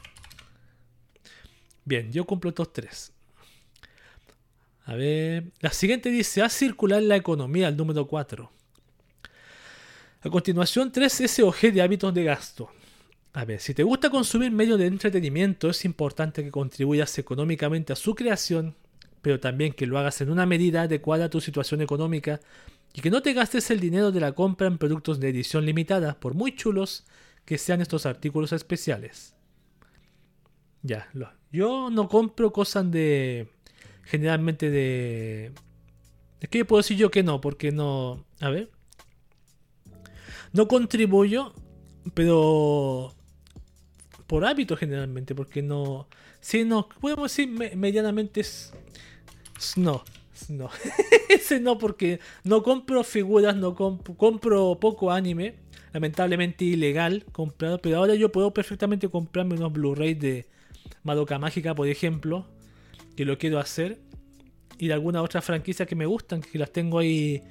Bien, 1.85 2.11
yo 2.13 2.25
cumplo 2.25 2.51
estos 2.51 2.73
tres. 2.73 3.14
A 4.85 4.95
ver. 4.95 5.45
La 5.61 5.71
siguiente 5.71 6.11
dice: 6.11 6.43
Haz 6.43 6.53
circular 6.53 7.03
la 7.03 7.17
economía, 7.17 7.69
el 7.69 7.77
número 7.77 8.07
4. 8.07 8.51
A 10.23 10.31
continuación, 10.31 10.91
3 10.91 11.31
SOG 11.31 11.73
de 11.73 11.83
hábitos 11.83 12.15
de 12.15 12.25
gasto. 12.25 12.71
A 13.35 13.45
ver, 13.45 13.61
si 13.61 13.75
te 13.75 13.83
gusta 13.83 14.11
consumir 14.11 14.53
medios 14.53 14.79
de 14.79 14.87
entretenimiento, 14.87 15.69
es 15.69 15.85
importante 15.85 16.45
que 16.45 16.51
contribuyas 16.51 17.19
económicamente 17.19 17.93
a 17.93 17.97
su 17.97 18.15
creación, 18.15 18.77
pero 19.23 19.41
también 19.41 19.73
que 19.73 19.87
lo 19.87 19.99
hagas 19.99 20.21
en 20.21 20.31
una 20.31 20.47
medida 20.47 20.83
adecuada 20.83 21.27
a 21.27 21.31
tu 21.31 21.41
situación 21.41 21.83
económica 21.83 22.41
y 22.95 23.01
que 23.01 23.11
no 23.11 23.23
te 23.23 23.33
gastes 23.33 23.71
el 23.71 23.81
dinero 23.81 24.13
de 24.13 24.21
la 24.21 24.33
compra 24.33 24.69
en 24.69 24.79
productos 24.79 25.19
de 25.19 25.31
edición 25.31 25.67
limitada, 25.67 26.19
por 26.21 26.35
muy 26.35 26.55
chulos 26.55 27.05
que 27.45 27.59
sean 27.59 27.81
estos 27.81 28.07
artículos 28.07 28.53
especiales. 28.53 29.35
Ya, 30.83 31.11
yo 31.51 31.91
no 31.91 32.09
compro 32.09 32.53
cosas 32.53 32.91
de. 32.91 33.49
Generalmente 34.05 34.71
de. 34.71 35.53
Es 36.41 36.49
que 36.49 36.65
puedo 36.65 36.83
decir 36.83 36.97
yo 36.97 37.11
que 37.11 37.23
no, 37.23 37.41
porque 37.41 37.73
no. 37.73 38.25
A 38.41 38.51
ver. 38.51 38.71
No 40.53 40.69
contribuyo, 40.69 41.53
pero 42.15 43.15
por 44.27 44.45
hábito 44.45 44.77
generalmente, 44.77 45.35
porque 45.35 45.63
no... 45.63 46.09
Si 46.41 46.65
no, 46.65 46.89
podemos 47.01 47.31
decir 47.31 47.49
medianamente 47.49 48.41
es... 48.41 48.73
No, 49.77 50.05
no. 50.49 50.71
Ese 51.29 51.61
no, 51.61 51.79
porque 51.79 52.21
no 52.43 52.63
compro 52.63 53.03
figuras, 53.05 53.57
no 53.57 53.75
compro 53.75 54.79
poco 54.81 55.11
anime. 55.11 55.57
Lamentablemente 55.93 56.65
ilegal 56.65 57.25
comprado, 57.31 57.79
pero 57.79 57.99
ahora 57.99 58.17
yo 58.17 58.33
puedo 58.33 58.53
perfectamente 58.53 59.09
comprarme 59.09 59.55
unos 59.55 59.73
Blu-ray 59.73 60.15
de 60.15 60.49
Madoka 61.05 61.39
Mágica, 61.39 61.73
por 61.75 61.87
ejemplo, 61.87 62.49
que 63.17 63.25
lo 63.25 63.39
quiero 63.39 63.59
hacer. 63.59 64.01
Y 64.79 64.89
de 64.89 64.95
alguna 64.95 65.23
otra 65.23 65.41
franquicia 65.41 65.87
que 65.87 65.95
me 65.95 66.07
gustan, 66.07 66.41
que 66.41 66.59
las 66.59 66.73
tengo 66.73 66.99
ahí 66.99 67.43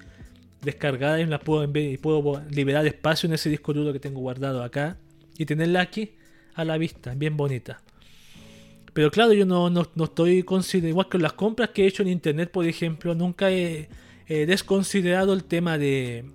descargadas 0.62 1.22
y 1.22 1.26
las 1.26 1.42
puedo, 1.42 1.70
y 1.78 1.98
puedo 1.98 2.42
liberar 2.50 2.86
espacio 2.86 3.28
en 3.28 3.34
ese 3.34 3.50
disco 3.50 3.74
duro 3.74 3.94
que 3.94 4.00
tengo 4.00 4.20
guardado 4.20 4.64
acá 4.64 4.98
y 5.38 5.46
tenerla 5.46 5.82
aquí 5.82 6.16
a 6.56 6.66
la 6.66 6.78
vista, 6.78 7.14
bien 7.16 7.38
bonita. 7.38 7.82
Pero 8.94 9.10
claro, 9.10 9.34
yo 9.34 9.46
no, 9.46 9.70
no, 9.70 10.04
estoy 10.04 10.44
considerando, 10.44 10.90
igual 10.90 11.10
que 11.10 11.18
las 11.18 11.34
compras 11.34 11.70
que 11.70 11.84
he 11.84 11.88
hecho 11.88 12.04
en 12.04 12.10
internet, 12.10 12.52
por 12.52 12.66
ejemplo, 12.66 13.16
nunca 13.16 13.52
he, 13.52 13.90
desconsiderado 14.28 15.34
el 15.34 15.44
tema 15.44 15.78
de 15.78 16.26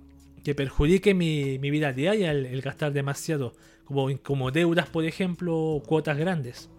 que 0.43 0.55
perjudique 0.55 1.13
mi, 1.13 1.57
vida 1.57 1.91
diaria 1.91 2.31
el, 2.31 2.61
gastar 2.61 2.93
demasiado, 2.93 3.53
como, 3.85 4.07
como 4.21 4.51
deudas, 4.51 4.87
por 4.89 5.05
ejemplo, 5.05 5.57
o 5.57 5.83
cuotas 5.83 6.17
grandes. 6.17 6.69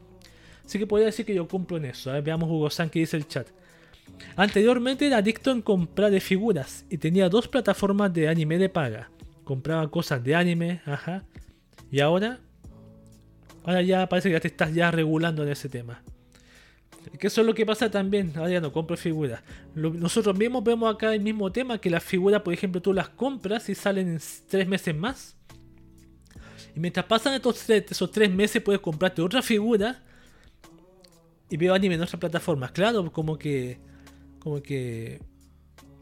Así 0.71 0.79
que 0.79 0.87
podría 0.87 1.07
decir 1.07 1.27
que 1.27 1.35
yo 1.35 1.49
cumplo 1.49 1.79
en 1.79 1.87
eso. 1.87 2.13
Veamos 2.23 2.49
Hugo 2.49 2.71
San 2.71 2.91
que 2.91 3.01
dice 3.01 3.17
el 3.17 3.27
chat. 3.27 3.49
Anteriormente 4.37 5.05
era 5.05 5.17
adicto 5.17 5.51
en 5.51 5.63
comprar 5.63 6.13
de 6.13 6.21
figuras 6.21 6.85
y 6.89 6.99
tenía 6.99 7.29
dos 7.29 7.49
plataformas 7.49 8.15
de 8.15 8.29
anime 8.29 8.57
de 8.57 8.69
paga. 8.69 9.11
Compraba 9.43 9.91
cosas 9.91 10.23
de 10.23 10.37
anime, 10.37 10.81
ajá. 10.87 11.25
Y 11.91 11.99
ahora 11.99 12.39
Ahora 13.65 13.83
ya 13.83 14.09
parece 14.09 14.29
que 14.29 14.35
ya 14.35 14.41
te 14.41 14.47
estás 14.47 14.73
ya 14.73 14.93
regulando 14.93 15.43
en 15.43 15.49
ese 15.49 15.69
tema. 15.69 16.05
Que 17.19 17.27
eso 17.27 17.41
es 17.41 17.47
lo 17.49 17.53
que 17.53 17.67
pasa 17.67 17.91
también. 17.91 18.33
Ahora 18.37 18.51
ya 18.51 18.61
no 18.61 18.73
compro 18.73 18.97
figuras. 18.97 19.43
nosotros 19.75 20.39
mismos 20.39 20.63
vemos 20.63 20.95
acá 20.95 21.13
el 21.13 21.21
mismo 21.21 21.51
tema: 21.51 21.81
que 21.81 21.91
las 21.91 22.05
figuras, 22.05 22.43
por 22.43 22.55
ejemplo, 22.55 22.81
tú 22.81 22.93
las 22.93 23.09
compras 23.09 23.69
y 23.69 23.75
salen 23.75 24.09
en 24.09 24.21
tres 24.49 24.69
meses 24.69 24.95
más. 24.95 25.37
Y 26.77 26.79
mientras 26.79 27.07
pasan 27.07 27.35
estos 27.35 27.69
esos 27.69 28.13
tres 28.13 28.31
meses, 28.31 28.63
puedes 28.63 28.81
comprarte 28.81 29.21
otra 29.21 29.43
figura 29.43 30.05
y 31.51 31.57
veo 31.57 31.75
anime 31.75 31.97
en 31.97 32.03
otras 32.03 32.21
plataformas. 32.21 32.71
Claro, 32.71 33.13
como 33.13 33.37
que. 33.37 33.79
Como 34.39 34.63
que. 34.63 35.21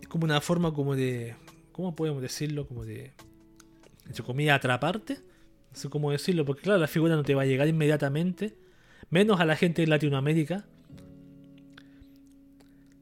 Es 0.01 0.09
como 0.09 0.25
una 0.25 0.41
forma 0.41 0.73
como 0.73 0.95
de. 0.95 1.35
¿Cómo 1.73 1.97
podemos 1.97 2.21
decirlo? 2.21 2.69
Como 2.69 2.85
de. 2.85 3.13
Entre 4.07 4.23
comillas, 4.23 4.57
atraparte. 4.57 5.15
No 5.15 5.77
sé 5.77 5.89
cómo 5.89 6.11
decirlo, 6.11 6.45
porque 6.45 6.63
claro, 6.63 6.79
la 6.79 6.87
figura 6.87 7.17
no 7.17 7.23
te 7.23 7.35
va 7.35 7.43
a 7.43 7.47
llegar 7.47 7.67
inmediatamente. 7.67 8.57
Menos 9.11 9.41
a 9.41 9.47
la 9.47 9.57
gente 9.57 9.83
de 9.83 9.89
Latinoamérica. 9.89 10.67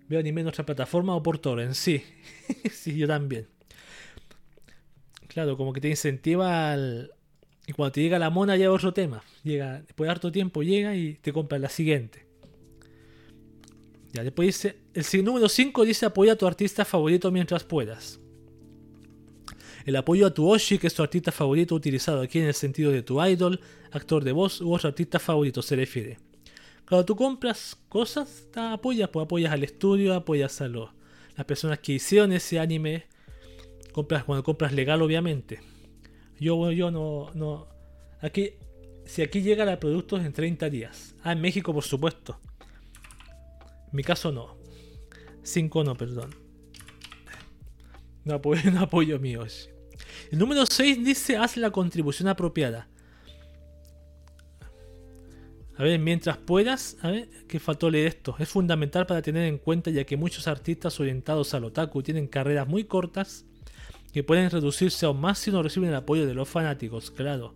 Veo 0.08 0.20
anime 0.20 0.42
en 0.42 0.46
otra 0.46 0.64
plataforma 0.64 1.16
o 1.16 1.22
por 1.22 1.38
torrent, 1.38 1.74
sí. 1.74 2.02
sí, 2.70 2.96
yo 2.96 3.08
también. 3.08 3.48
Claro, 5.26 5.56
como 5.56 5.72
que 5.72 5.80
te 5.80 5.88
incentiva 5.88 6.72
al... 6.72 7.12
Y 7.66 7.72
cuando 7.72 7.92
te 7.92 8.00
llega 8.00 8.20
la 8.20 8.30
mona 8.30 8.56
ya 8.56 8.70
otro 8.70 8.92
tema. 8.92 9.24
Llega, 9.42 9.80
después 9.80 10.06
de 10.06 10.12
harto 10.12 10.30
tiempo 10.30 10.62
llega 10.62 10.94
y 10.94 11.14
te 11.14 11.32
compra 11.32 11.58
la 11.58 11.68
siguiente. 11.68 12.25
Después 14.22 14.46
dice... 14.46 14.76
El 14.94 15.24
número 15.24 15.48
5 15.48 15.84
dice 15.84 16.06
apoya 16.06 16.32
a 16.32 16.36
tu 16.36 16.46
artista 16.46 16.84
favorito 16.84 17.30
mientras 17.30 17.64
puedas. 17.64 18.20
El 19.84 19.94
apoyo 19.94 20.26
a 20.26 20.34
tu 20.34 20.48
Oshi, 20.48 20.78
que 20.78 20.88
es 20.88 20.94
tu 20.94 21.02
artista 21.02 21.30
favorito, 21.30 21.74
utilizado 21.74 22.20
aquí 22.20 22.40
en 22.40 22.46
el 22.46 22.54
sentido 22.54 22.90
de 22.90 23.02
tu 23.02 23.22
idol, 23.24 23.60
actor 23.92 24.24
de 24.24 24.32
voz 24.32 24.60
u 24.60 24.74
otro 24.74 24.88
artista 24.88 25.20
favorito, 25.20 25.62
se 25.62 25.76
refiere. 25.76 26.18
Cuando 26.88 27.04
tú 27.04 27.16
compras 27.16 27.76
cosas, 27.88 28.48
apoyas, 28.54 29.08
pues 29.10 29.24
apoyas 29.24 29.52
al 29.52 29.62
estudio, 29.64 30.14
apoyas 30.14 30.60
a 30.60 30.68
los, 30.68 30.90
las 31.36 31.46
personas 31.46 31.78
que 31.80 31.92
hicieron 31.92 32.32
ese 32.32 32.58
anime. 32.58 33.06
Compras 33.92 34.24
cuando 34.24 34.42
compras 34.42 34.72
legal, 34.72 35.02
obviamente. 35.02 35.60
Yo, 36.38 36.70
yo 36.72 36.90
no, 36.90 37.30
no. 37.34 37.68
Aquí, 38.20 38.54
si 39.04 39.22
aquí 39.22 39.42
llegan 39.42 39.68
a 39.68 39.80
productos 39.80 40.24
en 40.24 40.32
30 40.32 40.68
días. 40.70 41.14
Ah, 41.22 41.32
en 41.32 41.40
México, 41.40 41.72
por 41.72 41.84
supuesto. 41.84 42.38
Mi 43.92 44.02
caso, 44.02 44.32
no. 44.32 44.56
5 45.42 45.84
no, 45.84 45.96
perdón. 45.96 46.34
No 48.24 48.34
apoyo, 48.34 48.70
no 48.72 48.80
apoyo. 48.80 49.20
El 50.30 50.38
número 50.38 50.66
6 50.66 51.04
dice 51.04 51.36
haz 51.36 51.56
la 51.56 51.70
contribución 51.70 52.28
apropiada. 52.28 52.88
A 55.78 55.82
ver, 55.82 55.98
mientras 56.00 56.38
puedas, 56.38 56.96
a 57.02 57.10
ver, 57.10 57.28
que 57.46 57.60
faltó 57.60 57.90
leer 57.90 58.08
esto. 58.08 58.34
Es 58.38 58.48
fundamental 58.48 59.06
para 59.06 59.20
tener 59.20 59.44
en 59.44 59.58
cuenta 59.58 59.90
ya 59.90 60.04
que 60.04 60.16
muchos 60.16 60.48
artistas 60.48 60.98
orientados 61.00 61.52
al 61.52 61.64
otaku 61.64 62.02
tienen 62.02 62.28
carreras 62.28 62.66
muy 62.66 62.84
cortas 62.84 63.44
que 64.12 64.24
pueden 64.24 64.50
reducirse 64.50 65.04
aún 65.04 65.20
más 65.20 65.38
si 65.38 65.50
no 65.50 65.62
reciben 65.62 65.90
el 65.90 65.96
apoyo 65.96 66.26
de 66.26 66.32
los 66.32 66.48
fanáticos, 66.48 67.10
claro. 67.10 67.54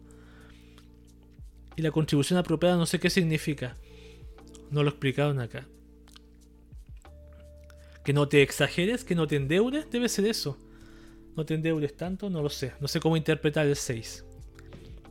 Y 1.77 1.83
la 1.83 1.91
contribución 1.91 2.39
apropiada 2.39 2.77
no 2.77 2.85
sé 2.85 3.01
qué 3.01 3.09
significa. 3.09 3.75
No 4.71 4.83
lo 4.83 4.91
explicaron 4.91 5.41
acá. 5.41 5.67
Que 8.11 8.15
no 8.15 8.27
te 8.27 8.43
exageres, 8.43 9.05
que 9.05 9.15
no 9.15 9.29
te 9.29 9.37
endeudes, 9.37 9.89
debe 9.89 10.09
ser 10.09 10.25
eso. 10.25 10.59
No 11.37 11.47
te 11.47 11.55
endeudes 11.55 11.97
tanto, 11.97 12.29
no 12.29 12.43
lo 12.43 12.49
sé. 12.49 12.73
No 12.81 12.89
sé 12.89 12.99
cómo 12.99 13.17
interpretar 13.17 13.69
el 13.69 13.77
6. 13.77 14.25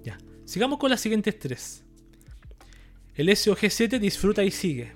Ya. 0.03 0.17
Sigamos 0.43 0.79
con 0.79 0.89
las 0.89 0.99
siguientes 0.99 1.39
tres. 1.39 1.85
El 3.15 3.29
SOG7 3.29 3.99
disfruta 3.99 4.43
y 4.43 4.51
sigue. 4.51 4.91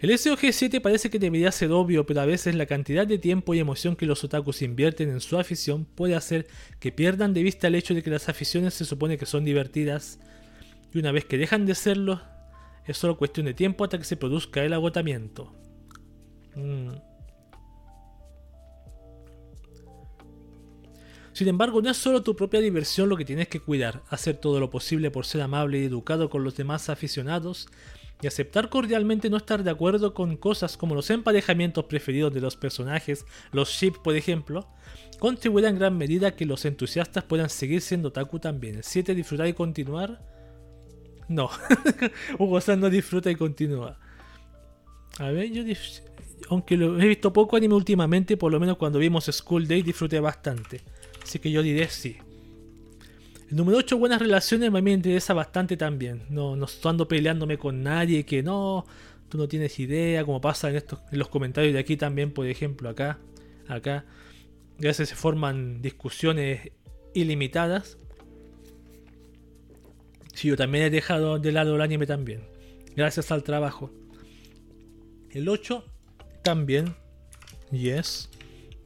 El 0.00 0.10
SOG7 0.10 0.80
parece 0.80 1.10
que 1.10 1.20
debería 1.20 1.52
ser 1.52 1.70
obvio, 1.70 2.04
pero 2.04 2.22
a 2.22 2.26
veces 2.26 2.56
la 2.56 2.66
cantidad 2.66 3.06
de 3.06 3.18
tiempo 3.18 3.54
y 3.54 3.60
emoción 3.60 3.94
que 3.94 4.06
los 4.06 4.24
otakus 4.24 4.60
invierten 4.60 5.10
en 5.10 5.20
su 5.20 5.38
afición 5.38 5.84
puede 5.84 6.16
hacer 6.16 6.48
que 6.80 6.90
pierdan 6.90 7.34
de 7.34 7.44
vista 7.44 7.68
el 7.68 7.76
hecho 7.76 7.94
de 7.94 8.02
que 8.02 8.10
las 8.10 8.28
aficiones 8.28 8.74
se 8.74 8.84
supone 8.84 9.16
que 9.16 9.26
son 9.26 9.44
divertidas, 9.44 10.18
y 10.92 10.98
una 10.98 11.12
vez 11.12 11.24
que 11.24 11.38
dejan 11.38 11.66
de 11.66 11.76
serlo, 11.76 12.20
es 12.84 12.96
solo 12.96 13.16
cuestión 13.16 13.46
de 13.46 13.54
tiempo 13.54 13.84
hasta 13.84 13.98
que 13.98 14.04
se 14.04 14.16
produzca 14.16 14.64
el 14.64 14.72
agotamiento. 14.72 15.54
Mm. 16.58 16.90
Sin 21.32 21.46
embargo, 21.46 21.80
no 21.80 21.90
es 21.90 21.96
solo 21.96 22.24
tu 22.24 22.34
propia 22.34 22.60
diversión 22.60 23.08
lo 23.08 23.16
que 23.16 23.24
tienes 23.24 23.46
que 23.46 23.60
cuidar, 23.60 24.02
hacer 24.08 24.36
todo 24.36 24.58
lo 24.58 24.70
posible 24.70 25.12
por 25.12 25.24
ser 25.24 25.40
amable 25.40 25.78
y 25.78 25.84
educado 25.84 26.30
con 26.30 26.42
los 26.42 26.56
demás 26.56 26.88
aficionados 26.88 27.68
y 28.20 28.26
aceptar 28.26 28.68
cordialmente 28.68 29.30
no 29.30 29.36
estar 29.36 29.62
de 29.62 29.70
acuerdo 29.70 30.14
con 30.14 30.36
cosas 30.36 30.76
como 30.76 30.96
los 30.96 31.10
emparejamientos 31.10 31.84
preferidos 31.84 32.34
de 32.34 32.40
los 32.40 32.56
personajes, 32.56 33.24
los 33.52 33.68
ships 33.68 34.00
por 34.00 34.16
ejemplo, 34.16 34.66
contribuirá 35.20 35.68
en 35.68 35.78
gran 35.78 35.96
medida 35.96 36.28
a 36.28 36.30
que 36.32 36.44
los 36.44 36.64
entusiastas 36.64 37.22
puedan 37.22 37.50
seguir 37.50 37.82
siendo 37.82 38.10
Taku 38.10 38.40
también. 38.40 38.80
7. 38.82 39.14
Disfrutar 39.14 39.46
y 39.46 39.52
continuar. 39.52 40.20
No, 41.28 41.50
Hugo 42.40 42.60
San 42.60 42.80
no 42.80 42.90
disfruta 42.90 43.30
y 43.30 43.36
continúa. 43.36 43.96
A 45.18 45.30
ver, 45.30 45.52
yo 45.52 45.62
aunque 46.48 46.76
lo 46.76 47.00
he 47.00 47.06
visto 47.06 47.32
poco 47.32 47.56
anime 47.56 47.74
últimamente, 47.74 48.36
por 48.36 48.52
lo 48.52 48.60
menos 48.60 48.76
cuando 48.76 48.98
vimos 48.98 49.26
School 49.26 49.66
Day 49.66 49.82
disfruté 49.82 50.20
bastante. 50.20 50.80
Así 51.22 51.38
que 51.38 51.50
yo 51.50 51.62
diré 51.62 51.88
sí. 51.88 52.16
El 53.50 53.56
número 53.56 53.78
8, 53.78 53.96
buenas 53.98 54.20
relaciones, 54.20 54.68
a 54.68 54.72
mí 54.72 54.82
me 54.82 54.92
interesa 54.92 55.34
bastante 55.34 55.76
también. 55.76 56.22
No, 56.28 56.54
no 56.56 56.66
ando 56.84 57.08
peleándome 57.08 57.58
con 57.58 57.82
nadie 57.82 58.24
que 58.24 58.42
no, 58.42 58.84
tú 59.28 59.38
no 59.38 59.48
tienes 59.48 59.78
idea, 59.78 60.24
como 60.24 60.40
pasa 60.40 60.68
en, 60.68 60.76
estos, 60.76 61.00
en 61.10 61.18
los 61.18 61.28
comentarios 61.28 61.72
de 61.72 61.80
aquí 61.80 61.96
también, 61.96 62.32
por 62.32 62.46
ejemplo, 62.46 62.88
acá, 62.88 63.18
acá. 63.66 64.04
Veces 64.78 65.08
se 65.08 65.16
forman 65.16 65.80
discusiones 65.82 66.72
ilimitadas. 67.14 67.98
Sí, 70.34 70.48
yo 70.48 70.56
también 70.56 70.84
he 70.84 70.90
dejado 70.90 71.38
de 71.38 71.50
lado 71.50 71.74
el 71.74 71.80
anime 71.80 72.06
también. 72.06 72.42
Gracias 72.94 73.32
al 73.32 73.42
trabajo. 73.42 73.90
El 75.30 75.48
8 75.48 75.84
también. 76.42 76.94
Yes. 77.70 78.30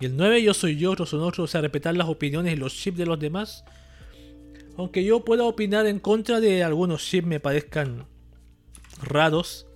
Y 0.01 0.07
el 0.07 0.17
9 0.17 0.43
yo 0.43 0.55
soy 0.55 0.77
yo, 0.77 0.91
otros 0.91 1.11
son 1.11 1.21
otros, 1.21 1.45
o 1.45 1.47
sea, 1.47 1.61
respetar 1.61 1.97
las 1.97 2.09
opiniones 2.09 2.53
y 2.53 2.57
los 2.57 2.75
chips 2.75 2.99
de 2.99 3.07
los 3.07 3.21
demás. 3.21 3.65
Aunque 4.77 5.05
yo 5.05 5.25
pueda 5.25 5.45
opinar 5.45 5.87
en 5.87 5.99
contra 5.99 6.41
de 6.41 6.65
algunos 6.65 7.05
chips 7.05 7.27
me 7.27 7.41
parezcan 7.41 8.07
raros, 9.03 9.67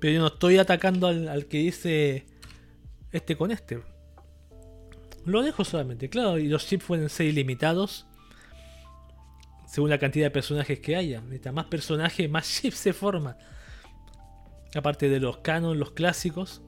pero 0.00 0.14
yo 0.14 0.20
no 0.20 0.28
estoy 0.28 0.58
atacando 0.58 1.06
al, 1.08 1.46
que 1.46 1.58
dice 1.58 2.26
este 3.12 3.36
con 3.36 3.50
este. 3.50 3.80
Lo 5.24 5.42
dejo 5.42 5.64
solamente, 5.64 6.08
claro, 6.08 6.38
y 6.38 6.48
los 6.48 6.66
chips 6.66 6.84
pueden 6.84 7.08
ser 7.08 7.26
ilimitados 7.26 8.06
según 9.66 9.90
la 9.90 9.98
cantidad 9.98 10.26
de 10.26 10.30
personajes 10.30 10.80
que 10.80 10.96
haya. 10.96 11.20
Mientras 11.20 11.54
más 11.54 11.66
personajes, 11.66 12.30
más 12.30 12.48
chips 12.62 12.76
se 12.76 12.92
forman. 12.92 13.36
Aparte 14.74 15.08
de 15.08 15.20
los 15.20 15.38
canon, 15.38 15.78
los 15.78 15.92
clásicos. 15.92 16.62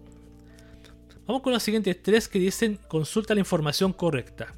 Vamos 1.28 1.42
con 1.42 1.52
los 1.52 1.62
siguientes 1.62 2.02
tres 2.02 2.26
que 2.26 2.38
dicen 2.38 2.78
consulta 2.88 3.34
la 3.34 3.40
información 3.40 3.92
correcta. 3.92 4.54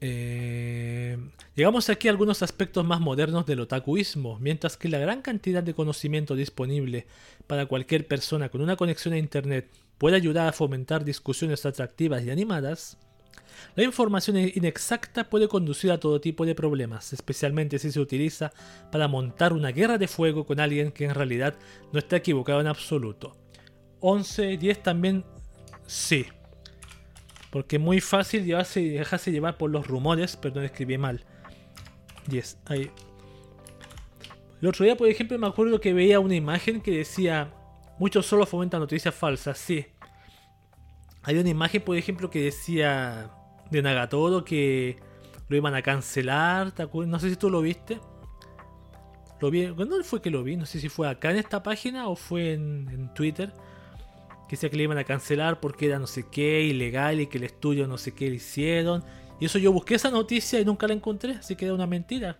Eh, 0.00 1.18
llegamos 1.54 1.90
aquí 1.90 2.08
a 2.08 2.10
algunos 2.10 2.42
aspectos 2.42 2.82
más 2.82 3.00
modernos 3.00 3.44
del 3.44 3.60
otakuismo, 3.60 4.38
mientras 4.40 4.78
que 4.78 4.88
la 4.88 4.98
gran 4.98 5.20
cantidad 5.20 5.62
de 5.62 5.74
conocimiento 5.74 6.34
disponible 6.34 7.06
para 7.46 7.66
cualquier 7.66 8.06
persona 8.06 8.48
con 8.48 8.62
una 8.62 8.76
conexión 8.76 9.12
a 9.12 9.18
internet 9.18 9.68
puede 9.98 10.16
ayudar 10.16 10.48
a 10.48 10.52
fomentar 10.52 11.04
discusiones 11.04 11.66
atractivas 11.66 12.24
y 12.24 12.30
animadas, 12.30 12.96
la 13.76 13.84
información 13.84 14.38
inexacta 14.38 15.28
puede 15.28 15.46
conducir 15.46 15.92
a 15.92 16.00
todo 16.00 16.22
tipo 16.22 16.46
de 16.46 16.54
problemas, 16.54 17.12
especialmente 17.12 17.78
si 17.78 17.92
se 17.92 18.00
utiliza 18.00 18.50
para 18.90 19.08
montar 19.08 19.52
una 19.52 19.72
guerra 19.72 19.98
de 19.98 20.08
fuego 20.08 20.46
con 20.46 20.58
alguien 20.58 20.90
que 20.90 21.04
en 21.04 21.14
realidad 21.14 21.54
no 21.92 21.98
está 21.98 22.16
equivocado 22.16 22.62
en 22.62 22.66
absoluto. 22.66 23.43
11, 24.00 24.56
10 24.56 24.82
también 24.82 25.24
sí. 25.86 26.26
Porque 27.50 27.76
es 27.76 27.82
muy 27.82 28.00
fácil 28.00 28.44
llevarse, 28.44 28.80
dejarse 28.80 29.30
llevar 29.30 29.56
por 29.56 29.70
los 29.70 29.86
rumores, 29.86 30.36
perdón, 30.36 30.64
escribí 30.64 30.98
mal. 30.98 31.24
10, 32.26 32.58
ahí. 32.66 32.90
El 34.60 34.68
otro 34.68 34.84
día, 34.84 34.96
por 34.96 35.08
ejemplo, 35.08 35.38
me 35.38 35.46
acuerdo 35.46 35.80
que 35.80 35.92
veía 35.92 36.20
una 36.20 36.34
imagen 36.34 36.80
que 36.80 36.98
decía, 36.98 37.52
muchos 37.98 38.26
solo 38.26 38.46
fomentan 38.46 38.80
noticias 38.80 39.14
falsas, 39.14 39.58
sí. 39.58 39.86
Hay 41.22 41.38
una 41.38 41.48
imagen, 41.48 41.82
por 41.82 41.96
ejemplo, 41.96 42.30
que 42.30 42.42
decía 42.42 43.30
de 43.70 43.82
Nagatoro 43.82 44.44
que 44.44 44.98
lo 45.48 45.56
iban 45.56 45.74
a 45.74 45.82
cancelar, 45.82 46.72
No 47.06 47.18
sé 47.18 47.30
si 47.30 47.36
tú 47.36 47.50
lo 47.50 47.60
viste. 47.60 48.00
Lo 49.40 49.50
vi, 49.50 49.68
¿Cuándo 49.68 50.02
fue 50.02 50.20
que 50.22 50.30
lo 50.30 50.42
vi? 50.42 50.56
No 50.56 50.66
sé 50.66 50.80
si 50.80 50.88
fue 50.88 51.08
acá 51.08 51.30
en 51.30 51.36
esta 51.36 51.62
página 51.62 52.08
o 52.08 52.16
fue 52.16 52.54
en 52.54 53.12
Twitter 53.14 53.52
que 54.48 54.56
decía 54.56 54.70
que 54.70 54.76
le 54.76 54.84
iban 54.84 54.98
a 54.98 55.04
cancelar 55.04 55.60
porque 55.60 55.86
era 55.86 55.98
no 55.98 56.06
sé 56.06 56.26
qué, 56.30 56.62
ilegal 56.62 57.20
y 57.20 57.26
que 57.26 57.38
el 57.38 57.44
estudio 57.44 57.86
no 57.86 57.98
sé 57.98 58.12
qué 58.12 58.28
le 58.28 58.36
hicieron. 58.36 59.04
Y 59.40 59.46
eso 59.46 59.58
yo 59.58 59.72
busqué 59.72 59.94
esa 59.94 60.10
noticia 60.10 60.60
y 60.60 60.64
nunca 60.64 60.86
la 60.86 60.94
encontré, 60.94 61.32
así 61.32 61.56
que 61.56 61.64
era 61.64 61.74
una 61.74 61.86
mentira, 61.86 62.38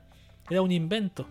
era 0.48 0.62
un 0.62 0.70
invento. 0.70 1.26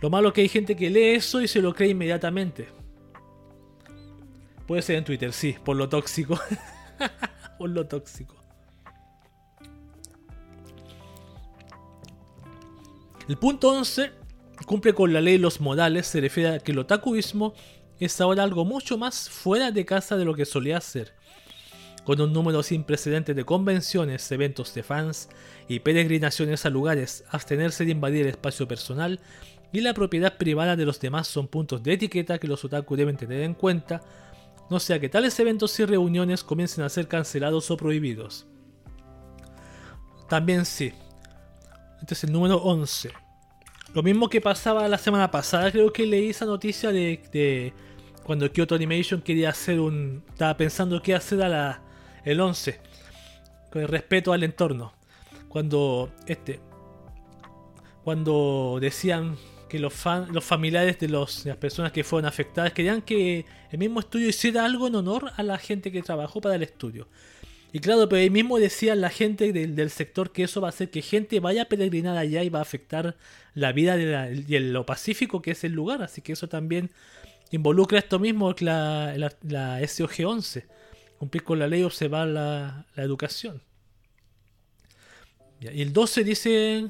Lo 0.00 0.08
malo 0.08 0.28
es 0.28 0.34
que 0.34 0.40
hay 0.42 0.48
gente 0.48 0.76
que 0.76 0.88
lee 0.88 1.14
eso 1.16 1.40
y 1.40 1.48
se 1.48 1.60
lo 1.60 1.74
cree 1.74 1.90
inmediatamente. 1.90 2.68
Puede 4.66 4.82
ser 4.82 4.96
en 4.96 5.04
Twitter, 5.04 5.32
sí, 5.32 5.56
por 5.64 5.76
lo 5.76 5.88
tóxico. 5.88 6.38
por 7.58 7.70
lo 7.70 7.86
tóxico. 7.86 8.36
El 13.28 13.36
punto 13.36 13.70
11 13.70 14.12
cumple 14.66 14.94
con 14.94 15.12
la 15.12 15.20
ley 15.20 15.34
de 15.34 15.38
los 15.40 15.60
modales, 15.60 16.06
se 16.06 16.20
refiere 16.20 16.56
a 16.56 16.58
que 16.58 16.72
el 16.72 16.78
otakuismo 16.78 17.54
es 18.00 18.20
ahora 18.20 18.42
algo 18.42 18.64
mucho 18.64 18.98
más 18.98 19.28
fuera 19.28 19.70
de 19.70 19.84
casa 19.84 20.16
de 20.16 20.24
lo 20.24 20.34
que 20.34 20.44
solía 20.44 20.80
ser. 20.80 21.14
Con 22.04 22.20
un 22.20 22.32
número 22.32 22.62
sin 22.62 22.82
precedentes 22.82 23.36
de 23.36 23.44
convenciones, 23.44 24.30
eventos 24.32 24.74
de 24.74 24.82
fans 24.82 25.28
y 25.68 25.80
peregrinaciones 25.80 26.64
a 26.64 26.70
lugares, 26.70 27.24
abstenerse 27.30 27.84
de 27.84 27.92
invadir 27.92 28.22
el 28.22 28.32
espacio 28.32 28.66
personal 28.66 29.20
y 29.72 29.82
la 29.82 29.94
propiedad 29.94 30.36
privada 30.36 30.76
de 30.76 30.86
los 30.86 30.98
demás 30.98 31.28
son 31.28 31.46
puntos 31.46 31.82
de 31.82 31.92
etiqueta 31.92 32.38
que 32.38 32.48
los 32.48 32.64
otaku 32.64 32.96
deben 32.96 33.16
tener 33.16 33.42
en 33.42 33.54
cuenta, 33.54 34.00
no 34.70 34.80
sea 34.80 34.98
que 34.98 35.08
tales 35.08 35.38
eventos 35.38 35.78
y 35.78 35.84
reuniones 35.84 36.42
comiencen 36.42 36.84
a 36.84 36.88
ser 36.88 37.06
cancelados 37.06 37.70
o 37.70 37.76
prohibidos. 37.76 38.46
También 40.28 40.64
sí. 40.64 40.92
Este 42.00 42.14
es 42.14 42.24
el 42.24 42.32
número 42.32 42.56
11. 42.56 43.10
Lo 43.94 44.02
mismo 44.02 44.28
que 44.28 44.40
pasaba 44.40 44.88
la 44.88 44.96
semana 44.96 45.30
pasada, 45.30 45.70
creo 45.70 45.92
que 45.92 46.06
leí 46.06 46.30
esa 46.30 46.46
noticia 46.46 46.92
de 46.92 47.72
cuando 48.24 48.50
Kyoto 48.52 48.74
Animation 48.74 49.22
quería 49.22 49.50
hacer 49.50 49.80
un. 49.80 50.22
Estaba 50.28 50.56
pensando 50.56 51.02
qué 51.02 51.14
hacer 51.14 51.42
a 51.42 51.48
la, 51.48 51.82
el 52.24 52.40
11. 52.40 52.80
Con 53.70 53.82
el 53.82 53.88
respeto 53.88 54.32
al 54.32 54.42
entorno. 54.42 54.92
Cuando. 55.48 56.12
Este. 56.26 56.60
Cuando 58.04 58.78
decían 58.80 59.36
que 59.68 59.78
los, 59.78 59.92
fan, 59.92 60.28
los 60.32 60.42
familiares 60.42 60.98
de, 60.98 61.08
los, 61.08 61.44
las 61.44 61.56
personas 61.56 61.92
que 61.92 62.02
fueron 62.02 62.26
afectadas 62.26 62.72
querían 62.72 63.02
que 63.02 63.44
el 63.70 63.78
mismo 63.78 64.00
estudio 64.00 64.28
hiciera 64.28 64.64
algo 64.64 64.88
en 64.88 64.96
honor 64.96 65.30
a 65.36 65.42
la 65.42 65.58
gente 65.58 65.92
que 65.92 66.02
trabajó 66.02 66.40
para 66.40 66.56
el 66.56 66.62
estudio. 66.62 67.08
Y 67.72 67.78
claro, 67.78 68.08
pero 68.08 68.20
ahí 68.20 68.30
mismo 68.30 68.58
decían 68.58 69.00
la 69.00 69.10
gente 69.10 69.52
del, 69.52 69.76
del, 69.76 69.90
sector 69.90 70.32
que 70.32 70.42
eso 70.42 70.60
va 70.60 70.68
a 70.68 70.70
hacer 70.70 70.90
que 70.90 71.02
gente 71.02 71.38
vaya 71.38 71.62
a 71.62 71.64
peregrinar 71.66 72.16
allá 72.16 72.42
y 72.42 72.48
va 72.48 72.58
a 72.58 72.62
afectar 72.62 73.16
la 73.54 73.70
vida 73.70 73.96
de 73.96 74.44
y 74.48 74.58
lo 74.58 74.84
pacífico 74.84 75.40
que 75.40 75.52
es 75.52 75.62
el 75.62 75.72
lugar. 75.72 76.02
Así 76.02 76.20
que 76.20 76.32
eso 76.32 76.48
también 76.48 76.90
involucra 77.50 77.98
esto 77.98 78.18
mismo 78.18 78.54
que 78.54 78.64
la, 78.64 79.80
SOG 79.86 80.26
11. 80.26 80.66
Cumplir 81.18 81.44
con 81.44 81.58
la 81.58 81.66
ley, 81.66 81.82
observar 81.82 82.28
la, 82.28 82.86
la 82.94 83.02
educación. 83.02 83.62
Y 85.60 85.82
el 85.82 85.92
12 85.92 86.24
dice, 86.24 86.88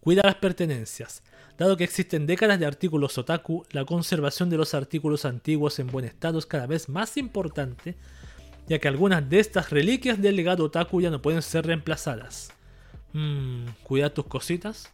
cuida 0.00 0.22
las 0.24 0.36
pertenencias. 0.36 1.22
Dado 1.58 1.76
que 1.76 1.84
existen 1.84 2.26
décadas 2.26 2.58
de 2.58 2.64
artículos 2.64 3.18
otaku, 3.18 3.66
la 3.72 3.84
conservación 3.84 4.48
de 4.48 4.56
los 4.56 4.72
artículos 4.72 5.26
antiguos 5.26 5.78
en 5.78 5.88
buen 5.88 6.06
estado 6.06 6.38
es 6.38 6.46
cada 6.46 6.66
vez 6.66 6.88
más 6.88 7.18
importante, 7.18 7.96
ya 8.66 8.78
que 8.78 8.88
algunas 8.88 9.28
de 9.28 9.40
estas 9.40 9.68
reliquias 9.68 10.22
del 10.22 10.36
legado 10.36 10.64
otaku 10.64 11.02
ya 11.02 11.10
no 11.10 11.20
pueden 11.20 11.42
ser 11.42 11.66
reemplazadas. 11.66 12.50
Mmm, 13.12 13.66
cuida 13.82 14.14
tus 14.14 14.24
cositas. 14.24 14.90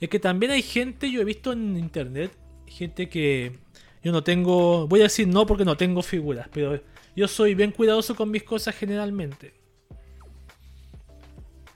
Es 0.00 0.10
que 0.10 0.20
también 0.20 0.52
hay 0.52 0.60
gente, 0.60 1.10
yo 1.10 1.22
he 1.22 1.24
visto 1.24 1.52
en 1.52 1.78
internet, 1.78 2.30
gente 2.66 3.08
que 3.08 3.58
yo 4.02 4.12
no 4.12 4.22
tengo, 4.22 4.86
voy 4.86 5.00
a 5.00 5.04
decir 5.04 5.28
no 5.28 5.46
porque 5.46 5.64
no 5.64 5.76
tengo 5.76 6.02
figuras, 6.02 6.48
pero 6.52 6.80
yo 7.16 7.28
soy 7.28 7.54
bien 7.54 7.72
cuidadoso 7.72 8.14
con 8.14 8.30
mis 8.30 8.42
cosas 8.42 8.74
generalmente. 8.74 9.54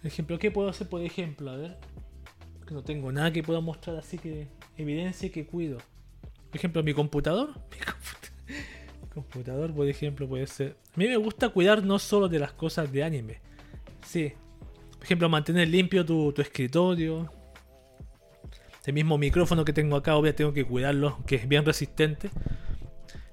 Ejemplo, 0.03 0.39
¿qué 0.39 0.51
puedo 0.51 0.69
hacer 0.69 0.89
por 0.89 1.01
ejemplo? 1.03 1.51
A 1.51 1.57
ver 1.57 1.93
no 2.73 2.83
tengo 2.83 3.13
nada 3.13 3.33
que 3.33 3.43
pueda 3.43 3.61
mostrar 3.61 3.97
así 3.97 4.19
que 4.19 4.49
evidencia 4.77 5.31
que 5.31 5.47
cuido. 5.47 5.79
Por 6.51 6.57
ejemplo, 6.57 6.83
mi 6.83 6.95
computador. 6.95 7.51
Mi 9.03 9.23
computador, 9.23 9.75
por 9.75 9.87
ejemplo, 9.87 10.27
puede 10.27 10.47
ser. 10.47 10.77
A 10.95 10.99
mí 10.99 11.07
me 11.07 11.17
gusta 11.17 11.51
cuidar 11.51 11.85
no 11.85 11.99
solo 11.99 12.29
de 12.29 12.39
las 12.39 12.53
cosas 12.53 12.91
de 12.91 13.05
anime. 13.05 13.41
Sí. 14.07 14.33
Por 14.95 15.05
ejemplo, 15.05 15.29
mantener 15.29 15.69
limpio 15.69 16.05
tu, 16.05 16.33
escritorio. 16.39 17.31
El 18.85 18.95
mismo 18.95 19.17
micrófono 19.17 19.65
que 19.65 19.73
tengo 19.73 19.97
acá, 19.97 20.17
obviamente 20.17 20.39
tengo 20.39 20.53
que 20.53 20.65
cuidarlo, 20.65 21.19
que 21.27 21.37
es 21.37 21.49
bien 21.49 21.65
resistente. 21.65 22.31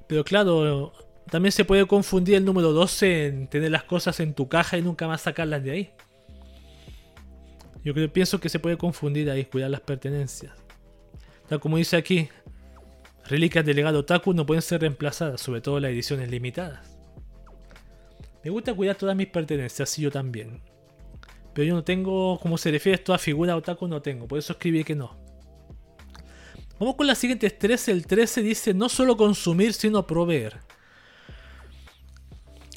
Pero 0.08 0.24
claro, 0.24 0.94
también 1.30 1.52
se 1.52 1.66
puede 1.66 1.86
confundir 1.88 2.36
el 2.36 2.46
número 2.46 2.72
12 2.72 3.28
en 3.28 3.48
tener 3.48 3.72
las 3.72 3.84
cosas 3.84 4.20
en 4.20 4.34
tu 4.34 4.48
caja 4.48 4.78
y 4.78 4.82
nunca 4.82 5.08
más 5.08 5.22
sacarlas 5.22 5.64
de 5.64 5.72
ahí. 5.72 5.92
Yo 7.84 7.94
creo, 7.94 8.12
pienso 8.12 8.40
que 8.40 8.50
se 8.50 8.60
puede 8.60 8.78
confundir 8.78 9.30
ahí, 9.30 9.46
cuidar 9.46 9.72
las 9.72 9.82
pertenencias. 9.82 10.54
Tal 11.48 11.60
como 11.60 11.78
dice 11.78 11.98
aquí, 11.98 12.30
reliquias 13.26 13.66
del 13.66 13.78
legado 13.78 14.00
Otaku 14.00 14.34
no 14.34 14.46
pueden 14.46 14.62
ser 14.62 14.82
reemplazadas, 14.82 15.42
sobre 15.42 15.62
todo 15.62 15.80
las 15.80 15.92
ediciones 15.92 16.30
limitadas. 16.30 16.98
Me 18.44 18.52
gusta 18.52 18.74
cuidar 18.74 18.96
todas 18.96 19.16
mis 19.16 19.28
pertenencias, 19.28 19.90
sí 19.90 20.02
yo 20.02 20.12
también. 20.12 20.62
Pero 21.54 21.68
yo 21.68 21.74
no 21.74 21.84
tengo, 21.84 22.40
como 22.40 22.58
se 22.58 22.72
refiere 22.72 23.00
a 23.00 23.04
toda 23.04 23.18
figura 23.18 23.56
Otaku, 23.56 23.88
no 23.88 24.02
tengo, 24.02 24.28
por 24.28 24.38
eso 24.38 24.54
escribí 24.54 24.84
que 24.84 24.96
no. 24.96 25.29
Vamos 26.80 26.96
con 26.96 27.08
las 27.08 27.18
siguientes 27.18 27.58
13. 27.58 27.92
El 27.92 28.08
13 28.08 28.42
dice 28.42 28.74
no 28.74 28.90
solo 28.90 29.18
consumir, 29.18 29.74
sino 29.74 30.08
proveer. 30.08 30.58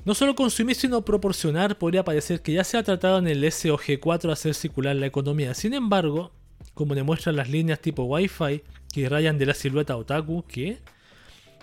No 0.04 0.14
solo 0.14 0.34
consumir 0.34 0.74
sino 0.74 1.04
proporcionar 1.04 1.78
podría 1.78 2.04
parecer 2.04 2.42
que 2.42 2.52
ya 2.52 2.64
se 2.64 2.76
ha 2.76 2.82
tratado 2.82 3.18
en 3.18 3.28
el 3.28 3.44
SOG4 3.44 4.32
hacer 4.32 4.54
circular 4.54 4.96
la 4.96 5.06
economía. 5.06 5.54
Sin 5.54 5.74
embargo, 5.74 6.32
como 6.74 6.96
demuestran 6.96 7.36
las 7.36 7.48
líneas 7.48 7.78
tipo 7.80 8.02
Wi-Fi 8.04 8.62
que 8.92 9.08
rayan 9.08 9.38
de 9.38 9.46
la 9.46 9.54
silueta 9.54 9.96
otaku, 9.96 10.44
que 10.44 10.78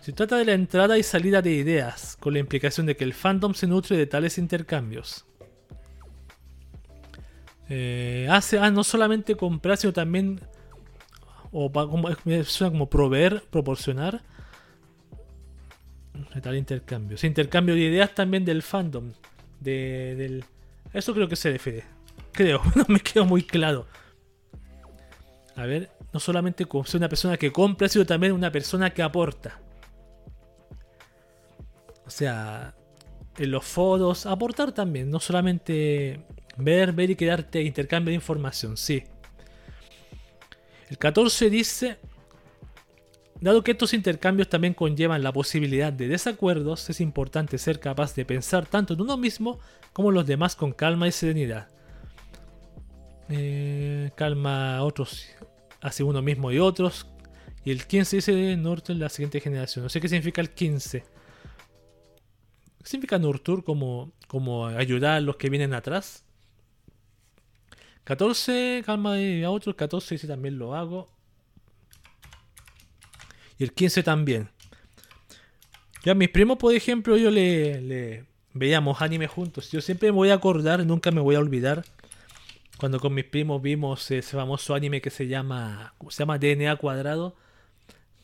se 0.02 0.14
trata 0.14 0.38
de 0.38 0.46
la 0.46 0.54
entrada 0.54 0.98
y 0.98 1.04
salida 1.04 1.42
de 1.42 1.52
ideas, 1.52 2.16
con 2.20 2.34
la 2.34 2.40
implicación 2.40 2.86
de 2.86 2.96
que 2.96 3.04
el 3.04 3.14
fandom 3.14 3.54
se 3.54 3.68
nutre 3.68 3.98
de 3.98 4.08
tales 4.08 4.38
intercambios. 4.38 5.26
Eh, 7.68 8.28
hace 8.32 8.58
ah, 8.58 8.72
no 8.72 8.84
solamente 8.84 9.36
comprar, 9.36 9.78
sino 9.78 9.94
también, 9.94 10.40
o 11.52 11.72
como, 11.72 12.10
suena 12.44 12.72
como 12.72 12.90
proveer, 12.90 13.44
proporcionar, 13.50 14.22
tal 16.42 16.56
intercambio. 16.56 17.18
intercambio 17.22 17.76
de 17.76 17.82
ideas 17.82 18.14
también 18.14 18.46
del 18.46 18.62
fandom. 18.62 19.12
De, 19.60 20.16
del... 20.16 20.46
Eso 20.94 21.14
creo 21.14 21.28
que 21.28 21.36
se 21.36 21.52
refiere. 21.52 21.84
Creo, 22.32 22.62
no 22.76 22.86
me 22.88 23.00
quedó 23.00 23.26
muy 23.26 23.44
claro. 23.44 23.88
A 25.56 25.66
ver, 25.66 25.90
no 26.14 26.20
solamente 26.20 26.66
como 26.66 26.86
ser 26.86 27.00
una 27.00 27.10
persona 27.10 27.38
que 27.38 27.52
compra, 27.52 27.90
sino 27.90 28.06
también 28.06 28.34
una 28.34 28.52
persona 28.52 28.92
que 28.92 29.02
aporta. 29.02 29.60
O 32.06 32.10
sea, 32.10 32.74
en 33.38 33.52
los 33.52 33.66
foros, 33.66 34.26
aportar 34.26 34.72
también, 34.72 35.10
no 35.10 35.20
solamente 35.20 36.26
ver, 36.58 36.94
ver 36.94 37.12
y 37.12 37.16
quedarte 37.16 37.62
intercambio 37.62 38.12
de 38.12 38.16
información, 38.16 38.78
sí. 38.78 39.04
El 40.90 40.98
14 40.98 41.50
dice, 41.50 41.98
Dado 43.42 43.64
que 43.64 43.72
estos 43.72 43.94
intercambios 43.94 44.50
también 44.50 44.74
conllevan 44.74 45.24
la 45.24 45.32
posibilidad 45.32 45.94
de 45.94 46.10
desacuerdos, 46.10 46.90
es 46.90 47.00
importante 47.00 47.58
ser 47.58 47.80
capaz 47.80 48.14
de 48.16 48.26
pensar 48.26 48.66
tanto 48.66 48.94
en 48.94 49.02
uno 49.02 49.16
mismo 49.16 49.60
como 49.94 50.10
en 50.10 50.16
los 50.16 50.28
demás 50.28 50.58
con 50.58 50.74
calma 50.74 51.08
y 51.08 51.14
serenidad. 51.14 51.70
Eh, 53.30 54.12
calma 54.16 54.78
a 54.78 54.84
otros 54.84 55.26
hacia 55.82 56.04
uno 56.04 56.22
mismo 56.22 56.52
y 56.52 56.60
otros. 56.60 57.08
Y 57.64 57.72
el 57.72 57.86
15 57.86 58.16
dice 58.18 58.58
Nurtur 58.58 58.98
la 58.98 59.08
siguiente 59.08 59.40
generación. 59.40 59.84
No 59.84 59.90
sé 59.90 60.02
qué 60.02 60.10
significa 60.10 60.42
el 60.42 60.50
15. 60.50 61.02
¿Qué 61.02 62.86
significa 62.86 63.20
Nurtur 63.20 63.64
como, 63.64 64.12
como 64.28 64.68
ayudar 64.68 65.18
a 65.18 65.22
los 65.22 65.38
que 65.38 65.50
vienen 65.50 65.74
atrás? 65.74 66.26
14, 68.10 68.82
calma 68.88 69.18
a 69.18 69.50
otros. 69.52 69.76
14 69.76 70.16
dice 70.16 70.26
también 70.26 70.58
lo 70.58 70.74
hago. 70.74 71.08
Y 73.60 73.64
el 73.64 73.72
15 73.72 74.02
también. 74.02 74.50
Ya 76.04 76.16
mis 76.16 76.30
primos, 76.30 76.58
por 76.58 76.74
ejemplo, 76.74 77.18
yo 77.18 77.30
le, 77.30 78.26
veíamos 78.56 79.04
anime 79.04 79.28
juntos. 79.28 79.72
Yo 79.72 79.80
siempre 79.80 80.12
me 80.12 80.16
voy 80.16 80.32
a 80.32 80.34
acordar, 80.34 80.84
nunca 80.88 81.12
me 81.12 81.22
voy 81.22 81.36
a 81.36 81.40
olvidar. 81.40 81.86
Cuando 82.80 83.00
con 83.00 83.14
mis 83.14 83.26
primos 83.26 83.62
vimos 83.62 84.10
ese 84.10 84.36
famoso 84.36 84.74
anime 84.74 85.02
que 85.02 85.12
se 85.12 85.28
llama. 85.28 85.94
¿Cómo 86.00 86.10
se 86.10 86.24
llama? 86.24 86.40
DNA 86.40 86.78
cuadrado. 86.78 87.36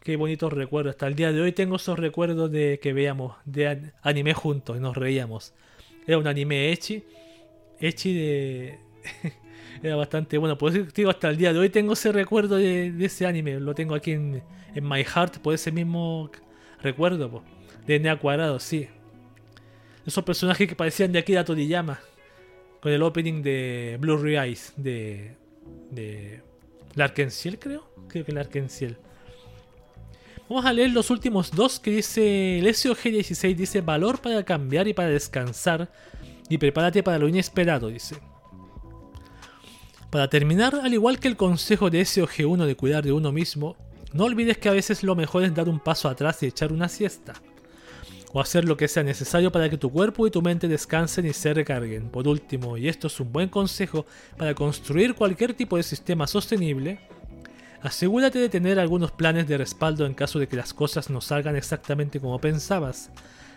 Qué 0.01 0.15
bonitos 0.15 0.51
recuerdos. 0.51 0.95
Hasta 0.95 1.05
el 1.05 1.13
día 1.13 1.31
de 1.31 1.41
hoy 1.41 1.51
tengo 1.51 1.75
esos 1.75 1.99
recuerdos 1.99 2.51
de 2.51 2.79
que 2.81 2.91
veíamos 2.91 3.35
de 3.45 3.91
anime 4.01 4.33
juntos 4.33 4.77
y 4.77 4.79
nos 4.79 4.97
reíamos. 4.97 5.53
Era 6.07 6.17
un 6.17 6.25
anime 6.25 6.71
echi. 6.71 7.03
Echi 7.79 8.15
de. 8.15 8.79
Era 9.85 9.95
bastante 9.95 10.39
bueno. 10.39 10.57
Por 10.57 10.75
eso 10.75 10.91
digo, 10.95 11.11
hasta 11.11 11.29
el 11.29 11.37
día 11.37 11.53
de 11.53 11.59
hoy 11.59 11.69
tengo 11.69 11.93
ese 11.93 12.11
recuerdo 12.11 12.55
de, 12.55 12.91
ese 13.05 13.27
anime. 13.27 13.59
Lo 13.59 13.75
tengo 13.75 13.93
aquí 13.93 14.13
en, 14.13 14.41
en 14.73 14.89
My 14.89 15.03
Heart 15.03 15.37
por 15.37 15.53
ese 15.53 15.71
mismo 15.71 16.31
recuerdo, 16.81 17.43
de 17.85 17.99
Nea 17.99 18.17
Cuadrado, 18.17 18.59
sí. 18.59 18.87
Esos 20.03 20.23
personajes 20.23 20.67
que 20.67 20.75
parecían 20.75 21.11
de 21.11 21.19
Akira 21.19 21.45
Toriyama, 21.45 21.99
con 22.81 22.91
el 22.91 23.03
opening 23.03 23.43
de 23.43 23.97
Blue 23.99 24.25
Eyes, 24.25 24.73
de, 24.75 25.35
de 25.91 26.41
Larkensiel, 26.95 27.59
creo. 27.59 27.87
Creo 28.07 28.25
que 28.25 28.31
Larkensiel. 28.31 28.97
Vamos 30.49 30.65
a 30.65 30.73
leer 30.73 30.89
los 30.89 31.11
últimos 31.11 31.51
dos 31.51 31.79
que 31.79 31.91
dice 31.91 32.57
el 32.57 32.65
SOG16 32.65 33.55
dice 33.55 33.81
valor 33.81 34.19
para 34.19 34.43
cambiar 34.43 34.87
y 34.87 34.95
para 34.95 35.09
descansar 35.09 35.91
y 36.49 36.57
prepárate 36.57 37.03
para 37.03 37.19
lo 37.19 37.27
inesperado, 37.27 37.89
dice. 37.89 38.15
Para 40.15 40.29
terminar, 40.29 40.79
al 40.81 40.93
igual 40.93 41.19
que 41.19 41.27
el 41.27 41.35
consejo 41.35 41.89
de 41.89 41.99
SOG1 41.99 42.65
de 42.67 42.77
cuidar 42.77 43.03
de 43.03 43.11
uno 43.11 43.33
mismo, 43.33 43.75
no 44.13 44.23
olvides 44.23 44.57
que 44.57 44.69
a 44.69 44.71
veces 44.71 45.03
lo 45.03 45.13
mejor 45.13 45.43
es 45.43 45.53
dar 45.53 45.67
un 45.67 45.81
paso 45.81 46.07
atrás 46.07 46.41
y 46.41 46.45
echar 46.45 46.71
una 46.71 46.87
siesta. 46.87 47.33
O 48.31 48.39
hacer 48.39 48.63
lo 48.63 48.77
que 48.77 48.87
sea 48.87 49.03
necesario 49.03 49.51
para 49.51 49.69
que 49.69 49.77
tu 49.77 49.91
cuerpo 49.91 50.25
y 50.25 50.31
tu 50.31 50.41
mente 50.41 50.69
descansen 50.69 51.25
y 51.25 51.33
se 51.33 51.53
recarguen. 51.53 52.07
Por 52.07 52.29
último, 52.29 52.77
y 52.77 52.87
esto 52.87 53.07
es 53.07 53.19
un 53.19 53.33
buen 53.33 53.49
consejo 53.49 54.05
para 54.37 54.55
construir 54.55 55.15
cualquier 55.15 55.53
tipo 55.53 55.75
de 55.75 55.83
sistema 55.83 56.27
sostenible, 56.27 56.97
asegúrate 57.81 58.39
de 58.39 58.47
tener 58.47 58.79
algunos 58.79 59.11
planes 59.11 59.49
de 59.49 59.57
respaldo 59.57 60.05
en 60.05 60.13
caso 60.13 60.39
de 60.39 60.47
que 60.47 60.55
las 60.55 60.73
cosas 60.73 61.09
no 61.09 61.19
salgan 61.19 61.57
exactamente 61.57 62.21
como 62.21 62.39
pensabas, 62.39 63.11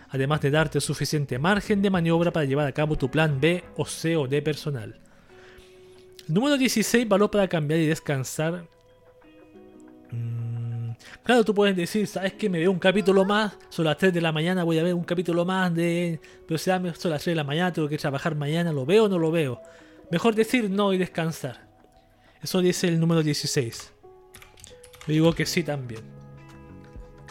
además 0.08 0.40
de 0.40 0.50
darte 0.50 0.80
suficiente 0.80 1.38
margen 1.38 1.82
de 1.82 1.90
maniobra 1.90 2.32
para 2.32 2.46
llevar 2.46 2.66
a 2.66 2.72
cabo 2.72 2.98
tu 2.98 3.08
plan 3.08 3.40
B 3.40 3.62
o 3.76 3.84
C 3.84 4.16
o 4.16 4.26
D 4.26 4.42
personal. 4.42 4.98
Número 6.28 6.58
16, 6.58 7.08
valor 7.08 7.30
para 7.30 7.48
cambiar 7.48 7.80
y 7.80 7.86
descansar. 7.86 8.66
Mm, 10.10 10.90
claro, 11.22 11.42
tú 11.42 11.54
puedes 11.54 11.74
decir, 11.74 12.06
¿sabes 12.06 12.34
que 12.34 12.50
Me 12.50 12.58
veo 12.58 12.70
un 12.70 12.78
capítulo 12.78 13.24
más, 13.24 13.56
son 13.70 13.86
las 13.86 13.96
3 13.96 14.12
de 14.12 14.20
la 14.20 14.30
mañana, 14.30 14.62
voy 14.62 14.78
a 14.78 14.82
ver 14.82 14.94
un 14.94 15.04
capítulo 15.04 15.46
más 15.46 15.74
de... 15.74 16.20
Pero 16.46 16.58
sea, 16.58 16.78
son 16.94 17.10
las 17.10 17.22
3 17.22 17.32
de 17.32 17.34
la 17.34 17.44
mañana, 17.44 17.72
tengo 17.72 17.88
que 17.88 17.96
trabajar 17.96 18.34
mañana, 18.34 18.72
¿lo 18.72 18.84
veo 18.84 19.04
o 19.04 19.08
no 19.08 19.18
lo 19.18 19.30
veo? 19.30 19.60
Mejor 20.10 20.34
decir 20.34 20.70
no 20.70 20.92
y 20.92 20.98
descansar. 20.98 21.66
Eso 22.42 22.60
dice 22.60 22.88
el 22.88 23.00
número 23.00 23.22
16. 23.22 23.92
Yo 25.06 25.12
digo 25.12 25.32
que 25.32 25.46
sí 25.46 25.62
también. 25.62 26.02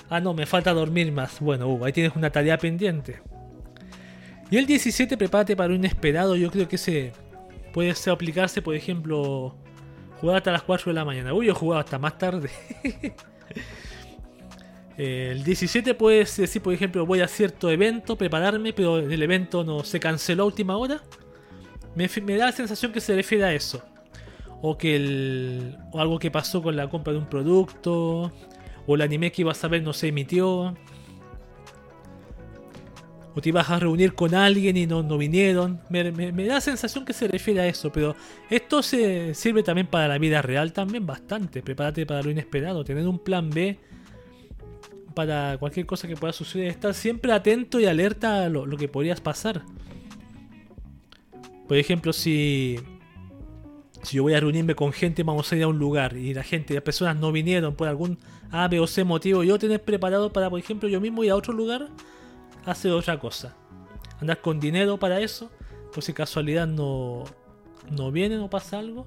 Ah, 0.10 0.20
no, 0.20 0.34
me 0.34 0.46
falta 0.46 0.74
dormir 0.74 1.12
más. 1.12 1.40
Bueno, 1.40 1.68
uh, 1.68 1.86
ahí 1.86 1.94
tienes 1.94 2.16
una 2.16 2.32
tarea 2.32 2.58
pendiente. 2.58 3.22
Y 4.50 4.58
el 4.58 4.66
17, 4.66 5.18
prepárate 5.18 5.56
para 5.56 5.70
un 5.70 5.76
inesperado. 5.76 6.36
Yo 6.36 6.50
creo 6.50 6.68
que 6.68 6.78
ese 6.78 7.14
puede 7.78 7.94
ser 7.94 8.12
aplicarse, 8.12 8.60
por 8.60 8.74
ejemplo, 8.74 9.54
Jugar 10.20 10.38
hasta 10.38 10.52
las 10.52 10.64
4 10.64 10.90
de 10.90 10.96
la 10.96 11.06
mañana. 11.06 11.32
Uy, 11.32 11.46
yo 11.46 11.52
he 11.52 11.56
jugado 11.56 11.80
hasta 11.80 12.00
más 12.00 12.18
tarde. 12.18 12.50
El 14.98 15.44
17 15.44 15.94
puedes 15.94 16.38
decir, 16.38 16.60
por 16.60 16.74
ejemplo, 16.74 17.06
voy 17.06 17.22
a 17.22 17.28
cierto 17.28 17.70
evento, 17.70 18.18
prepararme, 18.18 18.74
pero 18.74 18.98
el 18.98 19.22
evento 19.22 19.64
no 19.64 19.84
se 19.84 20.00
canceló 20.00 20.42
a 20.42 20.46
última 20.48 20.76
hora. 20.76 21.04
Me, 21.94 22.08
da 22.36 22.48
la 22.48 22.52
sensación 22.52 22.92
que 22.92 23.00
se 23.00 23.14
refiere 23.14 23.44
a 23.44 23.54
eso. 23.54 23.84
O 24.64 24.76
que 24.76 24.96
el, 24.96 25.78
o 25.92 26.02
algo 26.02 26.18
que 26.18 26.32
pasó 26.32 26.64
con 26.64 26.76
la 26.76 26.90
compra 26.90 27.14
de 27.14 27.20
un 27.20 27.30
producto. 27.30 28.34
O 28.88 28.96
el 28.96 29.04
anime 29.04 29.32
que 29.32 29.44
ibas 29.44 29.64
a 29.64 29.68
ver 29.68 29.84
no 29.84 29.94
se 29.94 30.08
emitió. 30.08 30.76
O 33.38 33.42
te 33.42 33.50
ibas 33.50 33.70
a 33.70 33.78
reunir 33.78 34.16
con 34.16 34.34
alguien 34.34 34.76
y 34.78 34.88
no, 34.88 35.04
no 35.04 35.16
vinieron. 35.16 35.80
Me, 35.90 36.12
da 36.12 36.56
la 36.56 36.62
sensación 36.62 37.06
que 37.06 37.14
se 37.14 37.28
refiere 37.28 37.60
a 37.60 37.68
eso. 37.68 37.92
Pero 37.92 38.16
esto 38.50 38.82
se 38.82 39.36
sirve 39.36 39.62
también 39.62 39.86
para 39.86 40.08
la 40.08 40.18
vida 40.18 40.42
real 40.42 40.74
también 40.74 41.06
bastante. 41.06 41.62
Prepárate 41.62 42.08
para 42.08 42.24
lo 42.24 42.32
inesperado. 42.32 42.84
Tener 42.84 43.08
un 43.08 43.20
plan 43.20 43.52
B 43.52 43.78
para 45.14 45.56
cualquier 45.60 45.86
cosa 45.86 46.08
que 46.08 46.16
pueda 46.16 46.34
suceder. 46.34 46.66
Estar 46.70 46.96
siempre 46.96 47.32
atento 47.32 47.80
y 47.80 47.86
alerta 47.86 48.46
a 48.46 48.50
lo, 48.50 48.66
que 48.76 48.88
podrías 48.88 49.22
pasar. 49.22 49.62
Por 51.68 51.78
ejemplo, 51.78 52.14
si, 52.14 52.80
si 54.02 54.18
yo 54.18 54.24
voy 54.24 54.34
a 54.34 54.40
reunirme 54.40 54.74
con 54.74 54.92
gente, 54.92 55.22
vamos 55.22 55.52
a 55.52 55.56
ir 55.56 55.62
a 55.62 55.68
un 55.68 55.78
lugar 55.78 56.18
y 56.18 56.34
la 56.34 56.42
gente, 56.42 56.74
las 56.74 56.82
personas 56.82 57.16
no 57.18 57.32
vinieron 57.32 57.76
por 57.76 57.88
algún 57.88 58.18
A, 58.50 58.68
B 58.68 58.80
o 58.80 58.88
C 58.88 59.04
motivo, 59.04 59.44
yo 59.44 59.60
tener 59.60 59.84
preparado 59.84 60.34
para, 60.34 60.50
por 60.50 60.60
ejemplo, 60.60 60.90
yo 60.90 61.00
mismo 61.00 61.24
ir 61.24 61.30
a 61.30 61.36
otro 61.36 61.54
lugar, 61.54 61.90
hacer 62.72 62.92
otra 62.92 63.20
cosa. 63.20 63.56
Andar 64.20 64.42
con 64.42 64.60
dinero 64.60 64.98
para 64.98 65.20
eso, 65.20 65.52
por 65.94 66.04
si 66.04 66.14
casualidad 66.14 66.68
no, 66.68 67.24
no 67.92 68.12
viene 68.12 68.38
o 68.40 68.50
pasa 68.50 68.80
algo. 68.80 69.06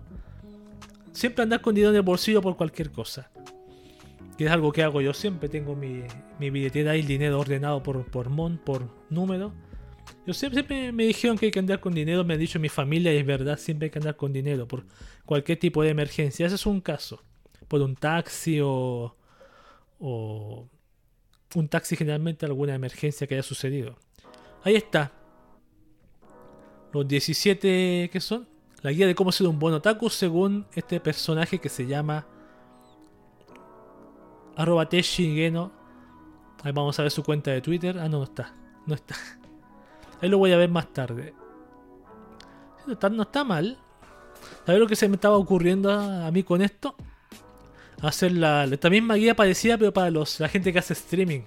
Siempre 1.12 1.43
andar 1.43 1.61
con 1.61 1.74
dinero 1.74 1.91
en 1.91 1.97
el 1.97 2.03
bolsillo 2.03 2.41
por 2.41 2.57
cualquier 2.57 2.91
cosa 2.91 3.31
que 4.41 4.47
es 4.47 4.53
algo 4.53 4.73
que 4.73 4.82
hago 4.82 5.03
yo 5.03 5.12
siempre. 5.12 5.51
Tengo 5.51 5.77
mi, 5.77 6.03
mi 6.39 6.49
billetera 6.49 6.97
y 6.97 7.01
el 7.01 7.07
dinero 7.07 7.39
ordenado 7.39 7.82
por, 7.82 8.07
por 8.07 8.31
mon, 8.31 8.57
por 8.57 8.89
número. 9.11 9.53
Yo 10.27 10.32
siempre, 10.32 10.93
me 10.93 11.05
dijeron 11.05 11.37
que 11.37 11.45
hay 11.45 11.53
que 11.53 11.59
andar 11.59 11.78
con 11.78 11.93
dinero, 11.93 12.24
me 12.24 12.32
ha 12.32 12.37
dicho 12.39 12.59
mi 12.59 12.70
familia 12.70 13.12
y 13.12 13.19
es 13.19 13.27
verdad, 13.27 13.59
siempre 13.59 13.85
hay 13.87 13.91
que 13.91 13.99
andar 13.99 14.16
con 14.16 14.32
dinero 14.32 14.66
por 14.66 14.87
cualquier 15.27 15.59
tipo 15.59 15.82
de 15.82 15.91
emergencia. 15.91 16.47
Ese 16.47 16.55
es 16.55 16.65
un 16.65 16.81
caso. 16.81 17.23
Por 17.69 17.82
un 17.82 17.95
taxi 17.95 18.61
o, 18.62 19.15
o 19.99 20.66
un 21.55 21.69
taxi 21.69 21.97
generalmente 21.97 22.47
alguna 22.47 22.75
emergencia 22.75 23.27
que 23.27 23.35
haya 23.35 23.43
sucedido. 23.43 23.97
Ahí 24.63 24.77
está. 24.77 25.13
Los 26.93 27.07
17 27.07 28.11
que 28.13 28.21
son. 28.21 28.49
La 28.83 28.93
guía 28.93 29.07
de 29.07 29.15
cómo 29.15 29.31
ser 29.31 29.47
un 29.47 29.59
buen 29.59 29.75
otaku 29.75 30.09
según 30.09 30.67
este 30.75 31.01
personaje 31.01 31.59
que 31.59 31.69
se 31.69 31.87
llama 31.87 32.27
Arroba 34.57 34.89
Teshigeno. 34.89 35.73
Ahí 36.63 36.73
vamos 36.73 36.99
a 36.99 37.03
ver 37.03 37.11
su 37.11 37.23
cuenta 37.23 37.51
de 37.51 37.61
Twitter. 37.61 37.99
Ah, 37.99 38.09
no, 38.09 38.19
no 38.19 38.25
está. 38.25 38.55
No 38.87 38.95
está. 38.95 39.15
Ahí 40.21 40.29
lo 40.29 40.39
voy 40.39 40.53
a 40.53 40.57
ver 40.57 40.71
más 40.71 40.93
tarde. 40.93 41.35
No 42.87 42.95
está, 42.95 43.09
no 43.09 43.23
está 43.23 43.45
mal. 43.45 43.79
¿Sabes 44.67 44.81
lo 44.81 44.87
que 44.87 44.97
se 44.97 45.09
me 45.09 45.17
estaba 45.17 45.37
ocurriendo 45.37 45.91
a, 45.91 46.31
mí 46.31 46.43
con 46.43 46.63
esto? 46.63 46.95
Hacer 48.03 48.33
la, 48.33 48.65
esta 48.65 48.89
misma 48.89 49.15
guía 49.15 49.35
parecida, 49.35 49.77
pero 49.77 49.93
para 49.93 50.11
los, 50.11 50.41
la 50.41 50.49
gente 50.49 50.73
que 50.73 50.79
hace 50.79 50.95
streaming. 50.95 51.43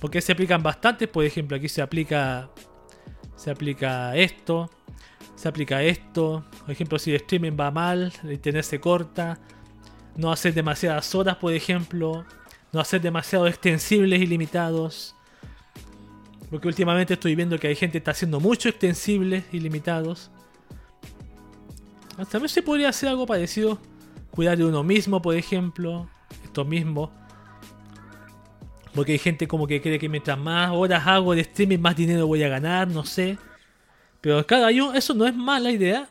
Porque 0.00 0.20
se 0.20 0.32
aplican 0.32 0.62
bastantes. 0.62 1.08
Por 1.08 1.24
ejemplo, 1.24 1.56
aquí 1.56 1.68
se 1.68 1.82
aplica. 1.82 2.50
Se 3.36 3.50
aplica 3.50 4.16
esto. 4.16 4.70
Se 5.34 5.48
aplica 5.48 5.82
esto. 5.82 6.44
Por 6.60 6.70
ejemplo, 6.70 6.98
si 6.98 7.10
el 7.10 7.16
streaming 7.16 7.56
va 7.58 7.70
mal, 7.70 8.12
el 8.22 8.32
internet 8.32 8.64
se 8.64 8.80
corta 8.80 9.38
no 10.16 10.30
hacer 10.30 10.54
demasiadas 10.54 11.14
horas, 11.14 11.36
por 11.36 11.52
ejemplo, 11.52 12.24
no 12.72 12.80
hacer 12.80 13.00
demasiado 13.00 13.46
extensibles 13.46 14.20
y 14.20 14.26
limitados. 14.26 15.14
Porque 16.50 16.68
últimamente 16.68 17.14
estoy 17.14 17.34
viendo 17.34 17.58
que 17.58 17.68
hay 17.68 17.76
gente 17.76 17.92
que 17.92 17.98
está 17.98 18.12
haciendo 18.12 18.40
mucho 18.40 18.68
extensibles 18.68 19.44
y 19.52 19.60
limitados. 19.60 20.30
También 22.30 22.48
se 22.48 22.62
podría 22.62 22.90
hacer 22.90 23.08
algo 23.08 23.26
parecido. 23.26 23.78
Cuidar 24.34 24.58
de 24.58 24.64
uno 24.64 24.82
mismo, 24.82 25.22
por 25.22 25.36
ejemplo. 25.36 26.08
Esto 26.42 26.64
mismo. 26.64 27.12
Porque 28.92 29.12
hay 29.12 29.18
gente 29.18 29.46
como 29.46 29.68
que 29.68 29.80
cree 29.80 29.96
que 30.00 30.08
mientras 30.08 30.36
más 30.36 30.72
horas 30.72 31.06
hago 31.06 31.36
de 31.36 31.42
streaming, 31.42 31.78
más 31.78 31.94
dinero 31.94 32.26
voy 32.26 32.42
a 32.42 32.48
ganar, 32.48 32.88
no 32.88 33.04
sé. 33.04 33.38
Pero 34.20 34.44
claro, 34.44 34.92
eso 34.92 35.14
no 35.14 35.24
es 35.24 35.36
mala 35.36 35.70
idea 35.70 36.08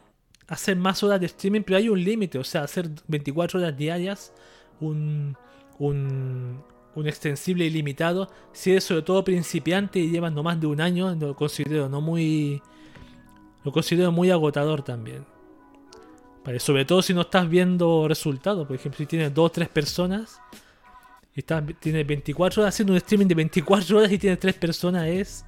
hacer 0.47 0.77
más 0.77 1.03
horas 1.03 1.19
de 1.19 1.25
streaming, 1.25 1.63
pero 1.63 1.77
hay 1.77 1.89
un 1.89 2.01
límite, 2.01 2.37
o 2.37 2.45
sea, 2.45 2.63
hacer 2.63 2.89
24 3.07 3.59
horas 3.59 3.75
diarias, 3.75 4.31
un, 4.79 5.35
un, 5.79 6.63
un 6.95 7.07
extensible 7.07 7.65
ilimitado, 7.65 8.29
si 8.53 8.71
eres 8.71 8.85
sobre 8.85 9.01
todo 9.01 9.23
principiante 9.25 9.99
y 9.99 10.09
llevas 10.09 10.31
no 10.31 10.43
más 10.43 10.61
de 10.61 10.67
un 10.67 10.79
año, 10.79 11.13
lo 11.15 11.35
considero 11.35 11.89
no 11.89 11.99
muy... 11.99 12.61
Lo 13.65 13.71
considero 13.71 14.11
muy 14.11 14.29
agotador 14.31 14.81
también. 14.81 15.25
Sobre 16.59 16.85
todo 16.85 17.01
si 17.01 17.13
no 17.13 17.21
estás 17.21 17.49
viendo 17.49 18.07
resultados. 18.07 18.67
Por 18.67 18.75
ejemplo, 18.75 18.97
si 18.97 19.05
tienes 19.05 19.33
2 19.33 19.45
o 19.45 19.51
3 19.51 19.69
personas 19.69 20.39
y 21.35 21.39
estás, 21.39 21.63
tienes 21.79 22.05
24 22.05 22.61
horas 22.61 22.75
haciendo 22.75 22.93
un 22.93 22.97
streaming 22.97 23.27
de 23.27 23.35
24 23.35 23.97
horas 23.97 24.11
y 24.11 24.17
tienes 24.17 24.39
3 24.39 24.55
personas, 24.55 25.07
es, 25.07 25.45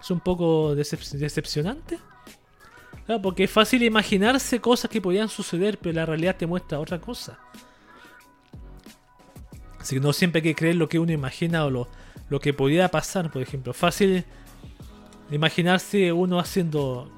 es 0.00 0.10
un 0.10 0.20
poco 0.20 0.74
decepcionante 0.74 1.98
porque 3.22 3.44
es 3.44 3.50
fácil 3.50 3.82
imaginarse 3.82 4.60
cosas 4.60 4.90
que 4.90 5.00
podían 5.00 5.28
suceder, 5.28 5.78
pero 5.78 5.94
la 5.94 6.06
realidad 6.06 6.36
te 6.36 6.46
muestra 6.46 6.80
otra 6.80 7.00
cosa. 7.00 7.38
Así 9.78 9.96
que 9.96 10.00
no 10.00 10.12
siempre 10.12 10.40
hay 10.40 10.42
que 10.42 10.54
creer 10.56 10.74
lo 10.74 10.88
que 10.88 10.98
uno 10.98 11.12
imagina 11.12 11.64
o 11.64 11.70
lo, 11.70 11.88
lo 12.28 12.40
que 12.40 12.52
podía 12.52 12.88
pasar, 12.88 13.30
por 13.30 13.42
ejemplo. 13.42 13.72
Fácil 13.72 14.24
imaginarse 15.30 16.12
uno 16.12 16.40
haciendo, 16.40 17.08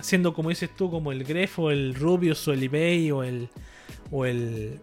haciendo 0.00 0.34
como 0.34 0.48
dices 0.48 0.70
tú, 0.76 0.90
como 0.90 1.12
el 1.12 1.24
Gref 1.24 1.58
o 1.58 1.70
el 1.70 1.94
Rubius 1.94 2.46
o 2.48 2.52
el 2.52 2.62
eBay 2.62 3.10
o 3.12 3.22
el, 3.22 3.48
o 4.10 4.26
el, 4.26 4.80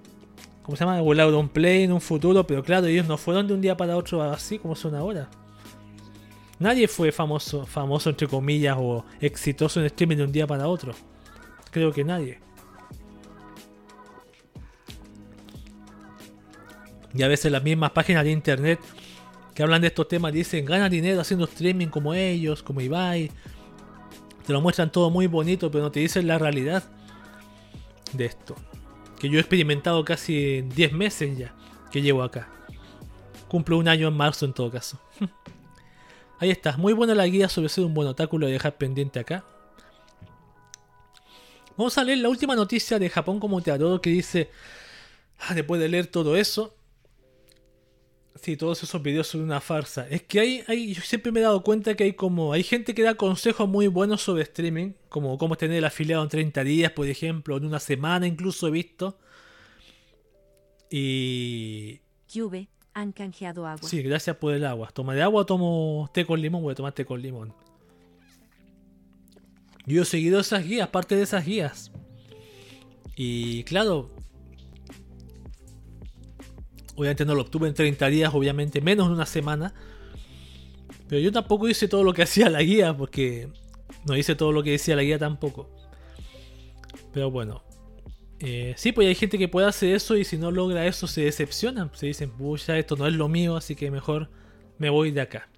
¿cómo 0.63 0.77
se 0.77 0.85
llama? 0.85 1.01
O 1.01 1.13
el 1.13 1.49
Play 1.49 1.83
en 1.83 1.91
un 1.91 2.01
futuro, 2.01 2.45
pero 2.45 2.63
claro, 2.63 2.87
ellos 2.87 3.07
no 3.07 3.17
fueron 3.17 3.47
de 3.47 3.53
un 3.53 3.61
día 3.61 3.75
para 3.75 3.97
otro 3.97 4.21
así 4.23 4.59
como 4.59 4.75
son 4.75 4.95
ahora. 4.95 5.29
Nadie 6.59 6.87
fue 6.87 7.11
famoso, 7.11 7.65
famoso 7.65 8.09
entre 8.09 8.27
comillas, 8.27 8.75
o 8.79 9.05
exitoso 9.21 9.79
en 9.79 9.85
streaming 9.87 10.17
de 10.17 10.23
un 10.23 10.31
día 10.31 10.47
para 10.47 10.67
otro. 10.67 10.93
Creo 11.71 11.91
que 11.91 12.03
nadie. 12.03 12.39
Y 17.13 17.23
a 17.23 17.27
veces 17.27 17.51
las 17.51 17.63
mismas 17.63 17.91
páginas 17.91 18.23
de 18.23 18.31
internet 18.31 18.79
que 19.53 19.63
hablan 19.63 19.81
de 19.81 19.87
estos 19.87 20.07
temas 20.07 20.33
dicen 20.33 20.65
gana 20.65 20.89
dinero 20.89 21.21
haciendo 21.21 21.45
streaming 21.45 21.87
como 21.87 22.13
ellos, 22.13 22.61
como 22.61 22.81
Ibai. 22.81 23.31
Te 24.47 24.53
lo 24.53 24.61
muestran 24.61 24.89
todo 24.89 25.09
muy 25.09 25.27
bonito, 25.27 25.69
pero 25.69 25.83
no 25.83 25.91
te 25.91 25.99
dicen 25.99 26.25
la 26.25 26.37
realidad 26.37 26.81
de 28.13 28.23
esto. 28.23 28.55
Que 29.19 29.27
yo 29.27 29.39
he 29.39 29.41
experimentado 29.41 30.05
casi 30.05 30.61
10 30.61 30.93
meses 30.93 31.37
ya 31.37 31.53
que 31.91 32.01
llevo 32.01 32.23
acá. 32.23 32.47
Cumplo 33.49 33.77
un 33.77 33.89
año 33.89 34.07
en 34.07 34.13
marzo 34.13 34.45
en 34.45 34.53
todo 34.53 34.71
caso. 34.71 35.01
Ahí 36.39 36.49
está, 36.49 36.77
muy 36.77 36.93
buena 36.93 37.13
la 37.13 37.27
guía 37.27 37.49
sobre 37.49 37.67
ser 37.67 37.83
un 37.83 37.93
buen 37.93 38.07
otáculo 38.07 38.45
de 38.45 38.53
dejar 38.53 38.77
pendiente 38.77 39.19
acá. 39.19 39.43
Vamos 41.75 41.97
a 41.97 42.05
leer 42.05 42.19
la 42.19 42.29
última 42.29 42.55
noticia 42.55 42.97
de 42.99 43.09
Japón 43.09 43.41
como 43.41 43.61
te 43.61 43.71
adoro 43.71 43.99
que 43.99 44.11
dice, 44.11 44.49
ah, 45.39 45.55
después 45.55 45.81
de 45.81 45.89
leer 45.89 46.07
todo 46.07 46.37
eso, 46.37 46.73
sí, 48.41 48.57
todos 48.57 48.81
esos 48.83 49.01
videos 49.01 49.27
son 49.27 49.41
una 49.41 49.61
farsa. 49.61 50.07
Es 50.09 50.23
que 50.23 50.39
hay, 50.39 50.63
hay, 50.67 50.93
yo 50.93 51.01
siempre 51.01 51.31
me 51.31 51.39
he 51.39 51.43
dado 51.43 51.63
cuenta 51.63 51.95
que 51.95 52.03
hay 52.03 52.13
como, 52.13 52.53
hay 52.53 52.63
gente 52.63 52.93
que 52.93 53.03
da 53.03 53.15
consejos 53.15 53.67
muy 53.67 53.87
buenos 53.87 54.21
sobre 54.21 54.43
streaming, 54.43 54.93
como 55.09 55.37
cómo 55.37 55.55
tener 55.55 55.77
el 55.77 55.85
afiliado 55.85 56.23
en 56.23 56.29
30 56.29 56.63
días, 56.63 56.91
por 56.91 57.07
ejemplo, 57.07 57.57
en 57.57 57.65
una 57.65 57.79
semana 57.79 58.27
incluso 58.27 58.67
he 58.67 58.71
visto. 58.71 59.17
Y... 60.89 61.99
Cube, 62.31 62.69
han 62.93 63.11
canjeado 63.11 63.67
agua. 63.67 63.87
Sí, 63.87 64.01
gracias 64.01 64.35
por 64.37 64.53
el 64.53 64.65
agua. 64.65 64.89
Toma 64.93 65.13
de 65.13 65.21
agua, 65.21 65.45
tomo 65.45 66.09
té 66.13 66.25
con 66.25 66.41
limón, 66.41 66.63
voy 66.63 66.71
a 66.71 66.75
tomar 66.75 66.93
té 66.93 67.05
con 67.05 67.21
limón. 67.21 67.53
Yo 69.85 70.01
he 70.01 70.05
seguido 70.05 70.39
esas 70.39 70.65
guías, 70.65 70.89
parte 70.89 71.15
de 71.15 71.23
esas 71.23 71.45
guías. 71.45 71.91
Y 73.15 73.63
claro, 73.63 74.11
obviamente 76.97 77.25
no 77.25 77.35
lo 77.35 77.43
obtuve 77.43 77.69
en 77.69 77.73
30 77.73 78.07
días, 78.07 78.33
obviamente 78.33 78.81
menos 78.81 79.07
en 79.07 79.13
una 79.13 79.25
semana. 79.25 79.73
Pero 81.07 81.21
yo 81.21 81.31
tampoco 81.31 81.69
hice 81.69 81.87
todo 81.87 82.03
lo 82.03 82.11
que 82.13 82.23
hacía 82.23 82.49
la 82.49 82.61
guía, 82.61 82.97
porque 82.97 83.47
no 84.05 84.17
hice 84.17 84.35
todo 84.35 84.51
lo 84.51 84.63
que 84.63 84.71
decía 84.71 84.95
la 84.95 85.03
guía 85.03 85.19
tampoco. 85.19 85.69
Pero 87.13 87.31
bueno, 87.31 87.63
eh, 88.39 88.73
sí, 88.77 88.91
pues 88.91 89.07
hay 89.07 89.15
gente 89.15 89.37
que 89.37 89.47
puede 89.47 89.67
hacer 89.67 89.95
eso 89.95 90.17
y 90.17 90.25
si 90.25 90.37
no 90.37 90.51
logra 90.51 90.85
eso 90.87 91.07
se 91.07 91.21
decepciona. 91.21 91.89
Se 91.93 92.07
dicen, 92.07 92.31
pucha, 92.31 92.77
esto 92.77 92.95
no 92.95 93.07
es 93.07 93.13
lo 93.13 93.29
mío, 93.29 93.55
así 93.55 93.75
que 93.75 93.91
mejor 93.91 94.29
me 94.79 94.89
voy 94.89 95.11
de 95.11 95.21
acá. 95.21 95.49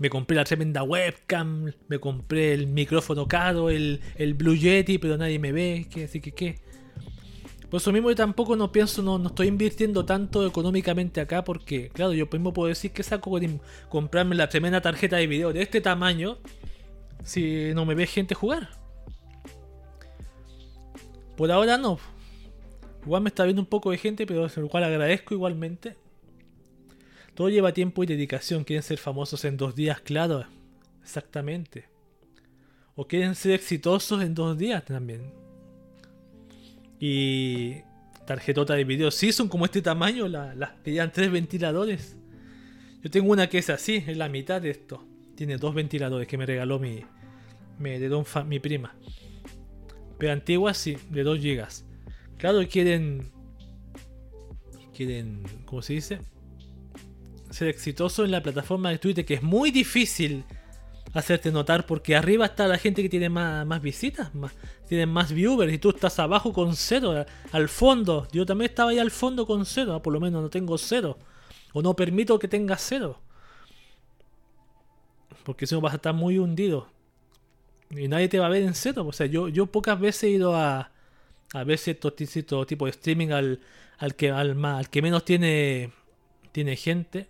Me 0.00 0.10
compré 0.10 0.36
la 0.36 0.44
tremenda 0.44 0.82
webcam, 0.82 1.72
me 1.88 1.98
compré 1.98 2.52
el 2.52 2.66
micrófono 2.66 3.26
caro, 3.26 3.70
el, 3.70 4.00
el 4.16 4.34
Blue 4.34 4.54
Yeti, 4.54 4.98
pero 4.98 5.16
nadie 5.16 5.38
me 5.38 5.52
ve, 5.52 5.86
que 5.90 6.04
así 6.04 6.20
que 6.20 6.32
qué. 6.32 6.60
Por 7.70 7.80
eso 7.80 7.92
mismo 7.92 8.08
yo 8.08 8.16
tampoco 8.16 8.56
no 8.56 8.72
pienso, 8.72 9.02
no, 9.02 9.18
no 9.18 9.28
estoy 9.28 9.48
invirtiendo 9.48 10.04
tanto 10.04 10.46
económicamente 10.46 11.20
acá 11.20 11.44
porque, 11.44 11.90
claro, 11.90 12.14
yo 12.14 12.26
mismo 12.32 12.52
puedo 12.52 12.68
decir 12.68 12.92
que 12.92 13.02
saco 13.02 13.30
con 13.30 13.60
comprarme 13.90 14.34
la 14.36 14.48
tremenda 14.48 14.80
tarjeta 14.80 15.16
de 15.16 15.26
video 15.26 15.52
de 15.52 15.62
este 15.62 15.80
tamaño 15.82 16.38
si 17.24 17.74
no 17.74 17.84
me 17.84 17.94
ve 17.94 18.06
gente 18.06 18.34
jugar. 18.34 18.70
Por 21.36 21.52
ahora 21.52 21.76
no. 21.76 21.98
Igual 23.04 23.22
me 23.22 23.28
está 23.28 23.44
viendo 23.44 23.62
un 23.62 23.66
poco 23.66 23.90
de 23.90 23.98
gente, 23.98 24.26
pero 24.26 24.48
lo 24.54 24.68
cual 24.68 24.84
agradezco 24.84 25.34
igualmente. 25.34 25.96
Todo 27.34 27.48
lleva 27.50 27.72
tiempo 27.72 28.02
y 28.02 28.06
dedicación. 28.06 28.64
Quieren 28.64 28.82
ser 28.82 28.98
famosos 28.98 29.44
en 29.44 29.56
dos 29.56 29.74
días, 29.74 30.00
claro. 30.00 30.46
Exactamente. 31.02 31.86
O 32.96 33.06
quieren 33.06 33.34
ser 33.34 33.52
exitosos 33.52 34.22
en 34.22 34.34
dos 34.34 34.58
días 34.58 34.84
también. 34.84 35.47
Y 37.00 37.82
tarjetota 38.26 38.74
de 38.74 38.84
video. 38.84 39.10
Sí, 39.10 39.32
son 39.32 39.48
como 39.48 39.64
este 39.64 39.82
tamaño, 39.82 40.28
las 40.28 40.56
la, 40.56 40.76
que 40.82 41.08
tres 41.12 41.30
ventiladores. 41.30 42.16
Yo 43.02 43.10
tengo 43.10 43.32
una 43.32 43.48
que 43.48 43.58
es 43.58 43.70
así, 43.70 44.04
es 44.06 44.16
la 44.16 44.28
mitad 44.28 44.60
de 44.60 44.70
esto. 44.70 45.06
Tiene 45.34 45.56
dos 45.56 45.74
ventiladores 45.74 46.26
que 46.26 46.36
me 46.36 46.46
regaló 46.46 46.78
mi, 46.78 47.04
de 47.78 48.24
mi 48.46 48.58
prima. 48.58 48.94
Pero 50.18 50.32
antigua 50.32 50.74
sí, 50.74 50.98
de 51.10 51.22
2 51.22 51.38
GB. 51.38 51.66
Claro, 52.38 52.60
quieren. 52.68 53.30
Quieren. 54.94 55.44
¿Cómo 55.64 55.80
se 55.80 55.92
dice? 55.94 56.18
Ser 57.50 57.68
exitoso 57.68 58.24
en 58.24 58.32
la 58.32 58.42
plataforma 58.42 58.90
de 58.90 58.98
Twitter, 58.98 59.24
que 59.24 59.34
es 59.34 59.42
muy 59.42 59.70
difícil 59.70 60.44
hacerte 61.18 61.50
notar 61.50 61.86
porque 61.86 62.16
arriba 62.16 62.46
está 62.46 62.66
la 62.66 62.78
gente 62.78 63.02
que 63.02 63.08
tiene 63.08 63.28
más, 63.28 63.66
más 63.66 63.80
visitas, 63.82 64.34
más, 64.34 64.52
tienen 64.88 65.08
más 65.08 65.32
viewers 65.32 65.72
y 65.72 65.78
tú 65.78 65.90
estás 65.90 66.18
abajo 66.18 66.52
con 66.52 66.74
cero, 66.76 67.24
al 67.52 67.68
fondo. 67.68 68.26
Yo 68.32 68.46
también 68.46 68.70
estaba 68.70 68.90
ahí 68.90 68.98
al 68.98 69.10
fondo 69.10 69.46
con 69.46 69.66
cero, 69.66 69.94
ah, 69.94 70.02
por 70.02 70.12
lo 70.12 70.20
menos 70.20 70.42
no 70.42 70.50
tengo 70.50 70.76
cero. 70.78 71.18
O 71.72 71.82
no 71.82 71.94
permito 71.94 72.38
que 72.38 72.48
tengas 72.48 72.82
cero. 72.82 73.20
Porque 75.44 75.66
si 75.66 75.74
no 75.74 75.80
vas 75.80 75.92
a 75.92 75.96
estar 75.96 76.14
muy 76.14 76.38
hundido. 76.38 76.88
Y 77.90 78.08
nadie 78.08 78.28
te 78.28 78.38
va 78.38 78.46
a 78.46 78.50
ver 78.50 78.62
en 78.62 78.74
cero. 78.74 79.06
O 79.06 79.12
sea, 79.12 79.26
yo, 79.26 79.48
yo 79.48 79.66
pocas 79.66 79.98
veces 79.98 80.24
he 80.24 80.30
ido 80.30 80.54
a, 80.54 80.90
a 81.52 81.64
ver 81.64 81.78
ciertos, 81.78 82.14
tipo 82.14 82.84
de 82.84 82.90
streaming 82.90 83.28
al, 83.28 83.60
al, 83.98 84.14
que, 84.14 84.30
al, 84.30 84.64
al 84.64 84.90
que 84.90 85.02
menos 85.02 85.24
tiene, 85.24 85.92
tiene 86.52 86.76
gente. 86.76 87.28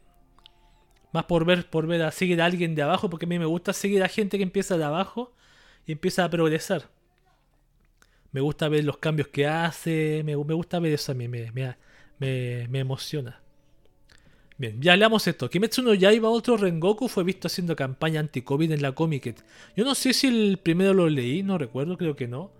Más 1.13 1.25
por 1.25 1.45
ver, 1.45 1.69
por 1.69 1.87
ver 1.87 2.03
a 2.03 2.11
seguir 2.11 2.41
a 2.43 2.47
alguien 2.47 2.75
de 2.75 2.83
abajo, 2.83 3.09
porque 3.09 3.27
a 3.27 3.29
mí 3.29 3.39
me 3.39 3.47
gusta 3.47 3.73
seguir 3.73 4.03
a 4.03 4.09
gente 4.09 4.37
que 4.37 4.43
empieza 4.43 4.77
de 4.77 4.85
abajo 4.85 5.33
y 5.87 5.93
empieza 5.93 6.25
a 6.25 6.31
progresar. 6.31 6.91
Me 8.33 8.41
gusta 8.41 8.69
ver 8.69 8.85
los 8.85 8.99
cambios 8.99 9.29
que 9.29 9.47
hace, 9.47 10.23
me, 10.25 10.37
me 10.37 10.55
gusta 10.55 10.79
ver 10.79 10.93
eso 10.93 11.13
a 11.13 11.15
mí, 11.15 11.29
me, 11.29 11.51
me, 11.53 11.77
me, 12.19 12.79
emociona. 12.79 13.41
Bien, 14.59 14.83
ya 14.83 14.97
leamos 14.97 15.27
esto. 15.27 15.49
Kimetsu 15.49 15.83
no 15.83 15.95
Yaiba, 15.95 16.29
otro 16.29 16.57
Rengoku, 16.57 17.09
fue 17.09 17.25
visto 17.25 17.47
haciendo 17.47 17.75
campaña 17.75 18.21
anti-COVID 18.21 18.73
en 18.73 18.83
la 18.83 18.93
Comic 18.93 19.37
Yo 19.77 19.85
no 19.85 19.95
sé 19.95 20.13
si 20.13 20.27
el 20.27 20.59
primero 20.59 20.93
lo 20.93 21.09
leí, 21.09 21.43
no 21.43 21.57
recuerdo, 21.57 21.97
creo 21.97 22.17
que 22.17 22.29
no. 22.29 22.51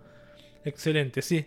Excelente, 0.65 1.21
sí. 1.21 1.45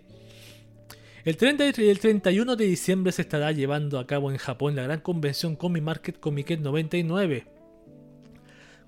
El 1.25 1.37
30 1.37 1.81
y 1.81 1.89
el 1.89 2.01
31 2.01 2.57
de 2.57 2.65
diciembre 2.65 3.13
se 3.13 3.23
estará 3.23 3.53
llevando 3.53 4.01
a 4.01 4.09
cabo 4.09 4.33
en 4.33 4.39
Japón 4.39 4.75
la 4.75 4.83
gran 4.83 4.99
convención 4.99 5.55
Comic 5.55 5.83
Market 5.85 6.19
Comiket 6.19 6.59
99. 6.59 7.47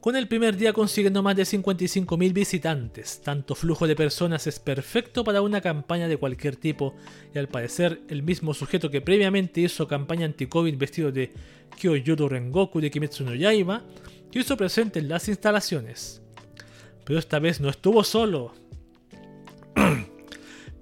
Con 0.01 0.17
el 0.17 0.27
primer 0.27 0.57
día 0.57 0.73
consiguiendo 0.73 1.23
más 1.23 1.37
de 1.37 1.45
55.000 1.45 2.33
visitantes, 2.33 3.23
tanto 3.23 3.55
flujo 3.55 3.87
de 3.87 3.95
personas 3.95 4.49
es 4.49 4.59
perfecto 4.59 5.23
para 5.23 5.43
una 5.43 5.61
campaña 5.61 6.09
de 6.09 6.17
cualquier 6.17 6.57
tipo 6.57 6.97
y 7.33 7.39
al 7.39 7.47
parecer 7.47 8.03
el 8.09 8.25
mismo 8.25 8.53
sujeto 8.53 8.91
que 8.91 9.01
previamente 9.01 9.61
hizo 9.61 9.87
campaña 9.87 10.27
anti-COVID 10.27 10.77
vestido 10.77 11.13
de 11.13 11.33
Kyoyuro 11.79 12.29
Rengoku 12.29 12.81
de 12.81 12.91
Kimetsu 12.91 13.25
no 13.25 13.35
Yaiba, 13.37 13.85
hizo 14.33 14.57
presente 14.57 14.99
en 14.99 15.09
las 15.09 15.29
instalaciones. 15.29 16.21
Pero 17.05 17.21
esta 17.21 17.39
vez 17.39 17.61
no 17.61 17.71
estuvo 17.71 18.03
solo. 18.03 18.55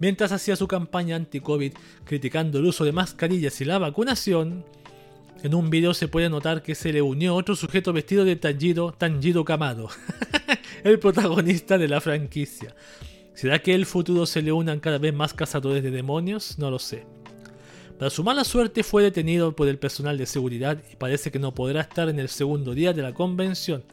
Mientras 0.03 0.33
hacía 0.33 0.57
su 0.57 0.67
campaña 0.67 1.15
anti-COVID 1.15 1.75
criticando 2.05 2.59
el 2.59 2.65
uso 2.65 2.85
de 2.85 2.91
mascarillas 2.91 3.61
y 3.61 3.65
la 3.65 3.79
vacunación, 3.79 4.65
en 5.45 5.55
un 5.55 5.71
video 5.71 5.95
se 5.95 6.09
puede 6.09 6.29
notar 6.29 6.65
que 6.65 6.75
se 6.75 6.93
le 6.93 7.01
unió 7.01 7.37
otro 7.37 7.55
sujeto 7.55 7.93
vestido 7.93 8.25
de 8.25 8.35
Tanjiro, 8.35 8.91
Tanjiro 8.91 9.45
Kamado, 9.45 9.91
el 10.83 10.99
protagonista 10.99 11.79
de 11.79 11.87
la 11.87 12.01
franquicia. 12.01 12.75
¿Será 13.33 13.61
que 13.61 13.77
el 13.77 13.87
futuro 13.87 14.27
se 14.27 14.43
le 14.43 14.51
unan 14.51 14.81
cada 14.81 14.99
vez 14.99 15.15
más 15.15 15.35
cazadores 15.35 15.85
de 15.85 15.93
demonios? 15.93 16.59
No 16.59 16.69
lo 16.69 16.81
sé. 16.81 17.07
Para 17.97 18.11
su 18.11 18.25
mala 18.25 18.43
suerte 18.43 18.83
fue 18.83 19.05
detenido 19.05 19.55
por 19.55 19.69
el 19.69 19.79
personal 19.79 20.19
de 20.19 20.27
seguridad 20.27 20.83
y 20.93 20.97
parece 20.97 21.31
que 21.31 21.39
no 21.39 21.55
podrá 21.55 21.83
estar 21.83 22.09
en 22.09 22.19
el 22.19 22.29
segundo 22.29 22.75
día 22.75 22.93
de 22.93 23.03
la 23.03 23.15
convención. 23.15 23.85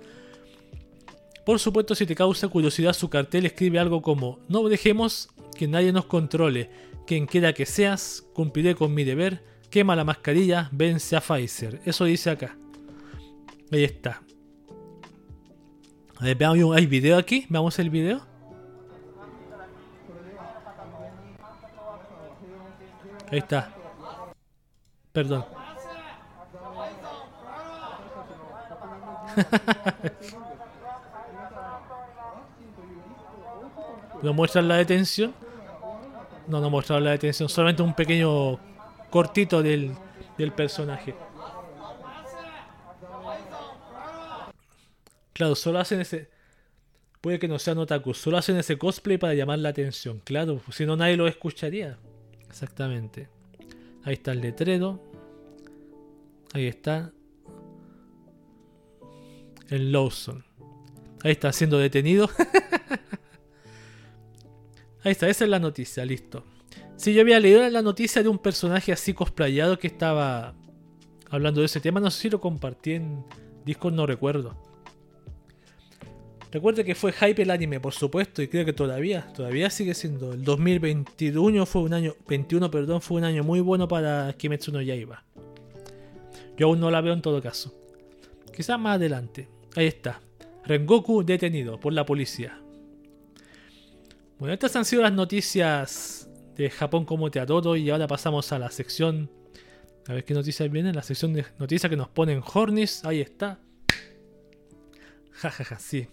Por 1.49 1.57
supuesto, 1.57 1.95
si 1.95 2.05
te 2.05 2.13
causa 2.13 2.47
curiosidad 2.47 2.93
su 2.93 3.09
cartel 3.09 3.47
escribe 3.47 3.79
algo 3.79 4.03
como 4.03 4.37
no 4.47 4.69
dejemos 4.69 5.29
que 5.57 5.67
nadie 5.67 5.91
nos 5.91 6.05
controle. 6.05 6.69
Quien 7.07 7.25
quiera 7.25 7.53
que 7.53 7.65
seas, 7.65 8.23
cumpliré 8.35 8.75
con 8.75 8.93
mi 8.93 9.03
deber. 9.03 9.43
Quema 9.71 9.95
la 9.95 10.03
mascarilla, 10.03 10.69
vence 10.71 11.15
a 11.15 11.21
Pfizer. 11.21 11.81
Eso 11.85 12.05
dice 12.05 12.29
acá. 12.29 12.55
Ahí 13.71 13.83
está. 13.83 14.21
¿hay 16.19 16.85
video 16.85 17.17
aquí? 17.17 17.47
Veamos 17.49 17.79
el 17.79 17.89
video. 17.89 18.21
Ahí 23.31 23.39
está. 23.39 23.73
Perdón. 25.11 25.45
¿Lo 34.21 34.33
muestran 34.33 34.67
la 34.67 34.77
detención? 34.77 35.33
No, 36.47 36.59
no 36.59 36.69
mostraron 36.69 37.03
la 37.03 37.11
detención, 37.11 37.47
solamente 37.47 37.83
un 37.83 37.93
pequeño 37.93 38.59
cortito 39.09 39.61
del, 39.61 39.95
personaje. 40.55 41.13
Claro, 45.33 45.55
solo 45.55 45.79
hacen 45.79 46.01
ese. 46.01 46.29
Puede 47.21 47.37
que 47.37 47.47
no 47.47 47.59
sean 47.59 47.77
otaku, 47.77 48.13
solo 48.13 48.37
hacen 48.37 48.57
ese 48.57 48.77
cosplay 48.77 49.17
para 49.17 49.33
llamar 49.33 49.59
la 49.59 49.69
atención. 49.69 50.21
Claro, 50.23 50.61
si 50.71 50.85
no 50.85 50.95
nadie 50.95 51.17
lo 51.17 51.27
escucharía. 51.27 51.97
Exactamente. 52.47 53.29
Ahí 54.03 54.13
está 54.13 54.31
el 54.31 54.41
letrero. 54.41 55.01
Ahí 56.53 56.67
está. 56.67 57.11
El 59.69 59.91
Lawson. 59.91 60.43
Ahí 61.23 61.31
está 61.31 61.53
siendo 61.53 61.77
detenido. 61.77 62.29
Ahí 65.09 65.13
está, 65.13 65.27
esa 65.27 65.43
es 65.43 65.49
la 65.49 65.57
noticia, 65.57 66.05
listo. 66.05 66.43
Si 66.97 67.15
yo 67.15 67.21
había 67.21 67.39
leído 67.39 67.67
la 67.67 67.81
noticia 67.81 68.21
de 68.21 68.29
un 68.29 68.37
personaje 68.37 68.91
así 68.91 69.15
cosplayado 69.15 69.79
que 69.79 69.87
estaba 69.87 70.53
hablando 71.31 71.61
de 71.61 71.65
ese 71.65 71.79
tema. 71.79 71.99
No 71.99 72.11
sé 72.11 72.21
si 72.21 72.29
lo 72.29 72.39
compartí 72.39 72.93
en 72.93 73.25
Discord, 73.65 73.95
no 73.95 74.05
recuerdo. 74.05 74.55
Recuerde 76.51 76.85
que 76.85 76.93
fue 76.93 77.11
hype 77.11 77.41
el 77.41 77.49
anime, 77.49 77.79
por 77.79 77.93
supuesto, 77.93 78.43
y 78.43 78.47
creo 78.47 78.65
que 78.65 78.73
todavía, 78.73 79.33
todavía 79.33 79.71
sigue 79.71 79.95
siendo. 79.95 80.33
El 80.33 80.43
2021 80.43 81.65
fue 81.65 81.81
un 81.81 81.93
año, 81.95 82.13
21, 82.27 82.69
perdón, 82.69 83.01
fue 83.01 83.17
un 83.17 83.23
año 83.23 83.43
muy 83.43 83.61
bueno 83.61 83.87
para 83.87 84.31
Kimetsu 84.33 84.71
no 84.71 84.79
Yaiba. 84.79 85.23
Yo 86.55 86.67
aún 86.67 86.79
no 86.79 86.91
la 86.91 87.01
veo 87.01 87.13
en 87.13 87.23
todo 87.23 87.41
caso. 87.41 87.73
Quizás 88.55 88.79
más 88.79 88.97
adelante. 88.97 89.47
Ahí 89.75 89.87
está. 89.87 90.21
Rengoku 90.65 91.23
detenido 91.23 91.79
por 91.79 91.93
la 91.93 92.05
policía. 92.05 92.61
Bueno, 94.39 94.53
estas 94.53 94.73
han 94.77 94.85
sido 94.85 95.01
las 95.01 95.11
noticias 95.11 96.29
de 96.55 96.69
Japón 96.69 97.03
como 97.03 97.29
te 97.29 97.41
adoro 97.41 97.75
y 97.75 97.89
ahora 97.89 98.07
pasamos 98.07 98.51
a 98.53 98.59
la 98.59 98.71
sección... 98.71 99.29
A 100.07 100.13
ver 100.13 100.23
qué 100.23 100.33
noticias 100.33 100.71
vienen. 100.71 100.95
La 100.95 101.03
sección 101.03 101.33
de 101.33 101.45
noticias 101.59 101.89
que 101.89 101.97
nos 101.97 102.07
ponen 102.07 102.41
Hornis. 102.53 103.03
Ahí 103.03 103.19
está. 103.19 103.59
Jajaja, 105.33 105.63
ja, 105.65 105.75
ja, 105.75 105.79
sí. 105.79 106.07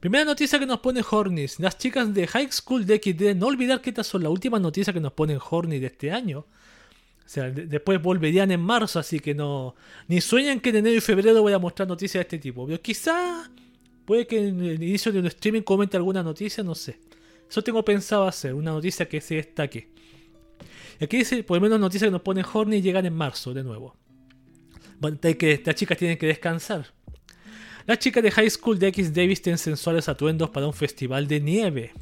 Primera 0.00 0.24
noticia 0.24 0.58
que 0.58 0.64
nos 0.66 0.80
pone 0.80 1.04
Hornis. 1.08 1.60
Las 1.60 1.76
chicas 1.76 2.12
de 2.12 2.26
High 2.26 2.50
School 2.50 2.86
de 2.86 2.96
XD. 2.96 3.36
No 3.36 3.48
olvidar 3.48 3.82
que 3.82 3.90
estas 3.90 4.06
son 4.06 4.22
las 4.22 4.32
últimas 4.32 4.60
noticias 4.60 4.92
que 4.92 5.00
nos 5.00 5.12
ponen 5.12 5.38
Hornis 5.38 5.80
de 5.82 5.88
este 5.88 6.10
año. 6.10 6.40
O 6.40 7.28
sea, 7.28 7.50
después 7.50 8.02
volverían 8.02 8.50
en 8.50 8.60
marzo, 8.60 8.98
así 8.98 9.20
que 9.20 9.34
no. 9.34 9.76
Ni 10.08 10.22
sueñan 10.22 10.58
que 10.58 10.70
en 10.70 10.76
enero 10.76 10.96
y 10.96 11.00
febrero 11.02 11.42
voy 11.42 11.52
a 11.52 11.58
mostrar 11.58 11.86
noticias 11.86 12.20
de 12.20 12.22
este 12.22 12.38
tipo. 12.38 12.66
Pero 12.66 12.80
quizá. 12.80 13.48
Puede 14.06 14.26
que 14.26 14.48
en 14.48 14.60
el 14.64 14.82
inicio 14.82 15.12
de 15.12 15.20
un 15.20 15.26
streaming 15.26 15.62
comente 15.62 15.98
alguna 15.98 16.22
noticia, 16.24 16.64
no 16.64 16.74
sé. 16.74 16.98
Eso 17.52 17.62
tengo 17.62 17.84
pensado 17.84 18.26
hacer, 18.26 18.54
una 18.54 18.70
noticia 18.70 19.06
que 19.06 19.20
se 19.20 19.34
destaque. 19.34 19.90
Aquí 20.98 21.18
dice, 21.18 21.44
por 21.44 21.58
lo 21.58 21.60
menos 21.60 21.78
noticias 21.78 22.08
que 22.08 22.10
nos 22.10 22.22
pone 22.22 22.42
Horny 22.50 22.80
llegan 22.80 23.04
en 23.04 23.12
marzo 23.12 23.52
de 23.52 23.62
nuevo. 23.62 23.94
Que 25.20 25.62
las 25.62 25.74
chicas 25.74 25.98
tienen 25.98 26.16
que 26.16 26.28
descansar. 26.28 26.86
Las 27.84 27.98
chicas 27.98 28.22
de 28.22 28.30
High 28.30 28.48
School 28.48 28.78
de 28.78 28.86
X 28.86 29.12
Davis 29.12 29.42
tienen 29.42 29.58
sensuales 29.58 30.08
atuendos 30.08 30.48
para 30.48 30.66
un 30.66 30.72
festival 30.72 31.28
de 31.28 31.40
nieve. 31.40 31.92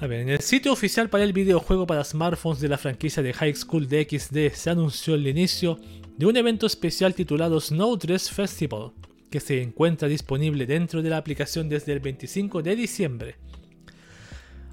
A 0.00 0.06
ver, 0.06 0.20
en 0.20 0.30
el 0.30 0.40
sitio 0.40 0.72
oficial 0.72 1.10
para 1.10 1.24
el 1.24 1.34
videojuego 1.34 1.86
para 1.86 2.02
smartphones 2.02 2.62
de 2.62 2.70
la 2.70 2.78
franquicia 2.78 3.22
de 3.22 3.34
High 3.34 3.56
School 3.56 3.88
DxD 3.88 4.54
se 4.54 4.70
anunció 4.70 5.16
el 5.16 5.26
inicio 5.26 5.78
de 6.16 6.24
un 6.24 6.38
evento 6.38 6.64
especial 6.64 7.14
titulado 7.14 7.60
Snowdress 7.60 8.30
Festival, 8.30 8.92
que 9.30 9.40
se 9.40 9.60
encuentra 9.60 10.08
disponible 10.08 10.64
dentro 10.64 11.02
de 11.02 11.10
la 11.10 11.18
aplicación 11.18 11.68
desde 11.68 11.92
el 11.92 12.00
25 12.00 12.62
de 12.62 12.74
diciembre. 12.74 13.36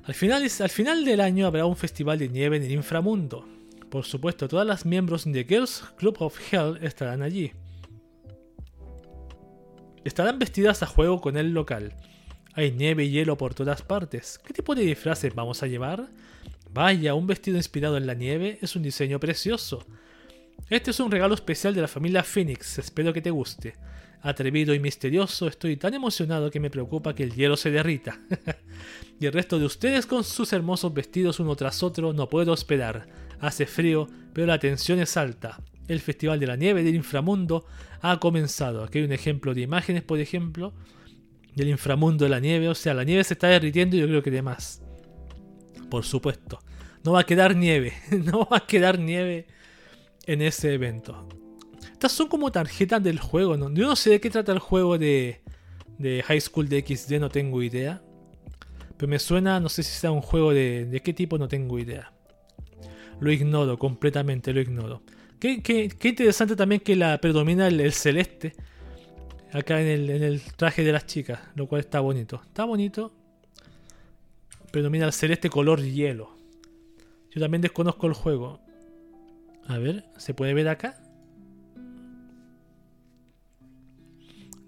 Al 0.06 0.14
final, 0.14 0.44
al 0.60 0.70
final 0.70 1.06
del 1.06 1.22
año 1.22 1.48
habrá 1.48 1.66
un 1.66 1.78
festival 1.78 2.20
de 2.20 2.28
nieve 2.28 2.58
en 2.58 2.64
el 2.64 2.72
inframundo. 2.72 3.48
Por 3.90 4.04
supuesto, 4.04 4.48
todas 4.50 4.68
las 4.68 4.86
miembros 4.86 5.24
de 5.24 5.46
Girls 5.46 5.84
Club 5.98 6.18
of 6.20 6.38
Hell 6.52 6.78
estarán 6.82 7.22
allí. 7.22 7.54
Estarán 10.04 10.40
vestidas 10.40 10.84
a 10.84 10.88
juego 10.88 11.22
con 11.22 11.38
el 11.38 11.54
local. 11.54 11.96
Hay 12.54 12.72
nieve 12.72 13.06
y 13.06 13.12
hielo 13.12 13.38
por 13.38 13.54
todas 13.54 13.82
partes. 13.82 14.40
¿Qué 14.44 14.54
tipo 14.54 14.76
de 14.76 14.84
disfraces 14.84 15.34
vamos 15.34 15.64
a 15.64 15.68
llevar? 15.68 16.10
Vaya, 16.72 17.14
un 17.14 17.26
vestido 17.26 17.56
inspirado 17.56 17.96
en 17.96 18.06
la 18.06 18.14
nieve 18.14 18.58
es 18.62 18.76
un 18.76 18.84
diseño 18.84 19.20
precioso. 19.20 19.86
Este 20.70 20.92
es 20.92 21.00
un 21.00 21.12
regalo 21.12 21.34
especial 21.34 21.74
de 21.74 21.82
la 21.82 21.88
familia 21.88 22.24
Phoenix, 22.24 22.78
espero 22.78 23.14
que 23.14 23.22
te 23.22 23.32
guste. 23.32 23.76
Atrevido 24.24 24.74
y 24.74 24.80
misterioso, 24.80 25.48
estoy 25.48 25.76
tan 25.76 25.94
emocionado 25.94 26.50
que 26.50 26.62
me 26.62 26.70
preocupa 26.70 27.14
que 27.14 27.24
el 27.24 27.36
hielo 27.36 27.58
se 27.58 27.72
derrita. 27.72 28.22
y 29.20 29.26
el 29.26 29.34
resto 29.34 29.60
de 29.60 29.66
ustedes 29.66 30.06
con 30.06 30.24
sus 30.24 30.54
hermosos 30.54 30.94
vestidos 30.94 31.42
uno 31.42 31.58
tras 31.58 31.84
otro, 31.84 32.14
no 32.14 32.30
puedo 32.30 32.54
esperar. 32.54 33.06
Hace 33.42 33.66
frío, 33.66 34.08
pero 34.34 34.48
la 34.48 34.60
tensión 34.60 35.00
es 35.00 35.18
alta. 35.18 35.60
El 35.90 36.00
Festival 36.00 36.40
de 36.40 36.48
la 36.48 36.56
Nieve 36.56 36.84
del 36.84 36.96
Inframundo 36.96 37.66
ha 38.00 38.18
comenzado. 38.22 38.86
Aquí 38.86 39.00
hay 39.00 39.04
un 39.04 39.12
ejemplo 39.12 39.54
de 39.54 39.60
imágenes, 39.60 40.04
por 40.04 40.20
ejemplo, 40.20 40.74
del 41.54 41.68
inframundo 41.68 42.24
de 42.24 42.30
la 42.30 42.40
nieve. 42.40 42.70
O 42.70 42.76
sea, 42.76 42.94
la 42.94 43.04
nieve 43.04 43.26
se 43.26 43.34
está 43.34 43.48
derritiendo 43.48 43.98
y 43.98 44.00
yo 44.00 44.08
creo 44.08 44.24
que 44.24 44.32
de 44.32 44.42
más. 44.42 44.82
Por 45.90 46.06
supuesto. 46.06 46.60
No 47.04 47.12
va 47.12 47.22
a 47.22 47.26
quedar 47.26 47.58
nieve. 47.58 47.94
no 48.12 48.48
va 48.50 48.58
a 48.58 48.68
quedar 48.68 49.00
nieve 49.00 49.48
en 50.26 50.42
ese 50.42 50.74
evento. 50.74 51.28
Estas 52.04 52.18
son 52.18 52.28
como 52.28 52.52
tarjetas 52.52 53.02
del 53.02 53.18
juego, 53.18 53.56
¿no? 53.56 53.74
Yo 53.74 53.88
no 53.88 53.96
sé 53.96 54.10
de 54.10 54.20
qué 54.20 54.30
trata 54.30 54.52
el 54.52 54.60
juego 54.60 54.98
de, 54.98 55.40
de 55.98 56.22
High 56.22 56.42
School 56.42 56.68
de 56.68 56.82
XD, 56.86 57.14
no 57.14 57.30
tengo 57.30 57.64
idea. 57.64 58.02
Pero 58.98 59.10
me 59.10 59.20
suena, 59.20 59.62
no 59.62 59.70
sé 59.70 59.84
si 59.84 59.98
sea 59.98 60.12
un 60.12 60.20
juego 60.20 60.54
de, 60.54 60.84
de 60.84 61.00
qué 61.00 61.14
tipo, 61.14 61.38
no 61.38 61.48
tengo 61.48 61.80
idea. 61.80 62.12
Lo 63.22 63.32
ignoro, 63.32 63.80
completamente 63.80 64.52
lo 64.52 64.60
ignoro. 64.60 65.02
Qué, 65.40 65.64
qué, 65.64 66.10
interesante 66.10 66.58
también 66.58 66.82
que 66.82 66.98
la 66.98 67.18
predomina 67.20 67.70
el, 67.70 67.94
celeste 67.94 68.54
acá 69.54 69.80
en 69.80 69.88
el, 69.88 70.10
en 70.10 70.24
el, 70.24 70.42
traje 70.42 70.84
de 70.84 70.92
las 70.92 71.06
chicas, 71.06 71.40
lo 71.56 71.68
cual 71.68 71.80
está 71.80 72.02
bonito. 72.02 72.42
Está 72.46 72.66
bonito. 72.66 73.14
Predomina 74.72 75.06
el 75.06 75.14
celeste 75.14 75.50
color 75.50 75.82
hielo. 75.82 76.36
Yo 77.32 77.40
también 77.40 77.62
desconozco 77.62 78.08
el 78.08 78.14
juego. 78.14 78.60
A 79.68 79.78
ver, 79.78 80.04
¿se 80.18 80.34
puede 80.34 80.54
ver 80.54 80.68
acá? 80.68 81.00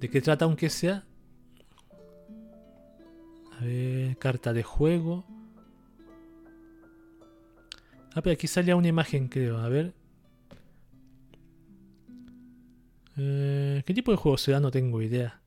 ¿De 0.06 0.12
qué 0.12 0.22
trata 0.22 0.46
aunque 0.46 0.70
sea? 0.70 1.04
A 3.60 3.66
ver, 3.66 4.16
carta 4.20 4.54
de 4.54 4.62
juego. 4.62 5.26
Ah, 8.14 8.22
pero 8.22 8.34
aquí 8.34 8.46
salía 8.46 8.76
una 8.76 8.88
imagen, 8.88 9.30
creo. 9.30 9.58
A 9.58 9.68
ver. 9.68 9.96
Eh, 13.18 13.82
¿Qué 13.84 13.96
tipo 13.96 14.12
de 14.12 14.18
juego 14.18 14.38
será? 14.38 14.60
No 14.60 14.70
tengo 14.70 15.02
idea. 15.02 15.42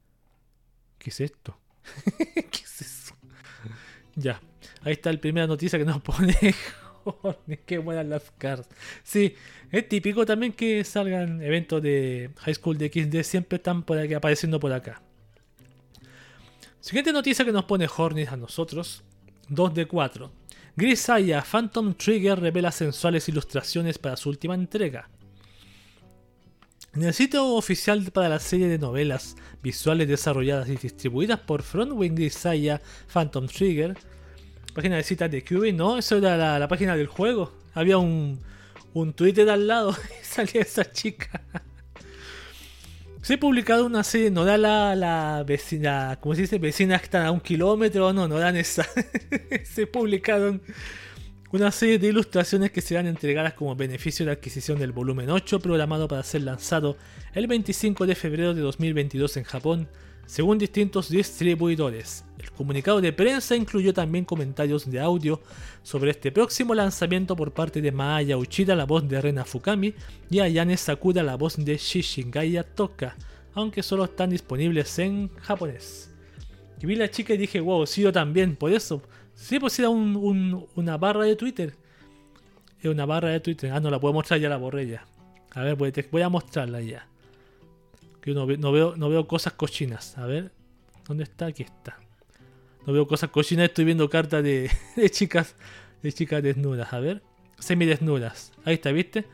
¿Qué 0.99 1.11
es 1.11 1.21
esto? 1.21 1.57
¿Qué 2.19 2.65
es 2.65 2.81
eso? 2.81 3.15
ya. 4.17 4.41
Ahí 4.83 4.95
está 4.95 5.13
la 5.13 5.21
primera 5.21 5.47
noticia 5.47 5.79
que 5.79 5.85
nos 5.85 6.03
pone. 6.03 6.37
Qué 7.67 7.79
buenas 7.79 8.07
las 8.07 8.31
cards. 8.39 8.69
Sí, 9.03 9.35
es 9.71 9.89
típico 9.89 10.27
también 10.27 10.53
que 10.53 10.85
salgan 10.85 11.43
eventos 11.43 11.83
de 11.83 12.31
High 12.39 12.55
School 12.55 12.79
de 12.79 12.89
XD. 12.89 13.23
Siempre 13.23 13.57
están 13.57 13.85
apareciendo 14.17 14.61
por 14.61 14.73
acá. 14.73 15.03
Siguiente 16.81 17.13
noticia 17.13 17.45
que 17.45 17.53
nos 17.53 17.65
pone 17.65 17.89
Hornets 17.95 18.33
a 18.33 18.37
nosotros. 18.37 19.03
2 19.49 19.75
de 19.75 19.87
4. 19.87 20.33
Grisaya 20.77 21.43
Phantom 21.43 21.95
Trigger 21.95 22.39
revela 22.39 22.71
sensuales 22.71 23.29
ilustraciones 23.29 23.99
para 23.99 24.17
su 24.17 24.29
última 24.29 24.55
entrega. 24.55 25.09
En 26.95 27.03
el 27.03 27.15
sitio 27.15 27.55
oficial 27.55 28.11
para 28.13 28.29
la 28.29 28.39
serie 28.39 28.69
de 28.69 28.79
novelas 28.79 29.37
visuales 29.63 30.09
desarrolladas 30.09 30.69
y 30.69 30.77
distribuidas 30.77 31.41
por 31.41 31.63
Frontwing 31.63 32.15
Grisaya 32.15 32.81
Phantom 33.13 33.47
Trigger, 33.47 33.97
página 34.79 34.95
de 34.95 35.03
citas 35.03 35.29
de 35.29 35.43
QB, 35.43 35.75
no, 35.75 35.99
eso 35.99 36.19
era 36.19 36.57
la, 36.57 36.69
página 36.69 36.97
del 36.97 37.09
juego. 37.09 37.53
Había 37.75 37.99
un, 37.99 38.39
un 38.95 39.13
Twitter 39.13 39.51
al 39.51 39.67
lado 39.67 39.91
y 40.23 40.25
salía 40.25 40.63
esa 40.63 40.89
chica. 40.93 41.43
Se 43.23 43.35
ha 43.35 43.41
publicado 43.41 43.85
una 43.87 44.05
serie, 44.05 44.31
no 44.31 44.45
da 44.45 44.57
la, 44.57 44.95
la 44.95 45.43
vecina, 45.45 46.17
como 46.21 46.37
se 46.37 46.43
dice, 46.43 46.61
vecinas 46.61 47.01
que 47.01 47.07
están 47.07 47.27
a 47.27 47.33
un 47.33 47.41
kilómetro, 47.41 48.13
no, 48.13 48.29
no 48.29 48.39
dan 48.39 48.57
esa. 48.57 48.87
se 49.65 49.89
publicaron 49.89 50.63
una 51.51 51.73
serie 51.73 51.99
de 51.99 52.07
ilustraciones 52.07 52.71
que 52.71 52.81
serán 52.81 53.09
entregadas 53.09 53.55
como 53.55 53.75
beneficio 53.75 54.27
de 54.27 54.31
adquisición 54.31 54.79
del 54.79 54.93
volumen 54.93 55.29
8 55.29 55.59
programado 55.59 56.07
para 56.07 56.23
ser 56.23 56.43
lanzado 56.43 56.97
el 57.35 57.49
25 57.49 58.07
de 58.07 58.15
febrero 58.15 58.55
de 58.55 58.61
2022 58.61 59.39
en 59.39 59.43
Japón, 59.43 59.89
según 60.29 60.59
distintos 60.59 61.09
distribuidores. 61.09 62.25
El 62.39 62.53
comunicado 62.53 63.01
de 63.01 63.13
prensa 63.13 63.57
incluyó 63.57 63.95
también 63.95 64.25
comentarios 64.25 64.89
de 64.89 65.01
audio 65.01 65.41
sobre 65.83 66.11
este 66.11 66.31
próximo 66.31 66.75
lanzamiento 66.75 67.35
por 67.35 67.53
parte 67.53 67.81
de 67.81 67.91
Maaya 67.91 68.37
Uchida, 68.37 68.77
la 68.77 68.85
voz 68.85 69.09
de 69.09 69.21
Rena 69.21 69.45
Fukami, 69.45 69.95
y 70.31 70.41
Ayane 70.41 70.77
Sakura, 70.77 71.23
la 71.23 71.37
voz 71.37 71.57
de 71.57 71.77
Shishingaya 71.77 72.63
Toka, 72.63 73.17
aunque 73.55 73.83
solo 73.83 74.05
están 74.05 74.31
disponibles 74.31 74.99
en 74.99 75.31
japonés. 75.37 76.15
Y 76.81 76.87
vi 76.87 76.95
la 76.95 77.11
chica 77.11 77.33
y 77.33 77.39
dije, 77.39 77.59
wow, 77.59 77.87
sí, 77.87 78.03
yo 78.03 78.13
también, 78.13 78.55
por 78.55 78.71
eso 78.73 79.03
Sí, 79.39 79.61
pues 79.61 79.79
era 79.79 79.89
una 79.89 80.97
barra 80.97 81.23
de 81.23 81.37
Twitter. 81.37 81.77
Es 82.81 82.91
una 82.91 83.07
barra 83.07 83.31
de 83.31 83.41
Twitter. 83.41 83.71
Ah, 83.73 83.79
no 83.79 83.89
la 83.89 84.01
puedo 84.01 84.13
mostrar, 84.13 84.41
ya 84.41 84.49
la 84.49 84.57
borré 84.57 84.89
ya. 84.89 85.07
A 85.53 85.63
ver, 85.63 85.77
voy 85.77 86.23
a 86.23 86.29
mostrarla 86.29 86.81
ya. 86.81 87.08
Que 88.21 88.33
no, 88.33 88.47
veo, 88.47 88.97
no 88.97 89.09
veo 89.09 89.27
cosas 89.27 89.53
cochinas. 89.55 90.19
A 90.19 90.27
ver, 90.27 90.53
¿dónde 91.07 91.25
está? 91.25 91.47
Aquí 91.47 91.63
está. 91.63 91.99
No 92.87 92.93
veo 92.93 93.07
cosas 93.07 93.31
cochinas, 93.31 93.67
estoy 93.67 93.85
viendo 93.85 94.09
cartas 94.09 94.43
de, 94.45 94.71
chicas 95.11 95.55
de 96.03 96.13
chicas 96.13 96.43
desnudas. 96.43 96.93
A 96.93 97.01
ver, 97.01 97.23
semidesnudas. 97.59 98.53
Ahí 98.65 98.75
está, 98.75 98.93
¿viste? 98.93 99.25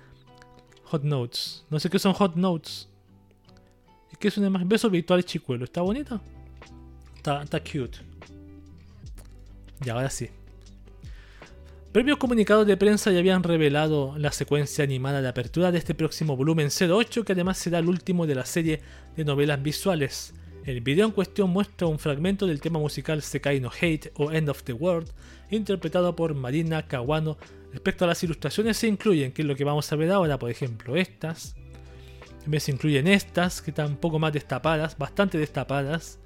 Hot 0.85 1.03
Notes. 1.03 1.65
No 1.71 1.81
sé 1.81 1.91
qué 1.91 1.99
son 1.99 2.13
Hot 2.15 2.37
Notes. 2.37 2.89
Es 4.13 4.19
que 4.19 4.29
es 4.29 4.37
una 4.39 4.49
imagen. 4.49 4.69
Beso 4.69 4.91
virtual 4.91 5.25
chicuelo. 5.25 5.65
¿Está 5.65 5.81
bonito? 5.83 6.21
Está, 7.17 7.43
está 7.43 7.61
cute. 7.61 7.99
Y 9.85 9.89
ahora 9.89 10.11
sí. 10.11 10.31
Previos 11.95 12.19
comunicados 12.19 12.67
de 12.67 12.77
prensa 12.77 13.13
ya 13.13 13.21
habían 13.21 13.45
revelado 13.45 14.19
la 14.19 14.33
secuencia 14.33 14.83
animada 14.83 15.23
de 15.23 15.29
apertura 15.29 15.71
de 15.71 15.79
este 15.79 15.95
próximo 15.95 16.37
volumen 16.37 16.67
08, 16.67 17.25
que 17.25 17.35
además 17.35 17.57
será 17.57 17.79
el 17.79 17.89
último 17.89 18.27
de 18.27 18.35
la 18.35 18.45
serie 18.45 18.81
de 19.17 19.25
novelas 19.25 19.63
visuales. 19.63 20.35
El 20.65 20.81
video 20.81 21.07
en 21.07 21.13
cuestión 21.13 21.51
muestra 21.51 21.87
un 21.87 22.01
fragmento 22.01 22.49
del 22.49 22.61
tema 22.61 22.81
musical 22.81 23.23
Sekai 23.23 23.61
no 23.61 23.71
Hate 23.71 24.11
o 24.17 24.33
End 24.33 24.49
of 24.49 24.65
the 24.65 24.73
World, 24.73 25.09
interpretado 25.53 26.17
por 26.17 26.35
Marina 26.35 26.85
Kawano. 26.89 27.39
Respecto 27.71 28.05
a 28.05 28.09
las 28.09 28.25
ilustraciones 28.25 28.77
se 28.77 28.89
incluyen, 28.89 29.31
que 29.31 29.43
es 29.43 29.47
lo 29.47 29.55
que 29.55 29.63
vamos 29.63 29.93
a 29.93 29.95
ver 29.95 30.11
ahora, 30.11 30.37
por 30.37 30.51
ejemplo, 30.51 30.97
estas. 30.97 31.55
También 32.41 32.61
se 32.61 32.73
incluyen 32.73 33.07
estas, 33.07 33.63
que 33.63 33.71
están 33.71 33.93
un 33.93 33.99
poco 33.99 34.19
más 34.19 34.33
destapadas, 34.33 34.99
bastante 34.99 35.39
destapadas. 35.39 36.19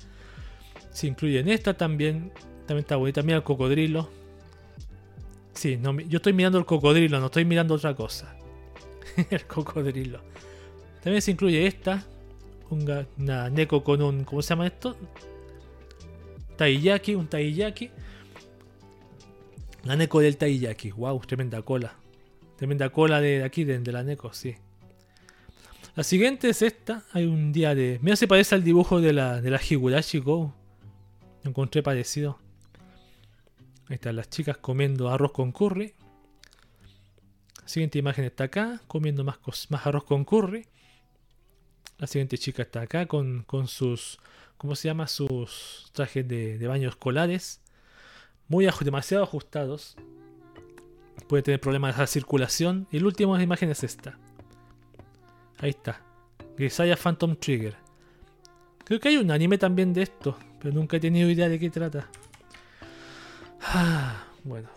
Se 0.93 1.09
incluyen 1.09 1.47
estas 1.47 1.77
también, 1.77 2.33
también 2.67 2.79
está 2.79 2.97
bonita. 2.97 3.21
Mira 3.21 3.37
el 3.37 3.43
cocodrilo. 3.45 4.09
Sí, 5.59 5.77
no, 5.77 5.99
yo 5.99 6.19
estoy 6.19 6.33
mirando 6.33 6.57
el 6.57 6.65
cocodrilo, 6.65 7.19
no 7.19 7.27
estoy 7.27 7.45
mirando 7.45 7.75
otra 7.75 7.93
cosa. 7.93 8.33
el 9.31 9.45
cocodrilo. 9.45 10.21
También 11.03 11.21
se 11.21 11.33
incluye 11.33 11.67
esta. 11.67 12.05
Una 12.71 13.51
neko 13.51 13.83
con 13.83 14.01
un. 14.01 14.23
¿Cómo 14.23 14.41
se 14.41 14.51
llama 14.51 14.69
esto? 14.69 14.97
Taiyaki, 16.57 17.17
un 17.17 17.27
taiyaki. 17.27 17.91
La 19.83 19.97
neko 19.97 20.21
del 20.21 20.37
taiyaki. 20.37 20.93
Wow, 20.93 21.19
tremenda 21.27 21.61
cola. 21.63 21.97
Tremenda 22.57 22.91
cola 22.91 23.21
de 23.21 23.43
aquí, 23.43 23.65
de, 23.65 23.81
la 23.91 24.05
neko, 24.05 24.33
sí. 24.33 24.55
La 25.97 26.05
siguiente 26.05 26.51
es 26.51 26.63
esta. 26.63 27.03
Hay 27.11 27.27
un 27.27 27.51
día 27.51 27.75
de. 27.75 27.99
Mira, 28.01 28.15
se 28.15 28.29
parece 28.29 28.55
al 28.55 28.63
dibujo 28.63 29.01
de 29.01 29.13
la, 29.13 29.41
de 29.41 29.51
la 29.51 29.61
Higurashi 29.61 30.21
Go. 30.21 30.55
encontré 31.43 31.83
parecido. 31.83 32.39
Ahí 33.89 33.95
están 33.95 34.17
las 34.17 34.29
chicas 34.29 34.59
comiendo 34.59 35.09
arroz 35.09 35.33
con 35.33 35.51
curry. 35.51 35.95
La 37.63 37.69
siguiente 37.69 37.99
imagen 37.99 38.27
está 38.27 38.45
acá, 38.45 38.83
comiendo 38.87 39.25
más, 39.25 39.39
arroz 39.71 40.05
con 40.05 40.25
curry. 40.25 40.67
La 41.97 42.07
siguiente 42.07 42.37
chica 42.37 42.63
está 42.63 42.83
acá 42.83 43.07
con, 43.07 43.45
sus, 43.67 44.21
¿cómo 44.59 44.77
se 44.77 44.89
llama? 44.89 45.07
Sus 45.07 45.89
trajes 45.93 46.29
de, 46.29 46.67
baño 46.67 46.89
escolares. 46.91 47.63
muy 48.47 48.69
demasiado 48.83 49.25
ajustados. 49.25 49.97
Puede 51.27 51.43
tener 51.43 51.61
problemas 51.61 51.97
de 51.97 52.07
circulación. 52.07 52.87
Y 52.91 52.99
el 52.99 53.07
último 53.07 53.39
de 53.39 53.43
imagen 53.43 53.71
es 53.71 53.85
esta. 53.85 54.19
Ahí 55.59 55.71
está. 55.71 56.03
Grisaya 56.59 56.97
Phantom 56.97 57.37
Trigger. 57.37 57.77
Creo 58.85 59.01
que 59.01 59.09
hay 59.09 59.17
un 59.17 59.31
anime 59.31 59.57
también 59.57 59.95
de 59.95 60.03
esto, 60.03 60.39
pero 60.61 60.75
nunca 60.75 60.99
he 60.99 61.01
tenido 61.01 61.29
idea 61.31 61.49
de 61.49 61.59
qué 61.59 61.71
trata. 61.71 62.09
Ah, 63.63 64.25
bueno. 64.45 64.69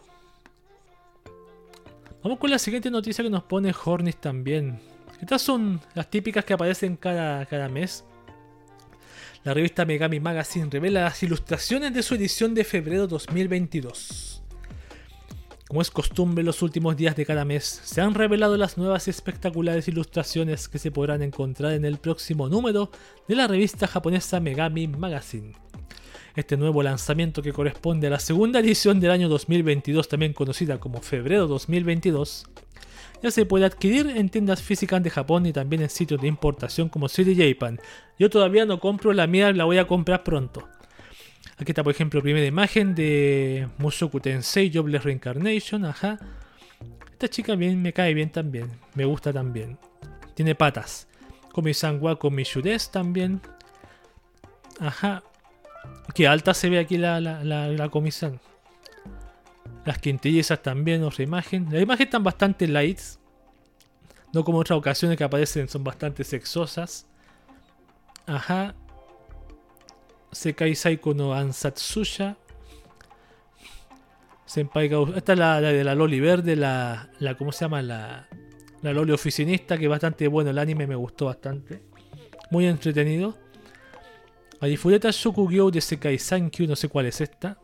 Vamos 2.23 2.37
con 2.37 2.51
la 2.51 2.59
siguiente 2.59 2.91
noticia 2.91 3.23
que 3.23 3.29
nos 3.29 3.43
pone 3.43 3.73
Hornis 3.83 4.17
también. 4.17 4.79
Estas 5.19 5.41
son 5.41 5.81
las 5.95 6.09
típicas 6.09 6.45
que 6.45 6.53
aparecen 6.53 6.95
cada, 6.95 7.45
cada 7.45 7.67
mes. 7.67 8.03
La 9.43 9.55
revista 9.55 9.85
Megami 9.85 10.19
Magazine 10.19 10.69
revela 10.69 11.01
las 11.01 11.23
ilustraciones 11.23 11.93
de 11.93 12.03
su 12.03 12.13
edición 12.13 12.53
de 12.53 12.63
febrero 12.63 13.07
2022. 13.07 14.43
Como 15.67 15.81
es 15.81 15.89
costumbre 15.89 16.43
los 16.43 16.61
últimos 16.61 16.97
días 16.97 17.15
de 17.15 17.25
cada 17.25 17.45
mes, 17.45 17.63
se 17.63 18.01
han 18.01 18.13
revelado 18.13 18.57
las 18.57 18.77
nuevas 18.77 19.07
espectaculares 19.07 19.87
ilustraciones 19.87 20.67
que 20.67 20.79
se 20.79 20.91
podrán 20.91 21.23
encontrar 21.23 21.71
en 21.73 21.85
el 21.85 21.97
próximo 21.97 22.49
número 22.49 22.91
de 23.27 23.35
la 23.35 23.47
revista 23.47 23.87
japonesa 23.87 24.39
Megami 24.39 24.87
Magazine. 24.87 25.53
Este 26.35 26.57
nuevo 26.57 26.81
lanzamiento 26.81 27.41
que 27.41 27.51
corresponde 27.51 28.07
a 28.07 28.11
la 28.11 28.19
segunda 28.19 28.59
edición 28.59 28.99
del 28.99 29.11
año 29.11 29.27
2022, 29.27 30.07
también 30.07 30.33
conocida 30.33 30.79
como 30.79 31.01
febrero 31.01 31.47
2022, 31.47 32.45
ya 33.21 33.29
se 33.29 33.45
puede 33.45 33.65
adquirir 33.65 34.07
en 34.07 34.29
tiendas 34.29 34.61
físicas 34.61 35.03
de 35.03 35.09
Japón 35.11 35.45
y 35.45 35.53
también 35.53 35.83
en 35.83 35.89
sitios 35.89 36.19
de 36.21 36.27
importación 36.27 36.89
como 36.89 37.07
City 37.07 37.35
Japan. 37.35 37.79
Yo 38.17 38.29
todavía 38.29 38.65
no 38.65 38.79
compro 38.79 39.13
la 39.13 39.27
mía, 39.27 39.51
la 39.53 39.65
voy 39.65 39.77
a 39.77 39.85
comprar 39.85 40.23
pronto. 40.23 40.67
Aquí 41.57 41.71
está, 41.71 41.83
por 41.83 41.93
ejemplo, 41.93 42.21
primera 42.23 42.47
imagen 42.47 42.95
de 42.95 43.67
Mushoku 43.77 44.19
Tensei 44.19 44.71
Jobless 44.73 45.03
Reincarnation. 45.03 45.85
Ajá. 45.85 46.17
Esta 47.11 47.27
chica 47.27 47.53
bien, 47.55 47.79
me 47.79 47.93
cae 47.93 48.15
bien 48.15 48.31
también. 48.31 48.71
Me 48.95 49.05
gusta 49.05 49.31
también. 49.31 49.77
Tiene 50.33 50.55
patas. 50.55 51.07
Komi-san 51.51 52.01
wa 52.01 52.17
Komi-shudes 52.17 52.89
también. 52.89 53.41
Ajá. 54.79 55.21
Qué 56.13 56.27
alta 56.27 56.53
se 56.53 56.69
ve 56.69 56.79
aquí 56.79 56.97
la, 56.97 57.19
la, 57.21 57.43
la, 57.43 57.67
la. 57.67 57.89
Las 59.85 59.97
quintillizas 59.97 60.61
también, 60.61 61.03
otra 61.03 61.23
imagen. 61.23 61.65
Las 61.71 61.81
imágenes 61.81 62.07
están 62.07 62.23
bastante 62.23 62.67
lights. 62.67 63.19
No 64.33 64.43
como 64.43 64.59
otras 64.59 64.77
ocasiones 64.77 65.17
que 65.17 65.23
aparecen, 65.23 65.67
son 65.67 65.83
bastante 65.83 66.23
sexosas. 66.23 67.07
Ajá. 68.27 68.75
Sekai 70.31 70.75
Saiko 70.75 71.13
no 71.13 71.33
Ansatsuya. 71.33 72.37
Senpai 74.45 74.87
Gauss. 74.87 75.15
Esta 75.15 75.33
es 75.33 75.39
la, 75.39 75.61
la, 75.61 75.69
de 75.71 75.83
la 75.83 75.95
Loli 75.95 76.19
verde, 76.19 76.55
la, 76.55 77.09
la. 77.19 77.35
¿Cómo 77.35 77.51
se 77.51 77.65
llama? 77.65 77.81
La, 77.81 78.27
la 78.81 78.93
Loli 78.93 79.13
oficinista, 79.13 79.77
que 79.77 79.85
es 79.85 79.89
bastante 79.89 80.27
bueno. 80.27 80.51
El 80.51 80.59
anime 80.59 80.87
me 80.87 80.95
gustó 80.95 81.25
bastante. 81.25 81.81
Muy 82.51 82.67
entretenido. 82.67 83.37
Arifureta 84.61 85.09
Shokugyo 85.09 85.71
de 85.71 85.81
Sekai 85.81 86.19
Sankyu, 86.19 86.67
no 86.67 86.75
sé 86.75 86.87
cuál 86.87 87.07
es 87.07 87.19
esta. 87.19 87.57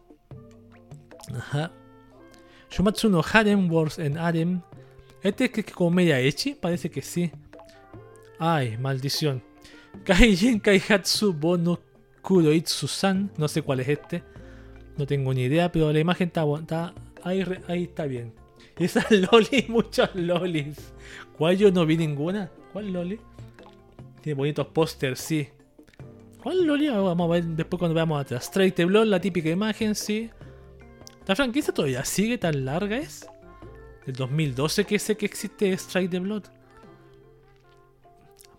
Ajá. 1.32 1.72
Shumatsu 2.72 3.08
no 3.08 3.22
Harem 3.22 3.72
Wars 3.72 4.00
en 4.00 4.18
Harem. 4.18 4.62
Este 5.22 5.46
es 5.46 5.52
que 5.52 5.62
es 5.62 5.72
como 5.72 5.92
media 5.92 6.20
echi, 6.20 6.56
parece 6.56 6.90
que 6.90 7.04
sí. 7.04 7.32
Ay, 8.40 8.78
maldición. 8.78 9.44
Kaijin 10.04 10.60
Kaihatsu 10.60 11.34
Bono 11.34 11.80
Kuroitsu-san, 12.24 13.32
no 13.38 13.48
sé 13.48 13.62
cuál 13.62 13.82
es 13.82 13.90
este. 13.90 14.24
No 14.98 15.06
tengo 15.06 15.34
ni 15.36 15.44
idea, 15.44 15.72
pero 15.72 15.94
la 15.94 16.00
imagen 16.00 16.30
está, 16.30 16.46
está 16.60 16.96
ahí, 17.24 17.46
ahí 17.68 17.84
está 17.84 18.06
bien. 18.06 18.34
Esas 18.80 19.12
lolis, 19.12 19.70
muchos 19.70 20.16
lolis. 20.16 20.94
¿Cuál 21.38 21.58
yo 21.58 21.72
no 21.72 21.86
vi 21.86 21.96
ninguna? 21.96 22.50
¿Cuál 22.74 22.92
loli? 22.92 23.20
Tiene 24.22 24.36
bonitos 24.36 24.66
pósters, 24.68 25.20
sí. 25.20 25.48
¿Cuál 26.42 26.66
loli? 26.66 26.88
Vamos 26.90 27.30
a 27.30 27.34
ver 27.34 27.44
después 27.44 27.80
cuando 27.80 27.96
veamos 27.96 28.22
atrás. 28.22 28.46
Straight 28.46 28.78
Blood, 28.86 29.08
la 29.08 29.20
típica 29.20 29.50
imagen, 29.50 29.96
sí. 29.96 30.30
¿La 31.26 31.36
franquicia 31.36 31.74
todavía 31.74 32.06
sigue 32.06 32.38
tan 32.38 32.64
larga 32.64 32.98
es? 32.98 33.28
El 34.06 34.14
2012 34.14 34.86
que 34.86 35.00
sé 35.00 35.18
que 35.18 35.26
existe 35.26 35.72
Strike 35.74 36.12
the 36.12 36.20
Blood. 36.20 36.44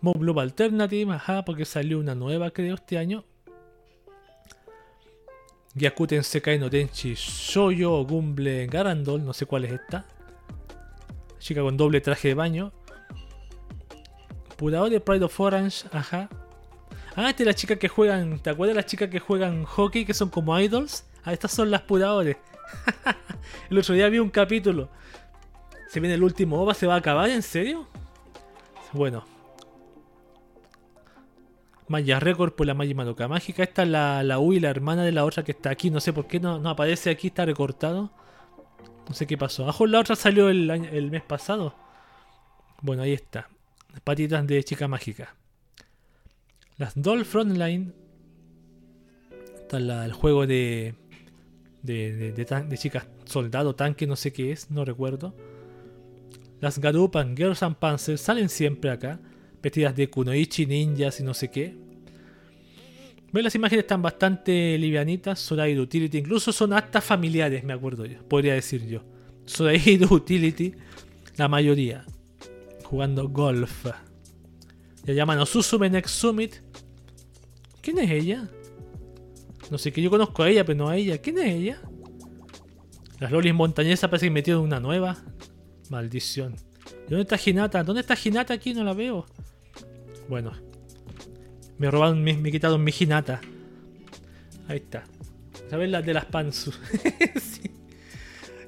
Mob 0.01 0.19
Global 0.19 0.43
Alternative, 0.45 1.11
ajá, 1.13 1.43
porque 1.43 1.65
salió 1.65 1.99
una 1.99 2.15
nueva 2.15 2.51
creo 2.51 2.75
este 2.75 2.97
año. 2.97 3.25
Gyakuten 5.75 6.23
Sekai 6.23 6.57
no 6.57 6.69
Tenchi 6.69 7.13
Shoyo 7.15 8.03
Gumble 8.03 8.67
Garandol, 8.67 9.23
no 9.23 9.33
sé 9.33 9.45
cuál 9.45 9.65
es 9.65 9.73
esta. 9.73 10.05
Chica 11.39 11.61
con 11.61 11.77
doble 11.77 12.01
traje 12.01 12.29
de 12.29 12.33
baño. 12.33 12.71
Purador 14.57 14.89
de 14.89 14.99
Pride 14.99 15.25
of 15.25 15.39
Orange, 15.39 15.87
ajá. 15.91 16.29
Ah, 17.21 17.31
esta 17.31 17.43
es 17.43 17.47
la 17.47 17.53
chica 17.53 17.75
que 17.75 17.89
juegan. 17.89 18.39
¿Te 18.39 18.49
acuerdas 18.49 18.75
de 18.75 18.81
las 18.81 18.85
chicas 18.85 19.09
que 19.09 19.19
juegan 19.19 19.65
hockey 19.65 20.05
que 20.05 20.13
son 20.13 20.29
como 20.29 20.57
idols? 20.57 21.03
Ah, 21.25 21.33
estas 21.33 21.51
son 21.51 21.69
las 21.69 21.81
puradores. 21.81 22.37
el 23.69 23.77
otro 23.77 23.93
día 23.93 24.07
vi 24.07 24.19
un 24.19 24.29
capítulo. 24.29 24.87
Se 25.89 25.99
viene 25.99 26.15
el 26.15 26.23
último 26.23 26.61
OVA, 26.61 26.73
¿se 26.73 26.87
va 26.87 26.93
a 26.93 26.99
acabar? 26.99 27.29
¿En 27.29 27.41
serio? 27.41 27.89
Bueno. 28.93 29.25
Maya 31.89 32.21
Record 32.21 32.53
por 32.53 32.65
la 32.65 32.73
Maya 32.73 32.95
Madoka 32.95 33.27
Mágica. 33.27 33.63
Esta 33.63 33.83
es 33.83 33.89
la, 33.89 34.23
la 34.23 34.39
U 34.39 34.53
y 34.53 34.61
la 34.61 34.69
hermana 34.69 35.03
de 35.03 35.11
la 35.11 35.25
otra 35.25 35.43
que 35.43 35.51
está 35.51 35.71
aquí. 35.71 35.89
No 35.89 35.99
sé 35.99 36.13
por 36.13 36.25
qué 36.25 36.39
no, 36.39 36.55
aparece 36.69 37.09
aquí, 37.09 37.27
está 37.27 37.43
recortado. 37.43 38.11
No 39.09 39.13
sé 39.13 39.27
qué 39.27 39.37
pasó. 39.37 39.63
Abajo 39.63 39.85
la 39.87 39.99
otra 39.99 40.15
salió 40.15 40.47
el, 40.47 40.69
el 40.71 41.11
mes 41.11 41.23
pasado. 41.23 41.75
Bueno, 42.81 43.03
ahí 43.03 43.11
está. 43.11 43.49
Patitas 44.05 44.47
de 44.47 44.63
chica 44.63 44.87
mágica. 44.87 45.35
Las 46.79 46.99
Doll 46.99 47.25
Frontline. 47.25 47.93
Está 49.61 49.77
el 49.77 50.13
juego 50.13 50.47
de 50.47 50.95
de, 51.83 52.15
de, 52.15 52.31
de, 52.31 52.45
de, 52.45 52.77
chicas 52.77 53.07
soldado, 53.25 53.75
tanque, 53.75 54.07
no 54.07 54.15
sé 54.15 54.33
qué 54.33 54.51
es, 54.51 54.71
no 54.71 54.85
recuerdo. 54.85 55.35
Las 56.59 56.79
Garupan, 56.79 57.37
Girls 57.37 57.63
and 57.63 57.75
Panzers 57.75 58.21
salen 58.21 58.49
siempre 58.49 58.89
acá, 58.89 59.19
vestidas 59.61 59.95
de 59.95 60.09
kunoichi, 60.09 60.65
ninjas 60.65 61.19
y 61.19 61.23
no 61.23 61.33
sé 61.33 61.49
qué. 61.49 61.75
¿Ven? 63.31 63.43
Las 63.43 63.55
imágenes 63.55 63.83
están 63.83 64.01
bastante 64.01 64.77
livianitas, 64.77 65.39
Sorai 65.39 65.77
Utility, 65.77 66.17
incluso 66.17 66.51
son 66.51 66.73
hasta 66.73 66.99
familiares, 66.99 67.63
me 67.63 67.73
acuerdo 67.73 68.05
yo, 68.05 68.23
podría 68.27 68.55
decir 68.55 68.85
yo. 68.87 69.03
Sorai 69.45 69.99
Utility, 70.09 70.73
la 71.37 71.47
mayoría, 71.47 72.05
jugando 72.83 73.29
golf. 73.29 73.85
Ya 75.05 75.13
llaman 75.13 75.39
Osusume 75.39 75.89
Next 75.89 76.15
Summit. 76.15 76.55
¿Quién 77.89 78.05
es 78.05 78.11
ella? 78.11 78.47
No 79.71 79.79
sé, 79.79 79.91
que 79.91 79.99
yo 79.99 80.11
conozco 80.11 80.43
a 80.43 80.49
ella, 80.49 80.63
pero 80.63 80.77
no 80.77 80.89
a 80.89 80.95
ella. 80.95 81.17
¿Quién 81.17 81.39
es 81.39 81.45
ella? 81.45 81.81
Las 83.19 83.31
lolis 83.31 83.51
montañesas 83.51 84.07
parece 84.11 84.27
que 84.27 84.31
metieron 84.31 84.61
una 84.61 84.79
nueva. 84.79 85.17
Maldición. 85.89 86.55
¿Dónde 87.07 87.23
está 87.23 87.39
Hinata? 87.43 87.83
¿Dónde 87.83 88.01
está 88.01 88.15
Hinata 88.23 88.53
aquí? 88.53 88.75
No 88.75 88.83
la 88.83 88.93
veo. 88.93 89.25
Bueno. 90.27 90.51
Me 91.79 91.89
robaron, 91.89 92.23
me, 92.23 92.51
quitaron 92.51 92.83
mi 92.83 92.93
Hinata. 92.97 93.41
Ahí 94.67 94.77
está. 94.77 95.05
¿Sabes 95.67 95.89
las 95.89 96.05
de 96.05 96.13
las 96.13 96.25
Pansu? 96.25 96.71
sí. 97.41 97.71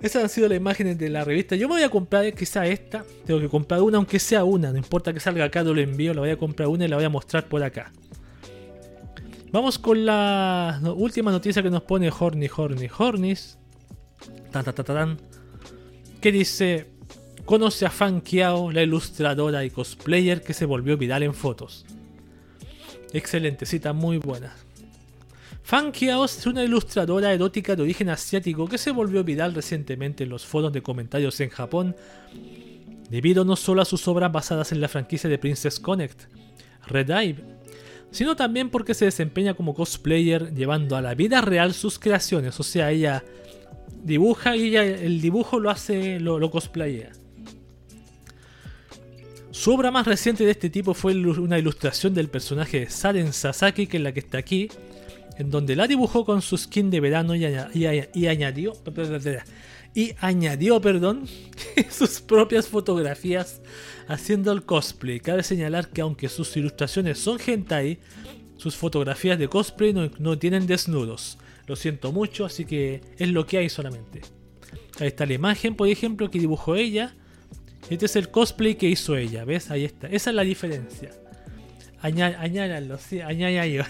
Esas 0.02 0.24
han 0.24 0.30
sido 0.30 0.50
las 0.50 0.58
imágenes 0.58 0.98
de 0.98 1.10
la 1.10 1.24
revista. 1.24 1.56
Yo 1.56 1.68
me 1.68 1.76
voy 1.76 1.84
a 1.84 1.90
comprar 1.90 2.34
quizá 2.34 2.66
esta. 2.66 3.06
Tengo 3.24 3.40
que 3.40 3.50
comprar 3.50 3.84
una, 3.84 3.98
aunque 3.98 4.18
sea 4.18 4.44
una. 4.46 4.72
No 4.72 4.80
importa 4.80 5.14
que 5.14 5.20
salga 5.20 5.46
acá, 5.46 5.64
no 5.64 5.76
lo 5.76 5.80
envío. 5.80 6.12
La 6.16 6.22
voy 6.22 6.32
a 6.32 6.38
comprar 6.38 6.70
una 6.70 6.86
y 6.86 6.88
la 6.88 6.96
voy 6.96 7.06
a 7.06 7.10
mostrar 7.10 7.48
por 7.48 7.62
acá. 7.62 7.94
Vamos 9.52 9.78
con 9.78 10.06
la 10.06 10.80
última 10.96 11.30
noticia 11.30 11.62
que 11.62 11.70
nos 11.70 11.84
pone 11.84 12.10
Horny, 12.10 12.50
Horny, 12.56 12.88
Hornis. 12.98 13.58
Tan, 14.50 14.64
tan, 14.64 14.74
tan, 14.76 15.18
que 16.22 16.32
dice: 16.32 16.88
Conoce 17.44 17.86
a 17.86 17.90
Fan 17.90 18.22
Kiao, 18.22 18.72
la 18.72 18.82
ilustradora 18.82 19.66
y 19.66 19.70
cosplayer 19.70 20.42
que 20.42 20.54
se 20.54 20.66
volvió 20.66 20.98
viral 20.98 21.24
en 21.24 21.34
fotos. 21.34 21.86
Excelente, 23.12 23.66
cita 23.66 23.92
muy 23.92 24.20
buena. 24.20 24.56
Fan 25.64 25.92
Kiao 25.92 26.24
es 26.24 26.46
una 26.46 26.64
ilustradora 26.64 27.34
erótica 27.34 27.76
de 27.76 27.84
origen 27.84 28.10
asiático 28.10 28.70
que 28.70 28.78
se 28.78 28.92
volvió 28.92 29.22
viral 29.26 29.54
recientemente 29.54 30.24
en 30.24 30.30
los 30.30 30.46
foros 30.46 30.72
de 30.72 30.82
comentarios 30.82 31.42
en 31.42 31.50
Japón, 31.50 31.94
debido 33.10 33.44
no 33.44 33.58
solo 33.58 33.82
a 33.82 33.86
sus 33.86 34.08
obras 34.08 34.32
basadas 34.32 34.72
en 34.72 34.80
la 34.80 34.88
franquicia 34.88 35.30
de 35.30 35.38
Princess 35.38 35.78
Connect, 35.78 36.24
Red 36.88 37.10
Eye 37.10 37.61
sino 38.12 38.36
también 38.36 38.70
porque 38.70 38.94
se 38.94 39.06
desempeña 39.06 39.54
como 39.54 39.74
cosplayer 39.74 40.54
llevando 40.54 40.96
a 40.96 41.02
la 41.02 41.16
vida 41.16 41.42
real 41.42 41.74
sus 41.74 41.98
creaciones. 41.98 42.60
O 42.60 42.64
sea, 42.64 42.92
ella 42.92 43.24
dibuja 44.04 44.56
y 44.56 44.68
ella 44.68 44.84
el 44.84 45.22
dibujo 45.22 45.60
lo 45.60 45.70
hace, 45.70 46.20
lo, 46.20 46.38
lo 46.38 46.52
cosplayea. 46.52 47.12
Su 49.52 49.74
obra 49.74 49.92
más 49.92 50.08
reciente 50.08 50.46
de 50.46 50.52
este 50.52 50.70
tipo 50.70 50.94
fue 50.94 51.14
una 51.14 51.60
ilustración 51.60 52.14
del 52.14 52.30
personaje 52.30 52.82
de 52.82 52.90
Saren 52.90 53.34
Sasaki, 53.34 53.86
que 53.86 53.98
es 53.98 54.04
la 54.04 54.14
que 54.14 54.22
está 54.22 54.38
aquí. 54.38 54.70
en 55.38 55.50
donde 55.50 55.76
la 55.76 55.88
dibujó 55.88 56.26
con 56.26 56.42
su 56.42 56.58
skin 56.58 56.90
de 56.90 57.00
verano 57.00 57.36
y, 57.36 58.28
añadió 58.28 58.74
y 59.94 60.14
añadió, 60.20 60.80
perdón, 60.80 61.28
sus 61.90 62.22
propias 62.22 62.68
fotografías 62.68 63.62
haciendo 64.08 64.52
el 64.52 64.64
cosplay. 64.64 65.20
Cabe 65.20 65.44
señalar 65.44 65.90
que 65.90 66.02
aunque 66.02 66.30
sus 66.30 66.56
ilustraciones 66.56 67.20
son 67.20 67.40
hentai, 67.46 68.00
sus 68.58 68.76
fotografías 68.76 69.38
de 69.38 69.48
cosplay 69.48 69.94
no, 69.94 70.10
no 70.20 70.38
tienen 70.38 70.68
desnudos. 70.68 71.38
Lo 71.68 71.76
siento 71.76 72.12
mucho, 72.12 72.46
así 72.46 72.66
que 72.66 73.02
es 73.18 73.30
lo 73.30 73.46
que 73.46 73.58
hay 73.58 73.70
solamente. 73.70 74.22
Ahí 75.00 75.08
está 75.08 75.26
la 75.26 75.34
imagen, 75.34 75.76
por 75.76 75.88
ejemplo, 75.88 76.30
que 76.30 76.40
dibujó 76.40 76.76
ella. 76.76 77.16
Este 77.90 78.06
es 78.06 78.16
el 78.16 78.30
cosplay 78.30 78.76
que 78.76 78.88
hizo 78.88 79.16
ella, 79.18 79.46
¿ves? 79.46 79.72
Ahí 79.72 79.86
está. 79.86 80.08
Esa 80.08 80.30
es 80.30 80.36
la 80.36 80.44
diferencia. 80.44 81.12
Añáñalo, 82.02 82.98
sí, 82.98 83.20
yo. 83.74 83.84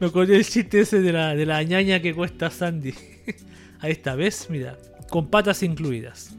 Me 0.00 0.06
acordé 0.06 0.36
el 0.36 0.44
chiste 0.44 0.80
ese 0.80 1.00
de 1.00 1.12
la, 1.12 1.34
de 1.34 1.46
la 1.46 1.56
añaña 1.56 2.00
que 2.00 2.14
cuesta 2.14 2.50
Sandy. 2.50 2.94
Ahí 3.82 3.90
está, 3.90 4.14
¿ves? 4.14 4.48
Mira, 4.48 4.78
con 5.10 5.28
patas 5.28 5.62
incluidas. 5.64 6.34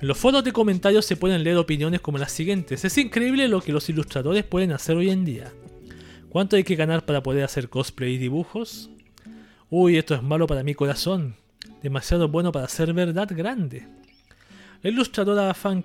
En 0.00 0.08
los 0.08 0.18
foros 0.18 0.44
de 0.44 0.52
comentarios 0.52 1.06
se 1.06 1.16
pueden 1.16 1.42
leer 1.42 1.56
opiniones 1.56 2.02
como 2.02 2.18
las 2.18 2.32
siguientes. 2.32 2.84
Es 2.84 2.98
increíble 2.98 3.48
lo 3.48 3.62
que 3.62 3.72
los 3.72 3.88
ilustradores 3.88 4.44
pueden 4.44 4.72
hacer 4.72 4.96
hoy 4.96 5.10
en 5.10 5.24
día. 5.24 5.52
¿Cuánto 6.28 6.56
hay 6.56 6.64
que 6.64 6.76
ganar 6.76 7.06
para 7.06 7.22
poder 7.22 7.44
hacer 7.44 7.70
cosplay 7.70 8.14
y 8.14 8.18
dibujos? 8.18 8.90
Uy, 9.70 9.96
esto 9.96 10.14
es 10.14 10.22
malo 10.22 10.46
para 10.46 10.62
mi 10.62 10.74
corazón. 10.74 11.34
Demasiado 11.82 12.28
bueno 12.28 12.52
para 12.52 12.68
ser 12.68 12.92
verdad 12.92 13.28
grande. 13.30 13.88
La 14.82 14.90
ilustradora 14.90 15.54
Fan 15.54 15.84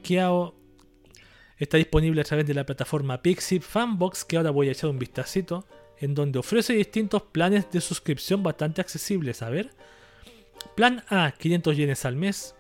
está 1.57 1.77
disponible 1.77 2.19
a 2.19 2.25
través 2.25 2.45
de 2.45 2.53
la 2.53 2.65
plataforma 2.65 3.21
Pixie 3.21 3.61
Fanbox, 3.61 4.25
que 4.25 4.35
ahora 4.35 4.51
voy 4.51 4.67
a 4.67 4.73
echar 4.73 4.89
un 4.89 4.99
vistacito, 4.99 5.65
en 5.99 6.15
donde 6.15 6.39
ofrece 6.39 6.73
distintos 6.73 7.21
planes 7.21 7.69
de 7.71 7.81
suscripción 7.81 8.43
bastante 8.43 8.81
accesibles. 8.81 9.41
A 9.41 9.49
ver. 9.49 9.71
Plan 10.75 11.03
A, 11.09 11.31
500 11.37 11.77
yenes 11.77 12.05
al 12.05 12.15
mes. 12.15 12.55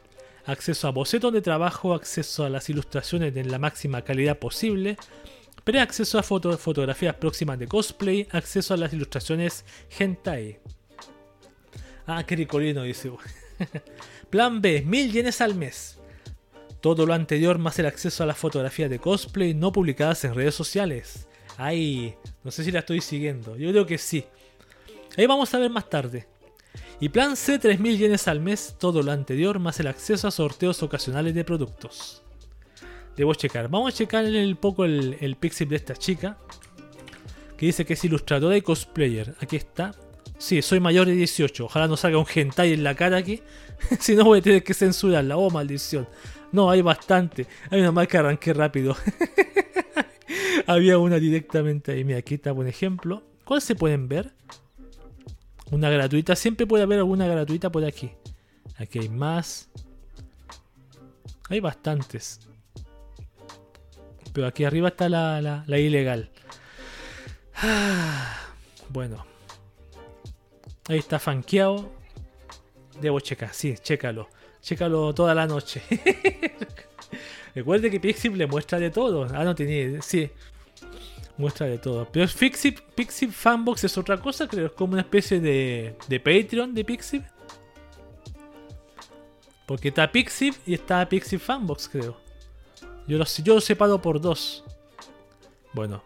Acceso 0.45 0.87
a 0.87 0.91
bocetos 0.91 1.33
de 1.33 1.41
trabajo, 1.41 1.93
acceso 1.93 2.45
a 2.45 2.49
las 2.49 2.69
ilustraciones 2.69 3.35
en 3.35 3.49
la 3.49 3.57
máxima 3.57 4.03
calidad 4.03 4.37
posible, 4.37 4.97
Pre-acceso 5.65 6.19
a 6.19 6.23
fotografías 6.23 7.15
próximas 7.15 7.57
de 7.57 7.67
cosplay. 7.67 8.27
Acceso 8.31 8.75
a 8.75 8.77
las 8.77 8.93
ilustraciones 8.93 9.65
hentai. 9.97 10.59
Ah, 12.05 12.23
qué 12.23 12.35
ricolino, 12.35 12.83
dice. 12.83 13.11
Plan 14.29 14.61
B, 14.61 14.83
mil 14.85 15.11
yenes 15.11 15.41
al 15.41 15.55
mes. 15.55 15.97
Todo 16.81 17.07
lo 17.07 17.15
anterior 17.15 17.57
más 17.57 17.79
el 17.79 17.87
acceso 17.87 18.21
a 18.21 18.27
las 18.27 18.37
fotografías 18.37 18.91
de 18.91 18.99
cosplay 18.99 19.55
no 19.55 19.71
publicadas 19.71 20.23
en 20.23 20.35
redes 20.35 20.53
sociales. 20.53 21.27
Ay, 21.57 22.15
no 22.43 22.51
sé 22.51 22.63
si 22.63 22.71
la 22.71 22.79
estoy 22.79 23.01
siguiendo. 23.01 23.55
Yo 23.55 23.69
creo 23.71 23.85
que 23.85 23.97
sí. 23.97 24.25
Ahí 25.17 25.25
vamos 25.25 25.53
a 25.53 25.59
ver 25.59 25.69
más 25.69 25.89
tarde. 25.89 26.27
Y 26.99 27.09
plan 27.09 27.35
C, 27.35 27.59
3.000 27.59 27.97
yenes 27.97 28.27
al 28.27 28.39
mes, 28.39 28.75
todo 28.79 29.03
lo 29.03 29.11
anterior 29.11 29.59
más 29.59 29.79
el 29.79 29.87
acceso 29.87 30.27
a 30.27 30.31
sorteos 30.31 30.81
ocasionales 30.83 31.33
de 31.33 31.43
productos. 31.43 32.23
Debo 33.15 33.33
checar. 33.33 33.69
Vamos 33.69 33.93
a 33.93 33.97
checar 33.97 34.25
un 34.25 34.55
poco 34.57 34.85
el, 34.85 35.17
el 35.21 35.35
pixel 35.35 35.69
de 35.69 35.75
esta 35.77 35.95
chica. 35.95 36.37
Que 37.57 37.67
dice 37.67 37.85
que 37.85 37.93
es 37.93 38.03
ilustradora 38.03 38.57
y 38.57 38.61
cosplayer. 38.61 39.35
Aquí 39.39 39.55
está. 39.55 39.93
Sí, 40.37 40.61
soy 40.61 40.81
mayor 40.81 41.07
de 41.07 41.13
18. 41.13 41.65
Ojalá 41.65 41.87
no 41.87 41.95
salga 41.95 42.17
un 42.17 42.25
hentai 42.33 42.73
en 42.73 42.83
la 42.83 42.95
cara 42.95 43.17
aquí. 43.17 43.41
si 43.99 44.15
no 44.15 44.25
voy 44.25 44.39
a 44.39 44.41
tener 44.41 44.63
que 44.63 44.73
censurarla. 44.73 45.37
Oh, 45.37 45.49
maldición. 45.49 46.07
No, 46.51 46.69
hay 46.69 46.81
bastante. 46.81 47.47
Hay 47.69 47.79
una 47.79 47.91
más 47.91 48.07
que 48.07 48.17
arranqué 48.17 48.53
rápido. 48.53 48.95
Había 50.67 50.97
una 50.97 51.19
directamente 51.19 51.91
ahí. 51.91 52.03
Mira, 52.03 52.19
aquí 52.19 52.35
está 52.35 52.53
un 52.53 52.67
ejemplo. 52.67 53.23
¿Cuál 53.43 53.61
se 53.61 53.75
pueden 53.75 54.07
ver? 54.07 54.33
Una 55.71 55.89
gratuita. 55.89 56.35
Siempre 56.35 56.67
puede 56.67 56.83
haber 56.83 56.99
alguna 56.99 57.27
gratuita 57.27 57.71
por 57.71 57.85
aquí. 57.85 58.11
Aquí 58.77 58.99
hay 58.99 59.09
más. 59.09 59.69
Hay 61.49 61.59
bastantes. 61.59 62.39
Pero 64.33 64.47
aquí 64.47 64.65
arriba 64.65 64.89
está 64.89 65.07
la, 65.09 65.63
ilegal. 65.67 66.29
bueno. 68.89 69.25
Ahí 70.87 70.97
está 70.97 71.19
fanqueado. 71.19 71.91
Debo 73.01 73.19
checar, 73.19 73.53
sí, 73.53 73.75
chécalo. 73.81 74.29
Chécalo 74.61 75.13
toda 75.13 75.35
la 75.35 75.47
noche. 75.47 75.81
Recuerde 77.55 77.89
que 77.89 78.01
Pixip 78.01 78.35
le 78.35 78.47
muestra 78.47 78.79
de 78.79 78.91
todo. 78.91 79.27
Ah, 79.33 79.45
no 79.45 79.55
tenía. 79.55 80.01
Sí. 80.01 80.29
Muestra 81.37 81.67
de 81.67 81.77
todo. 81.77 82.07
Pero 82.11 82.27
Pixip, 82.27 82.79
Pixip 82.93 83.31
Fanbox 83.31 83.85
es 83.85 83.97
otra 83.97 84.17
cosa, 84.17 84.47
creo. 84.47 84.67
Es 84.67 84.71
como 84.73 84.93
una 84.93 85.01
especie 85.01 85.39
de, 85.39 85.95
de 86.07 86.19
Patreon 86.19 86.73
de 86.73 86.83
Pixip. 86.83 87.23
Porque 89.65 89.87
está 89.87 90.11
Pixip 90.11 90.53
y 90.65 90.73
está 90.73 91.07
Pixip 91.07 91.39
Fanbox, 91.39 91.87
creo. 91.87 92.17
Yo 93.07 93.17
lo, 93.17 93.25
yo 93.25 93.61
separo 93.61 94.01
por 94.01 94.19
dos. 94.19 94.65
Bueno. 95.73 96.03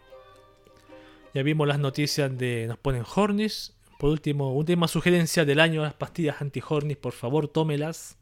Ya 1.34 1.42
vimos 1.42 1.68
las 1.68 1.80
noticias 1.80 2.36
de. 2.38 2.68
Nos 2.68 2.78
ponen 2.78 3.04
Hornis. 3.16 3.76
Por 3.98 4.12
último, 4.12 4.54
última 4.54 4.88
sugerencia 4.88 5.46
del 5.46 5.60
año: 5.60 5.82
las 5.82 5.96
pastillas 5.96 6.42
anti-Hornis. 6.42 6.98
Por 6.98 7.14
favor, 7.14 7.48
tómelas. 7.48 8.20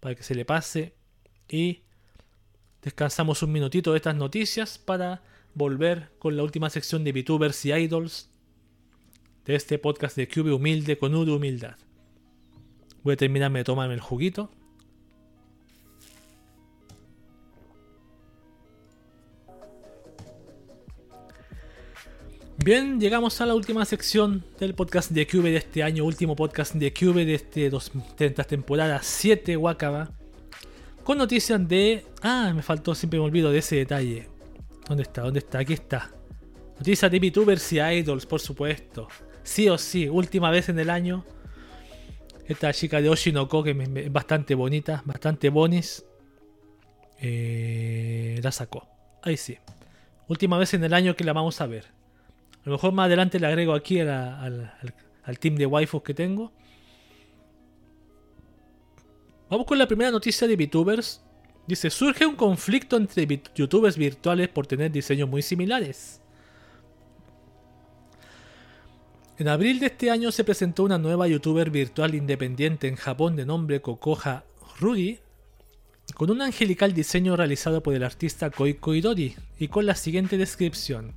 Para 0.00 0.16
que 0.16 0.24
se 0.24 0.34
le 0.34 0.44
pase. 0.44 0.94
Y 1.48 1.82
descansamos 2.82 3.42
un 3.42 3.52
minutito 3.52 3.92
de 3.92 3.98
estas 3.98 4.16
noticias 4.16 4.78
para 4.78 5.22
volver 5.54 6.10
con 6.18 6.36
la 6.36 6.42
última 6.42 6.70
sección 6.70 7.04
de 7.04 7.12
VTubers 7.12 7.64
y 7.64 7.72
Idols 7.72 8.30
de 9.44 9.54
este 9.54 9.78
podcast 9.78 10.16
de 10.16 10.28
Cube 10.28 10.52
Humilde 10.52 10.98
con 10.98 11.14
Udo 11.14 11.36
Humildad. 11.36 11.76
Voy 13.02 13.14
a 13.14 13.16
terminarme 13.16 13.60
de 13.60 13.64
tomarme 13.64 13.94
el 13.94 14.00
juguito. 14.00 14.50
Bien, 22.64 23.00
llegamos 23.00 23.40
a 23.40 23.46
la 23.46 23.56
última 23.56 23.84
sección 23.84 24.44
del 24.60 24.74
podcast 24.74 25.10
de 25.10 25.26
Cube 25.26 25.50
de 25.50 25.56
este 25.56 25.82
año, 25.82 26.04
último 26.04 26.36
podcast 26.36 26.74
de 26.74 26.94
Cube 26.94 27.24
de, 27.24 27.34
este 27.34 27.70
dos, 27.70 27.90
esta 28.16 28.44
temporada 28.44 29.00
7 29.02 29.56
Wakaba. 29.56 30.12
Con 31.04 31.18
noticias 31.18 31.66
de... 31.68 32.06
Ah, 32.22 32.52
me 32.54 32.62
faltó, 32.62 32.94
siempre 32.94 33.18
me 33.18 33.26
olvido 33.26 33.50
de 33.50 33.58
ese 33.58 33.76
detalle. 33.76 34.28
¿Dónde 34.88 35.02
está? 35.02 35.22
¿Dónde 35.22 35.40
está? 35.40 35.58
Aquí 35.58 35.72
está. 35.72 36.10
Noticias 36.76 37.10
de 37.10 37.18
VTubers 37.18 37.72
y 37.72 37.80
Idols, 37.80 38.26
por 38.26 38.40
supuesto. 38.40 39.08
Sí 39.42 39.68
o 39.68 39.78
sí, 39.78 40.08
última 40.08 40.50
vez 40.50 40.68
en 40.68 40.78
el 40.78 40.90
año. 40.90 41.24
Esta 42.46 42.72
chica 42.72 43.00
de 43.00 43.08
Oshinoko, 43.08 43.62
que 43.62 43.70
es 43.70 44.12
bastante 44.12 44.54
bonita, 44.54 45.02
bastante 45.04 45.48
bonis. 45.48 46.04
Eh, 47.20 48.40
la 48.42 48.52
sacó. 48.52 48.88
Ahí 49.22 49.36
sí. 49.36 49.56
Última 50.28 50.58
vez 50.58 50.74
en 50.74 50.82
el 50.84 50.94
año 50.94 51.14
que 51.14 51.24
la 51.24 51.32
vamos 51.32 51.60
a 51.60 51.66
ver. 51.66 51.86
A 52.64 52.68
lo 52.68 52.72
mejor 52.72 52.92
más 52.92 53.06
adelante 53.06 53.38
le 53.40 53.46
agrego 53.46 53.74
aquí 53.74 54.00
al, 54.00 54.72
team 55.40 55.56
de 55.56 55.66
waifus 55.66 56.02
que 56.02 56.14
tengo. 56.14 56.52
Vamos 59.52 59.66
con 59.66 59.76
la 59.76 59.86
primera 59.86 60.10
noticia 60.10 60.48
de 60.48 60.56
VTubers. 60.56 61.20
Dice, 61.66 61.90
surge 61.90 62.24
un 62.24 62.36
conflicto 62.36 62.96
entre 62.96 63.42
youtubers 63.54 63.98
virtuales 63.98 64.48
por 64.48 64.66
tener 64.66 64.90
diseños 64.90 65.28
muy 65.28 65.42
similares. 65.42 66.22
En 69.36 69.48
abril 69.48 69.78
de 69.78 69.88
este 69.88 70.10
año 70.10 70.32
se 70.32 70.42
presentó 70.42 70.84
una 70.84 70.96
nueva 70.96 71.28
youtuber 71.28 71.68
virtual 71.68 72.14
independiente 72.14 72.88
en 72.88 72.96
Japón 72.96 73.36
de 73.36 73.44
nombre 73.44 73.82
Kokoha 73.82 74.44
Rudy, 74.80 75.18
con 76.14 76.30
un 76.30 76.40
angelical 76.40 76.94
diseño 76.94 77.36
realizado 77.36 77.82
por 77.82 77.92
el 77.92 78.04
artista 78.04 78.48
Koiko 78.48 78.94
Idori 78.94 79.34
y 79.58 79.68
con 79.68 79.84
la 79.84 79.96
siguiente 79.96 80.38
descripción. 80.38 81.12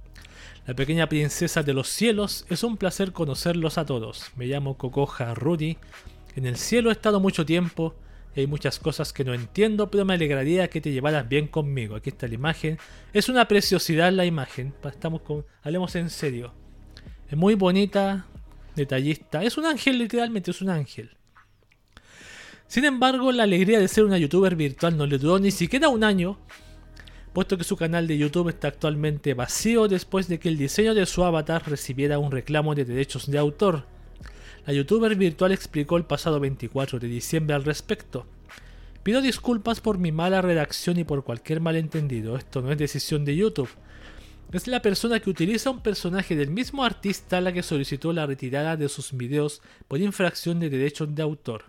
La 0.67 0.73
pequeña 0.73 1.07
princesa 1.07 1.63
de 1.63 1.73
los 1.73 1.87
cielos, 1.87 2.45
es 2.49 2.65
un 2.65 2.75
placer 2.75 3.13
conocerlos 3.13 3.77
a 3.77 3.85
todos. 3.85 4.33
Me 4.35 4.45
llamo 4.45 4.77
Cocoja 4.77 5.33
Rudy. 5.35 5.77
En 6.35 6.45
el 6.45 6.57
cielo 6.57 6.89
he 6.89 6.91
estado 6.91 7.21
mucho 7.21 7.45
tiempo. 7.45 7.95
Hay 8.35 8.47
muchas 8.47 8.79
cosas 8.79 9.13
que 9.13 9.23
no 9.23 9.33
entiendo, 9.33 9.89
pero 9.89 10.03
me 10.05 10.13
alegraría 10.13 10.69
que 10.69 10.81
te 10.81 10.91
llevaras 10.91 11.27
bien 11.27 11.47
conmigo. 11.47 11.95
Aquí 11.95 12.09
está 12.09 12.27
la 12.27 12.35
imagen. 12.35 12.77
Es 13.13 13.29
una 13.29 13.47
preciosidad 13.47 14.11
la 14.11 14.25
imagen. 14.25 14.73
Estamos 14.83 15.21
con, 15.21 15.45
hablemos 15.61 15.95
en 15.95 16.09
serio. 16.09 16.53
Es 17.29 17.37
muy 17.37 17.55
bonita, 17.55 18.25
detallista. 18.75 19.43
Es 19.43 19.57
un 19.57 19.65
ángel, 19.65 19.97
literalmente, 19.97 20.51
es 20.51 20.61
un 20.61 20.69
ángel. 20.69 21.15
Sin 22.67 22.83
embargo, 22.83 23.31
la 23.31 23.43
alegría 23.43 23.79
de 23.79 23.87
ser 23.87 24.03
una 24.03 24.17
youtuber 24.17 24.55
virtual 24.55 24.97
no 24.97 25.05
le 25.05 25.17
duró 25.17 25.39
ni 25.39 25.51
siquiera 25.51 25.87
un 25.87 26.03
año 26.03 26.37
puesto 27.35 27.57
que 27.57 27.65
su 27.65 27.75
canal 27.75 28.07
de 28.07 28.17
YouTube 28.17 28.47
está 28.47 28.69
actualmente 28.69 29.33
vacío 29.33 29.89
después 29.89 30.29
de 30.29 30.39
que 30.39 30.47
el 30.47 30.57
diseño 30.57 30.93
de 30.93 31.05
su 31.05 31.21
avatar 31.21 31.69
recibiera 31.69 32.17
un 32.17 32.31
reclamo 32.31 32.73
de 32.75 32.85
derechos 32.85 33.29
de 33.29 33.37
autor. 33.37 33.85
La 34.65 34.73
youtuber 34.73 35.15
virtual 35.15 35.51
explicó 35.51 35.95
el 35.95 36.05
pasado 36.05 36.39
24 36.39 36.97
de 36.97 37.07
diciembre 37.07 37.55
al 37.55 37.63
respecto. 37.63 38.25
Pido 39.03 39.21
disculpas 39.21 39.79
por 39.79 39.99
mi 39.99 40.11
mala 40.11 40.41
redacción 40.41 40.97
y 40.97 41.03
por 41.03 41.23
cualquier 41.23 41.61
malentendido, 41.61 42.35
esto 42.35 42.63
no 42.63 42.71
es 42.71 42.77
decisión 42.79 43.25
de 43.25 43.35
YouTube. 43.35 43.69
es 44.51 44.67
la 44.67 44.81
persona 44.81 45.19
que 45.19 45.29
utiliza 45.29 45.69
un 45.69 45.81
personaje 45.81 46.35
del 46.35 46.49
mismo 46.49 46.83
artista 46.83 47.41
la 47.41 47.53
que 47.53 47.61
solicitó 47.61 48.11
la 48.11 48.25
retirada 48.25 48.75
de 48.75 48.89
sus 48.89 49.15
videos 49.15 49.61
por 49.87 50.01
infracción 50.01 50.59
de 50.59 50.71
derechos 50.71 51.13
de 51.13 51.21
autor. 51.21 51.65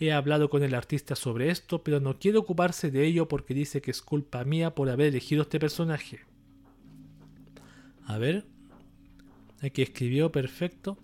He 0.00 0.12
hablado 0.12 0.48
con 0.48 0.62
el 0.62 0.74
artista 0.74 1.14
sobre 1.14 1.50
esto, 1.50 1.82
pero 1.82 2.00
no 2.00 2.18
quiere 2.18 2.38
ocuparse 2.38 2.90
de 2.90 3.04
ello 3.04 3.28
porque 3.28 3.52
dice 3.52 3.82
que 3.82 3.90
es 3.90 4.00
culpa 4.00 4.44
mía 4.44 4.74
por 4.74 4.88
haber 4.88 5.08
elegido 5.08 5.42
este 5.42 5.60
personaje. 5.60 6.20
A 8.06 8.16
ver. 8.16 8.46
Aquí 9.60 9.82
escribió, 9.82 10.32
perfecto. 10.32 10.96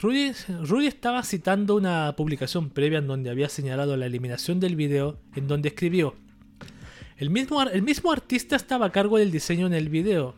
Rudy, 0.00 0.86
estaba 0.86 1.24
citando 1.24 1.74
una 1.74 2.14
publicación 2.16 2.70
previa 2.70 3.00
en 3.00 3.08
donde 3.08 3.30
había 3.30 3.48
señalado 3.48 3.96
la 3.96 4.06
eliminación 4.06 4.60
del 4.60 4.76
video, 4.76 5.18
en 5.34 5.48
donde 5.48 5.70
escribió, 5.70 6.14
el 7.16 7.30
mismo, 7.30 7.60
el 7.62 7.82
mismo 7.82 8.12
artista 8.12 8.54
estaba 8.54 8.86
a 8.86 8.92
cargo 8.92 9.18
del 9.18 9.32
diseño 9.32 9.66
en 9.66 9.74
el 9.74 9.88
video, 9.88 10.36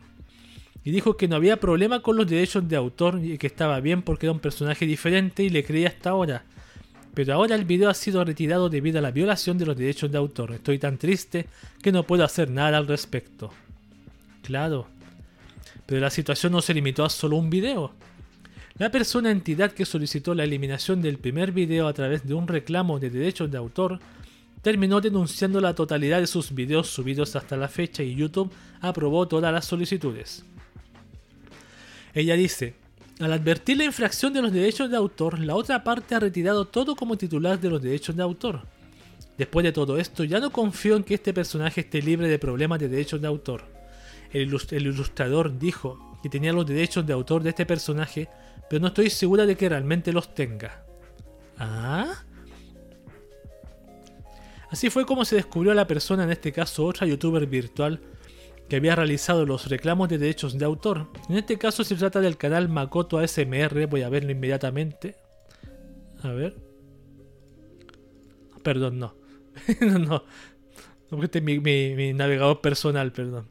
y 0.82 0.90
dijo 0.92 1.18
que 1.18 1.28
no 1.28 1.36
había 1.36 1.60
problema 1.60 2.00
con 2.00 2.16
los 2.16 2.26
derechos 2.26 2.66
de 2.66 2.76
autor 2.76 3.20
y 3.22 3.36
que 3.36 3.48
estaba 3.48 3.80
bien 3.80 4.00
porque 4.00 4.26
era 4.26 4.32
un 4.32 4.40
personaje 4.40 4.86
diferente 4.86 5.42
y 5.42 5.50
le 5.50 5.62
creía 5.62 5.88
hasta 5.88 6.10
ahora. 6.10 6.44
Pero 7.12 7.34
ahora 7.34 7.54
el 7.54 7.66
video 7.66 7.90
ha 7.90 7.94
sido 7.94 8.24
retirado 8.24 8.70
debido 8.70 8.98
a 8.98 9.02
la 9.02 9.10
violación 9.10 9.58
de 9.58 9.66
los 9.66 9.76
derechos 9.76 10.10
de 10.10 10.16
autor. 10.16 10.52
Estoy 10.52 10.78
tan 10.78 10.96
triste 10.96 11.46
que 11.82 11.92
no 11.92 12.04
puedo 12.04 12.24
hacer 12.24 12.50
nada 12.50 12.78
al 12.78 12.86
respecto. 12.86 13.52
Claro. 14.42 14.86
Pero 15.84 16.00
la 16.00 16.08
situación 16.08 16.52
no 16.52 16.62
se 16.62 16.72
limitó 16.72 17.04
a 17.04 17.10
solo 17.10 17.36
un 17.36 17.50
video. 17.50 17.92
La 18.81 18.90
persona 18.90 19.31
entidad 19.31 19.73
que 19.73 19.85
solicitó 19.85 20.35
la 20.35 20.44
eliminación 20.44 21.02
del 21.02 21.19
primer 21.19 21.52
video 21.52 21.86
a 21.86 21.93
través 21.93 22.27
de 22.27 22.32
un 22.32 22.48
reclamo 22.48 22.98
de 22.98 23.11
derechos 23.11 23.51
de 23.51 23.59
autor 23.59 24.01
terminó 24.62 25.02
denunciando 25.02 25.61
la 25.61 25.74
totalidad 25.74 26.19
de 26.19 26.27
sus 26.27 26.55
videos 26.55 26.89
subidos 26.89 27.36
hasta 27.36 27.59
la 27.59 27.69
fecha 27.69 28.02
y 28.02 28.15
YouTube 28.15 28.51
aprobó 28.81 29.28
todas 29.28 29.52
las 29.52 29.66
solicitudes. 29.66 30.47
Ella 32.15 32.36
dice, 32.36 32.73
al 33.20 33.35
advertir 33.35 33.77
la 33.77 33.85
infracción 33.85 34.32
de 34.32 34.40
los 34.40 34.51
derechos 34.51 34.89
de 34.89 34.97
autor, 34.97 35.39
la 35.40 35.57
otra 35.57 35.85
parte 35.85 36.15
ha 36.15 36.20
retirado 36.20 36.65
todo 36.65 36.97
como 36.97 37.19
titular 37.19 37.61
de 37.61 37.69
los 37.69 37.82
derechos 37.82 38.16
de 38.16 38.23
autor. 38.23 38.62
Después 39.36 39.62
de 39.62 39.73
todo 39.73 39.98
esto, 39.98 40.24
ya 40.24 40.40
no 40.40 40.51
confío 40.51 40.97
en 40.97 41.05
que 41.05 41.12
este 41.12 41.35
personaje 41.35 41.82
esté 41.82 42.01
libre 42.01 42.28
de 42.28 42.39
problemas 42.39 42.81
de 42.81 42.89
derechos 42.89 43.20
de 43.20 43.27
autor. 43.27 43.62
El, 44.32 44.48
ilustrador 44.70 45.59
dijo 45.59 46.19
que 46.23 46.31
tenía 46.31 46.55
los 46.55 46.66
derechos 46.66 47.07
de 47.07 47.12
autor 47.12 47.43
de 47.43 47.51
este 47.51 47.66
personaje, 47.66 48.28
pero 48.70 48.80
no 48.80 48.86
estoy 48.86 49.10
segura 49.10 49.47
de 49.47 49.56
que 49.56 49.68
realmente 49.68 50.12
los 50.12 50.32
tenga. 50.32 50.86
¿Ah? 51.59 52.22
Así 54.70 54.90
fue 54.90 55.05
como 55.05 55.24
se 55.24 55.34
descubrió 55.34 55.72
a 55.72 55.74
la 55.74 55.88
persona, 55.88 56.22
en 56.22 56.30
este 56.30 56.52
caso 56.52 56.86
otra 56.86 57.05
youtuber 57.05 57.44
virtual, 57.47 58.01
que 58.68 58.76
había 58.76 58.94
realizado 58.94 59.44
los 59.44 59.68
reclamos 59.68 60.09
de 60.09 60.18
derechos 60.18 60.56
de 60.56 60.64
autor. 60.64 61.09
En 61.28 61.36
este 61.36 61.59
caso 61.59 61.82
se 61.82 61.97
trata 61.97 62.20
del 62.20 62.36
canal 62.36 62.68
Makoto 62.68 63.18
ASMR, 63.18 63.88
voy 63.88 64.02
a 64.02 64.09
verlo 64.09 64.30
inmediatamente. 64.30 65.16
A 66.22 66.28
ver. 66.28 66.55
Perdón, 68.62 69.01
no. 69.01 69.16
no, 69.80 69.98
no. 69.98 70.24
No, 71.10 71.24
este 71.24 71.38
es 71.38 71.44
mi, 71.44 71.59
mi, 71.59 72.12
navegador 72.12 72.60
personal, 72.60 73.10
perdón. 73.10 73.48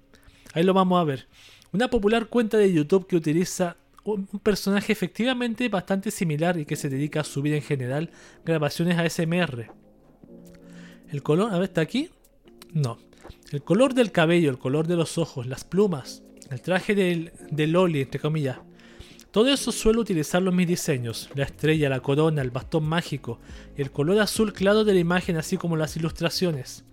Ahí 0.54 0.64
lo 0.64 0.74
vamos 0.74 1.02
a 1.02 1.04
ver. 1.04 1.28
Una 1.74 1.90
popular 1.90 2.28
cuenta 2.28 2.58
de 2.58 2.72
YouTube 2.72 3.06
que 3.06 3.18
utiliza 3.18 3.76
un 4.16 4.40
personaje 4.40 4.92
efectivamente 4.92 5.70
bastante 5.70 6.12
similar 6.12 6.58
y 6.58 6.66
que 6.66 6.76
se 6.76 6.90
dedica 6.90 7.22
a 7.22 7.24
subir 7.24 7.54
en 7.54 7.62
general 7.62 8.12
grabaciones 8.46 8.98
ASMR. 8.98 9.72
El 11.12 11.24
color, 11.24 11.54
a 11.54 11.60
ver, 11.60 11.70
¿está 11.70 11.82
aquí? 11.82 12.10
No. 12.74 13.00
El 13.52 13.64
color 13.64 13.94
del 13.94 14.12
cabello, 14.12 14.50
el 14.50 14.60
color 14.60 14.88
de 14.88 14.96
los 14.96 15.18
ojos, 15.18 15.48
las 15.48 15.64
plumas, 15.64 16.24
el 16.52 16.62
traje 16.62 16.94
del, 16.96 17.32
del 17.52 17.76
entre 17.96 18.20
comillas. 18.20 18.60
Todo 19.32 19.54
eso 19.54 19.72
suelo 19.72 20.02
utilizarlo 20.02 20.50
en 20.50 20.56
mis 20.56 20.68
diseños. 20.68 21.30
La 21.36 21.44
estrella, 21.44 21.90
la 21.90 22.00
corona, 22.00 22.42
el 22.42 22.50
bastón 22.50 22.86
mágico, 22.86 23.40
el 23.78 23.92
color 23.92 24.20
azul 24.20 24.54
claro 24.54 24.84
de 24.84 24.94
la 24.94 25.00
imagen, 25.00 25.38
así 25.38 25.58
como 25.58 25.78
las 25.78 25.96
ilustraciones. 25.96 26.84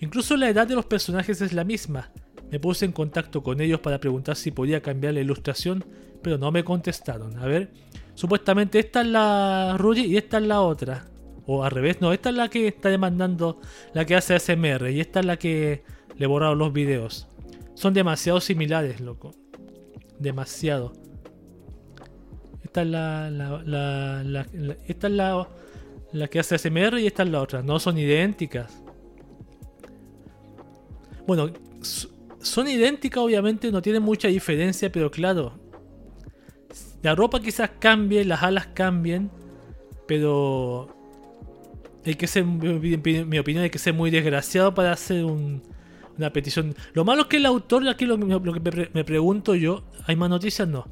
Incluso 0.00 0.36
la 0.36 0.48
edad 0.48 0.66
de 0.66 0.74
los 0.74 0.86
personajes 0.86 1.40
es 1.40 1.52
la 1.52 1.62
misma. 1.62 2.10
Me 2.50 2.58
puse 2.58 2.84
en 2.84 2.92
contacto 2.92 3.42
con 3.42 3.60
ellos 3.60 3.80
para 3.80 4.00
preguntar 4.00 4.34
si 4.34 4.50
podía 4.50 4.82
cambiar 4.82 5.14
la 5.14 5.20
ilustración, 5.20 5.84
pero 6.22 6.38
no 6.38 6.50
me 6.50 6.64
contestaron. 6.64 7.38
A 7.38 7.46
ver, 7.46 7.70
supuestamente 8.14 8.78
esta 8.78 9.00
es 9.02 9.08
la 9.08 9.76
Rudy 9.78 10.02
y 10.02 10.16
esta 10.16 10.38
es 10.38 10.44
la 10.44 10.60
otra. 10.60 11.06
O 11.46 11.64
al 11.64 11.70
revés, 11.70 12.00
no, 12.00 12.12
esta 12.12 12.30
es 12.30 12.36
la 12.36 12.48
que 12.48 12.68
está 12.68 12.90
demandando, 12.90 13.60
la 13.92 14.04
que 14.04 14.14
hace 14.14 14.34
ASMR 14.34 14.90
y 14.90 15.00
esta 15.00 15.20
es 15.20 15.26
la 15.26 15.36
que 15.36 15.82
le 16.16 16.24
he 16.24 16.28
borrado 16.28 16.54
los 16.54 16.72
videos. 16.72 17.28
Son 17.74 17.94
demasiado 17.94 18.40
similares, 18.40 19.00
loco. 19.00 19.34
Demasiado. 20.18 20.92
Esta 22.62 22.82
es 22.82 22.88
la, 22.88 24.76
esta 24.86 25.06
es 25.08 25.12
la, 25.12 25.48
la 26.12 26.28
que 26.28 26.38
hace 26.38 26.54
ASMR 26.54 27.00
y 27.00 27.06
esta 27.06 27.22
es 27.22 27.30
la 27.30 27.40
otra. 27.40 27.62
No 27.62 27.80
son 27.80 27.98
idénticas. 27.98 28.82
Bueno, 31.26 31.50
son 32.40 32.68
idénticas 32.68 33.22
obviamente, 33.22 33.70
no 33.70 33.82
tienen 33.82 34.02
mucha 34.02 34.28
diferencia, 34.28 34.90
pero 34.90 35.10
claro. 35.10 35.69
La 37.02 37.14
ropa 37.14 37.40
quizás 37.40 37.70
cambie, 37.78 38.24
las 38.24 38.42
alas 38.42 38.68
cambien, 38.74 39.30
pero 40.06 40.94
hay 42.04 42.14
que 42.14 42.26
ser, 42.26 42.44
mi 42.44 43.38
opinión, 43.38 43.64
hay 43.64 43.70
que 43.70 43.78
ser 43.78 43.94
muy 43.94 44.10
desgraciado 44.10 44.74
para 44.74 44.92
hacer 44.92 45.24
una 45.24 46.32
petición. 46.32 46.74
Lo 46.92 47.04
malo 47.04 47.22
es 47.22 47.28
que 47.28 47.36
el 47.38 47.46
autor, 47.46 47.88
aquí 47.88 48.04
lo, 48.06 48.18
que 48.18 48.88
me, 48.92 49.04
pregunto 49.04 49.54
yo, 49.54 49.84
¿hay 50.06 50.16
más 50.16 50.30
noticias? 50.30 50.68
No. 50.68 50.86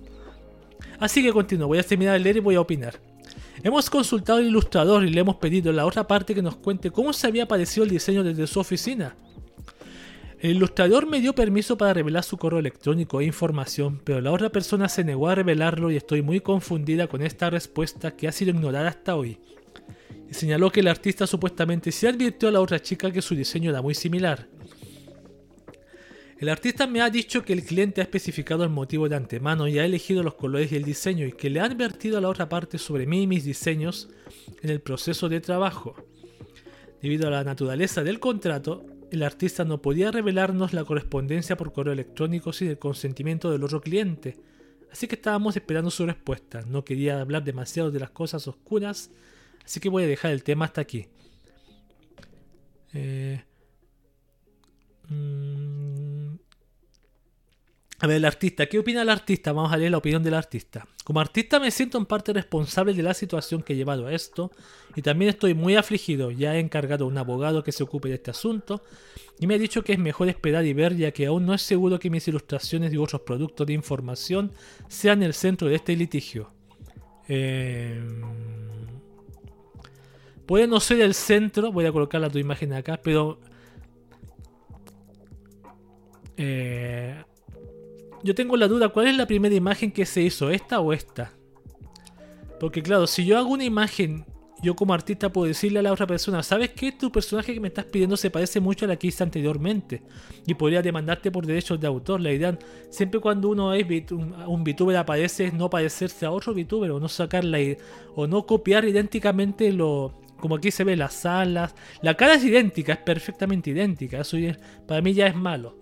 Así 0.99 1.23
que 1.23 1.33
continúo, 1.33 1.69
voy 1.69 1.79
a 1.79 1.83
terminar 1.83 2.15
de 2.15 2.21
leer 2.21 2.37
y 2.39 2.41
voy 2.41 2.55
a 2.55 2.61
opinar. 2.61 3.01
Hemos 3.63 3.91
consultado 3.91 4.39
al 4.39 4.47
ilustrador 4.47 5.05
y 5.05 5.11
le 5.11 5.21
hemos 5.21 5.37
pedido 5.37 5.73
la 5.73 5.85
otra 5.85 6.07
parte 6.07 6.35
que 6.35 6.43
nos 6.43 6.57
cuente 6.57 6.91
cómo 6.91 7.13
se 7.13 7.27
había 7.27 7.47
parecido 7.47 7.85
el 7.85 7.91
diseño 7.91 8.23
desde 8.23 8.47
su 8.47 8.61
oficina. 8.61 9.17
El 10.41 10.53
ilustrador 10.53 11.07
me 11.07 11.21
dio 11.21 11.35
permiso 11.35 11.77
para 11.77 11.95
revelar 11.95 12.23
su 12.23 12.37
correo 12.37 12.61
electrónico 12.61 13.21
e 13.21 13.25
información, 13.25 14.01
pero 14.05 14.21
la 14.21 14.31
otra 14.31 14.51
persona 14.51 14.89
se 14.89 15.03
negó 15.05 15.29
a 15.29 15.35
revelarlo 15.35 15.91
y 15.91 15.97
estoy 15.97 16.23
muy 16.23 16.41
confundida 16.41 17.09
con 17.09 17.23
esta 17.23 17.51
respuesta 17.51 18.17
que 18.17 18.29
ha 18.29 18.33
sido 18.33 18.51
ignorada 18.53 18.89
hasta 18.89 19.17
hoy 19.17 19.41
señaló 20.31 20.71
que 20.71 20.81
el 20.81 20.89
artista 20.89 21.27
supuestamente 21.27 21.93
se 21.93 22.09
advirtió 22.09 22.49
a 22.49 22.53
la 22.53 22.61
otra 22.61 22.81
chica 22.81 23.11
que 23.11 23.23
su 23.23 23.35
diseño 23.35 23.71
era 23.71 23.83
muy 23.83 23.95
similar. 23.95 24.49
El 26.39 26.49
artista 26.49 26.87
me 26.87 27.01
ha 27.01 27.11
dicho 27.11 27.43
que 27.45 27.53
el 27.53 27.65
cliente 27.65 28.01
ha 28.01 28.05
especificado 28.05 28.63
el 28.63 28.71
motivo 28.71 29.09
de 29.09 29.17
antemano 29.17 29.67
y 29.67 29.79
ha 29.79 29.85
elegido 29.85 30.23
los 30.23 30.35
colores 30.35 30.71
y 30.71 30.77
el 30.77 30.85
diseño 30.85 31.27
y 31.27 31.33
que 31.33 31.51
le 31.51 31.59
ha 31.59 31.65
advertido 31.65 32.19
a 32.19 32.21
la 32.21 32.29
otra 32.29 32.49
parte 32.49 32.79
sobre 32.79 33.07
mí 33.07 33.23
y 33.23 33.27
mis 33.27 33.43
diseños 33.43 34.09
en 34.63 34.71
el 34.71 34.81
proceso 34.81 35.29
de 35.29 35.41
trabajo. 35.41 35.97
Debido 37.03 37.27
a 37.27 37.31
la 37.31 37.45
naturaleza 37.45 38.05
del 38.05 38.21
contrato, 38.21 38.85
el 39.11 39.23
artista 39.23 39.65
no 39.65 39.83
podía 39.83 40.11
revelarnos 40.11 40.73
la 40.73 40.85
correspondencia 40.85 41.57
por 41.57 41.73
correo 41.73 41.93
electrónico 41.93 42.53
sin 42.53 42.69
el 42.69 42.79
consentimiento 42.79 43.51
del 43.51 43.65
otro 43.65 43.81
cliente, 43.81 44.37
así 44.93 45.07
que 45.07 45.15
estábamos 45.15 45.57
esperando 45.57 45.91
su 45.91 46.07
respuesta. 46.07 46.63
No 46.63 46.85
quería 46.85 47.21
hablar 47.21 47.45
demasiado 47.45 47.91
de 47.91 48.01
las 48.01 48.11
cosas 48.11 48.47
oscuras 48.49 49.11
Así 49.69 49.81
que 49.81 49.91
voy 49.91 50.05
a 50.05 50.07
dejar 50.07 50.31
el 50.31 50.43
tema 50.43 50.65
hasta 50.65 50.81
aquí. 50.81 51.09
Eh, 52.95 53.45
mm, 55.11 56.37
a 57.99 58.07
ver, 58.07 58.17
el 58.17 58.25
artista. 58.25 58.65
¿Qué 58.65 58.79
opina 58.79 59.03
el 59.03 59.11
artista? 59.11 59.53
Vamos 59.53 59.71
a 59.71 59.77
leer 59.77 59.91
la 59.91 59.99
opinión 59.99 60.23
del 60.23 60.33
artista. 60.33 60.89
Como 61.09 61.21
artista 61.21 61.59
me 61.59 61.71
siento 61.71 61.97
en 61.97 62.05
parte 62.05 62.35
responsable 62.35 62.93
de 62.93 63.03
la 63.03 63.15
situación 63.15 63.63
que 63.63 63.73
he 63.73 63.77
llevado 63.77 64.07
a 64.07 64.13
esto 64.13 64.53
y 64.95 65.01
también 65.01 65.31
estoy 65.31 65.55
muy 65.55 65.75
afligido. 65.75 66.31
Ya 66.31 66.55
he 66.55 66.61
encargado 66.61 67.07
a 67.07 67.09
un 67.09 67.17
abogado 67.17 67.65
que 67.65 67.73
se 67.73 67.83
ocupe 67.83 68.11
de 68.11 68.17
este 68.17 68.31
asunto 68.31 68.83
y 69.41 69.47
me 69.47 69.55
ha 69.55 69.59
dicho 69.59 69.83
que 69.83 69.95
es 69.95 69.99
mejor 69.99 70.29
esperar 70.29 70.67
y 70.67 70.75
ver 70.75 70.95
ya 70.99 71.11
que 71.13 71.25
aún 71.25 71.47
no 71.47 71.55
es 71.55 71.63
seguro 71.63 71.99
que 71.99 72.11
mis 72.11 72.29
ilustraciones 72.29 72.93
y 72.93 72.99
otros 72.99 73.23
productos 73.23 73.67
de 73.67 73.73
información 73.73 74.53
sean 74.89 75.23
el 75.23 75.33
centro 75.33 75.69
de 75.69 75.77
este 75.77 75.97
litigio. 75.97 76.51
Eh... 77.27 77.99
Puede 80.45 80.67
no 80.67 80.79
ser 80.79 81.01
el 81.01 81.15
centro, 81.15 81.73
voy 81.73 81.87
a 81.87 81.93
colocar 81.93 82.21
la 82.21 82.29
tu 82.29 82.37
imagen 82.37 82.75
acá, 82.75 83.01
pero... 83.03 83.41
Eh, 86.37 87.25
yo 88.23 88.35
tengo 88.35 88.57
la 88.57 88.69
duda, 88.69 88.89
¿cuál 88.89 89.09
es 89.09 89.17
la 89.17 89.27
primera 89.27 89.55
imagen 89.55 89.93
que 89.93 90.07
se 90.07 90.23
hizo? 90.23 90.51
¿Esta 90.51 90.81
o 90.81 90.93
esta? 90.93 91.33
Porque 92.61 92.83
claro, 92.83 93.07
si 93.07 93.25
yo 93.25 93.39
hago 93.39 93.51
una 93.51 93.65
imagen, 93.65 94.25
yo 94.63 94.75
como 94.75 94.93
artista 94.93 95.33
puedo 95.33 95.47
decirle 95.47 95.79
a 95.79 95.83
la 95.83 95.93
otra 95.93 96.07
persona, 96.07 96.43
¿sabes 96.43 96.71
qué? 96.71 96.91
Tu 96.91 97.13
personaje 97.13 97.55
que 97.55 97.61
me 97.61 97.69
estás 97.69 97.85
pidiendo 97.85 98.17
se 98.17 98.31
parece 98.31 98.59
mucho 98.61 98.85
a 98.85 98.89
la 98.89 98.97
que 98.97 99.07
hice 99.07 99.23
anteriormente. 99.23 100.03
Y 100.47 100.55
podría 100.55 100.83
demandarte 100.83 101.31
por 101.31 101.47
derechos 101.47 101.79
de 101.79 101.87
autor. 101.87 102.21
La 102.21 102.33
idea, 102.33 102.59
siempre 102.91 103.21
cuando 103.21 103.49
uno 103.49 103.73
es 103.73 103.87
un 104.11 104.65
VTuber 104.65 104.97
aparece 104.97 105.47
es 105.47 105.55
no 105.55 105.71
parecerse 105.71 106.27
a 106.27 106.33
otro 106.33 106.55
VTuber 106.55 106.91
o 106.91 107.01
no 107.01 107.09
sacarla 107.09 107.59
o 108.17 108.27
no 108.27 108.47
copiar 108.47 108.85
idénticamente 108.85 109.73
lo, 109.73 110.21
como 110.41 110.57
aquí 110.57 110.73
se 110.73 110.83
ve 110.83 110.97
las 110.97 111.25
alas. 111.25 111.75
La 112.03 112.15
cara 112.15 112.35
es 112.35 112.45
idéntica, 112.45 112.95
es 112.95 112.99
perfectamente 112.99 113.71
idéntica. 113.71 114.21
Eso 114.21 114.37
para 114.87 115.01
mí 115.03 115.15
ya 115.15 115.29
es 115.29 115.37
malo. 115.37 115.77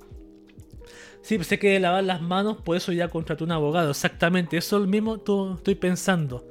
Sí, 1.27 1.43
sé 1.43 1.59
que 1.59 1.81
lavar 1.81 2.05
las 2.05 2.23
manos, 2.23 2.59
por 2.63 2.77
eso 2.77 2.93
ya 2.93 3.09
contrató 3.09 3.43
un 3.43 3.51
abogado. 3.51 3.91
Exactamente, 3.91 4.57
eso 4.57 4.77
es 4.77 4.83
lo 4.83 4.87
mismo 4.87 5.17
estoy 5.57 5.75
pensando. 5.75 6.47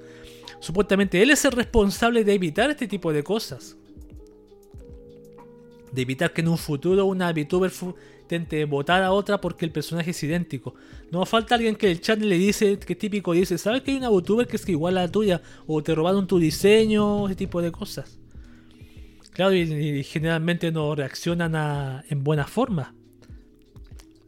Supuestamente 0.60 1.22
él 1.22 1.32
es 1.32 1.46
el 1.46 1.54
responsable 1.54 2.26
de 2.26 2.34
evitar 2.34 2.70
este 2.70 2.86
tipo 2.86 3.14
de 3.14 3.24
cosas. 3.24 3.78
De 5.94 6.02
evitar 6.02 6.34
que 6.34 6.42
en 6.42 6.50
un 6.50 6.58
futuro 6.58 7.06
una 7.06 7.32
VTuber 7.32 7.72
intente 8.20 8.66
votar 8.66 9.02
a 9.02 9.14
otra 9.14 9.40
porque 9.40 9.64
el 9.64 9.72
personaje 9.72 10.12
es 10.12 10.22
idéntico. 10.24 10.76
No 11.10 11.26
falta 11.26 11.56
alguien 11.56 11.78
que 11.78 11.90
el 11.90 12.02
chat 12.02 12.20
le 12.20 12.38
dice, 12.38 12.78
que 12.78 12.96
típico 12.96 13.32
dice, 13.32 13.58
¿sabes 13.58 13.82
que 13.82 13.92
hay 13.92 13.98
una 13.98 14.10
VTuber 14.10 14.46
que 14.46 14.58
es 14.58 14.68
igual 14.68 14.98
a 14.98 15.04
la 15.04 15.08
tuya? 15.10 15.42
O 15.68 15.82
te 15.84 15.96
robaron 15.96 16.28
tu 16.28 16.38
diseño, 16.38 17.28
ese 17.28 17.38
tipo 17.38 17.62
de 17.62 17.72
cosas. 17.72 18.20
Claro, 19.32 19.54
y, 19.54 20.04
generalmente 20.04 20.70
no 20.74 20.94
reaccionan 20.96 22.04
en 22.10 22.26
buena 22.26 22.46
forma. 22.46 22.94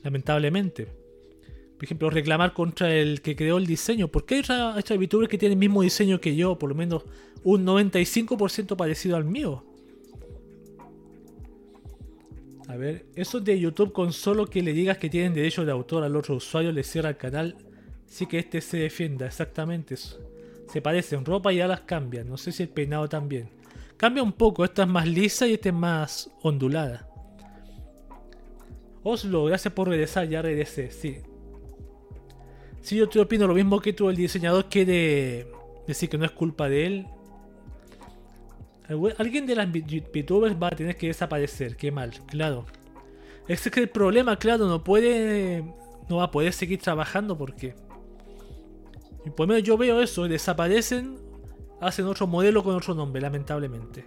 Lamentablemente. 0.03 0.87
Por 1.77 1.85
ejemplo, 1.85 2.09
reclamar 2.09 2.53
contra 2.53 2.93
el 2.93 3.21
que 3.21 3.35
creó 3.35 3.57
el 3.57 3.67
diseño. 3.67 4.07
¿Por 4.07 4.25
qué 4.25 4.35
hay 4.35 4.41
otros 4.77 4.97
VTubers 4.97 5.29
que 5.29 5.37
tienen 5.37 5.57
el 5.57 5.59
mismo 5.59 5.83
diseño 5.83 6.19
que 6.19 6.35
yo? 6.35 6.57
Por 6.57 6.69
lo 6.69 6.75
menos 6.75 7.05
un 7.43 7.65
95% 7.65 8.75
parecido 8.75 9.15
al 9.15 9.25
mío. 9.25 9.63
A 12.67 12.75
ver, 12.75 13.05
eso 13.15 13.39
de 13.39 13.59
YouTube 13.59 13.93
con 13.93 14.11
solo 14.11 14.47
que 14.47 14.61
le 14.61 14.73
digas 14.73 14.97
que 14.97 15.09
tienen 15.09 15.33
derecho 15.33 15.63
de 15.63 15.71
autor 15.71 16.03
al 16.03 16.15
otro 16.15 16.35
usuario 16.35 16.71
le 16.71 16.83
cierra 16.83 17.09
el 17.09 17.17
canal. 17.17 17.55
Sí 18.07 18.25
que 18.25 18.39
este 18.39 18.59
se 18.59 18.77
defienda, 18.77 19.27
exactamente 19.27 19.93
eso. 19.93 20.19
Se 20.67 20.81
parecen 20.81 21.23
ropa 21.23 21.53
y 21.53 21.61
alas 21.61 21.81
cambian. 21.81 22.27
No 22.27 22.37
sé 22.37 22.51
si 22.51 22.63
el 22.63 22.69
peinado 22.69 23.07
también. 23.07 23.49
Cambia 23.95 24.21
un 24.21 24.33
poco, 24.33 24.65
esta 24.65 24.83
es 24.83 24.89
más 24.89 25.07
lisa 25.07 25.47
y 25.47 25.53
esta 25.53 25.69
es 25.69 25.75
más 25.75 26.29
ondulada. 26.41 27.06
Oslo, 29.09 29.45
gracias 29.45 29.73
por 29.73 29.88
regresar, 29.88 30.27
ya 30.27 30.41
regresé, 30.41 30.91
sí. 30.91 31.19
Si 32.81 32.97
yo 32.97 33.07
te 33.07 33.21
opino 33.21 33.47
lo 33.47 33.53
mismo 33.53 33.79
que 33.79 33.93
tú, 33.93 34.09
el 34.09 34.17
diseñador 34.17 34.65
quiere 34.65 35.47
decir 35.88 36.09
que 36.09 36.17
no 36.17 36.25
es 36.25 36.31
culpa 36.31 36.67
de 36.67 36.85
él. 36.85 37.07
Alguien 39.17 39.45
de 39.45 39.55
las 39.55 39.71
VTubers 39.71 40.61
va 40.61 40.67
a 40.67 40.71
tener 40.71 40.97
que 40.97 41.07
desaparecer, 41.07 41.77
qué 41.77 41.89
mal, 41.89 42.11
claro. 42.27 42.65
Ese 43.47 43.69
es 43.69 43.73
que 43.73 43.79
el 43.79 43.89
problema, 43.89 44.38
claro, 44.38 44.67
no 44.67 44.84
puede. 44.84 45.63
No 46.09 46.17
va 46.17 46.25
a 46.25 46.31
poder 46.31 46.51
seguir 46.51 46.81
trabajando 46.81 47.38
porque. 47.38 47.75
Y 49.25 49.29
por 49.29 49.47
lo 49.47 49.53
menos 49.53 49.63
yo 49.63 49.77
veo 49.77 50.01
eso, 50.01 50.27
desaparecen, 50.27 51.17
hacen 51.79 52.05
otro 52.07 52.27
modelo 52.27 52.61
con 52.61 52.75
otro 52.75 52.93
nombre, 52.93 53.21
lamentablemente. 53.21 54.03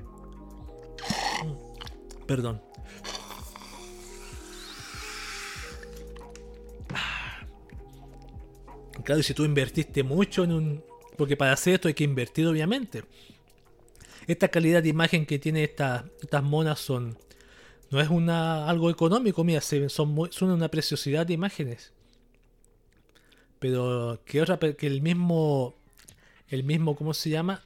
Mm, 1.43 2.27
perdón. 2.27 2.70
Claro, 9.03 9.21
y 9.21 9.25
si 9.25 9.35
tú 9.35 9.45
invertiste 9.45 10.03
mucho 10.03 10.45
en 10.45 10.53
un... 10.53 10.85
Porque 11.17 11.37
para 11.37 11.53
hacer 11.53 11.75
esto 11.75 11.89
hay 11.89 11.95
que 11.95 12.05
invertir, 12.05 12.47
obviamente. 12.47 13.05
Esta 14.27 14.49
calidad 14.49 14.83
de 14.83 14.89
imagen 14.89 15.27
que 15.27 15.39
tiene 15.39 15.65
estas 15.65 16.43
monas 16.43 16.79
son... 16.81 17.19
No 17.91 18.01
es 18.01 18.09
una, 18.09 18.69
algo 18.69 18.89
económico, 18.89 19.43
mira, 19.43 19.61
son, 19.61 19.91
son 19.91 20.51
una 20.51 20.69
preciosidad 20.69 21.27
de 21.27 21.35
imágenes. 21.35 21.93
Pero 23.59 24.21
que 24.25 24.41
otra 24.41 24.59
que 24.59 24.87
el 24.87 25.03
mismo 25.03 25.75
el 26.49 26.65
mismo 26.65 26.97
¿cómo 26.97 27.15
se 27.15 27.31
llama? 27.31 27.63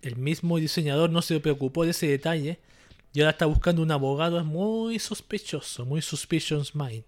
El 0.00 0.16
mismo 0.16 0.58
diseñador 0.58 1.10
no 1.10 1.20
se 1.22 1.40
preocupó 1.40 1.84
de 1.84 1.90
ese 1.90 2.06
detalle 2.06 2.58
y 3.12 3.20
ahora 3.20 3.32
está 3.32 3.46
buscando 3.46 3.82
un 3.82 3.90
abogado 3.90 4.38
es 4.38 4.46
muy 4.46 4.98
sospechoso, 4.98 5.84
muy 5.84 6.00
suspicious 6.00 6.74
mind. 6.74 7.04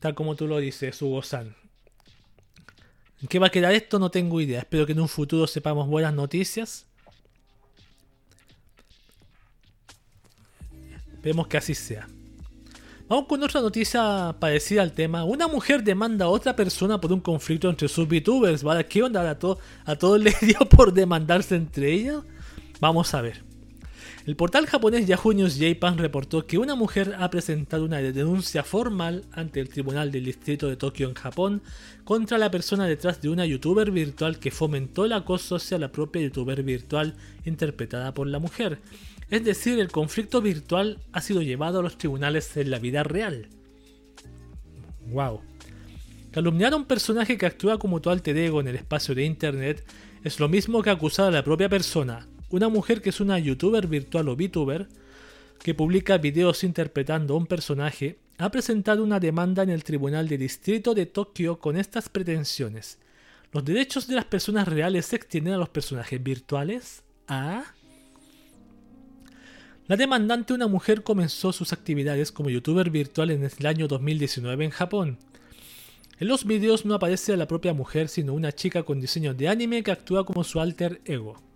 Tal 0.00 0.14
como 0.14 0.34
tú 0.34 0.46
lo 0.46 0.58
dices, 0.58 1.00
Hugo-san. 1.00 1.54
¿En 3.20 3.28
qué 3.28 3.38
va 3.38 3.48
a 3.48 3.50
quedar 3.50 3.72
esto? 3.74 3.98
No 3.98 4.10
tengo 4.10 4.40
idea. 4.40 4.60
Espero 4.60 4.86
que 4.86 4.92
en 4.92 5.00
un 5.00 5.08
futuro 5.08 5.46
sepamos 5.46 5.86
buenas 5.86 6.14
noticias. 6.14 6.86
Esperemos 11.12 11.46
que 11.46 11.58
así 11.58 11.74
sea. 11.74 12.08
Vamos 13.08 13.26
con 13.26 13.42
otra 13.42 13.60
noticia 13.60 14.34
parecida 14.40 14.80
al 14.80 14.92
tema. 14.92 15.24
Una 15.24 15.48
mujer 15.48 15.84
demanda 15.84 16.24
a 16.24 16.28
otra 16.28 16.56
persona 16.56 16.98
por 16.98 17.12
un 17.12 17.20
conflicto 17.20 17.68
entre 17.68 17.88
sus 17.88 18.08
VTubers. 18.08 18.62
¿Vale? 18.62 18.86
¿Qué 18.86 19.02
onda? 19.02 19.28
¿A, 19.28 19.38
¿A 19.90 19.96
todos 19.96 20.18
les 20.18 20.40
dio 20.40 20.60
por 20.60 20.94
demandarse 20.94 21.56
entre 21.56 21.92
ellas? 21.92 22.22
Vamos 22.80 23.12
a 23.12 23.20
ver. 23.20 23.49
El 24.30 24.36
portal 24.36 24.66
japonés 24.66 25.08
Yahoo 25.08 25.32
News 25.32 25.58
Japan 25.58 25.98
reportó 25.98 26.46
que 26.46 26.56
una 26.56 26.76
mujer 26.76 27.16
ha 27.18 27.28
presentado 27.30 27.84
una 27.84 27.98
denuncia 27.98 28.62
formal 28.62 29.24
ante 29.32 29.58
el 29.58 29.68
Tribunal 29.68 30.12
del 30.12 30.26
Distrito 30.26 30.68
de 30.68 30.76
Tokio 30.76 31.08
en 31.08 31.14
Japón 31.14 31.62
contra 32.04 32.38
la 32.38 32.48
persona 32.48 32.86
detrás 32.86 33.20
de 33.20 33.28
una 33.28 33.44
youtuber 33.44 33.90
virtual 33.90 34.38
que 34.38 34.52
fomentó 34.52 35.04
el 35.04 35.14
acoso 35.14 35.56
hacia 35.56 35.78
la 35.78 35.90
propia 35.90 36.22
youtuber 36.22 36.62
virtual 36.62 37.16
interpretada 37.44 38.14
por 38.14 38.28
la 38.28 38.38
mujer. 38.38 38.78
Es 39.30 39.42
decir, 39.42 39.80
el 39.80 39.90
conflicto 39.90 40.40
virtual 40.40 40.98
ha 41.10 41.22
sido 41.22 41.42
llevado 41.42 41.80
a 41.80 41.82
los 41.82 41.98
tribunales 41.98 42.56
en 42.56 42.70
la 42.70 42.78
vida 42.78 43.02
real. 43.02 43.48
Wow. 45.08 45.40
Calumniar 46.30 46.74
a 46.74 46.76
un 46.76 46.84
personaje 46.84 47.36
que 47.36 47.46
actúa 47.46 47.80
como 47.80 48.00
tu 48.00 48.10
alter 48.10 48.36
ego 48.36 48.60
en 48.60 48.68
el 48.68 48.76
espacio 48.76 49.12
de 49.12 49.24
internet 49.24 49.84
es 50.22 50.38
lo 50.38 50.48
mismo 50.48 50.82
que 50.82 50.90
acusar 50.90 51.26
a 51.26 51.30
la 51.32 51.42
propia 51.42 51.68
persona, 51.68 52.28
una 52.50 52.68
mujer 52.68 53.00
que 53.00 53.10
es 53.10 53.20
una 53.20 53.38
youtuber 53.38 53.86
virtual 53.86 54.28
o 54.28 54.36
VTuber 54.36 54.88
que 55.62 55.74
publica 55.74 56.18
videos 56.18 56.64
interpretando 56.64 57.34
a 57.34 57.36
un 57.36 57.46
personaje 57.46 58.18
ha 58.38 58.50
presentado 58.50 59.04
una 59.04 59.20
demanda 59.20 59.62
en 59.62 59.70
el 59.70 59.84
Tribunal 59.84 60.28
de 60.28 60.38
Distrito 60.38 60.94
de 60.94 61.06
Tokio 61.06 61.58
con 61.58 61.76
estas 61.76 62.08
pretensiones. 62.08 62.98
¿Los 63.52 63.64
derechos 63.64 64.06
de 64.06 64.14
las 64.14 64.24
personas 64.24 64.66
reales 64.66 65.06
se 65.06 65.16
extienden 65.16 65.54
a 65.54 65.58
los 65.58 65.68
personajes 65.68 66.22
virtuales? 66.22 67.02
¿Ah? 67.28 67.64
La 69.86 69.96
demandante, 69.96 70.54
una 70.54 70.68
mujer, 70.68 71.02
comenzó 71.02 71.52
sus 71.52 71.72
actividades 71.72 72.32
como 72.32 72.48
youtuber 72.48 72.90
virtual 72.90 73.30
en 73.30 73.42
el 73.44 73.66
año 73.66 73.88
2019 73.88 74.64
en 74.64 74.70
Japón. 74.70 75.18
En 76.18 76.28
los 76.28 76.44
videos 76.44 76.84
no 76.84 76.94
aparece 76.94 77.32
a 77.32 77.36
la 77.36 77.48
propia 77.48 77.74
mujer, 77.74 78.08
sino 78.08 78.32
una 78.32 78.52
chica 78.52 78.84
con 78.84 79.00
diseño 79.00 79.34
de 79.34 79.48
anime 79.48 79.82
que 79.82 79.90
actúa 79.90 80.24
como 80.24 80.44
su 80.44 80.60
alter 80.60 81.00
ego. 81.04 81.49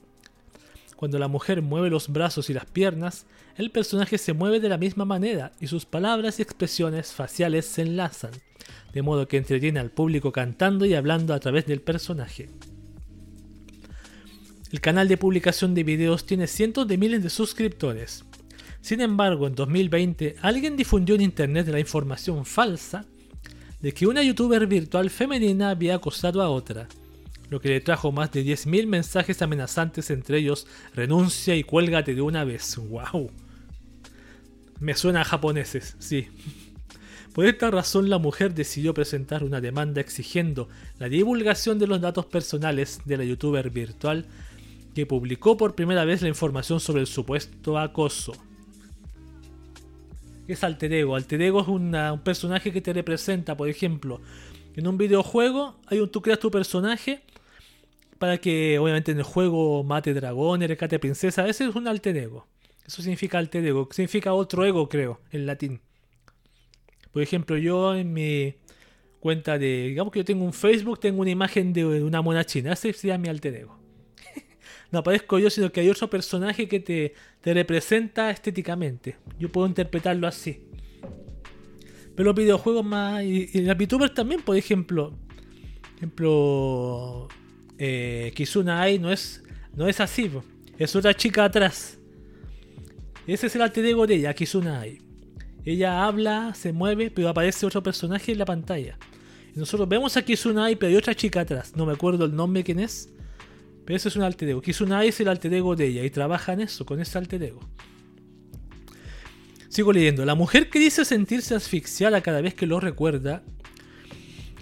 Cuando 1.04 1.18
la 1.18 1.28
mujer 1.28 1.60
mueve 1.60 1.90
los 1.90 2.08
brazos 2.08 2.48
y 2.48 2.54
las 2.54 2.64
piernas, 2.64 3.26
el 3.58 3.70
personaje 3.70 4.16
se 4.16 4.32
mueve 4.32 4.58
de 4.58 4.70
la 4.70 4.78
misma 4.78 5.04
manera 5.04 5.52
y 5.60 5.66
sus 5.66 5.84
palabras 5.84 6.38
y 6.38 6.42
expresiones 6.42 7.12
faciales 7.12 7.66
se 7.66 7.82
enlazan, 7.82 8.30
de 8.94 9.02
modo 9.02 9.28
que 9.28 9.36
entretiene 9.36 9.80
al 9.80 9.90
público 9.90 10.32
cantando 10.32 10.86
y 10.86 10.94
hablando 10.94 11.34
a 11.34 11.40
través 11.40 11.66
del 11.66 11.82
personaje. 11.82 12.48
El 14.72 14.80
canal 14.80 15.06
de 15.08 15.18
publicación 15.18 15.74
de 15.74 15.84
videos 15.84 16.24
tiene 16.24 16.46
cientos 16.46 16.88
de 16.88 16.96
miles 16.96 17.22
de 17.22 17.28
suscriptores. 17.28 18.24
Sin 18.80 19.02
embargo, 19.02 19.46
en 19.46 19.56
2020 19.56 20.36
alguien 20.40 20.74
difundió 20.74 21.16
en 21.16 21.20
internet 21.20 21.68
la 21.68 21.80
información 21.80 22.46
falsa 22.46 23.04
de 23.78 23.92
que 23.92 24.06
una 24.06 24.22
youtuber 24.22 24.66
virtual 24.66 25.10
femenina 25.10 25.68
había 25.68 25.96
acosado 25.96 26.40
a 26.40 26.48
otra, 26.48 26.88
lo 27.50 27.60
que 27.60 27.68
le 27.68 27.80
trajo 27.80 28.12
más 28.12 28.32
de 28.32 28.44
10.000 28.44 28.86
mensajes 28.86 29.42
amenazantes, 29.42 30.10
entre 30.10 30.38
ellos 30.38 30.66
renuncia 30.94 31.54
y 31.54 31.64
cuélgate 31.64 32.14
de 32.14 32.22
una 32.22 32.44
vez. 32.44 32.76
¡Wow! 32.76 33.30
Me 34.80 34.94
suena 34.94 35.22
a 35.22 35.24
japoneses, 35.24 35.96
sí. 35.98 36.28
Por 37.34 37.46
esta 37.46 37.70
razón 37.70 38.08
la 38.08 38.18
mujer 38.18 38.54
decidió 38.54 38.94
presentar 38.94 39.42
una 39.42 39.60
demanda 39.60 40.00
exigiendo 40.00 40.68
la 40.98 41.08
divulgación 41.08 41.78
de 41.78 41.88
los 41.88 42.00
datos 42.00 42.26
personales 42.26 43.00
de 43.04 43.16
la 43.16 43.24
youtuber 43.24 43.70
virtual 43.70 44.26
que 44.94 45.06
publicó 45.06 45.56
por 45.56 45.74
primera 45.74 46.04
vez 46.04 46.22
la 46.22 46.28
información 46.28 46.78
sobre 46.78 47.00
el 47.00 47.08
supuesto 47.08 47.78
acoso. 47.78 48.32
¿Qué 50.46 50.52
es 50.52 50.62
alter 50.62 50.92
ego? 50.92 51.16
Alter 51.16 51.42
ego 51.42 51.62
es 51.62 51.68
un 51.68 52.20
personaje 52.22 52.72
que 52.72 52.80
te 52.80 52.92
representa, 52.92 53.56
por 53.56 53.68
ejemplo, 53.68 54.20
en 54.76 54.86
un 54.86 54.98
videojuego 54.98 55.76
hay 55.86 56.00
un, 56.00 56.08
tú 56.08 56.20
creas 56.20 56.38
tu 56.38 56.50
personaje 56.50 57.22
para 58.18 58.38
que 58.38 58.78
obviamente 58.78 59.12
en 59.12 59.18
el 59.18 59.24
juego 59.24 59.84
mate 59.84 60.14
dragones, 60.14 60.68
rescate 60.68 60.98
princesa. 60.98 61.48
Ese 61.48 61.64
es 61.66 61.74
un 61.74 61.88
alter 61.88 62.16
ego. 62.16 62.46
Eso 62.86 63.02
significa 63.02 63.38
alter 63.38 63.64
ego. 63.64 63.88
Significa 63.90 64.32
otro 64.34 64.64
ego, 64.64 64.88
creo, 64.88 65.20
en 65.30 65.46
latín. 65.46 65.80
Por 67.12 67.22
ejemplo, 67.22 67.56
yo 67.56 67.94
en 67.94 68.12
mi 68.12 68.54
cuenta 69.20 69.58
de. 69.58 69.88
Digamos 69.88 70.12
que 70.12 70.20
yo 70.20 70.24
tengo 70.24 70.44
un 70.44 70.52
Facebook, 70.52 71.00
tengo 71.00 71.22
una 71.22 71.30
imagen 71.30 71.72
de 71.72 72.02
una 72.02 72.20
mona 72.22 72.44
china. 72.44 72.72
Ese 72.72 72.92
sería 72.92 73.18
mi 73.18 73.28
alter 73.28 73.54
ego. 73.54 73.78
no 74.90 74.98
aparezco 74.98 75.38
yo, 75.38 75.48
sino 75.50 75.70
que 75.72 75.80
hay 75.80 75.88
otro 75.88 76.10
personaje 76.10 76.68
que 76.68 76.80
te, 76.80 77.14
te 77.40 77.54
representa 77.54 78.30
estéticamente. 78.30 79.16
Yo 79.38 79.50
puedo 79.50 79.66
interpretarlo 79.66 80.26
así. 80.26 80.68
Pero 82.14 82.28
los 82.28 82.34
videojuegos 82.34 82.84
más. 82.84 83.22
Y, 83.24 83.50
y 83.52 83.62
las 83.62 83.76
VTubers 83.76 84.14
también, 84.14 84.42
por 84.42 84.56
ejemplo. 84.56 85.14
Ejemplo 85.96 87.28
eh, 87.78 88.32
Kizuna 88.34 88.82
Ai 88.82 88.98
no 88.98 89.10
es, 89.10 89.42
no 89.74 89.88
es 89.88 90.00
así, 90.00 90.30
es 90.78 90.94
otra 90.96 91.14
chica 91.14 91.44
atrás. 91.44 91.98
Ese 93.26 93.46
es 93.46 93.54
el 93.54 93.62
alter 93.62 93.84
ego 93.86 94.06
de 94.06 94.16
ella, 94.16 94.34
Kizuna 94.34 94.80
Ai. 94.80 95.04
Ella 95.64 96.04
habla, 96.04 96.54
se 96.54 96.72
mueve, 96.72 97.10
pero 97.10 97.28
aparece 97.28 97.64
otro 97.64 97.82
personaje 97.82 98.32
en 98.32 98.38
la 98.38 98.44
pantalla. 98.44 98.98
Y 99.54 99.58
nosotros 99.58 99.88
vemos 99.88 100.16
a 100.16 100.22
Kizunai, 100.22 100.76
pero 100.76 100.90
hay 100.90 100.96
otra 100.96 101.14
chica 101.14 101.40
atrás. 101.40 101.74
No 101.74 101.86
me 101.86 101.92
acuerdo 101.92 102.24
el 102.26 102.34
nombre 102.34 102.62
quién 102.62 102.80
es. 102.80 103.08
Pero 103.84 103.96
eso 103.96 104.08
es 104.08 104.16
un 104.16 104.22
alter 104.22 104.48
ego. 104.48 104.60
Kizunai 104.60 105.08
es 105.08 105.20
el 105.20 105.28
alter 105.28 105.52
ego 105.54 105.74
de 105.76 105.86
ella 105.86 106.04
y 106.04 106.10
trabaja 106.10 106.52
en 106.52 106.60
eso, 106.60 106.84
con 106.84 107.00
ese 107.00 107.16
alter 107.16 107.42
ego. 107.42 107.60
Sigo 109.68 109.92
leyendo. 109.92 110.24
La 110.24 110.34
mujer 110.34 110.70
que 110.70 110.78
dice 110.78 111.04
sentirse 111.04 111.54
asfixiada 111.54 112.20
cada 112.20 112.40
vez 112.40 112.54
que 112.54 112.66
lo 112.66 112.78
recuerda 112.78 113.42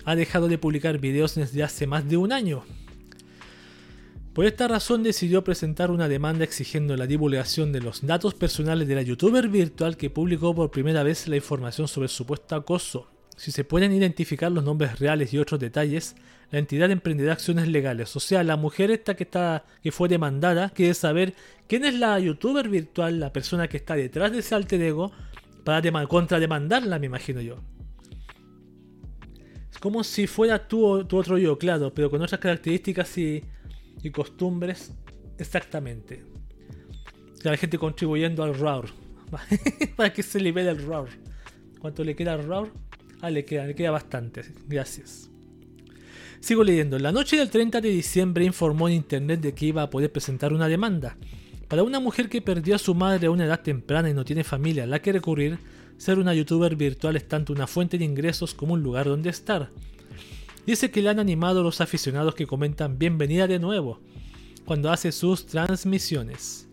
ha 0.04 0.14
dejado 0.14 0.48
de 0.48 0.58
publicar 0.58 0.98
videos 0.98 1.34
desde 1.34 1.62
hace 1.62 1.86
más 1.86 2.08
de 2.08 2.16
un 2.16 2.32
año. 2.32 2.64
Por 4.32 4.46
esta 4.46 4.66
razón 4.66 5.02
decidió 5.02 5.44
presentar 5.44 5.90
una 5.90 6.08
demanda 6.08 6.44
exigiendo 6.44 6.96
la 6.96 7.06
divulgación 7.06 7.70
de 7.70 7.82
los 7.82 8.06
datos 8.06 8.32
personales 8.32 8.88
de 8.88 8.94
la 8.94 9.02
youtuber 9.02 9.48
virtual 9.48 9.98
que 9.98 10.08
publicó 10.08 10.54
por 10.54 10.70
primera 10.70 11.02
vez 11.02 11.28
la 11.28 11.36
información 11.36 11.86
sobre 11.86 12.06
el 12.06 12.10
supuesto 12.10 12.56
acoso. 12.56 13.10
Si 13.36 13.52
se 13.52 13.64
pueden 13.64 13.92
identificar 13.92 14.50
los 14.50 14.64
nombres 14.64 14.98
reales 14.98 15.34
y 15.34 15.38
otros 15.38 15.60
detalles, 15.60 16.16
la 16.50 16.60
entidad 16.60 16.90
emprenderá 16.90 17.34
acciones 17.34 17.68
legales. 17.68 18.16
O 18.16 18.20
sea, 18.20 18.42
la 18.42 18.56
mujer 18.56 18.90
esta 18.90 19.16
que 19.16 19.24
está 19.24 19.66
que 19.82 19.92
fue 19.92 20.08
demandada 20.08 20.70
quiere 20.70 20.94
saber 20.94 21.34
quién 21.66 21.84
es 21.84 21.94
la 21.94 22.18
youtuber 22.18 22.70
virtual, 22.70 23.20
la 23.20 23.34
persona 23.34 23.68
que 23.68 23.76
está 23.76 23.96
detrás 23.96 24.32
de 24.32 24.38
ese 24.38 24.54
alter 24.54 24.80
ego, 24.80 25.12
para 25.62 26.06
contrademandarla, 26.06 26.98
me 26.98 27.06
imagino 27.06 27.42
yo. 27.42 27.58
Es 29.70 29.78
como 29.78 30.02
si 30.02 30.26
fuera 30.26 30.66
tu, 30.66 31.04
tu 31.04 31.18
otro 31.18 31.36
yo, 31.36 31.58
claro, 31.58 31.92
pero 31.92 32.10
con 32.10 32.22
otras 32.22 32.40
características 32.40 33.18
y 33.18 33.44
y 34.02 34.10
costumbres 34.10 34.92
exactamente. 35.38 36.24
La 37.42 37.56
gente 37.56 37.78
contribuyendo 37.78 38.42
al 38.42 38.58
RAW. 38.58 38.84
Para 39.96 40.12
que 40.12 40.22
se 40.22 40.38
libere 40.40 40.70
el 40.70 40.86
RAW. 40.86 41.06
¿Cuánto 41.80 42.04
le 42.04 42.14
queda 42.14 42.34
al 42.34 42.46
RAW? 42.46 42.68
Ah, 43.20 43.30
le 43.30 43.44
queda, 43.44 43.66
le 43.66 43.74
queda 43.74 43.90
bastante. 43.90 44.42
Gracias. 44.68 45.30
Sigo 46.40 46.64
leyendo. 46.64 46.98
La 46.98 47.12
noche 47.12 47.36
del 47.36 47.50
30 47.50 47.80
de 47.80 47.88
diciembre 47.88 48.44
informó 48.44 48.88
en 48.88 48.94
internet 48.94 49.40
de 49.40 49.54
que 49.54 49.66
iba 49.66 49.82
a 49.82 49.90
poder 49.90 50.10
presentar 50.10 50.52
una 50.52 50.68
demanda. 50.68 51.16
Para 51.68 51.84
una 51.84 52.00
mujer 52.00 52.28
que 52.28 52.42
perdió 52.42 52.74
a 52.74 52.78
su 52.78 52.94
madre 52.94 53.28
a 53.28 53.30
una 53.30 53.44
edad 53.44 53.62
temprana 53.62 54.10
y 54.10 54.14
no 54.14 54.24
tiene 54.24 54.44
familia 54.44 54.84
a 54.84 54.86
la 54.86 55.00
que 55.00 55.12
recurrir, 55.12 55.58
ser 55.96 56.18
una 56.18 56.34
youtuber 56.34 56.74
virtual 56.74 57.16
es 57.16 57.28
tanto 57.28 57.52
una 57.52 57.66
fuente 57.66 57.96
de 57.96 58.04
ingresos 58.04 58.54
como 58.54 58.74
un 58.74 58.82
lugar 58.82 59.06
donde 59.06 59.30
estar. 59.30 59.70
Dice 60.66 60.92
que 60.92 61.02
le 61.02 61.10
han 61.10 61.18
animado 61.18 61.64
los 61.64 61.80
aficionados 61.80 62.36
que 62.36 62.46
comentan 62.46 62.96
bienvenida 62.96 63.48
de 63.48 63.58
nuevo 63.58 64.00
cuando 64.64 64.92
hace 64.92 65.10
sus 65.10 65.46
transmisiones. 65.46 66.68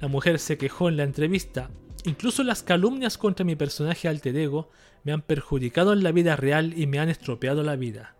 La 0.00 0.06
mujer 0.06 0.38
se 0.38 0.56
quejó 0.56 0.88
en 0.88 0.96
la 0.96 1.02
entrevista. 1.02 1.68
Incluso 2.04 2.44
las 2.44 2.62
calumnias 2.62 3.18
contra 3.18 3.44
mi 3.44 3.56
personaje 3.56 4.06
alter 4.06 4.36
ego 4.36 4.70
me 5.02 5.12
han 5.12 5.22
perjudicado 5.22 5.92
en 5.92 6.04
la 6.04 6.12
vida 6.12 6.36
real 6.36 6.72
y 6.78 6.86
me 6.86 7.00
han 7.00 7.08
estropeado 7.08 7.64
la 7.64 7.74
vida. 7.74 8.14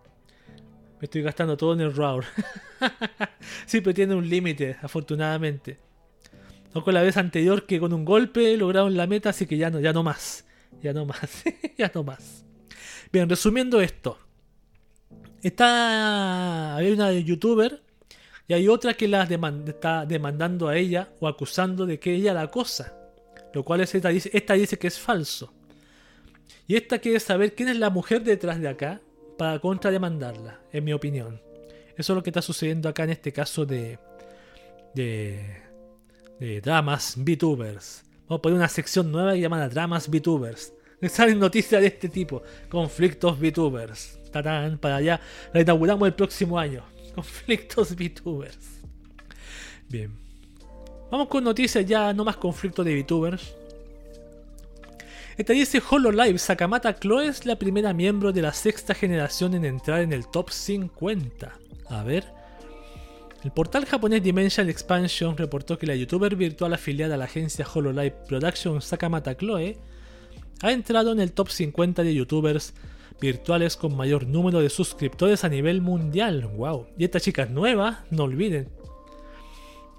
Me 1.00 1.04
estoy 1.04 1.22
gastando 1.22 1.56
todo 1.56 1.74
en 1.74 1.82
el 1.82 1.94
RAW. 1.94 2.22
pero 3.70 3.94
tiene 3.94 4.16
un 4.16 4.28
límite, 4.28 4.76
afortunadamente. 4.82 5.78
No 6.74 6.82
con 6.82 6.94
la 6.94 7.02
vez 7.02 7.16
anterior 7.16 7.66
que 7.66 7.78
con 7.78 7.92
un 7.92 8.04
golpe 8.04 8.56
lograron 8.56 8.96
la 8.96 9.06
meta, 9.06 9.30
así 9.30 9.46
que 9.46 9.56
ya 9.56 9.70
no, 9.70 9.78
ya 9.78 9.92
no 9.92 10.02
más. 10.02 10.46
Ya 10.82 10.92
no 10.92 11.06
más. 11.06 11.44
ya 11.78 11.92
no 11.94 12.02
más. 12.02 12.44
Bien, 13.12 13.28
resumiendo 13.28 13.80
esto. 13.80 14.18
Está. 15.42 16.76
Hay 16.76 16.92
una 16.92 17.12
youtuber 17.12 17.82
y 18.46 18.54
hay 18.54 18.68
otra 18.68 18.94
que 18.94 19.08
la 19.08 19.24
está 19.24 20.06
demandando 20.06 20.68
a 20.68 20.76
ella 20.76 21.08
o 21.20 21.26
acusando 21.26 21.84
de 21.84 21.98
que 21.98 22.14
ella 22.14 22.32
la 22.32 22.42
acosa. 22.42 22.94
Lo 23.52 23.64
cual 23.64 23.80
es 23.80 23.94
esta, 23.94 24.08
dice, 24.08 24.30
esta 24.32 24.54
dice 24.54 24.78
que 24.78 24.86
es 24.86 24.98
falso. 24.98 25.52
Y 26.66 26.76
esta 26.76 26.98
quiere 26.98 27.20
saber 27.20 27.54
quién 27.54 27.68
es 27.68 27.76
la 27.76 27.90
mujer 27.90 28.22
detrás 28.22 28.60
de 28.60 28.68
acá 28.68 29.00
para 29.36 29.58
contrademandarla, 29.58 30.60
en 30.72 30.84
mi 30.84 30.92
opinión. 30.92 31.40
Eso 31.96 32.12
es 32.12 32.16
lo 32.16 32.22
que 32.22 32.30
está 32.30 32.40
sucediendo 32.40 32.88
acá 32.88 33.04
en 33.04 33.10
este 33.10 33.32
caso 33.32 33.66
de. 33.66 33.98
de. 34.94 35.60
de 36.38 36.60
dramas 36.60 37.14
VTubers. 37.16 38.04
Vamos 38.28 38.38
a 38.38 38.42
poner 38.42 38.58
una 38.58 38.68
sección 38.68 39.10
nueva 39.10 39.34
llamada 39.34 39.68
Dramas 39.68 40.08
VTubers. 40.08 40.72
Salen 41.08 41.38
noticias 41.38 41.80
de 41.80 41.88
este 41.88 42.08
tipo. 42.08 42.42
Conflictos 42.70 43.38
VTubers 43.38 44.21
para 44.32 44.96
allá. 44.96 45.20
La 45.52 45.60
inauguramos 45.60 46.08
el 46.08 46.14
próximo 46.14 46.58
año. 46.58 46.84
Conflictos 47.14 47.94
VTubers. 47.94 48.80
Bien. 49.88 50.10
Vamos 51.10 51.28
con 51.28 51.44
noticias 51.44 51.84
ya, 51.84 52.12
no 52.14 52.24
más 52.24 52.38
conflictos 52.38 52.86
de 52.86 53.02
VTubers. 53.02 53.54
Esta 55.36 55.52
dice 55.52 55.82
HoloLive, 55.90 56.38
Sakamata 56.38 56.98
Chloe 56.98 57.26
es 57.26 57.46
la 57.46 57.56
primera 57.56 57.92
miembro 57.92 58.32
de 58.32 58.42
la 58.42 58.52
sexta 58.52 58.94
generación 58.94 59.54
en 59.54 59.64
entrar 59.64 60.00
en 60.00 60.12
el 60.12 60.26
top 60.28 60.50
50. 60.50 61.52
A 61.88 62.02
ver. 62.02 62.24
El 63.44 63.50
portal 63.50 63.86
japonés 63.86 64.22
Dimensional 64.22 64.70
Expansion 64.70 65.36
reportó 65.36 65.78
que 65.78 65.86
la 65.86 65.96
youtuber 65.96 66.36
virtual 66.36 66.74
afiliada 66.74 67.14
a 67.14 67.18
la 67.18 67.24
agencia 67.24 67.66
HoloLive 67.66 68.14
Production 68.28 68.80
Sakamata 68.80 69.36
Chloe 69.36 69.78
ha 70.62 70.70
entrado 70.70 71.12
en 71.12 71.20
el 71.20 71.32
top 71.32 71.48
50 71.48 72.02
de 72.04 72.14
youtubers 72.14 72.72
virtuales 73.22 73.76
con 73.76 73.96
mayor 73.96 74.26
número 74.26 74.60
de 74.60 74.68
suscriptores 74.68 75.44
a 75.44 75.48
nivel 75.48 75.80
mundial. 75.80 76.50
¡Wow! 76.56 76.88
Y 76.98 77.04
esta 77.04 77.20
chica 77.20 77.44
es 77.44 77.50
nueva, 77.50 78.04
no 78.10 78.24
olviden. 78.24 78.68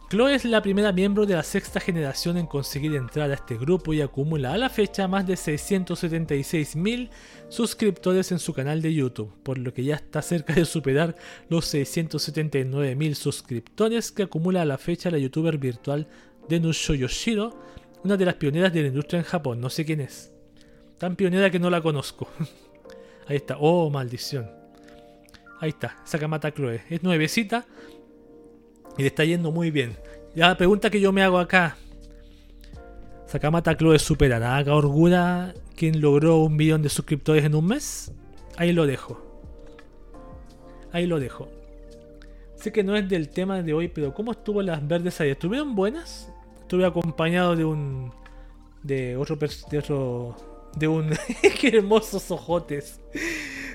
Chloe 0.10 0.36
es 0.36 0.46
la 0.46 0.62
primera 0.62 0.92
miembro 0.92 1.26
de 1.26 1.34
la 1.34 1.42
sexta 1.42 1.80
generación 1.80 2.38
en 2.38 2.46
conseguir 2.46 2.96
entrar 2.96 3.32
a 3.32 3.36
este 3.36 3.58
grupo 3.58 3.94
y 3.94 4.02
acumula 4.02 4.54
a 4.54 4.58
la 4.58 4.70
fecha 4.70 5.08
más 5.08 5.26
de 5.26 5.36
676.000 5.36 7.10
suscriptores 7.50 8.32
en 8.32 8.40
su 8.40 8.54
canal 8.54 8.82
de 8.82 8.94
YouTube, 8.94 9.34
por 9.42 9.58
lo 9.58 9.74
que 9.74 9.86
ya 9.86 9.96
está 9.96 10.22
cerca 10.22 10.54
de 10.54 10.66
superar 10.66 11.16
los 11.50 11.74
679.000 11.74 13.14
suscriptores 13.16 14.12
que 14.12 14.24
acumula 14.24 14.62
a 14.62 14.66
la 14.66 14.78
fecha 14.78 15.10
la 15.10 15.18
youtuber 15.18 15.58
virtual 15.58 16.08
Denusho 16.50 16.94
Yoshiro, 16.94 17.58
una 18.04 18.18
de 18.18 18.26
las 18.26 18.36
pioneras 18.36 18.74
de 18.74 18.82
la 18.82 18.90
industria 18.90 19.20
en 19.20 19.26
Japón, 19.26 19.62
no 19.62 19.70
sé 19.70 19.86
quién 19.86 20.02
es. 20.02 20.32
Tan 21.00 21.16
pionera 21.16 21.50
que 21.50 21.60
no 21.60 21.70
la 21.70 21.82
conozco. 21.82 22.28
Ahí 23.28 23.38
está. 23.38 23.58
Oh, 23.60 23.90
maldición. 23.90 24.50
Ahí 25.60 25.70
está. 25.70 25.98
Sakamata 26.04 26.52
Chloe. 26.52 26.82
Es 26.90 27.04
nuevecita. 27.04 27.66
Y 28.98 29.02
le 29.02 29.08
está 29.08 29.24
yendo 29.24 29.52
muy 29.52 29.72
bien. 29.72 29.98
Ya 30.36 30.50
la 30.50 30.58
pregunta 30.58 30.90
que 30.90 31.00
yo 31.00 31.12
me 31.12 31.24
hago 31.24 31.40
acá. 31.40 31.78
Sakamata 33.28 33.76
Chloe 33.76 33.98
superará 33.98 34.58
a 34.58 34.76
Orgura 34.76 35.54
quien 35.76 36.02
logró 36.02 36.38
un 36.38 36.56
millón 36.56 36.82
de 36.82 36.90
suscriptores 36.90 37.44
en 37.46 37.56
un 37.56 37.66
mes. 37.66 38.12
Ahí 38.58 38.74
lo 38.74 38.86
dejo. 38.86 39.22
Ahí 40.92 41.08
lo 41.08 41.20
dejo. 41.20 41.50
Sé 42.56 42.72
que 42.72 42.84
no 42.84 42.96
es 42.96 43.10
del 43.10 43.30
tema 43.30 43.62
de 43.62 43.74
hoy, 43.74 43.88
pero 43.88 44.14
¿cómo 44.14 44.32
estuvo 44.32 44.62
las 44.62 44.88
verdes 44.88 45.20
ahí? 45.20 45.32
¿Estuvieron 45.32 45.76
buenas? 45.76 46.32
Estuve 46.62 46.86
acompañado 46.86 47.56
de 47.56 47.66
un. 47.66 48.12
de 48.84 49.18
otro. 49.18 49.38
de 49.72 49.78
otro 49.80 50.53
de 50.76 50.88
un. 50.88 51.10
¡Qué 51.60 51.78
hermosos 51.78 52.30
ojotes! 52.32 53.00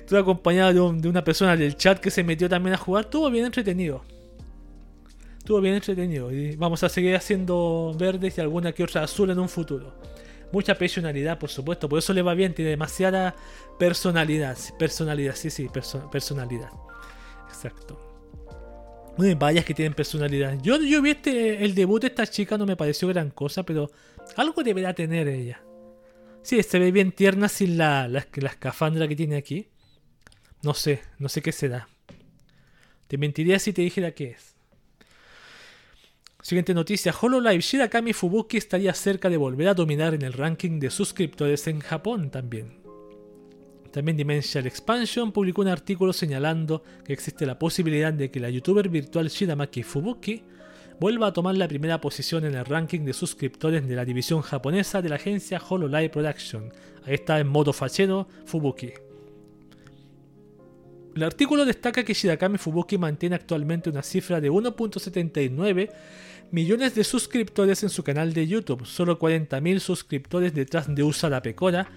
Estuve 0.08 0.20
acompañado 0.20 0.92
de, 0.92 1.08
una 1.08 1.22
persona 1.22 1.56
del 1.56 1.76
chat 1.76 1.98
que 1.98 2.10
se 2.10 2.24
metió 2.24 2.48
también 2.48 2.74
a 2.74 2.78
jugar. 2.78 3.04
Estuvo 3.04 3.30
bien 3.30 3.44
entretenido. 3.44 4.02
Estuvo 5.36 5.60
bien 5.60 5.74
entretenido. 5.74 6.32
Y 6.32 6.56
vamos 6.56 6.82
a 6.82 6.88
seguir 6.88 7.14
haciendo 7.14 7.94
verdes 7.98 8.38
y 8.38 8.40
alguna 8.40 8.72
que 8.72 8.82
otra 8.82 9.02
azul 9.02 9.30
en 9.30 9.38
un 9.38 9.48
futuro. 9.50 9.92
Mucha 10.50 10.74
personalidad, 10.76 11.38
por 11.38 11.50
supuesto. 11.50 11.90
Por 11.90 11.98
eso 11.98 12.14
le 12.14 12.22
va 12.22 12.32
bien. 12.32 12.54
Tiene 12.54 12.70
demasiada 12.70 13.34
personalidad. 13.78 14.56
Personalidad, 14.78 15.34
sí, 15.34 15.50
sí, 15.50 15.68
personalidad. 16.10 16.70
Exacto. 17.48 18.00
Muy 19.18 19.34
vayas 19.34 19.64
que 19.66 19.74
tienen 19.74 19.92
personalidad. 19.92 20.56
Yo, 20.62 20.78
yo 20.78 21.02
vi 21.02 21.10
este, 21.10 21.64
el 21.64 21.74
debut 21.74 22.00
de 22.00 22.06
esta 22.06 22.26
chica, 22.26 22.56
no 22.56 22.64
me 22.64 22.76
pareció 22.76 23.08
gran 23.08 23.30
cosa, 23.30 23.62
pero 23.62 23.90
algo 24.36 24.62
deberá 24.62 24.94
tener 24.94 25.28
ella. 25.28 25.60
Sí, 26.42 26.62
se 26.62 26.78
ve 26.78 26.92
bien 26.92 27.12
tierna 27.12 27.48
sin 27.48 27.76
la, 27.76 28.08
la, 28.08 28.20
escafandra 28.20 29.06
que 29.08 29.16
tiene 29.16 29.36
aquí. 29.36 29.68
No 30.62 30.74
sé, 30.74 31.02
no 31.18 31.28
sé 31.28 31.42
qué 31.42 31.52
será. 31.52 31.88
Te 33.06 33.18
mentiría 33.18 33.58
si 33.58 33.72
te 33.72 33.82
dijera 33.82 34.12
qué 34.12 34.30
es. 34.30 34.56
Siguiente 36.42 36.72
noticia, 36.72 37.14
HoloLive 37.20 37.60
Shirakami 37.60 38.12
Fubuki 38.12 38.56
estaría 38.56 38.94
cerca 38.94 39.28
de 39.28 39.36
volver 39.36 39.68
a 39.68 39.74
dominar 39.74 40.14
en 40.14 40.22
el 40.22 40.32
ranking 40.32 40.78
de 40.78 40.90
suscriptores 40.90 41.66
en 41.66 41.80
Japón 41.80 42.30
también. 42.30 42.78
También 43.90 44.16
Dimensional 44.16 44.66
Expansion 44.66 45.32
publicó 45.32 45.62
un 45.62 45.68
artículo 45.68 46.12
señalando 46.12 46.82
que 47.04 47.12
existe 47.12 47.46
la 47.46 47.58
posibilidad 47.58 48.12
de 48.12 48.30
que 48.30 48.40
la 48.40 48.50
youtuber 48.50 48.88
virtual 48.88 49.28
Shiramaki 49.28 49.82
Fubuki 49.82 50.42
vuelva 51.00 51.28
a 51.28 51.32
tomar 51.32 51.56
la 51.56 51.68
primera 51.68 52.00
posición 52.00 52.44
en 52.44 52.54
el 52.54 52.64
ranking 52.64 53.00
de 53.00 53.12
suscriptores 53.12 53.86
de 53.86 53.94
la 53.94 54.04
división 54.04 54.42
japonesa 54.42 55.00
de 55.00 55.08
la 55.08 55.16
agencia 55.16 55.60
HoloLive 55.66 56.10
Production. 56.10 56.72
Ahí 57.04 57.14
está 57.14 57.38
en 57.38 57.48
modo 57.48 57.72
fachero 57.72 58.28
Fubuki. 58.46 58.92
El 61.14 61.22
artículo 61.24 61.64
destaca 61.64 62.04
que 62.04 62.14
Shirakami 62.14 62.58
Fubuki 62.58 62.98
mantiene 62.98 63.36
actualmente 63.36 63.90
una 63.90 64.02
cifra 64.02 64.40
de 64.40 64.50
1.79 64.50 65.90
millones 66.50 66.94
de 66.94 67.04
suscriptores 67.04 67.82
en 67.82 67.88
su 67.88 68.02
canal 68.04 68.32
de 68.32 68.46
YouTube, 68.46 68.86
solo 68.86 69.18
40.000 69.18 69.80
suscriptores 69.80 70.54
detrás 70.54 70.94
de 70.94 71.02
Usada 71.02 71.42
Pecora, 71.42 71.90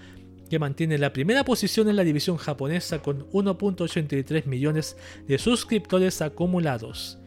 que 0.50 0.58
mantiene 0.58 0.98
la 0.98 1.12
primera 1.12 1.44
posición 1.44 1.88
en 1.88 1.96
la 1.96 2.04
división 2.04 2.36
japonesa 2.36 3.00
con 3.00 3.30
1.83 3.30 4.44
millones 4.46 4.96
de 5.26 5.38
suscriptores 5.38 6.20
acumulados. 6.20 7.21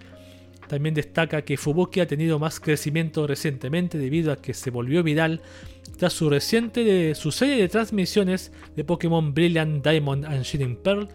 También 0.68 0.96
destaca 0.96 1.44
que 1.44 1.58
Fubuki 1.58 2.00
ha 2.00 2.08
tenido 2.08 2.40
más 2.40 2.60
crecimiento 2.60 3.28
recientemente 3.28 3.98
debido 3.98 4.32
a 4.32 4.38
que 4.38 4.54
se 4.54 4.72
volvió 4.72 5.04
viral 5.04 5.42
tras 5.98 6.14
su 6.14 6.30
reciente 6.30 6.84
de, 6.84 7.16
su 7.16 7.32
serie 7.32 7.58
de 7.58 7.70
transmisiones 7.70 8.52
de 8.76 8.84
Pokémon 8.84 9.34
Brilliant 9.34 9.86
Diamond 9.86 10.26
and 10.26 10.44
Shining 10.44 10.78
Pearl 10.78 11.08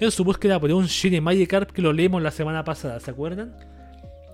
en 0.00 0.10
su 0.10 0.24
búsqueda 0.24 0.60
por 0.60 0.70
un 0.72 0.86
Shiny 0.86 1.20
Magikarp 1.20 1.70
que 1.70 1.82
lo 1.82 1.92
leímos 1.92 2.22
la 2.22 2.30
semana 2.30 2.64
pasada, 2.64 3.00
¿se 3.00 3.10
acuerdan? 3.10 3.56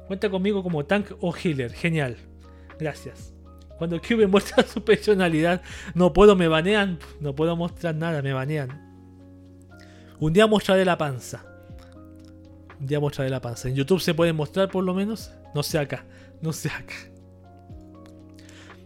Cuenta 0.06 0.28
conmigo 0.28 0.62
como 0.62 0.84
tank 0.84 1.12
o 1.20 1.34
healer, 1.34 1.72
genial. 1.72 2.16
Gracias. 2.78 3.32
Cuando 3.78 4.00
Cube 4.00 4.26
muestra 4.28 4.64
su 4.64 4.82
personalidad, 4.82 5.62
no 5.94 6.12
puedo, 6.12 6.34
me 6.36 6.48
banean. 6.48 6.98
No 7.20 7.34
puedo 7.34 7.56
mostrar 7.56 7.94
nada, 7.94 8.22
me 8.22 8.32
banean. 8.32 8.92
Un 10.18 10.32
día 10.32 10.46
mostraré 10.46 10.84
la 10.84 10.98
panza. 10.98 11.51
Día 12.82 12.98
mostraré 12.98 13.30
la 13.30 13.40
panza. 13.40 13.68
En 13.68 13.76
YouTube 13.76 14.00
se 14.00 14.12
puede 14.12 14.32
mostrar 14.32 14.68
por 14.68 14.82
lo 14.82 14.92
menos. 14.92 15.30
No 15.54 15.62
sé 15.62 15.78
acá. 15.78 16.04
No 16.40 16.52
sé 16.52 16.68
acá. 16.68 16.94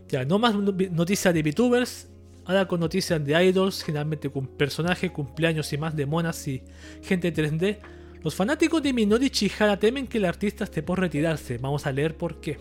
Ya, 0.09 0.25
no 0.25 0.39
más 0.39 0.55
noticias 0.55 1.33
de 1.33 1.43
VTubers. 1.43 2.09
Ahora 2.45 2.69
con 2.69 2.79
noticias 2.79 3.25
de 3.25 3.45
idols, 3.45 3.83
generalmente 3.83 4.31
con 4.31 4.47
personajes, 4.47 5.11
cumpleaños 5.11 5.73
y 5.73 5.79
más 5.79 5.97
de 5.97 6.07
monas 6.07 6.47
y 6.47 6.63
gente 7.03 7.35
3D. 7.35 7.79
Los 8.23 8.35
fanáticos 8.35 8.83
de 8.83 8.93
Minori 8.93 9.31
Chihara 9.31 9.79
temen 9.79 10.07
que 10.07 10.19
el 10.19 10.27
artista 10.27 10.65
esté 10.65 10.83
por 10.83 11.01
retirarse. 11.01 11.59
Vamos 11.59 11.87
a 11.87 11.93
leer 11.93 12.17
por 12.17 12.41
qué. 12.41 12.59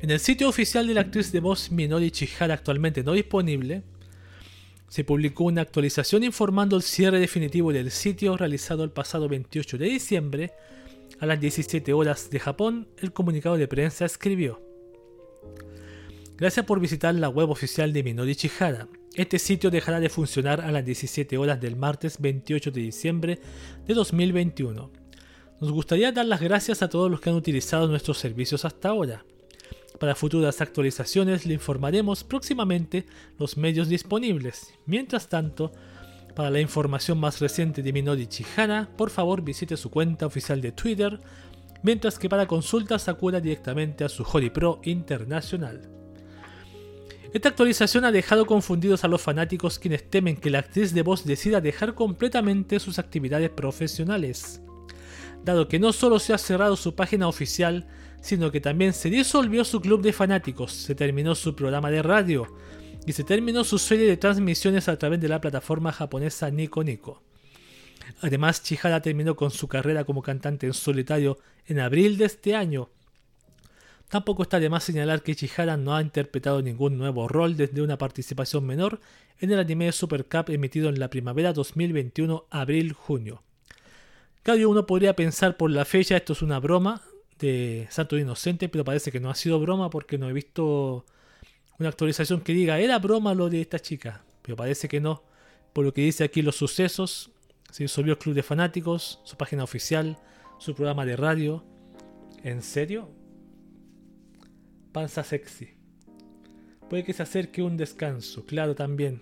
En 0.00 0.10
el 0.10 0.20
sitio 0.20 0.48
oficial 0.48 0.86
de 0.86 0.94
la 0.94 1.02
actriz 1.02 1.32
de 1.32 1.40
voz 1.40 1.70
Minori 1.70 2.10
Chihara 2.10 2.54
actualmente 2.54 3.02
no 3.02 3.12
disponible, 3.12 3.82
se 4.96 5.04
publicó 5.04 5.44
una 5.44 5.60
actualización 5.60 6.24
informando 6.24 6.74
el 6.74 6.82
cierre 6.82 7.20
definitivo 7.20 7.70
del 7.70 7.90
sitio 7.90 8.34
realizado 8.34 8.82
el 8.82 8.88
pasado 8.88 9.28
28 9.28 9.76
de 9.76 9.84
diciembre 9.84 10.52
a 11.20 11.26
las 11.26 11.38
17 11.38 11.92
horas 11.92 12.30
de 12.30 12.40
Japón. 12.40 12.88
El 12.96 13.12
comunicado 13.12 13.58
de 13.58 13.68
prensa 13.68 14.06
escribió: 14.06 14.58
Gracias 16.38 16.64
por 16.64 16.80
visitar 16.80 17.14
la 17.14 17.28
web 17.28 17.50
oficial 17.50 17.92
de 17.92 18.02
Minori 18.02 18.36
Chihara. 18.36 18.88
Este 19.14 19.38
sitio 19.38 19.70
dejará 19.70 20.00
de 20.00 20.08
funcionar 20.08 20.62
a 20.62 20.72
las 20.72 20.82
17 20.82 21.36
horas 21.36 21.60
del 21.60 21.76
martes 21.76 22.18
28 22.18 22.70
de 22.70 22.80
diciembre 22.80 23.38
de 23.86 23.92
2021. 23.92 24.90
Nos 25.60 25.72
gustaría 25.72 26.10
dar 26.10 26.24
las 26.24 26.40
gracias 26.40 26.80
a 26.80 26.88
todos 26.88 27.10
los 27.10 27.20
que 27.20 27.28
han 27.28 27.36
utilizado 27.36 27.86
nuestros 27.86 28.16
servicios 28.16 28.64
hasta 28.64 28.88
ahora. 28.88 29.26
Para 29.98 30.14
futuras 30.14 30.60
actualizaciones 30.60 31.46
le 31.46 31.54
informaremos 31.54 32.22
próximamente 32.22 33.06
los 33.38 33.56
medios 33.56 33.88
disponibles. 33.88 34.74
Mientras 34.84 35.28
tanto, 35.28 35.72
para 36.34 36.50
la 36.50 36.60
información 36.60 37.18
más 37.18 37.40
reciente 37.40 37.82
de 37.82 37.92
Minori 37.92 38.26
Chihara, 38.26 38.90
por 38.96 39.08
favor 39.08 39.42
visite 39.42 39.76
su 39.76 39.90
cuenta 39.90 40.26
oficial 40.26 40.60
de 40.60 40.72
Twitter, 40.72 41.18
mientras 41.82 42.18
que 42.18 42.28
para 42.28 42.46
consultas 42.46 43.08
acuda 43.08 43.40
directamente 43.40 44.04
a 44.04 44.08
su 44.10 44.22
Holy 44.22 44.50
Pro 44.50 44.80
Internacional. 44.84 45.90
Esta 47.32 47.48
actualización 47.48 48.04
ha 48.04 48.12
dejado 48.12 48.46
confundidos 48.46 49.04
a 49.04 49.08
los 49.08 49.20
fanáticos 49.20 49.78
quienes 49.78 50.08
temen 50.08 50.36
que 50.36 50.50
la 50.50 50.60
actriz 50.60 50.92
de 50.94 51.02
voz 51.02 51.24
decida 51.24 51.60
dejar 51.60 51.94
completamente 51.94 52.80
sus 52.80 52.98
actividades 52.98 53.50
profesionales, 53.50 54.60
dado 55.42 55.68
que 55.68 55.78
no 55.78 55.92
solo 55.92 56.18
se 56.18 56.34
ha 56.34 56.38
cerrado 56.38 56.76
su 56.76 56.94
página 56.94 57.28
oficial, 57.28 57.88
sino 58.26 58.50
que 58.50 58.60
también 58.60 58.92
se 58.92 59.08
disolvió 59.08 59.64
su 59.64 59.80
club 59.80 60.02
de 60.02 60.12
fanáticos, 60.12 60.72
se 60.72 60.96
terminó 60.96 61.36
su 61.36 61.54
programa 61.54 61.92
de 61.92 62.02
radio 62.02 62.52
y 63.06 63.12
se 63.12 63.22
terminó 63.22 63.62
su 63.62 63.78
serie 63.78 64.08
de 64.08 64.16
transmisiones 64.16 64.88
a 64.88 64.98
través 64.98 65.20
de 65.20 65.28
la 65.28 65.40
plataforma 65.40 65.92
japonesa 65.92 66.50
Nico 66.50 66.82
Nico. 66.82 67.22
Además, 68.22 68.64
Chihara 68.64 69.00
terminó 69.00 69.36
con 69.36 69.52
su 69.52 69.68
carrera 69.68 70.02
como 70.04 70.22
cantante 70.22 70.66
en 70.66 70.74
solitario 70.74 71.38
en 71.66 71.78
abril 71.78 72.18
de 72.18 72.24
este 72.24 72.56
año, 72.56 72.90
Tampoco 74.08 74.44
está 74.44 74.60
de 74.60 74.70
más 74.70 74.84
señalar 74.84 75.22
que 75.22 75.34
Chihara 75.34 75.76
no 75.76 75.96
ha 75.96 76.00
interpretado 76.00 76.62
ningún 76.62 76.96
nuevo 76.96 77.26
rol 77.26 77.56
desde 77.56 77.82
una 77.82 77.98
participación 77.98 78.64
menor 78.64 79.00
en 79.40 79.50
el 79.50 79.58
anime 79.58 79.90
Super 79.90 80.26
Cup 80.26 80.48
emitido 80.50 80.88
en 80.88 81.00
la 81.00 81.10
primavera 81.10 81.52
2021, 81.52 82.46
abril-junio. 82.50 83.42
Cada 84.44 84.68
uno 84.68 84.86
podría 84.86 85.16
pensar 85.16 85.56
por 85.56 85.72
la 85.72 85.84
fecha 85.84 86.16
esto 86.16 86.34
es 86.34 86.42
una 86.42 86.60
broma 86.60 87.02
de 87.38 87.86
Santo 87.90 88.18
Inocente, 88.18 88.68
pero 88.68 88.84
parece 88.84 89.12
que 89.12 89.20
no 89.20 89.30
ha 89.30 89.34
sido 89.34 89.60
broma 89.60 89.90
porque 89.90 90.18
no 90.18 90.28
he 90.28 90.32
visto 90.32 91.04
una 91.78 91.88
actualización 91.90 92.40
que 92.40 92.52
diga 92.52 92.78
era 92.78 92.98
broma 92.98 93.34
lo 93.34 93.50
de 93.50 93.60
esta 93.60 93.78
chica, 93.78 94.24
pero 94.42 94.56
parece 94.56 94.88
que 94.88 95.00
no. 95.00 95.22
Por 95.72 95.84
lo 95.84 95.92
que 95.92 96.02
dice 96.02 96.24
aquí 96.24 96.42
los 96.42 96.56
sucesos, 96.56 97.30
se 97.70 97.84
disolvió 97.84 98.14
el 98.14 98.18
club 98.18 98.34
de 98.34 98.42
fanáticos, 98.42 99.20
su 99.24 99.36
página 99.36 99.64
oficial, 99.64 100.18
su 100.58 100.74
programa 100.74 101.04
de 101.04 101.16
radio. 101.16 101.64
¿En 102.42 102.62
serio? 102.62 103.10
panza 104.96 105.22
sexy. 105.22 105.74
Puede 106.88 107.04
que 107.04 107.12
se 107.12 107.22
acerque 107.22 107.62
un 107.62 107.76
descanso, 107.76 108.46
claro 108.46 108.74
también. 108.74 109.20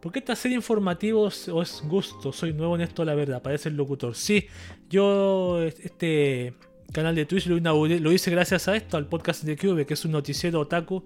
¿Por 0.00 0.12
qué 0.12 0.20
esta 0.20 0.36
serie 0.36 0.56
informativos 0.56 1.48
o 1.48 1.62
es 1.62 1.82
gusto? 1.82 2.32
Soy 2.32 2.52
nuevo 2.52 2.76
en 2.76 2.82
esto, 2.82 3.04
la 3.04 3.16
verdad, 3.16 3.42
parece 3.42 3.70
el 3.70 3.76
locutor. 3.76 4.14
Sí, 4.14 4.46
yo 4.88 5.60
este 5.64 6.54
canal 6.92 7.14
de 7.14 7.24
Twitch 7.24 7.46
lo, 7.46 8.12
hice 8.12 8.30
gracias 8.30 8.68
a 8.68 8.76
esto, 8.76 8.96
al 8.96 9.06
podcast 9.06 9.42
de 9.44 9.56
Cube, 9.56 9.86
que 9.86 9.94
es 9.94 10.04
un 10.04 10.12
noticiero 10.12 10.60
otaku 10.60 11.02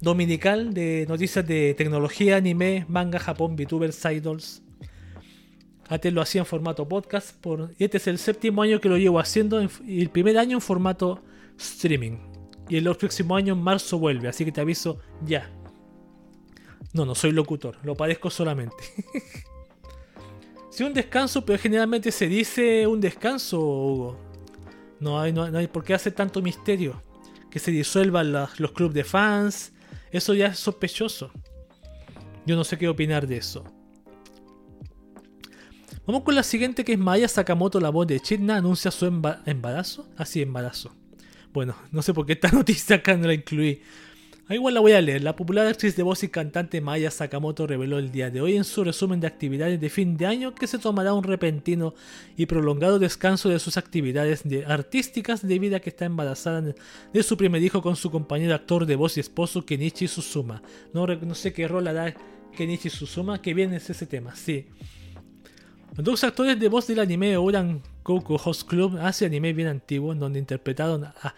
dominical 0.00 0.74
de 0.74 1.06
noticias 1.08 1.46
de 1.46 1.74
tecnología, 1.74 2.36
anime, 2.36 2.84
manga, 2.88 3.18
Japón, 3.18 3.56
VTubers, 3.56 4.04
idols. 4.04 4.62
Antes 5.88 6.12
lo 6.12 6.20
hacía 6.20 6.40
en 6.40 6.46
formato 6.46 6.86
podcast 6.86 7.34
por, 7.40 7.70
y 7.78 7.84
este 7.84 7.96
es 7.96 8.06
el 8.08 8.18
séptimo 8.18 8.62
año 8.62 8.80
que 8.80 8.90
lo 8.90 8.98
llevo 8.98 9.20
haciendo 9.20 9.62
y 9.86 10.02
el 10.02 10.10
primer 10.10 10.36
año 10.36 10.58
en 10.58 10.60
formato 10.60 11.22
streaming. 11.56 12.18
Y 12.68 12.76
el 12.76 12.84
próximo 12.96 13.34
año 13.36 13.54
en 13.54 13.62
marzo 13.62 13.98
vuelve, 13.98 14.28
así 14.28 14.44
que 14.44 14.52
te 14.52 14.60
aviso 14.60 14.98
ya. 15.24 15.50
No, 16.92 17.06
no 17.06 17.14
soy 17.14 17.32
locutor, 17.32 17.78
lo 17.84 17.94
padezco 17.94 18.28
solamente. 18.28 18.76
sí, 20.70 20.84
un 20.84 20.92
descanso, 20.92 21.44
pero 21.44 21.58
generalmente 21.58 22.12
se 22.12 22.26
dice 22.26 22.86
un 22.86 23.00
descanso, 23.00 23.58
Hugo. 23.60 24.27
No 25.00 25.20
hay, 25.20 25.32
no, 25.32 25.44
hay 25.44 25.66
por 25.66 25.84
qué 25.84 25.94
hacer 25.94 26.12
tanto 26.12 26.42
misterio. 26.42 27.02
Que 27.50 27.58
se 27.58 27.70
disuelvan 27.70 28.32
los 28.32 28.72
clubes 28.72 28.94
de 28.94 29.04
fans. 29.04 29.72
Eso 30.10 30.34
ya 30.34 30.48
es 30.48 30.58
sospechoso. 30.58 31.30
Yo 32.46 32.56
no 32.56 32.64
sé 32.64 32.78
qué 32.78 32.88
opinar 32.88 33.26
de 33.26 33.38
eso. 33.38 33.64
Vamos 36.06 36.22
con 36.22 36.34
la 36.34 36.42
siguiente 36.42 36.84
que 36.84 36.94
es 36.94 36.98
Maya 36.98 37.28
Sakamoto, 37.28 37.80
la 37.80 37.90
voz 37.90 38.06
de 38.06 38.18
Chitna, 38.18 38.56
anuncia 38.56 38.90
su 38.90 39.04
embarazo. 39.04 40.08
Así, 40.16 40.40
ah, 40.40 40.44
embarazo. 40.44 40.90
Bueno, 41.52 41.76
no 41.90 42.02
sé 42.02 42.14
por 42.14 42.24
qué 42.24 42.32
esta 42.32 42.48
noticia 42.52 42.96
acá 42.96 43.16
no 43.16 43.26
la 43.26 43.34
incluí. 43.34 43.82
Ah, 44.50 44.54
igual 44.54 44.72
la 44.72 44.80
voy 44.80 44.92
a 44.92 45.02
leer. 45.02 45.22
La 45.22 45.36
popular 45.36 45.66
actriz 45.66 45.94
de 45.94 46.02
voz 46.02 46.22
y 46.22 46.30
cantante 46.30 46.80
Maya 46.80 47.10
Sakamoto 47.10 47.66
reveló 47.66 47.98
el 47.98 48.10
día 48.10 48.30
de 48.30 48.40
hoy 48.40 48.56
en 48.56 48.64
su 48.64 48.82
resumen 48.82 49.20
de 49.20 49.26
actividades 49.26 49.78
de 49.78 49.90
fin 49.90 50.16
de 50.16 50.24
año 50.24 50.54
que 50.54 50.66
se 50.66 50.78
tomará 50.78 51.12
un 51.12 51.22
repentino 51.22 51.92
y 52.34 52.46
prolongado 52.46 52.98
descanso 52.98 53.50
de 53.50 53.58
sus 53.58 53.76
actividades 53.76 54.44
artísticas 54.66 55.46
debido 55.46 55.76
a 55.76 55.80
que 55.80 55.90
está 55.90 56.06
embarazada 56.06 56.62
de 56.62 57.22
su 57.22 57.36
primer 57.36 57.62
hijo 57.62 57.82
con 57.82 57.94
su 57.94 58.10
compañero 58.10 58.54
actor 58.54 58.86
de 58.86 58.96
voz 58.96 59.18
y 59.18 59.20
esposo 59.20 59.66
Kenichi 59.66 60.08
Suzuma. 60.08 60.62
No, 60.94 61.06
sé 61.34 61.52
qué 61.52 61.68
rol 61.68 61.86
hará 61.86 62.14
Kenichi 62.56 62.88
Suzuma, 62.88 63.42
que 63.42 63.52
bien 63.52 63.74
es 63.74 63.90
ese 63.90 64.06
tema, 64.06 64.34
sí. 64.34 64.68
Los 65.94 66.04
dos 66.06 66.24
actores 66.24 66.58
de 66.58 66.68
voz 66.70 66.86
del 66.86 67.00
anime 67.00 67.36
Oran 67.36 67.82
Goku 68.02 68.38
Host 68.42 68.66
Club 68.66 68.96
hace 68.98 69.26
anime 69.26 69.52
bien 69.52 69.68
antiguo 69.68 70.14
en 70.14 70.20
donde 70.20 70.38
interpretaron 70.38 71.04
a 71.04 71.34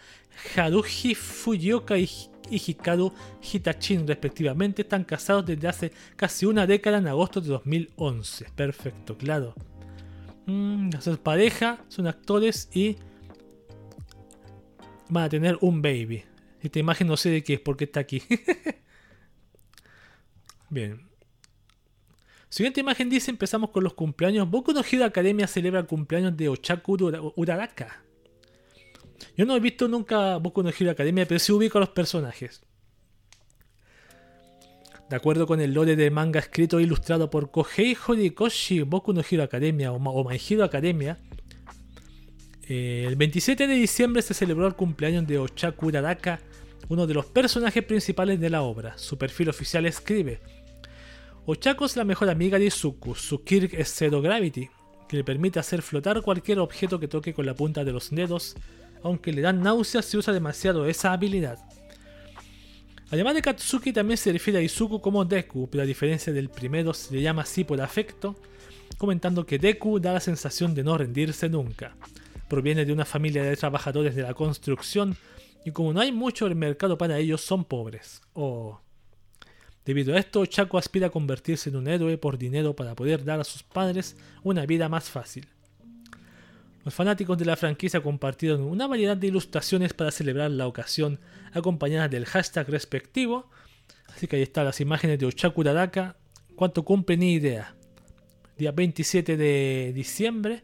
Haruhi 0.55 1.13
Fujioka 1.13 1.97
y, 1.97 2.07
Hikaru 2.55 3.13
Hitachin 3.41 4.07
respectivamente. 4.07 4.81
Están 4.81 5.03
casados 5.03 5.45
desde 5.45 5.67
hace 5.67 5.91
casi 6.15 6.45
una 6.45 6.67
década 6.67 6.97
en 6.97 7.07
agosto 7.07 7.41
de 7.41 7.49
2011. 7.49 8.47
Perfecto, 8.55 9.17
claro. 9.17 9.53
Mm, 10.45 10.91
son 10.99 11.17
pareja, 11.17 11.83
son 11.87 12.07
actores 12.07 12.69
y 12.73 12.97
van 15.09 15.25
a 15.25 15.29
tener 15.29 15.57
un 15.61 15.81
baby. 15.81 16.23
Esta 16.61 16.79
imagen 16.79 17.07
no 17.07 17.17
sé 17.17 17.29
de 17.29 17.43
qué 17.43 17.55
es 17.55 17.59
porque 17.59 17.85
está 17.85 17.99
aquí. 17.99 18.21
Bien. 20.69 21.09
Siguiente 22.49 22.81
imagen 22.81 23.09
dice, 23.09 23.31
empezamos 23.31 23.71
con 23.71 23.83
los 23.83 23.93
cumpleaños. 23.93 24.49
Boku 24.49 24.73
no 24.73 24.83
Hero 24.89 25.05
Academia 25.05 25.47
celebra 25.47 25.79
el 25.79 25.85
cumpleaños 25.85 26.35
de 26.35 26.49
Ochaku 26.49 26.97
Uraraka. 27.35 28.03
Yo 29.35 29.45
no 29.45 29.55
he 29.55 29.59
visto 29.59 29.87
nunca 29.87 30.37
Boku 30.37 30.63
no 30.63 30.69
Hero 30.69 30.91
Academia, 30.91 31.27
pero 31.27 31.39
sí 31.39 31.51
ubico 31.51 31.77
a 31.77 31.81
los 31.81 31.89
personajes. 31.89 32.61
De 35.09 35.15
acuerdo 35.15 35.45
con 35.45 35.59
el 35.59 35.73
lore 35.73 35.95
del 35.95 36.11
manga 36.11 36.39
escrito 36.39 36.79
e 36.79 36.83
ilustrado 36.83 37.29
por 37.29 37.51
Kohei 37.51 37.97
Horikoshi 38.07 38.83
Boku 38.83 39.11
no 39.11 39.21
Hero 39.29 39.43
Academia 39.43 39.91
o, 39.91 40.29
My 40.29 40.61
Academia, 40.61 41.17
eh, 42.67 43.05
el 43.07 43.17
27 43.17 43.67
de 43.67 43.73
diciembre 43.73 44.21
se 44.21 44.33
celebró 44.33 44.67
el 44.67 44.75
cumpleaños 44.75 45.27
de 45.27 45.37
Ochaku 45.37 45.87
Uradaka, 45.87 46.39
uno 46.87 47.07
de 47.07 47.13
los 47.13 47.25
personajes 47.25 47.83
principales 47.83 48.39
de 48.39 48.49
la 48.49 48.61
obra. 48.61 48.97
Su 48.97 49.17
perfil 49.17 49.49
oficial 49.49 49.85
escribe: 49.85 50.39
Ochako 51.45 51.85
es 51.85 51.97
la 51.97 52.05
mejor 52.05 52.29
amiga 52.29 52.57
de 52.57 52.67
Izuku, 52.67 53.15
su 53.15 53.43
Kirk 53.43 53.73
es 53.73 53.93
Zero 53.93 54.21
Gravity, 54.21 54.69
que 55.09 55.17
le 55.17 55.23
permite 55.25 55.59
hacer 55.59 55.81
flotar 55.81 56.21
cualquier 56.21 56.59
objeto 56.59 56.99
que 56.99 57.09
toque 57.09 57.33
con 57.33 57.45
la 57.45 57.53
punta 57.53 57.83
de 57.83 57.91
los 57.91 58.11
dedos, 58.11 58.55
aunque 59.03 59.31
le 59.31 59.41
dan 59.41 59.61
náuseas 59.61 60.05
si 60.05 60.17
usa 60.17 60.33
demasiado 60.33 60.85
esa 60.85 61.13
habilidad. 61.13 61.59
Además 63.11 63.35
de 63.35 63.41
Katsuki 63.41 63.91
también 63.91 64.17
se 64.17 64.31
refiere 64.31 64.59
a 64.59 64.61
Izuku 64.61 65.01
como 65.01 65.25
Deku, 65.25 65.69
pero 65.69 65.83
a 65.83 65.85
diferencia 65.85 66.31
del 66.31 66.49
primero 66.49 66.93
se 66.93 67.13
le 67.13 67.21
llama 67.21 67.41
así 67.41 67.65
por 67.65 67.81
afecto, 67.81 68.37
comentando 68.97 69.45
que 69.45 69.59
Deku 69.59 69.99
da 69.99 70.13
la 70.13 70.21
sensación 70.21 70.73
de 70.73 70.83
no 70.83 70.97
rendirse 70.97 71.49
nunca. 71.49 71.95
Proviene 72.47 72.85
de 72.85 72.93
una 72.93 73.03
familia 73.03 73.43
de 73.43 73.57
trabajadores 73.57 74.15
de 74.15 74.21
la 74.21 74.33
construcción 74.33 75.17
y 75.65 75.71
como 75.71 75.91
no 75.93 75.99
hay 75.99 76.11
mucho 76.11 76.47
el 76.47 76.55
mercado 76.55 76.97
para 76.97 77.17
ellos 77.17 77.41
son 77.41 77.65
pobres. 77.65 78.21
Debido 79.85 80.15
a 80.15 80.19
esto, 80.19 80.45
Chaco 80.45 80.77
aspira 80.77 81.07
a 81.07 81.11
convertirse 81.11 81.69
en 81.69 81.75
un 81.75 81.87
héroe 81.87 82.17
por 82.17 82.37
dinero 82.37 82.75
para 82.75 82.95
poder 82.95 83.25
dar 83.25 83.39
a 83.39 83.43
sus 83.43 83.63
padres 83.63 84.15
una 84.43 84.65
vida 84.65 84.87
más 84.87 85.09
fácil. 85.09 85.47
Los 86.83 86.93
fanáticos 86.93 87.37
de 87.37 87.45
la 87.45 87.55
franquicia 87.55 88.01
compartieron 88.01 88.61
una 88.61 88.87
variedad 88.87 89.15
de 89.15 89.27
ilustraciones 89.27 89.93
para 89.93 90.11
celebrar 90.11 90.49
la 90.51 90.67
ocasión, 90.67 91.19
acompañadas 91.53 92.09
del 92.09 92.25
hashtag 92.25 92.69
respectivo. 92.69 93.49
Así 94.07 94.27
que 94.27 94.37
ahí 94.37 94.41
están 94.41 94.65
las 94.65 94.81
imágenes 94.81 95.19
de 95.19 95.27
Ochaku 95.27 95.63
Radaka. 95.63 96.17
¿Cuánto 96.55 96.83
cumple? 96.83 97.17
Ni 97.17 97.33
idea. 97.33 97.75
Día 98.57 98.71
27 98.71 99.37
de 99.37 99.91
diciembre. 99.93 100.63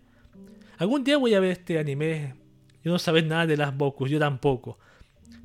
Algún 0.77 1.03
día 1.03 1.17
voy 1.17 1.35
a 1.35 1.39
ver 1.39 1.51
este 1.51 1.77
anime. 1.77 2.35
Yo 2.83 2.91
no 2.91 2.99
sabes 2.99 3.25
nada 3.25 3.45
de 3.45 3.57
las 3.57 3.75
Bokus, 3.75 4.09
yo 4.09 4.19
tampoco. 4.19 4.79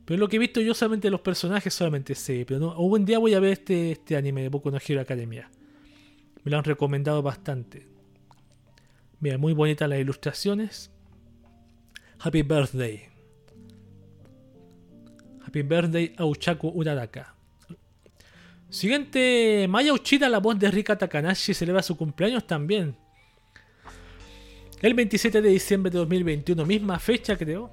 Pero 0.04 0.18
lo 0.18 0.28
que 0.28 0.36
he 0.36 0.38
visto 0.38 0.60
yo 0.60 0.74
solamente 0.74 1.10
los 1.10 1.20
personajes 1.20 1.72
solamente 1.72 2.14
sé. 2.14 2.44
Pero 2.46 2.60
no, 2.60 2.70
algún 2.70 3.04
día 3.04 3.18
voy 3.18 3.34
a 3.34 3.40
ver 3.40 3.52
este, 3.52 3.92
este 3.92 4.16
anime 4.16 4.42
de 4.42 4.48
Boku 4.48 4.70
no 4.70 4.78
Hero 4.86 5.00
Academia. 5.00 5.50
Me 6.44 6.50
lo 6.50 6.58
han 6.58 6.64
recomendado 6.64 7.22
bastante. 7.22 7.91
Mira, 9.22 9.38
muy 9.38 9.52
bonitas 9.52 9.88
las 9.88 10.00
ilustraciones. 10.00 10.90
Happy 12.18 12.42
Birthday. 12.42 13.04
Happy 15.46 15.62
Birthday 15.62 16.12
a 16.18 16.24
Uchaku 16.24 16.68
Uradaka. 16.74 17.32
Siguiente, 18.68 19.66
Maya 19.68 19.92
Uchida, 19.92 20.28
la 20.28 20.38
voz 20.38 20.58
de 20.58 20.68
Rika 20.72 20.98
Takanashi, 20.98 21.54
celebra 21.54 21.84
su 21.84 21.96
cumpleaños 21.96 22.48
también. 22.48 22.96
El 24.80 24.94
27 24.94 25.40
de 25.40 25.50
diciembre 25.50 25.92
de 25.92 25.98
2021, 25.98 26.66
misma 26.66 26.98
fecha 26.98 27.36
creo, 27.36 27.70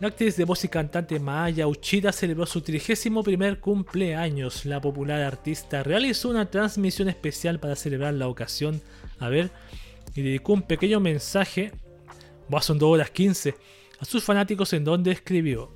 la 0.00 0.08
actriz 0.08 0.34
de 0.38 0.46
voz 0.46 0.64
y 0.64 0.68
cantante 0.68 1.20
Maya 1.20 1.68
Uchida 1.68 2.10
celebró 2.10 2.46
su 2.46 2.62
31 2.62 3.22
primer 3.22 3.60
cumpleaños. 3.60 4.64
La 4.64 4.80
popular 4.80 5.20
artista 5.20 5.82
realizó 5.82 6.30
una 6.30 6.50
transmisión 6.50 7.10
especial 7.10 7.60
para 7.60 7.76
celebrar 7.76 8.14
la 8.14 8.28
ocasión. 8.28 8.80
A 9.18 9.28
ver, 9.28 9.50
y 10.16 10.22
dedicó 10.22 10.54
un 10.54 10.62
pequeño 10.62 10.98
mensaje, 10.98 11.72
son 12.60 12.78
2 12.78 12.88
horas 12.88 13.10
15, 13.10 13.54
a 14.00 14.04
sus 14.04 14.24
fanáticos 14.24 14.72
en 14.72 14.84
donde 14.84 15.12
escribió. 15.12 15.70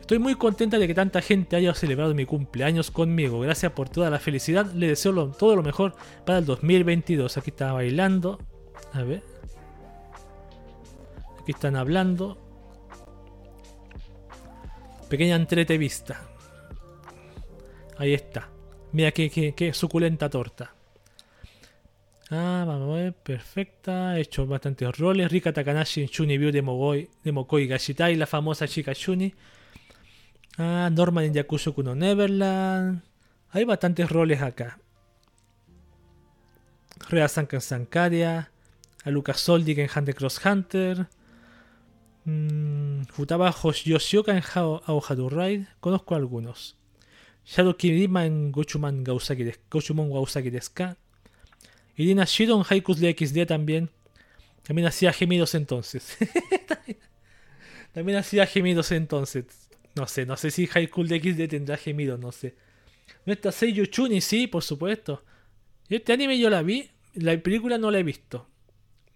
Estoy 0.00 0.18
muy 0.18 0.34
contenta 0.34 0.78
de 0.78 0.86
que 0.86 0.94
tanta 0.94 1.20
gente 1.20 1.56
haya 1.56 1.74
celebrado 1.74 2.14
mi 2.14 2.26
cumpleaños 2.26 2.90
conmigo. 2.90 3.40
Gracias 3.40 3.72
por 3.72 3.88
toda 3.88 4.10
la 4.10 4.18
felicidad. 4.18 4.70
Le 4.72 4.88
deseo 4.88 5.30
todo 5.30 5.56
lo 5.56 5.62
mejor 5.62 5.94
para 6.26 6.38
el 6.38 6.44
2022. 6.44 7.36
Aquí 7.38 7.50
está 7.50 7.72
bailando. 7.72 8.38
A 8.92 9.02
ver. 9.02 9.22
Aquí 11.40 11.52
están 11.52 11.76
hablando. 11.76 12.36
Pequeña 15.08 15.36
entrevista. 15.36 16.28
Ahí 17.96 18.12
está. 18.12 18.50
Mira 18.90 19.12
qué, 19.12 19.30
qué, 19.30 19.54
qué 19.54 19.72
suculenta 19.72 20.28
torta. 20.28 20.74
Ah, 22.34 22.64
vamos 22.66 22.88
a 22.88 23.02
ver, 23.02 23.12
perfecta. 23.12 24.16
He 24.16 24.22
hecho 24.22 24.46
bastantes 24.46 24.96
roles. 24.98 25.30
Rika 25.30 25.52
Takanashi 25.52 26.06
Shuni 26.06 26.38
View 26.38 26.50
de, 26.50 26.62
Mogoi, 26.62 27.10
de 27.22 27.30
Mokoi 27.30 27.66
Gashitai, 27.66 28.16
la 28.16 28.26
famosa 28.26 28.66
chica 28.66 28.94
Shuni. 28.94 29.34
Ah, 30.56 30.88
Norman 30.90 31.24
en 31.24 31.34
Yakuza 31.34 31.72
Kuno 31.72 31.94
Neverland. 31.94 33.02
Hay 33.50 33.64
bastantes 33.64 34.10
roles 34.10 34.40
acá. 34.40 34.78
Rea 37.10 37.28
Sankan 37.28 37.60
Sankaria. 37.60 38.50
A 39.04 39.10
Lucas 39.10 39.38
Soldik 39.38 39.76
en 39.76 39.90
Hunter 39.94 40.14
Cross 40.14 40.40
Hunter. 40.46 41.08
Mm, 42.24 43.02
Futaba 43.10 43.54
Yoshioka 43.84 44.34
en 44.34 44.42
Aohadu 44.54 45.28
Ride. 45.28 45.66
Conozco 45.80 46.14
algunos. 46.14 46.78
Shadow 47.44 47.76
Kirima 47.76 48.24
en 48.24 48.52
Gochuman 48.52 49.04
Gausaki 49.04 49.52
Gochumon 49.70 50.10
Gausaki 50.10 50.48
Deska. 50.48 50.96
Irina 51.96 52.24
Shiro 52.24 52.56
en 52.56 52.64
Haikus 52.68 52.98
de 53.00 53.14
XD 53.18 53.46
también. 53.46 53.90
También 54.62 54.86
hacía 54.86 55.12
gemidos 55.12 55.54
entonces. 55.54 56.16
también 57.92 58.18
hacía 58.18 58.46
gemidos 58.46 58.92
entonces. 58.92 59.44
No 59.94 60.06
sé, 60.06 60.24
no 60.24 60.36
sé 60.36 60.50
si 60.50 60.66
School 60.66 61.08
de 61.08 61.20
XD 61.20 61.50
tendrá 61.50 61.76
gemidos, 61.76 62.18
no 62.18 62.32
sé. 62.32 62.54
Nuestra 63.26 63.52
Seiyu 63.52 63.86
Chuni, 63.86 64.20
sí, 64.20 64.46
por 64.46 64.62
supuesto. 64.62 65.22
Este 65.88 66.12
anime 66.12 66.38
yo 66.38 66.48
la 66.48 66.62
vi, 66.62 66.88
la 67.14 67.36
película 67.38 67.76
no 67.76 67.90
la 67.90 67.98
he 67.98 68.02
visto. 68.02 68.48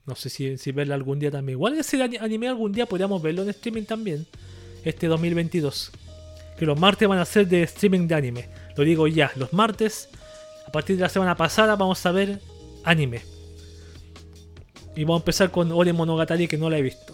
No 0.05 0.15
sé 0.15 0.29
si, 0.29 0.59
si 0.59 0.73
verla 0.73 0.95
algún 0.95 1.19
día 1.19 1.31
también. 1.31 1.57
Igual 1.57 1.79
ese 1.79 2.01
anime 2.03 2.49
algún 2.49 2.73
día 2.73 2.87
podríamos 2.87 3.23
verlo 3.23 3.43
en 3.43 3.49
streaming 3.51 3.85
también. 3.85 4.27
Este 4.85 5.07
2022. 5.07 5.93
Que 6.59 6.67
los 6.67 6.79
martes 6.79 7.09
van 7.09 7.19
a 7.19 7.25
ser 7.25 7.49
de 7.49 7.63
streaming 7.63 8.07
de 8.07 8.15
anime. 8.15 8.49
Lo 8.77 8.85
digo 8.85 9.09
ya, 9.09 9.33
los 9.37 9.53
martes. 9.53 10.09
A 10.67 10.73
partir 10.73 10.97
de 10.97 11.03
la 11.03 11.09
semana 11.09 11.37
pasada 11.37 11.75
vamos 11.77 12.05
a 12.05 12.13
ver 12.13 12.41
anime. 12.87 13.21
Y 14.95 15.05
vamos 15.05 15.21
a 15.21 15.23
empezar 15.23 15.51
con 15.51 15.71
Ore 15.73 15.93
Monogatari 15.93 16.49
que 16.49 16.57
no 16.57 16.71
la 16.71 16.79
he 16.79 16.83
visto. 16.83 17.13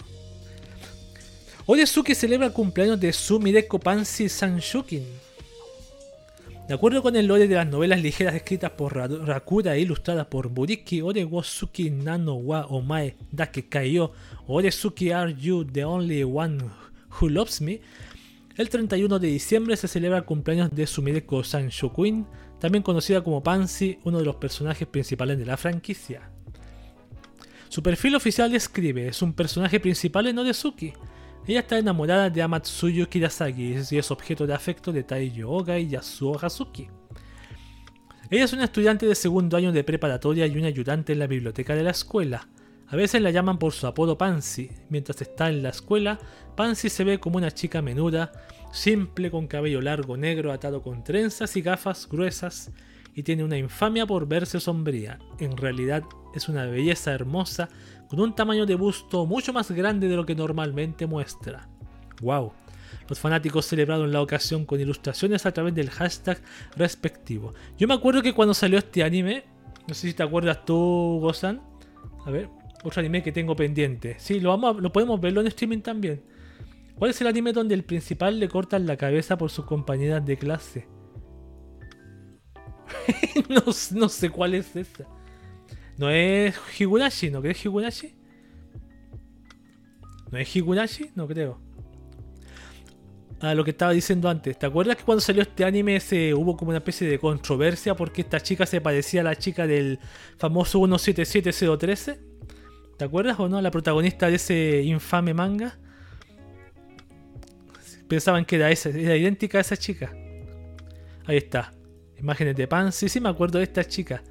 Oresuke 1.67 2.15
celebra 2.15 2.47
el 2.47 2.53
cumpleaños 2.53 3.01
de 3.01 3.13
Sumideko 3.13 3.81
Pansy 3.81 4.29
Sanshukin. 4.29 5.05
De 6.69 6.75
acuerdo 6.75 7.03
con 7.03 7.17
el 7.17 7.27
lore 7.27 7.49
de 7.49 7.57
las 7.57 7.67
novelas 7.67 8.01
ligeras 8.01 8.35
escritas 8.35 8.71
por 8.71 8.97
Rakura 8.97 9.75
e 9.75 9.81
ilustradas 9.81 10.27
por 10.27 10.49
Buriki, 10.49 11.03
Orewosuki 11.03 11.91
Nano 11.91 12.35
wa 12.35 12.67
Omae 12.67 13.17
Dake 13.33 13.69
Kaiyo, 13.69 14.13
Oresuki 14.47 15.13
Are 15.13 15.35
You 15.35 15.65
the 15.65 15.85
Only 15.85 16.23
One 16.23 16.59
Who 17.21 17.29
Loves 17.29 17.61
Me, 17.61 17.81
el 18.57 18.69
31 18.69 19.19
de 19.19 19.29
diciembre 19.29 19.77
se 19.77 19.89
celebra 19.89 20.19
el 20.19 20.25
cumpleaños 20.25 20.71
de 20.71 20.87
Sumideko 20.87 21.43
Sanshukin, 21.43 22.27
también 22.63 22.85
conocida 22.85 23.25
como 23.25 23.43
Pansy, 23.43 23.99
uno 24.05 24.21
de 24.21 24.25
los 24.25 24.37
personajes 24.37 24.87
principales 24.87 25.37
de 25.37 25.45
la 25.45 25.57
franquicia. 25.57 26.31
Su 27.69 27.83
perfil 27.83 28.15
oficial 28.15 28.55
escribe, 28.55 29.09
es 29.09 29.21
un 29.21 29.33
personaje 29.33 29.81
principal 29.81 30.29
en 30.29 30.39
Oresuki. 30.39 30.93
Ella 31.45 31.59
está 31.59 31.77
enamorada 31.77 32.31
de 32.31 32.41
Amatsuyo 32.41 33.09
Kirasagi 33.09 33.75
y 33.91 33.99
es 33.99 34.13
objeto 34.13 34.47
de 34.47 34.55
afecto 34.55 34.93
de 34.93 35.03
Taiyo 35.03 35.51
Oga 35.51 35.77
y 35.77 35.89
Yasuo 35.89 36.39
Hazuki. 36.41 36.87
Ella 38.31 38.45
es 38.45 38.53
una 38.53 38.67
estudiante 38.67 39.07
de 39.07 39.17
segundo 39.17 39.57
año 39.57 39.73
de 39.73 39.83
preparatoria 39.83 40.47
y 40.47 40.57
una 40.57 40.69
ayudante 40.69 41.15
en 41.15 41.19
la 41.19 41.27
biblioteca 41.27 41.75
de 41.75 41.83
la 41.83 41.91
escuela. 41.91 42.47
A 42.93 42.97
veces 42.97 43.23
la 43.23 43.31
llaman 43.31 43.59
por 43.59 43.73
su 43.73 43.87
apodo 43.87 44.19
Pansy. 44.19 44.71
Mientras 44.91 45.23
está 45.23 45.49
en 45.49 45.63
la 45.63 45.71
escuela, 45.71 46.19
Pansy 46.55 46.91
se 46.91 47.05
ve 47.05 47.19
como 47.19 47.39
una 47.39 47.51
chica 47.51 47.81
menuda, 47.81 48.33
simple 48.71 49.31
con 49.31 49.47
cabello 49.47 49.81
largo 49.81 50.19
negro 50.19 50.53
atado 50.53 50.83
con 50.83 51.03
trenzas 51.03 51.57
y 51.57 51.63
gafas 51.63 52.07
gruesas 52.07 52.71
y 53.15 53.23
tiene 53.23 53.45
una 53.45 53.57
infamia 53.57 54.05
por 54.05 54.29
verse 54.29 54.61
sombría. 54.61 55.19
En 55.39 55.57
realidad 55.57 56.05
es 56.35 56.51
una 56.51 56.67
belleza 56.67 57.13
hermosa 57.13 57.71
con 58.11 58.21
un 58.21 58.35
tamaño 58.35 58.67
de 58.67 58.75
busto 58.75 59.25
mucho 59.25 59.55
más 59.55 59.71
grande 59.71 60.07
de 60.07 60.17
lo 60.17 60.27
que 60.27 60.35
normalmente 60.35 61.07
muestra. 61.07 61.71
¡Wow! 62.21 62.53
Los 63.09 63.19
fanáticos 63.19 63.65
celebraron 63.65 64.13
la 64.13 64.21
ocasión 64.21 64.67
con 64.67 64.79
ilustraciones 64.79 65.47
a 65.47 65.53
través 65.53 65.75
del 65.75 65.89
hashtag 65.89 66.43
respectivo. 66.77 67.55
Yo 67.79 67.89
me 67.89 67.95
acuerdo 67.95 68.21
que 68.21 68.35
cuando 68.35 68.53
salió 68.53 68.77
este 68.77 69.03
anime, 69.03 69.45
no 69.89 69.95
sé 69.95 70.09
si 70.09 70.13
te 70.13 70.23
acuerdas 70.23 70.67
tú, 70.67 71.21
Gozan. 71.23 71.63
A 72.27 72.31
ver, 72.31 72.51
otro 72.83 73.01
anime 73.01 73.23
que 73.23 73.33
tengo 73.33 73.55
pendiente. 73.57 74.17
Sí, 74.19 74.41
lo, 74.41 74.51
vamos 74.51 74.83
lo 74.83 74.93
podemos 74.93 75.21
verlo 75.21 75.41
en 75.41 75.47
streaming 75.49 75.81
también. 75.81 76.23
¿Cuál 76.97 77.11
es 77.11 77.21
el 77.21 77.27
anime 77.27 77.53
donde 77.53 77.75
el 77.75 77.85
principal 77.85 78.39
le 78.39 78.49
cortan 78.49 78.87
la 78.87 78.97
cabeza 78.97 79.37
por 79.37 79.51
sus 79.51 79.65
compañeras 79.65 80.25
de 80.25 80.37
clase? 80.37 80.87
no, 83.93 84.09
sé 84.09 84.31
cuál 84.31 84.55
es 84.55 84.77
esa. 84.77 85.07
¿No 85.97 86.11
es 86.11 86.55
Higurashi? 86.79 87.31
¿No 87.31 87.41
crees 87.41 87.65
Higurashi? 87.65 88.15
¿No 90.31 90.39
es 90.39 90.57
Higurashi? 90.57 91.11
No 91.15 91.27
creo. 91.27 91.61
a 93.41 93.55
lo 93.55 93.65
que 93.65 93.73
estaba 93.73 93.93
diciendo 93.93 94.29
antes. 94.29 94.59
¿Te 94.59 94.67
acuerdas 94.67 94.97
que 94.97 95.05
cuando 95.05 95.21
salió 95.21 95.43
este 95.43 95.65
anime 95.65 95.99
se 96.01 96.33
hubo 96.35 96.57
como 96.57 96.71
una 96.71 96.79
especie 96.79 97.09
de 97.09 97.19
controversia 97.19 97.97
porque 97.97 98.21
esta 98.23 98.41
chica 98.41 98.65
se 98.67 98.81
parecía 98.81 99.23
a 99.23 99.25
la 99.25 99.37
chica 99.37 99.67
del 99.67 99.99
famoso 100.39 100.79
177013? 100.81 102.32
¿Te 102.97 103.05
acuerdas 103.05 103.39
o 103.41 103.49
no? 103.49 103.61
La 103.61 103.71
protagonista 103.71 104.29
de 104.29 104.37
ese 104.37 104.83
infame 104.83 105.35
manga. 105.35 105.79
Pensaban 108.09 108.45
que 108.45 108.57
era 108.57 108.71
esa, 108.71 108.91
era 108.91 109.17
idéntica 109.17 109.59
a 109.59 109.61
esa 109.63 109.77
chica. 109.77 110.13
Ahí 111.25 111.39
está. 111.39 111.73
Imágenes 112.19 112.57
de 112.57 112.69
pan. 112.69 112.93
Sí, 112.93 113.09
sí, 113.09 113.21
me 113.21 113.29
acuerdo 113.29 113.59
de 113.59 113.65
esta 113.65 113.85
chica. 113.85 114.23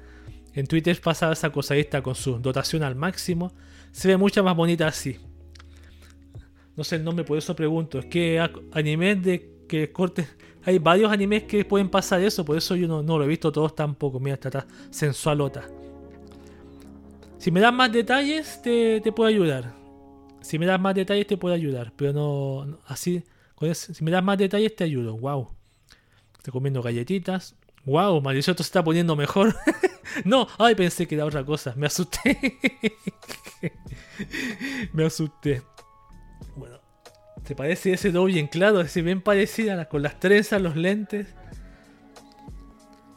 En 0.54 0.66
Twitter 0.66 1.00
pasaba 1.00 1.32
esa 1.32 1.50
cosa. 1.50 1.74
Ahí 1.74 1.80
está 1.80 2.02
con 2.02 2.14
su 2.14 2.38
dotación 2.38 2.82
al 2.82 2.94
máximo. 2.94 3.52
Se 3.90 4.08
ve 4.08 4.16
mucha 4.16 4.42
más 4.42 4.56
bonita 4.56 4.86
así. 4.86 5.18
No 6.76 6.84
sé 6.84 6.96
el 6.96 7.04
nombre, 7.04 7.24
por 7.24 7.36
eso 7.36 7.54
pregunto. 7.54 7.98
Es 7.98 8.06
que 8.06 8.46
animes 8.72 9.22
de 9.22 9.66
que 9.68 9.92
corte. 9.92 10.26
Hay 10.64 10.78
varios 10.78 11.10
animes 11.10 11.44
que 11.44 11.64
pueden 11.64 11.88
pasar 11.88 12.20
eso, 12.20 12.44
por 12.44 12.56
eso 12.56 12.76
yo 12.76 12.86
no, 12.86 13.18
lo 13.18 13.24
he 13.24 13.28
visto 13.28 13.50
todos 13.50 13.74
tampoco. 13.74 14.20
Mira, 14.20 14.34
está, 14.34 14.66
sensualota. 14.90 15.68
Si 17.42 17.50
me 17.50 17.58
das 17.58 17.74
más 17.74 17.90
detalles, 17.90 18.62
te, 18.62 19.00
te, 19.00 19.10
puedo 19.10 19.28
ayudar. 19.28 19.74
Si 20.42 20.60
me 20.60 20.66
das 20.66 20.80
más 20.80 20.94
detalles, 20.94 21.26
te 21.26 21.36
puedo 21.36 21.52
ayudar. 21.52 21.92
Pero 21.96 22.12
no. 22.12 22.78
Así. 22.86 23.24
si 23.74 24.04
me 24.04 24.12
das 24.12 24.22
más 24.22 24.38
detalles, 24.38 24.76
te 24.76 24.84
ayudo. 24.84 25.18
Wow. 25.18 25.48
Estoy 26.36 26.52
comiendo 26.52 26.80
galletitas. 26.82 27.56
Wow, 27.84 28.22
maldición, 28.22 28.52
esto 28.52 28.62
se 28.62 28.68
está 28.68 28.84
poniendo 28.84 29.16
mejor. 29.16 29.56
no, 30.24 30.46
ay, 30.56 30.76
pensé 30.76 31.08
que 31.08 31.16
era 31.16 31.24
otra 31.24 31.44
cosa. 31.44 31.74
Me 31.76 31.88
asusté. 31.88 32.60
me 34.92 35.04
asusté. 35.04 35.62
Bueno, 36.54 36.78
¿te 37.42 37.56
parece 37.56 37.94
ese 37.94 38.12
doble 38.12 38.34
bien 38.34 38.46
claro? 38.46 38.80
Es 38.82 38.94
bien 39.02 39.20
parecida 39.20 39.88
con 39.88 40.02
las 40.02 40.20
trenzas, 40.20 40.62
los 40.62 40.76
lentes. 40.76 41.26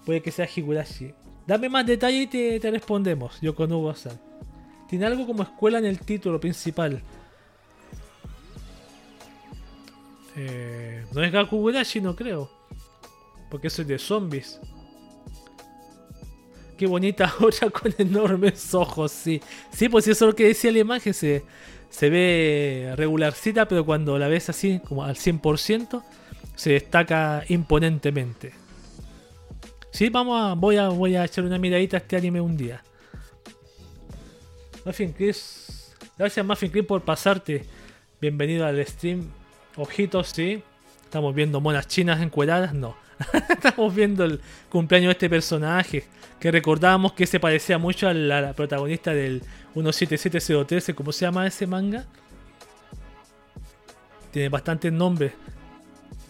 Puede 0.04 0.24
que 0.24 0.32
sea 0.32 0.50
Higurashi. 0.50 1.14
Dame 1.48 1.69
más 1.69 1.85
detalle 1.85 2.22
y 2.22 2.59
te, 2.59 2.72
respondemos. 2.72 3.40
Yo 3.41 3.53
con 3.53 3.72
Hugo 3.72 3.93
Tiene 4.90 5.06
algo 5.06 5.27
como 5.27 5.43
escuela 5.43 5.77
en 5.77 5.85
el 5.85 5.99
título 5.99 6.40
principal. 6.40 7.01
Eh, 10.35 11.06
no 11.14 11.24
es 11.24 11.32
Gakugurashi, 11.32 12.01
no 12.01 12.15
creo. 12.15 12.49
Porque 13.49 13.67
eso 13.67 13.83
es 13.83 13.88
de 13.88 13.99
zombies. 13.99 14.59
Qué 16.77 16.88
bonita 16.88 17.33
olla 17.40 17.69
con 17.69 17.93
enormes 17.98 18.74
ojos, 18.74 19.11
sí. 19.11 19.40
Sí, 19.72 19.88
pues 19.88 20.07
eso 20.07 20.25
es 20.25 20.30
lo 20.32 20.35
que 20.35 20.48
decía 20.48 20.72
la 20.72 20.80
imagen. 20.80 21.14
Se, 21.14 21.43
se 21.90 22.09
ve 22.09 22.93
regularcita, 22.98 23.67
pero 23.67 23.85
cuando 23.85 24.17
la 24.17 24.27
ves 24.27 24.49
así, 24.49 24.80
como 24.80 25.03
al 25.03 25.15
100%, 25.15 26.03
se 26.56 26.72
destaca 26.72 27.43
imponentemente. 27.48 28.65
Sí, 29.95 30.09
vamos 30.09 30.38
a, 30.38 30.56
voy 30.56 30.75
a, 30.75 30.90
voy 30.90 31.15
a 31.15 31.24
echar 31.24 31.45
una 31.45 31.57
miradita 31.57 31.95
a 31.95 32.01
este 32.01 32.17
anime 32.17 32.41
un 32.41 32.57
día. 32.57 32.83
Muffin 34.83 35.14
Chris, 35.14 35.95
gracias 36.17 36.45
Muffin 36.45 36.69
Chris 36.69 36.83
por 36.83 37.01
pasarte. 37.01 37.64
Bienvenido 38.19 38.65
al 38.65 38.85
stream. 38.85 39.32
Ojitos, 39.77 40.27
sí. 40.27 40.61
Estamos 41.01 41.33
viendo 41.33 41.61
monas 41.61 41.88
chinas 41.88 42.22
encueradas, 42.22 42.74
no. 42.74 42.98
Estamos 43.49 43.95
viendo 43.95 44.25
el 44.25 44.41
cumpleaños 44.69 45.07
de 45.07 45.14
este 45.14 45.30
personaje 45.30 46.03
que 46.41 46.51
recordábamos 46.51 47.14
que 47.14 47.25
se 47.25 47.40
parecía 47.40 47.77
mucho 47.77 48.09
a 48.09 48.14
la, 48.14 48.51
protagonista 48.51 49.14
del 49.14 49.43
177013, 49.75 50.93
¿cómo 50.93 51.14
se 51.14 51.22
llama 51.22 51.48
ese 51.48 51.67
manga? 51.67 52.03
Tiene 54.32 54.49
bastantes 54.49 54.91
nombres. 54.91 55.32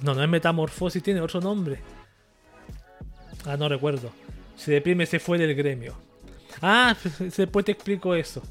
No, 0.04 0.14
no 0.14 0.22
es 0.22 0.30
Metamorfosis, 0.30 1.02
tiene 1.02 1.20
otro 1.20 1.42
nombre. 1.42 1.95
Ah, 3.46 3.58
no 3.58 3.70
recuerdo. 3.70 4.12
Se 4.56 4.72
deprime, 4.72 5.06
se 5.06 5.20
fue 5.20 5.38
del 5.38 5.56
gremio. 5.56 5.96
Ah, 6.62 6.96
después 7.20 7.66
te 7.66 7.74
explico 7.74 8.16
eso. 8.16 8.42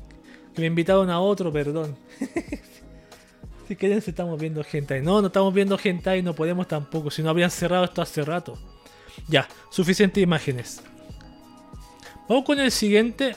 Que 0.55 0.61
me 0.61 0.67
invitaron 0.67 1.11
a 1.11 1.21
otro, 1.21 1.53
perdón. 1.53 1.97
Si 3.67 3.77
quieren, 3.77 3.97
estamos 3.97 4.39
viendo 4.39 4.63
hentai. 4.71 5.01
No, 5.01 5.23
no 5.23 5.29
estamos 5.29 5.55
viendo 5.55 5.79
hentai, 5.83 6.23
no 6.23 6.35
podemos 6.35 6.69
tampoco. 6.69 7.11
Si 7.11 7.23
no 7.23 7.31
habrían 7.31 7.51
cerrado 7.51 7.85
esto 7.85 8.03
hace 8.03 8.23
rato. 8.23 8.59
Ya, 9.27 9.49
suficientes 9.71 10.23
imágenes. 10.23 10.83
Vamos 12.29 12.45
con 12.45 12.61
el 12.61 12.71
siguiente. 12.71 13.37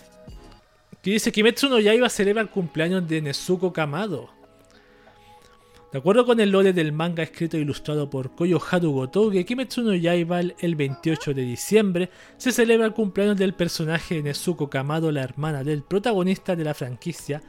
Que 1.01 1.11
dice 1.11 1.31
Kimetsu 1.31 1.69
no 1.69 1.79
Yaiba 1.79 2.09
celebra 2.09 2.41
el 2.41 2.49
cumpleaños 2.49 3.07
de 3.07 3.21
Nezuko 3.21 3.71
Kamado. 3.71 4.29
De 5.91 5.99
acuerdo 5.99 6.25
con 6.25 6.39
el 6.41 6.51
lore 6.51 6.73
del 6.73 6.91
manga 6.91 7.23
escrito 7.23 7.55
e 7.55 7.61
ilustrado 7.61 8.09
por 8.09 8.35
Koyo 8.35 8.59
Haru 8.59 8.91
Gotouge, 8.91 9.45
Kimetsu 9.45 9.83
no 9.83 9.95
Yaiba 9.95 10.41
el 10.41 10.75
28 10.75 11.33
de 11.33 11.43
diciembre 11.43 12.09
se 12.35 12.51
celebra 12.51 12.85
el 12.85 12.93
cumpleaños 12.93 13.37
del 13.37 13.53
personaje 13.53 14.21
Nezuko 14.21 14.69
Kamado, 14.69 15.13
la 15.13 15.23
hermana 15.23 15.63
del 15.63 15.83
protagonista 15.83 16.57
de 16.57 16.65
la 16.65 16.73
franquicia, 16.73 17.41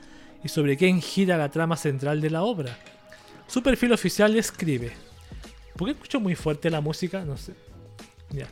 y 0.44 0.48
sobre 0.48 0.76
quién 0.76 1.02
gira 1.02 1.36
la 1.36 1.50
trama 1.50 1.76
central 1.76 2.20
de 2.20 2.30
la 2.30 2.44
obra. 2.44 2.78
Su 3.48 3.60
perfil 3.60 3.92
oficial 3.92 4.36
escribe. 4.36 4.92
¿Por 5.76 5.88
qué 5.88 5.92
escucho 5.92 6.20
muy 6.20 6.36
fuerte 6.36 6.70
la 6.70 6.80
música? 6.80 7.24
No 7.24 7.36
sé. 7.36 7.54
Ya. 8.30 8.46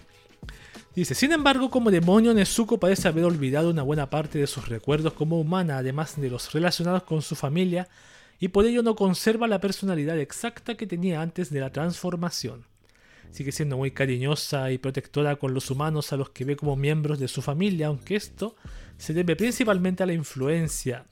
Dice, 0.97 1.15
sin 1.15 1.31
embargo, 1.31 1.71
como 1.71 1.93
demonio, 1.93 2.35
Nezuko 2.35 2.79
parece 2.79 3.07
haber 3.07 3.25
olvidado 3.25 3.71
una 3.71 3.83
buena 3.83 4.11
parte 4.11 4.39
de 4.39 4.49
sus 4.49 4.69
recuerdos 4.69 5.13
como 5.13 5.39
humana, 5.39 5.79
además 5.79 6.21
de 6.21 6.31
los 6.31 6.53
relacionados 6.53 7.05
con 7.05 7.23
su 7.23 7.37
familia, 7.37 7.87
y 8.39 8.49
por 8.49 8.67
ello 8.67 8.83
no 8.83 8.97
conserva 8.97 9.49
la 9.49 9.61
personalidad 9.61 10.19
exacta 10.19 10.77
que 10.77 10.87
tenía 10.87 11.21
antes 11.21 11.51
de 11.51 11.61
la 11.61 11.71
transformación. 11.71 12.65
Sigue 13.31 13.53
siendo 13.53 13.77
muy 13.77 13.91
cariñosa 13.91 14.71
y 14.71 14.79
protectora 14.79 15.37
con 15.37 15.53
los 15.53 15.71
humanos 15.71 16.13
a 16.13 16.17
los 16.17 16.31
que 16.31 16.45
ve 16.45 16.57
como 16.57 16.77
miembros 16.77 17.19
de 17.19 17.29
su 17.29 17.43
familia, 17.43 17.89
aunque 17.89 18.17
esto 18.17 18.57
se 18.99 19.13
debe 19.13 19.37
principalmente 19.37 20.03
a 20.03 20.07
la 20.07 20.13
influencia 20.13 21.07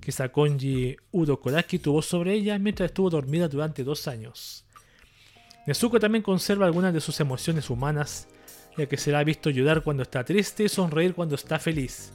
que 0.00 0.12
Sakonji 0.12 0.96
Udo 1.12 1.40
Kodaki 1.40 1.78
tuvo 1.78 2.02
sobre 2.02 2.34
ella 2.34 2.58
mientras 2.58 2.90
estuvo 2.90 3.10
dormida 3.10 3.48
durante 3.48 3.84
dos 3.84 4.06
años. 4.06 4.64
Nezuko 5.66 5.98
también 5.98 6.22
conserva 6.22 6.66
algunas 6.66 6.92
de 6.92 7.00
sus 7.00 7.18
emociones 7.20 7.70
humanas, 7.70 8.28
ya 8.76 8.86
que 8.86 8.98
se 8.98 9.10
la 9.10 9.20
ha 9.20 9.24
visto 9.24 9.48
llorar 9.48 9.82
cuando 9.82 10.02
está 10.02 10.22
triste 10.22 10.64
y 10.64 10.68
sonreír 10.68 11.14
cuando 11.14 11.36
está 11.36 11.58
feliz, 11.58 12.12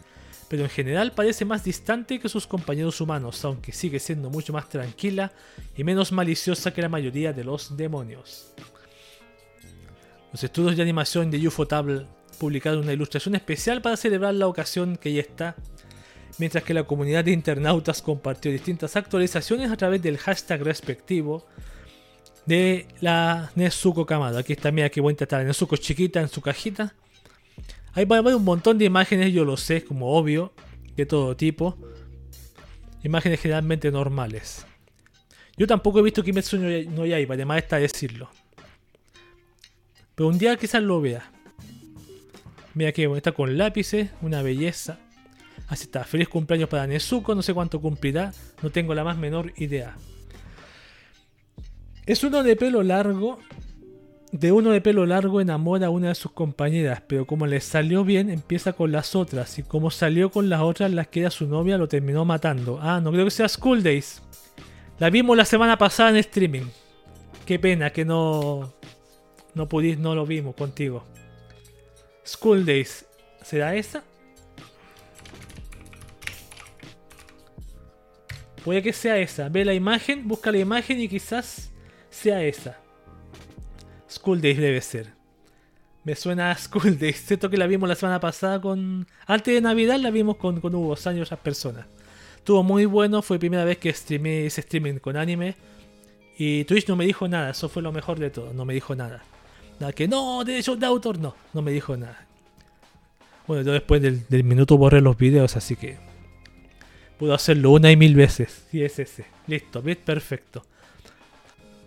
pero 0.49 0.63
en 0.63 0.69
general 0.69 1.11
parece 1.11 1.45
más 1.45 1.63
distante 1.63 2.19
que 2.19 2.27
sus 2.27 2.47
compañeros 2.47 2.99
humanos, 2.99 3.45
aunque 3.45 3.71
sigue 3.71 3.99
siendo 3.99 4.29
mucho 4.29 4.51
más 4.51 4.67
tranquila 4.67 5.31
y 5.77 5.83
menos 5.83 6.11
maliciosa 6.11 6.73
que 6.73 6.81
la 6.81 6.89
mayoría 6.89 7.31
de 7.31 7.43
los 7.43 7.77
demonios. 7.77 8.51
Los 10.33 10.43
estudios 10.43 10.75
de 10.75 10.81
animación 10.81 11.29
de 11.29 11.47
Ufotable 11.47 12.07
publicaron 12.39 12.79
una 12.79 12.93
ilustración 12.93 13.35
especial 13.35 13.81
para 13.81 13.95
celebrar 13.95 14.33
la 14.33 14.47
ocasión 14.47 14.97
que 14.97 15.13
ya 15.13 15.21
está 15.21 15.55
mientras 16.39 16.63
que 16.63 16.73
la 16.73 16.83
comunidad 16.83 17.25
de 17.25 17.31
internautas 17.31 18.01
compartió 18.01 18.51
distintas 18.51 18.95
actualizaciones 18.95 19.71
a 19.71 19.77
través 19.77 20.01
del 20.01 20.17
hashtag 20.17 20.63
respectivo 20.63 21.45
de 22.45 22.87
la 23.01 23.51
Nezuko 23.55 24.05
Kamado. 24.05 24.39
Aquí 24.39 24.53
está, 24.53 24.71
mira 24.71 24.89
qué 24.89 25.01
bonita 25.01 25.25
está 25.25 25.43
Nezuko 25.43 25.77
chiquita 25.77 26.21
en 26.21 26.29
su 26.29 26.41
cajita. 26.41 26.95
A 27.93 27.99
haber 28.01 28.35
un 28.35 28.43
montón 28.43 28.77
de 28.77 28.85
imágenes, 28.85 29.33
yo 29.33 29.45
lo 29.45 29.57
sé, 29.57 29.83
como 29.83 30.15
obvio, 30.15 30.53
de 30.95 31.05
todo 31.05 31.35
tipo. 31.35 31.77
Imágenes 33.03 33.39
generalmente 33.39 33.91
normales. 33.91 34.65
Yo 35.57 35.67
tampoco 35.67 35.99
he 35.99 36.03
visto 36.03 36.23
Kimetsu 36.23 36.57
no 36.57 37.05
Yaiba, 37.05 37.35
además 37.35 37.57
está 37.57 37.77
decirlo. 37.77 38.29
Pero 40.15 40.29
un 40.29 40.37
día 40.37 40.55
quizás 40.57 40.83
lo 40.83 41.01
vea. 41.01 41.31
Mira 42.73 42.91
que 42.91 43.05
está 43.15 43.31
con 43.31 43.57
lápices, 43.57 44.09
una 44.21 44.41
belleza. 44.41 44.99
Así 45.67 45.83
está, 45.83 46.03
feliz 46.03 46.29
cumpleaños 46.29 46.69
para 46.69 46.87
Nezuko, 46.87 47.35
no 47.35 47.41
sé 47.41 47.53
cuánto 47.53 47.81
cumplirá, 47.81 48.33
no 48.61 48.69
tengo 48.69 48.95
la 48.95 49.03
más 49.03 49.17
menor 49.17 49.53
idea. 49.57 49.95
Es 52.05 52.23
uno 52.23 52.41
de 52.41 52.55
pelo 52.55 52.81
largo, 52.81 53.39
de 54.31 54.51
uno 54.51 54.71
de 54.71 54.81
pelo 54.81 55.05
largo 55.05 55.41
enamora 55.41 55.87
a 55.87 55.89
una 55.89 56.09
de 56.09 56.15
sus 56.15 56.31
compañeras, 56.31 57.01
pero 57.07 57.25
como 57.25 57.47
le 57.47 57.61
salió 57.61 58.03
bien, 58.03 58.29
empieza 58.29 58.73
con 58.73 58.91
las 58.91 59.15
otras, 59.15 59.57
y 59.57 59.63
como 59.63 59.89
salió 59.89 60.29
con 60.29 60.49
las 60.49 60.61
otras, 60.61 60.91
las 60.91 61.07
que 61.07 61.21
era 61.21 61.31
su 61.31 61.47
novia 61.47 61.77
lo 61.77 61.87
terminó 61.87 62.25
matando. 62.25 62.79
Ah, 62.81 63.01
no 63.01 63.11
creo 63.11 63.25
que 63.25 63.31
sea 63.31 63.49
School 63.49 63.81
Days. 63.81 64.21
La 64.99 65.09
vimos 65.09 65.35
la 65.35 65.45
semana 65.45 65.77
pasada 65.77 66.11
en 66.11 66.17
streaming. 66.17 66.65
Qué 67.45 67.57
pena 67.57 67.89
que 67.91 68.05
no. 68.05 68.73
No 69.55 69.67
pudiste, 69.67 70.01
no 70.01 70.13
lo 70.13 70.25
vimos 70.25 70.55
contigo. 70.55 71.03
School 72.23 72.65
Days. 72.65 73.05
¿Será 73.41 73.75
esa? 73.75 74.03
Puede 78.63 78.83
que 78.83 78.93
sea 78.93 79.17
esa. 79.17 79.49
Ve 79.49 79.65
la 79.65 79.73
imagen, 79.73 80.27
busca 80.27 80.51
la 80.51 80.59
imagen 80.59 80.99
y 80.99 81.07
quizás 81.07 81.71
sea 82.09 82.43
esa. 82.43 82.77
School 84.09 84.41
Days 84.41 84.57
debe 84.57 84.81
ser. 84.81 85.13
Me 86.03 86.15
suena 86.15 86.51
a 86.51 86.57
School 86.57 86.97
Days. 86.97 87.23
Cierto 87.25 87.49
que 87.49 87.57
la 87.57 87.67
vimos 87.67 87.87
la 87.87 87.95
semana 87.95 88.19
pasada 88.19 88.59
con. 88.59 89.07
Antes 89.25 89.53
de 89.53 89.61
Navidad 89.61 89.99
la 89.99 90.11
vimos 90.11 90.37
con, 90.37 90.59
con 90.59 90.73
Hugo 90.73 90.95
Sánchez 90.95 91.19
y 91.19 91.23
otras 91.23 91.39
personas. 91.39 91.85
Estuvo 92.37 92.63
muy 92.63 92.85
bueno, 92.85 93.21
fue 93.21 93.37
la 93.37 93.39
primera 93.39 93.65
vez 93.65 93.77
que 93.77 93.93
streamé 93.93 94.45
ese 94.45 94.61
streaming 94.61 94.95
con 94.95 95.17
anime. 95.17 95.55
Y 96.37 96.63
Twitch 96.63 96.87
no 96.87 96.95
me 96.95 97.05
dijo 97.05 97.27
nada, 97.27 97.51
eso 97.51 97.67
fue 97.67 97.81
lo 97.81 97.91
mejor 97.91 98.17
de 98.17 98.29
todo, 98.29 98.53
no 98.53 98.63
me 98.63 98.73
dijo 98.73 98.95
nada. 98.95 99.23
Nada 99.79 99.93
que 99.93 100.07
no, 100.07 100.43
derechos 100.45 100.79
de 100.79 100.85
autor, 100.85 101.19
no, 101.19 101.35
no 101.53 101.61
me 101.61 101.71
dijo 101.71 101.97
nada. 101.97 102.25
Bueno, 103.45 103.63
yo 103.63 103.73
después 103.73 104.01
del, 104.01 104.43
minuto 104.43 104.77
borré 104.77 105.01
los 105.01 105.17
videos, 105.17 105.57
así 105.57 105.75
que 105.75 105.97
puedo 107.17 107.33
hacerlo 107.33 107.71
una 107.71 107.91
y 107.91 107.97
mil 107.97 108.15
veces. 108.15 108.65
Sí, 108.71 108.83
es 108.83 108.99
ese. 108.99 109.25
Listo, 109.47 109.81
bien, 109.81 109.97
perfecto. 110.03 110.63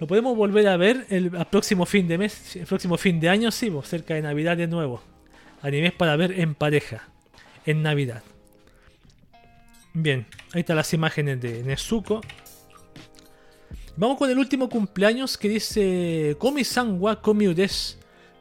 Lo 0.02 0.08
podemos 0.08 0.36
volver 0.36 0.66
a 0.66 0.76
ver 0.76 1.06
el, 1.10 1.30
próximo 1.48 1.86
fin 1.86 2.08
de 2.08 2.18
mes, 2.18 2.56
el 2.56 2.66
próximo 2.66 2.98
fin 2.98 3.20
de 3.20 3.28
año, 3.28 3.52
sí, 3.52 3.70
pues, 3.70 3.86
cerca 3.86 4.14
de 4.14 4.22
Navidad 4.22 4.56
de 4.56 4.66
nuevo. 4.66 5.00
Animes 5.60 5.92
para 5.92 6.16
ver 6.16 6.40
en 6.40 6.56
pareja, 6.56 7.08
en 7.64 7.84
Navidad. 7.84 8.24
Bien, 9.94 10.26
ahí 10.54 10.62
están 10.62 10.74
las 10.74 10.92
imágenes 10.92 11.40
de 11.40 11.62
Nezuko. 11.62 12.20
Vamos 13.96 14.18
con 14.18 14.28
el 14.28 14.36
último 14.40 14.68
cumpleaños 14.68 15.38
que 15.38 15.48
dice 15.48 16.34
Komi-san 16.36 17.00
wa 17.00 17.22
Komiudes. 17.22 17.96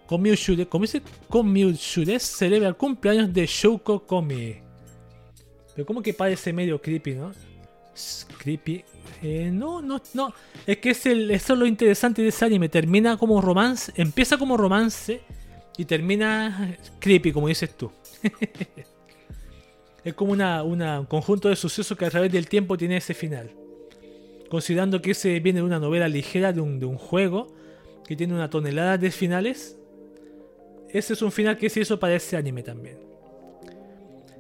Komiushudes. 0.08 0.66
¿Cómo 0.66 0.86
dice? 0.86 2.20
Celebra 2.20 2.70
el 2.70 2.76
cumpleaños 2.76 3.32
de 3.32 3.46
Shouko 3.46 4.08
Komi. 4.08 4.56
Pero 5.76 5.86
como 5.86 6.02
que 6.02 6.16
parece 6.16 6.52
medio 6.54 6.82
creepy, 6.82 7.14
¿no? 7.14 7.32
creepy. 8.40 8.84
Eh, 9.22 9.52
no, 9.52 9.82
no, 9.82 10.02
no. 10.14 10.34
Es 10.66 10.78
que 10.78 10.92
es 10.92 11.06
el, 11.06 11.30
eso 11.32 11.54
es 11.54 11.60
lo 11.60 11.66
interesante 11.66 12.22
de 12.22 12.30
ese 12.30 12.46
anime. 12.46 12.70
Termina 12.70 13.18
como 13.18 13.42
romance. 13.42 13.92
Empieza 13.96 14.38
como 14.38 14.58
romance. 14.58 15.22
Y 15.78 15.86
termina 15.86 16.78
creepy, 17.00 17.32
como 17.32 17.48
dices 17.48 17.76
tú. 17.76 17.92
es 20.04 20.14
como 20.14 20.32
una, 20.34 20.64
un 20.64 21.06
conjunto 21.06 21.50
de 21.50 21.56
sucesos 21.56 21.98
que 21.98 22.06
a 22.06 22.10
través 22.10 22.32
del 22.32 22.48
tiempo 22.48 22.78
tiene 22.78 22.98
ese 22.98 23.14
final. 23.14 23.52
Considerando 24.50 25.02
que 25.02 25.12
ese 25.12 25.40
viene 25.40 25.60
de 25.60 25.66
una 25.66 25.80
novela 25.80 26.08
ligera, 26.08 26.52
de 26.52 26.60
un, 26.60 26.80
de 26.80 26.86
un 26.86 26.98
juego, 26.98 27.48
que 28.06 28.16
tiene 28.16 28.34
una 28.34 28.50
tonelada 28.50 28.98
de 28.98 29.12
finales. 29.12 29.78
Ese 30.90 31.14
es 31.14 31.22
un 31.22 31.32
final 31.32 31.58
que 31.58 31.70
se 31.70 31.80
hizo 31.80 32.00
para 32.00 32.16
ese 32.16 32.36
anime 32.36 32.64
también. 32.64 32.98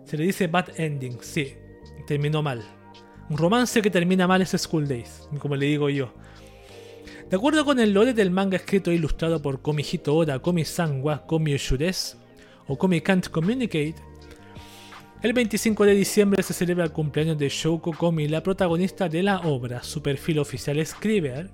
Se 0.03 0.17
le 0.17 0.25
dice 0.25 0.47
bad 0.47 0.77
ending, 0.77 1.19
sí, 1.21 1.53
terminó 2.05 2.41
mal. 2.41 2.80
Un 3.29 3.37
romance 3.37 3.81
que 3.81 3.89
termina 3.89 4.27
mal 4.27 4.41
es 4.41 4.49
School 4.49 4.87
Days, 4.87 5.27
como 5.39 5.55
le 5.55 5.65
digo 5.67 5.89
yo. 5.89 6.13
De 7.29 7.37
acuerdo 7.37 7.63
con 7.63 7.79
el 7.79 7.93
lore 7.93 8.13
del 8.13 8.29
manga 8.29 8.57
escrito 8.57 8.91
e 8.91 8.95
ilustrado 8.95 9.41
por 9.41 9.61
Komihito 9.61 10.15
Oda, 10.15 10.39
Komi-san 10.39 11.01
wa 11.01 11.25
Komi 11.25 11.55
o 12.67 12.77
Komi 12.77 13.01
Can't 13.01 13.29
Communicate, 13.29 13.95
el 15.21 15.33
25 15.33 15.85
de 15.85 15.93
diciembre 15.93 16.41
se 16.41 16.53
celebra 16.53 16.83
el 16.83 16.91
cumpleaños 16.91 17.37
de 17.37 17.47
Shouko 17.47 17.93
Komi, 17.93 18.27
la 18.27 18.41
protagonista 18.41 19.07
de 19.07 19.21
la 19.21 19.41
obra. 19.41 19.83
Su 19.83 20.01
perfil 20.01 20.39
oficial 20.39 20.79
escribe. 20.79 21.47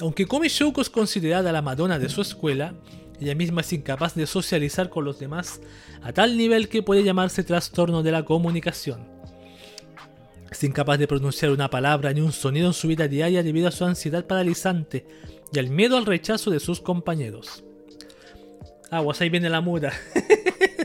Aunque 0.00 0.26
Komi 0.26 0.46
Shouko 0.46 0.80
es 0.80 0.88
considerada 0.88 1.50
la 1.50 1.60
Madonna 1.60 1.98
de 1.98 2.08
su 2.08 2.22
escuela, 2.22 2.74
ella 3.20 3.34
misma 3.34 3.62
es 3.62 3.72
incapaz 3.72 4.14
de 4.14 4.26
socializar 4.26 4.90
con 4.90 5.04
los 5.04 5.18
demás 5.18 5.60
a 6.02 6.12
tal 6.12 6.36
nivel 6.36 6.68
que 6.68 6.82
puede 6.82 7.04
llamarse 7.04 7.44
trastorno 7.44 8.02
de 8.02 8.12
la 8.12 8.24
comunicación. 8.24 9.08
Es 10.50 10.62
incapaz 10.64 10.98
de 10.98 11.08
pronunciar 11.08 11.50
una 11.50 11.70
palabra 11.70 12.12
ni 12.12 12.20
un 12.20 12.32
sonido 12.32 12.68
en 12.68 12.72
su 12.72 12.88
vida 12.88 13.08
diaria 13.08 13.42
debido 13.42 13.68
a 13.68 13.72
su 13.72 13.84
ansiedad 13.84 14.26
paralizante 14.26 15.06
y 15.52 15.58
al 15.58 15.70
miedo 15.70 15.96
al 15.96 16.06
rechazo 16.06 16.50
de 16.50 16.60
sus 16.60 16.80
compañeros. 16.80 17.64
Aguas, 18.90 19.20
ahí 19.20 19.28
viene 19.28 19.50
la 19.50 19.60
muda. 19.60 19.92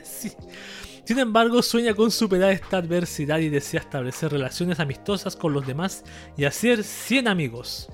Sin 1.06 1.20
embargo, 1.20 1.62
sueña 1.62 1.94
con 1.94 2.10
superar 2.10 2.52
esta 2.52 2.78
adversidad 2.78 3.40
y 3.40 3.50
desea 3.50 3.82
establecer 3.82 4.32
relaciones 4.32 4.80
amistosas 4.80 5.36
con 5.36 5.54
los 5.54 5.68
demás 5.68 6.04
y 6.38 6.46
hacer 6.46 6.84
100 6.84 7.28
amigos. 7.28 7.90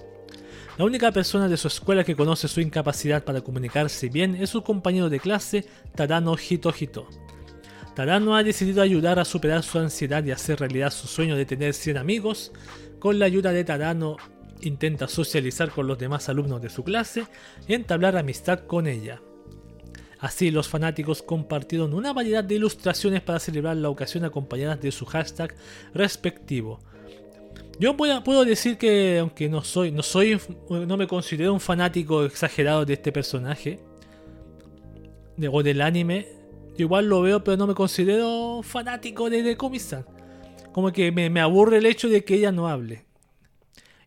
La 0.77 0.85
única 0.85 1.11
persona 1.11 1.49
de 1.49 1.57
su 1.57 1.67
escuela 1.67 2.03
que 2.03 2.15
conoce 2.15 2.47
su 2.47 2.61
incapacidad 2.61 3.23
para 3.23 3.41
comunicarse 3.41 4.09
bien 4.09 4.35
es 4.35 4.51
su 4.51 4.61
compañero 4.61 5.09
de 5.09 5.19
clase, 5.19 5.65
Tadano 5.95 6.35
Hitohito. 6.37 7.07
Tadano 7.95 8.35
ha 8.35 8.43
decidido 8.43 8.83
ayudar 8.83 9.17
a 9.17 9.25
superar 9.25 9.63
su 9.63 9.79
ansiedad 9.79 10.23
y 10.23 10.29
hacer 10.29 10.59
realidad 10.59 10.91
su 10.91 11.07
sueño 11.07 11.35
de 11.35 11.47
tener 11.47 11.73
100 11.73 11.97
amigos. 11.97 12.51
Con 12.99 13.17
la 13.17 13.25
ayuda 13.25 13.53
de 13.53 13.63
Tadano, 13.63 14.17
intenta 14.61 15.07
socializar 15.07 15.71
con 15.71 15.87
los 15.87 15.97
demás 15.97 16.29
alumnos 16.29 16.61
de 16.61 16.69
su 16.69 16.83
clase 16.83 17.25
y 17.67 17.73
entablar 17.73 18.15
amistad 18.15 18.59
con 18.67 18.85
ella. 18.85 19.19
Así, 20.19 20.51
los 20.51 20.67
fanáticos 20.67 21.23
compartieron 21.23 21.95
una 21.95 22.13
variedad 22.13 22.43
de 22.43 22.53
ilustraciones 22.53 23.23
para 23.23 23.39
celebrar 23.39 23.77
la 23.77 23.89
ocasión 23.89 24.25
acompañadas 24.25 24.79
de 24.79 24.91
su 24.91 25.07
hashtag 25.07 25.55
respectivo. 25.95 26.79
Yo 27.79 27.95
puedo, 27.95 28.43
decir 28.43 28.77
que, 28.77 29.19
aunque 29.19 29.49
no 29.49 29.63
soy, 29.63 29.91
no 29.91 30.01
soy, 30.01 30.39
no 30.69 30.97
me 30.97 31.05
considero 31.05 31.53
un 31.53 31.59
fanático 31.59 32.25
exagerado 32.25 32.85
de 32.85 32.93
este 32.93 33.11
personaje, 33.11 33.79
de, 35.35 35.47
o 35.47 35.61
del 35.61 35.81
anime, 35.81 36.27
igual 36.77 37.07
lo 37.07 37.21
veo, 37.21 37.43
pero 37.43 37.55
no 37.55 37.67
me 37.67 37.75
considero 37.75 38.61
fanático 38.63 39.29
de, 39.29 39.43
de 39.43 39.57
Como 39.57 40.91
que 40.91 41.11
me, 41.11 41.39
aburre 41.39 41.77
el 41.77 41.85
hecho 41.85 42.09
de 42.09 42.23
que 42.23 42.35
ella 42.35 42.51
no 42.51 42.67
hable. 42.67 43.05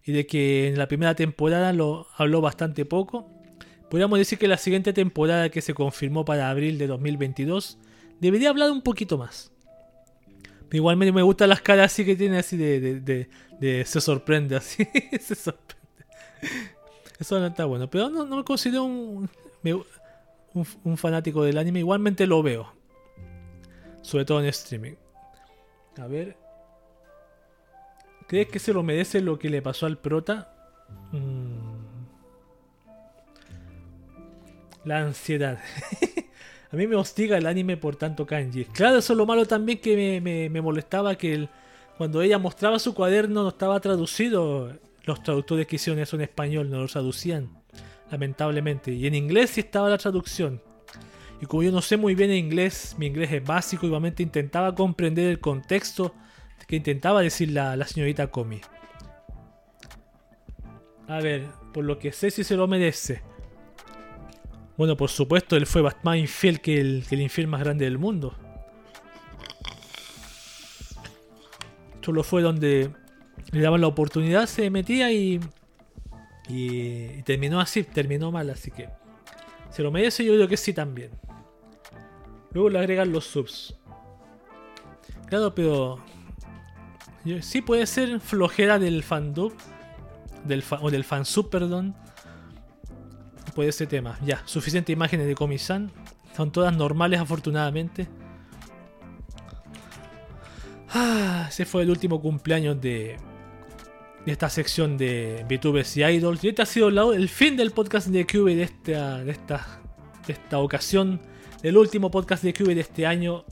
Y 0.04 0.12
de 0.12 0.26
que 0.26 0.66
en 0.68 0.78
la 0.78 0.88
primera 0.88 1.14
temporada 1.14 1.72
lo 1.72 2.08
habló 2.16 2.40
bastante 2.40 2.84
poco. 2.84 3.28
Podríamos 3.88 4.18
decir 4.18 4.38
que 4.38 4.48
la 4.48 4.56
siguiente 4.56 4.92
temporada 4.92 5.48
que 5.48 5.60
se 5.60 5.74
confirmó 5.74 6.24
para 6.24 6.50
abril 6.50 6.76
de 6.78 6.88
2022 6.88 7.78
debería 8.18 8.50
hablar 8.50 8.72
un 8.72 8.82
poquito 8.82 9.16
más. 9.16 9.52
Igualmente 10.72 11.12
me 11.12 11.22
gustan 11.22 11.48
las 11.48 11.60
caras 11.60 11.86
así 11.86 12.04
que 12.04 12.14
tiene 12.14 12.38
así 12.38 12.56
de, 12.56 13.28
se 13.84 14.00
sorprende 14.00 14.56
así. 14.56 14.86
se 15.20 15.34
sorprende. 15.34 15.80
Eso 17.18 17.38
no 17.38 17.46
está 17.46 17.64
bueno. 17.64 17.90
Pero 17.90 18.08
no, 18.08 18.24
me 18.24 18.44
considero 18.44 18.84
un, 18.84 19.28
un, 20.84 20.96
fanático 20.96 21.42
del 21.42 21.58
anime. 21.58 21.80
Igualmente 21.80 22.26
lo 22.26 22.42
veo. 22.42 22.72
Sobre 24.02 24.24
todo 24.24 24.40
en 24.40 24.46
streaming. 24.46 24.94
A 25.98 26.06
ver. 26.06 26.36
¿Crees 28.26 28.48
que 28.48 28.58
se 28.58 28.72
lo 28.72 28.82
merece 28.82 29.20
lo 29.20 29.38
que 29.38 29.50
le 29.50 29.60
pasó 29.60 29.86
al 29.86 29.98
prota? 29.98 30.54
Mm. 31.12 31.70
La 34.84 34.98
ansiedad. 35.00 35.58
A 36.72 36.76
mí 36.76 36.86
me 36.86 36.96
hostiga 36.96 37.36
el 37.36 37.46
anime 37.46 37.76
por 37.76 37.96
tanto 37.96 38.26
kanji. 38.26 38.64
Claro, 38.66 38.98
eso 38.98 39.12
es 39.12 39.16
lo 39.16 39.26
malo 39.26 39.44
también 39.46 39.80
que 39.80 40.20
me, 40.20 40.48
me 40.48 40.60
molestaba 40.60 41.16
que 41.16 41.48
cuando 41.98 42.22
ella 42.22 42.38
mostraba 42.38 42.78
su 42.78 42.94
cuaderno 42.94 43.42
no 43.42 43.48
estaba 43.48 43.78
traducido. 43.80 44.72
Los 45.04 45.22
traductores 45.22 45.66
que 45.66 45.76
hicieron 45.76 46.00
eso 46.00 46.16
en 46.16 46.22
español 46.22 46.70
no 46.70 46.80
lo 46.80 46.86
traducían, 46.86 47.50
lamentablemente. 48.10 48.92
Y 48.92 49.06
en 49.06 49.14
inglés 49.14 49.50
sí 49.50 49.60
estaba 49.60 49.88
la 49.88 49.98
traducción. 49.98 50.62
Y 51.40 51.46
como 51.46 51.62
yo 51.62 51.72
no 51.72 51.82
sé 51.82 51.96
muy 51.96 52.14
bien 52.14 52.32
inglés, 52.32 52.94
mi 52.98 53.06
inglés 53.06 53.32
es 53.32 53.44
básico, 53.44 53.86
igualmente 53.86 54.22
intentaba 54.22 54.74
comprender 54.74 55.26
el 55.28 55.40
contexto 55.40 56.14
que 56.66 56.76
intentaba 56.76 57.22
decir 57.22 57.50
la, 57.50 57.84
señorita 57.86 58.28
Comi. 58.28 58.60
A 61.08 61.18
ver, 61.20 61.48
por 61.72 61.84
lo 61.84 61.98
que 61.98 62.12
sé 62.12 62.30
si 62.30 62.44
se 62.44 62.56
lo 62.56 62.68
merece. 62.68 63.22
Bueno, 64.80 64.96
por 64.96 65.10
supuesto, 65.10 65.56
él 65.56 65.66
fue 65.66 65.82
más 66.02 66.16
infiel 66.16 66.62
que 66.62 66.80
el, 66.80 67.04
que 67.06 67.14
el 67.14 67.20
infiel 67.20 67.46
más 67.46 67.60
grande 67.60 67.84
del 67.84 67.98
mundo. 67.98 68.34
Solo 72.00 72.22
fue 72.22 72.40
donde 72.40 72.90
le 73.52 73.60
daban 73.60 73.82
la 73.82 73.88
oportunidad, 73.88 74.46
se 74.46 74.70
metía 74.70 75.12
y, 75.12 75.38
y, 76.48 77.20
terminó 77.24 77.60
así, 77.60 77.82
terminó 77.84 78.32
mal, 78.32 78.48
así 78.48 78.70
que 78.70 78.88
se 79.68 79.82
lo 79.82 79.90
merece, 79.90 80.24
yo 80.24 80.32
creo 80.32 80.48
que 80.48 80.56
sí 80.56 80.72
también. 80.72 81.10
Luego 82.52 82.70
le 82.70 82.78
agregan 82.78 83.12
los 83.12 83.26
subs. 83.26 83.78
Claro, 85.26 85.54
pero 85.54 86.02
sí 87.42 87.60
puede 87.60 87.84
ser 87.84 88.18
flojera 88.18 88.78
del 88.78 89.02
fandub, 89.02 89.52
del 90.46 90.64
o 90.80 90.90
del 90.90 91.04
fansub, 91.04 91.50
perdón. 91.50 91.94
Puede 93.54 93.72
ser 93.72 93.88
tema. 93.88 94.18
Ya, 94.24 94.42
suficiente 94.44 94.92
imágenes 94.92 95.26
de 95.26 95.34
Komi-san. 95.34 95.90
Son 96.36 96.50
todas 96.50 96.76
normales, 96.76 97.20
afortunadamente. 97.20 98.08
Ah, 100.92 101.46
ese 101.48 101.64
fue 101.64 101.82
el 101.82 101.90
último 101.90 102.20
cumpleaños 102.20 102.80
de, 102.80 103.16
esta 104.26 104.50
sección 104.50 104.96
de 104.96 105.44
VTubers 105.48 105.96
y 105.96 106.04
Idols. 106.04 106.42
Y 106.44 106.48
este 106.48 106.62
ha 106.62 106.66
sido 106.66 107.12
el, 107.12 107.28
fin 107.28 107.56
del 107.56 107.70
podcast 107.70 108.08
de 108.08 108.26
QV 108.26 108.56
de 108.56 108.62
esta, 108.62 109.24
de 109.24 109.30
esta, 109.30 109.80
de 110.26 110.32
esta 110.32 110.58
ocasión. 110.58 111.20
El 111.62 111.76
último 111.76 112.10
podcast 112.10 112.42
de 112.42 112.52
QV 112.52 112.74
de 112.74 112.80
este 112.80 113.06
año. 113.06 113.44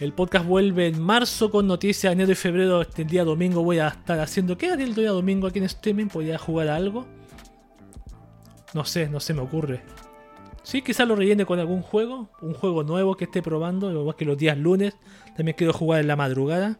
El 0.00 0.12
podcast 0.12 0.44
vuelve 0.46 0.88
en 0.88 1.00
marzo 1.00 1.50
con 1.50 1.66
noticias. 1.66 2.12
Enero 2.12 2.32
y 2.32 2.34
febrero, 2.34 2.82
este 2.82 3.04
día 3.04 3.24
domingo, 3.24 3.62
voy 3.62 3.78
a 3.78 3.88
estar 3.88 4.18
haciendo. 4.18 4.58
¿Qué 4.58 4.70
haré 4.70 4.84
el 4.84 4.94
día 4.94 5.10
domingo 5.10 5.46
aquí 5.46 5.60
en 5.60 5.66
streaming? 5.66 6.06
¿Podría 6.06 6.36
jugar 6.36 6.68
algo? 6.68 7.06
No 8.74 8.84
sé, 8.84 9.08
no 9.08 9.20
se 9.20 9.32
me 9.32 9.40
ocurre. 9.40 9.82
Sí, 10.62 10.82
quizás 10.82 11.06
lo 11.06 11.14
rellene 11.14 11.46
con 11.46 11.58
algún 11.58 11.82
juego, 11.82 12.28
un 12.40 12.54
juego 12.54 12.82
nuevo 12.84 13.16
que 13.16 13.24
esté 13.24 13.42
probando, 13.42 13.90
igual 13.90 14.16
que 14.16 14.24
los 14.24 14.36
días 14.36 14.58
lunes. 14.58 14.96
También 15.36 15.56
quiero 15.56 15.72
jugar 15.72 16.00
en 16.00 16.08
la 16.08 16.16
madrugada. 16.16 16.78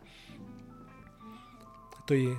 Estoy. 2.00 2.36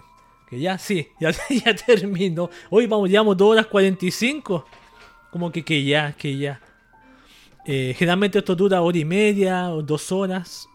Que 0.49 0.59
ya, 0.59 0.77
sí, 0.77 1.07
ya, 1.19 1.31
ya 1.49 1.75
termino. 1.75 2.49
Hoy 2.69 2.85
vamos, 2.85 3.09
llevamos 3.09 3.37
2 3.37 3.51
horas 3.51 3.65
45. 3.67 4.65
Como 5.31 5.51
que, 5.51 5.63
que 5.63 5.83
ya, 5.83 6.13
que 6.13 6.37
ya. 6.37 6.61
Eh, 7.65 7.95
generalmente 7.97 8.39
esto 8.39 8.55
dura 8.55 8.81
hora 8.81 8.97
y 8.97 9.05
media 9.05 9.69
o 9.71 9.81
dos 9.81 10.11
horas. 10.11 10.67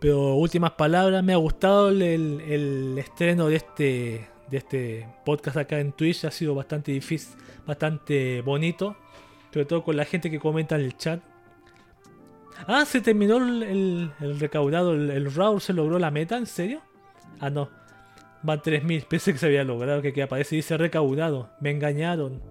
Pero 0.00 0.34
últimas 0.34 0.72
palabras, 0.72 1.22
me 1.22 1.34
ha 1.34 1.36
gustado 1.36 1.90
el, 1.90 2.02
el 2.02 2.96
estreno 2.98 3.48
de 3.48 3.56
este, 3.56 4.28
de 4.50 4.56
este 4.56 5.06
podcast 5.26 5.58
acá 5.58 5.78
en 5.78 5.92
Twitch. 5.92 6.24
Ha 6.24 6.30
sido 6.30 6.54
bastante 6.54 6.92
difícil, 6.92 7.36
bastante 7.70 8.42
bonito. 8.42 8.96
Sobre 9.52 9.64
todo 9.64 9.84
con 9.84 9.96
la 9.96 10.04
gente 10.04 10.30
que 10.30 10.40
comenta 10.40 10.74
en 10.74 10.82
el 10.82 10.96
chat. 10.96 11.20
Ah, 12.66 12.84
se 12.84 13.00
terminó 13.00 13.38
el, 13.38 14.12
recaudado, 14.38 14.92
el, 14.92 15.10
el 15.10 15.60
se 15.60 15.72
logró 15.72 15.98
la 15.98 16.10
meta, 16.10 16.36
¿en 16.36 16.46
serio? 16.46 16.82
Ah, 17.38 17.48
no. 17.48 17.70
Van 18.42 18.60
3000, 18.60 19.02
pensé 19.08 19.32
que 19.32 19.38
se 19.38 19.46
había 19.46 19.64
logrado, 19.64 20.02
que, 20.02 20.12
que 20.12 20.22
aparece 20.22 20.56
dice 20.56 20.76
recaudado. 20.76 21.50
Me 21.60 21.70
engañaron. 21.70 22.42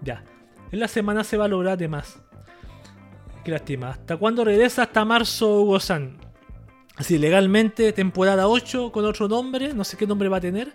Ya. 0.00 0.24
En 0.72 0.80
la 0.80 0.88
semana 0.88 1.22
se 1.22 1.36
va 1.36 1.44
a 1.44 1.48
lograr 1.48 1.78
de 1.78 1.88
más. 1.88 2.20
Qué 3.44 3.50
lástima. 3.50 3.90
¿Hasta 3.90 4.16
cuándo 4.16 4.44
regresa? 4.44 4.82
Hasta 4.82 5.04
marzo, 5.04 5.60
Hugo 5.60 5.80
San. 5.80 6.16
Así, 6.96 7.18
legalmente, 7.18 7.92
temporada 7.92 8.48
8 8.48 8.90
con 8.90 9.04
otro 9.04 9.28
nombre. 9.28 9.74
No 9.74 9.84
sé 9.84 9.96
qué 9.96 10.06
nombre 10.06 10.28
va 10.28 10.38
a 10.38 10.40
tener. 10.40 10.74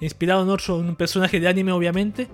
Inspirado 0.00 0.42
en 0.42 0.50
otro 0.50 0.76
un 0.76 0.96
personaje 0.96 1.40
de 1.40 1.48
anime, 1.48 1.72
obviamente 1.72 2.28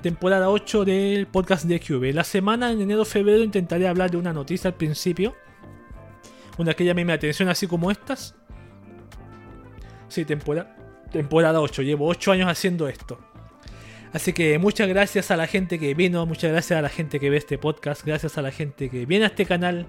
temporada 0.00 0.50
8 0.50 0.84
del 0.84 1.26
podcast 1.26 1.64
de 1.64 1.78
QB. 1.78 2.14
La 2.14 2.24
semana 2.24 2.72
en 2.72 2.80
enero-febrero 2.80 3.42
intentaré 3.42 3.86
hablar 3.86 4.10
de 4.10 4.16
una 4.16 4.32
noticia 4.32 4.68
al 4.68 4.74
principio. 4.74 5.36
Una 6.58 6.74
que 6.74 6.84
llame 6.84 7.04
mi 7.04 7.12
atención 7.12 7.48
así 7.48 7.66
como 7.66 7.90
estas. 7.90 8.34
Sí, 10.08 10.24
temporada, 10.24 10.76
temporada 11.12 11.60
8. 11.60 11.82
Llevo 11.82 12.06
8 12.08 12.32
años 12.32 12.48
haciendo 12.48 12.88
esto. 12.88 13.18
Así 14.12 14.32
que 14.32 14.58
muchas 14.58 14.88
gracias 14.88 15.30
a 15.30 15.36
la 15.36 15.46
gente 15.46 15.78
que 15.78 15.94
vino, 15.94 16.26
muchas 16.26 16.50
gracias 16.50 16.78
a 16.78 16.82
la 16.82 16.88
gente 16.88 17.20
que 17.20 17.30
ve 17.30 17.36
este 17.36 17.58
podcast, 17.58 18.04
gracias 18.04 18.36
a 18.38 18.42
la 18.42 18.50
gente 18.50 18.90
que 18.90 19.06
viene 19.06 19.24
a 19.24 19.28
este 19.28 19.46
canal, 19.46 19.86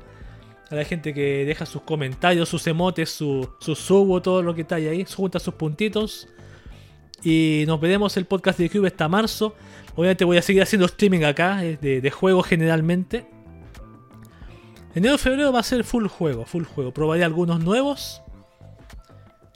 a 0.69 0.75
la 0.75 0.85
gente 0.85 1.11
que 1.11 1.43
deja 1.43 1.65
sus 1.65 1.81
comentarios, 1.81 2.47
sus 2.47 2.67
emotes, 2.67 3.09
su, 3.09 3.49
su 3.59 3.73
subo, 3.73 4.21
todo 4.21 4.43
lo 4.43 4.53
que 4.53 4.61
está 4.61 4.75
ahí, 4.75 5.03
junta 5.05 5.39
sus 5.39 5.55
puntitos. 5.55 6.27
Y 7.23 7.65
nos 7.67 7.79
veremos 7.79 8.17
el 8.17 8.25
podcast 8.25 8.57
de 8.57 8.69
Cube 8.69 8.87
hasta 8.87 9.07
marzo. 9.07 9.55
Obviamente 9.95 10.25
voy 10.25 10.37
a 10.37 10.41
seguir 10.41 10.63
haciendo 10.63 10.85
streaming 10.85 11.23
acá, 11.23 11.63
eh, 11.63 11.77
de, 11.79 12.01
de 12.01 12.11
juegos 12.11 12.47
generalmente. 12.47 13.25
Enero 14.95 15.17
febrero 15.17 15.53
va 15.53 15.59
a 15.59 15.63
ser 15.63 15.83
full 15.83 16.07
juego, 16.07 16.45
full 16.45 16.63
juego. 16.63 16.91
Probaré 16.91 17.23
algunos 17.23 17.63
nuevos. 17.63 18.21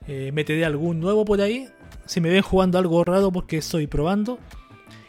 Eh, 0.08 0.32
meteré 0.32 0.64
algún 0.64 1.00
nuevo 1.00 1.26
por 1.26 1.42
ahí. 1.42 1.68
Si 2.06 2.22
me 2.22 2.30
ven 2.30 2.44
jugando 2.44 2.78
algo 2.78 3.04
raro 3.04 3.32
porque 3.32 3.58
estoy 3.58 3.88
probando. 3.88 4.38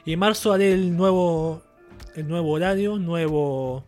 Y 0.06 0.14
en 0.14 0.18
marzo 0.18 0.52
haré 0.52 0.72
el 0.72 0.96
nuevo. 0.96 1.62
El 2.14 2.26
nuevo 2.26 2.52
horario, 2.52 2.98
nuevo. 2.98 3.84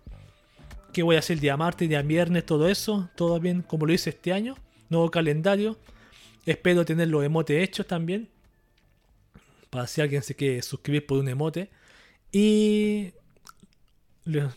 ¿Qué 0.92 1.02
voy 1.02 1.16
a 1.16 1.20
hacer 1.20 1.40
día 1.40 1.56
martes, 1.56 1.88
día 1.88 2.02
viernes, 2.02 2.44
todo 2.44 2.68
eso? 2.68 3.08
Todo 3.16 3.40
bien 3.40 3.62
como 3.62 3.86
lo 3.86 3.94
hice 3.94 4.10
este 4.10 4.32
año. 4.32 4.56
Nuevo 4.90 5.10
calendario. 5.10 5.78
Espero 6.44 6.84
tener 6.84 7.08
los 7.08 7.24
emotes 7.24 7.62
hechos 7.62 7.86
también 7.86 8.28
para 9.70 9.86
si 9.86 10.00
alguien 10.00 10.22
se 10.22 10.34
quiere 10.34 10.62
suscribir 10.62 11.06
por 11.06 11.18
un 11.18 11.28
emote. 11.28 11.70
Y 12.32 13.12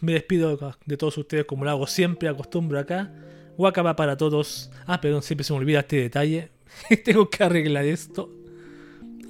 me 0.02 0.14
despido 0.14 0.76
de 0.86 0.98
todos 0.98 1.18
ustedes 1.18 1.46
como 1.46 1.64
lo 1.64 1.72
hago 1.72 1.88
siempre, 1.88 2.30
acostumbro 2.30 2.80
acá. 2.80 3.12
Wakaba 3.58 3.96
para 3.96 4.18
todos. 4.18 4.72
Ah, 4.86 5.02
perdón, 5.02 5.22
siempre 5.22 5.44
se 5.44 5.54
me 5.54 5.60
olvida 5.60 5.80
este 5.80 5.98
detalle. 5.98 6.50
Tengo 7.06 7.30
que 7.30 7.44
arreglar 7.44 7.86
esto. 7.86 8.30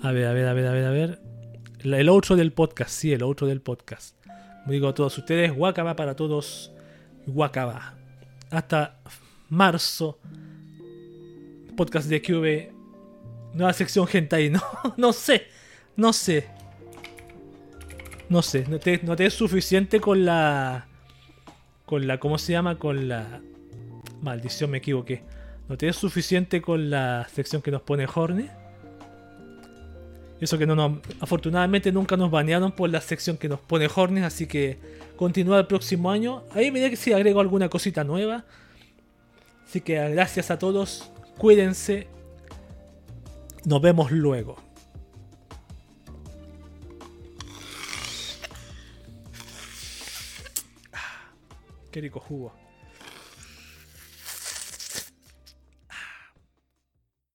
A 0.02 0.12
ver, 0.12 0.26
a 0.26 0.34
ver, 0.34 0.48
a 0.48 0.54
ver, 0.54 0.68
a 0.68 0.72
ver, 0.72 0.86
a 0.86 0.92
ver. 0.92 1.22
El 1.80 2.10
otro 2.10 2.36
del 2.36 2.54
podcast, 2.54 2.92
sí, 2.92 3.12
el 3.14 3.24
otro 3.24 3.48
del 3.48 3.62
podcast. 3.62 4.16
Me 4.66 4.74
digo 4.74 4.88
a 4.88 4.94
todos 4.94 5.18
ustedes, 5.18 5.52
Wakaba 5.56 5.96
para 5.96 6.16
todos. 6.16 6.72
Wakaba. 7.28 7.96
Hasta 8.50 9.00
marzo. 9.50 10.20
Podcast 11.76 12.08
de 12.08 12.22
QV. 12.22 12.74
Nueva 13.54 13.74
sección 13.74 14.08
hentai, 14.12 14.50
no, 14.50 14.62
no 14.98 15.14
sé. 15.14 15.48
No 15.96 16.14
sé. 16.14 16.48
No 18.30 18.42
sé, 18.42 18.66
no 18.70 18.80
te, 18.80 19.26
es 19.26 19.34
suficiente 19.34 20.00
con 20.00 20.26
la. 20.26 20.88
Con 21.86 22.08
la. 22.08 22.18
¿Cómo 22.18 22.38
se 22.38 22.54
llama? 22.54 22.80
Con 22.80 23.10
la. 23.10 23.42
Maldición, 24.22 24.72
me 24.72 24.78
equivoqué. 24.78 25.24
No 25.68 25.78
te 25.78 25.90
es 25.90 25.98
suficiente 25.98 26.62
con 26.62 26.90
la 26.90 27.28
sección 27.34 27.62
que 27.62 27.72
nos 27.72 27.82
pone 27.82 28.08
Horny. 28.14 28.48
Eso 30.40 30.58
que 30.58 30.66
no 30.66 30.76
nos. 30.76 31.00
Afortunadamente 31.20 31.92
nunca 31.92 32.16
nos 32.16 32.32
banearon 32.32 32.72
por 32.72 32.90
la 32.90 33.02
sección 33.02 33.36
que 33.36 33.50
nos 33.50 33.60
pone 33.60 33.90
Horny, 33.94 34.22
así 34.22 34.48
que 34.48 34.80
continúa 35.18 35.60
el 35.60 35.68
próximo 35.68 36.10
año. 36.10 36.44
Ahí 36.54 36.72
que 36.72 36.96
si 36.96 37.12
agrego 37.12 37.42
alguna 37.42 37.68
cosita 37.68 38.06
nueva. 38.06 38.46
Así 39.68 39.82
que 39.82 39.96
gracias 40.10 40.52
a 40.52 40.58
todos. 40.58 41.12
Cuídense. 41.38 42.08
Nos 43.66 43.82
vemos 43.82 44.10
luego. 44.12 44.71
Qué 51.92 52.00
rico 52.00 52.22
jugo. 52.22 52.61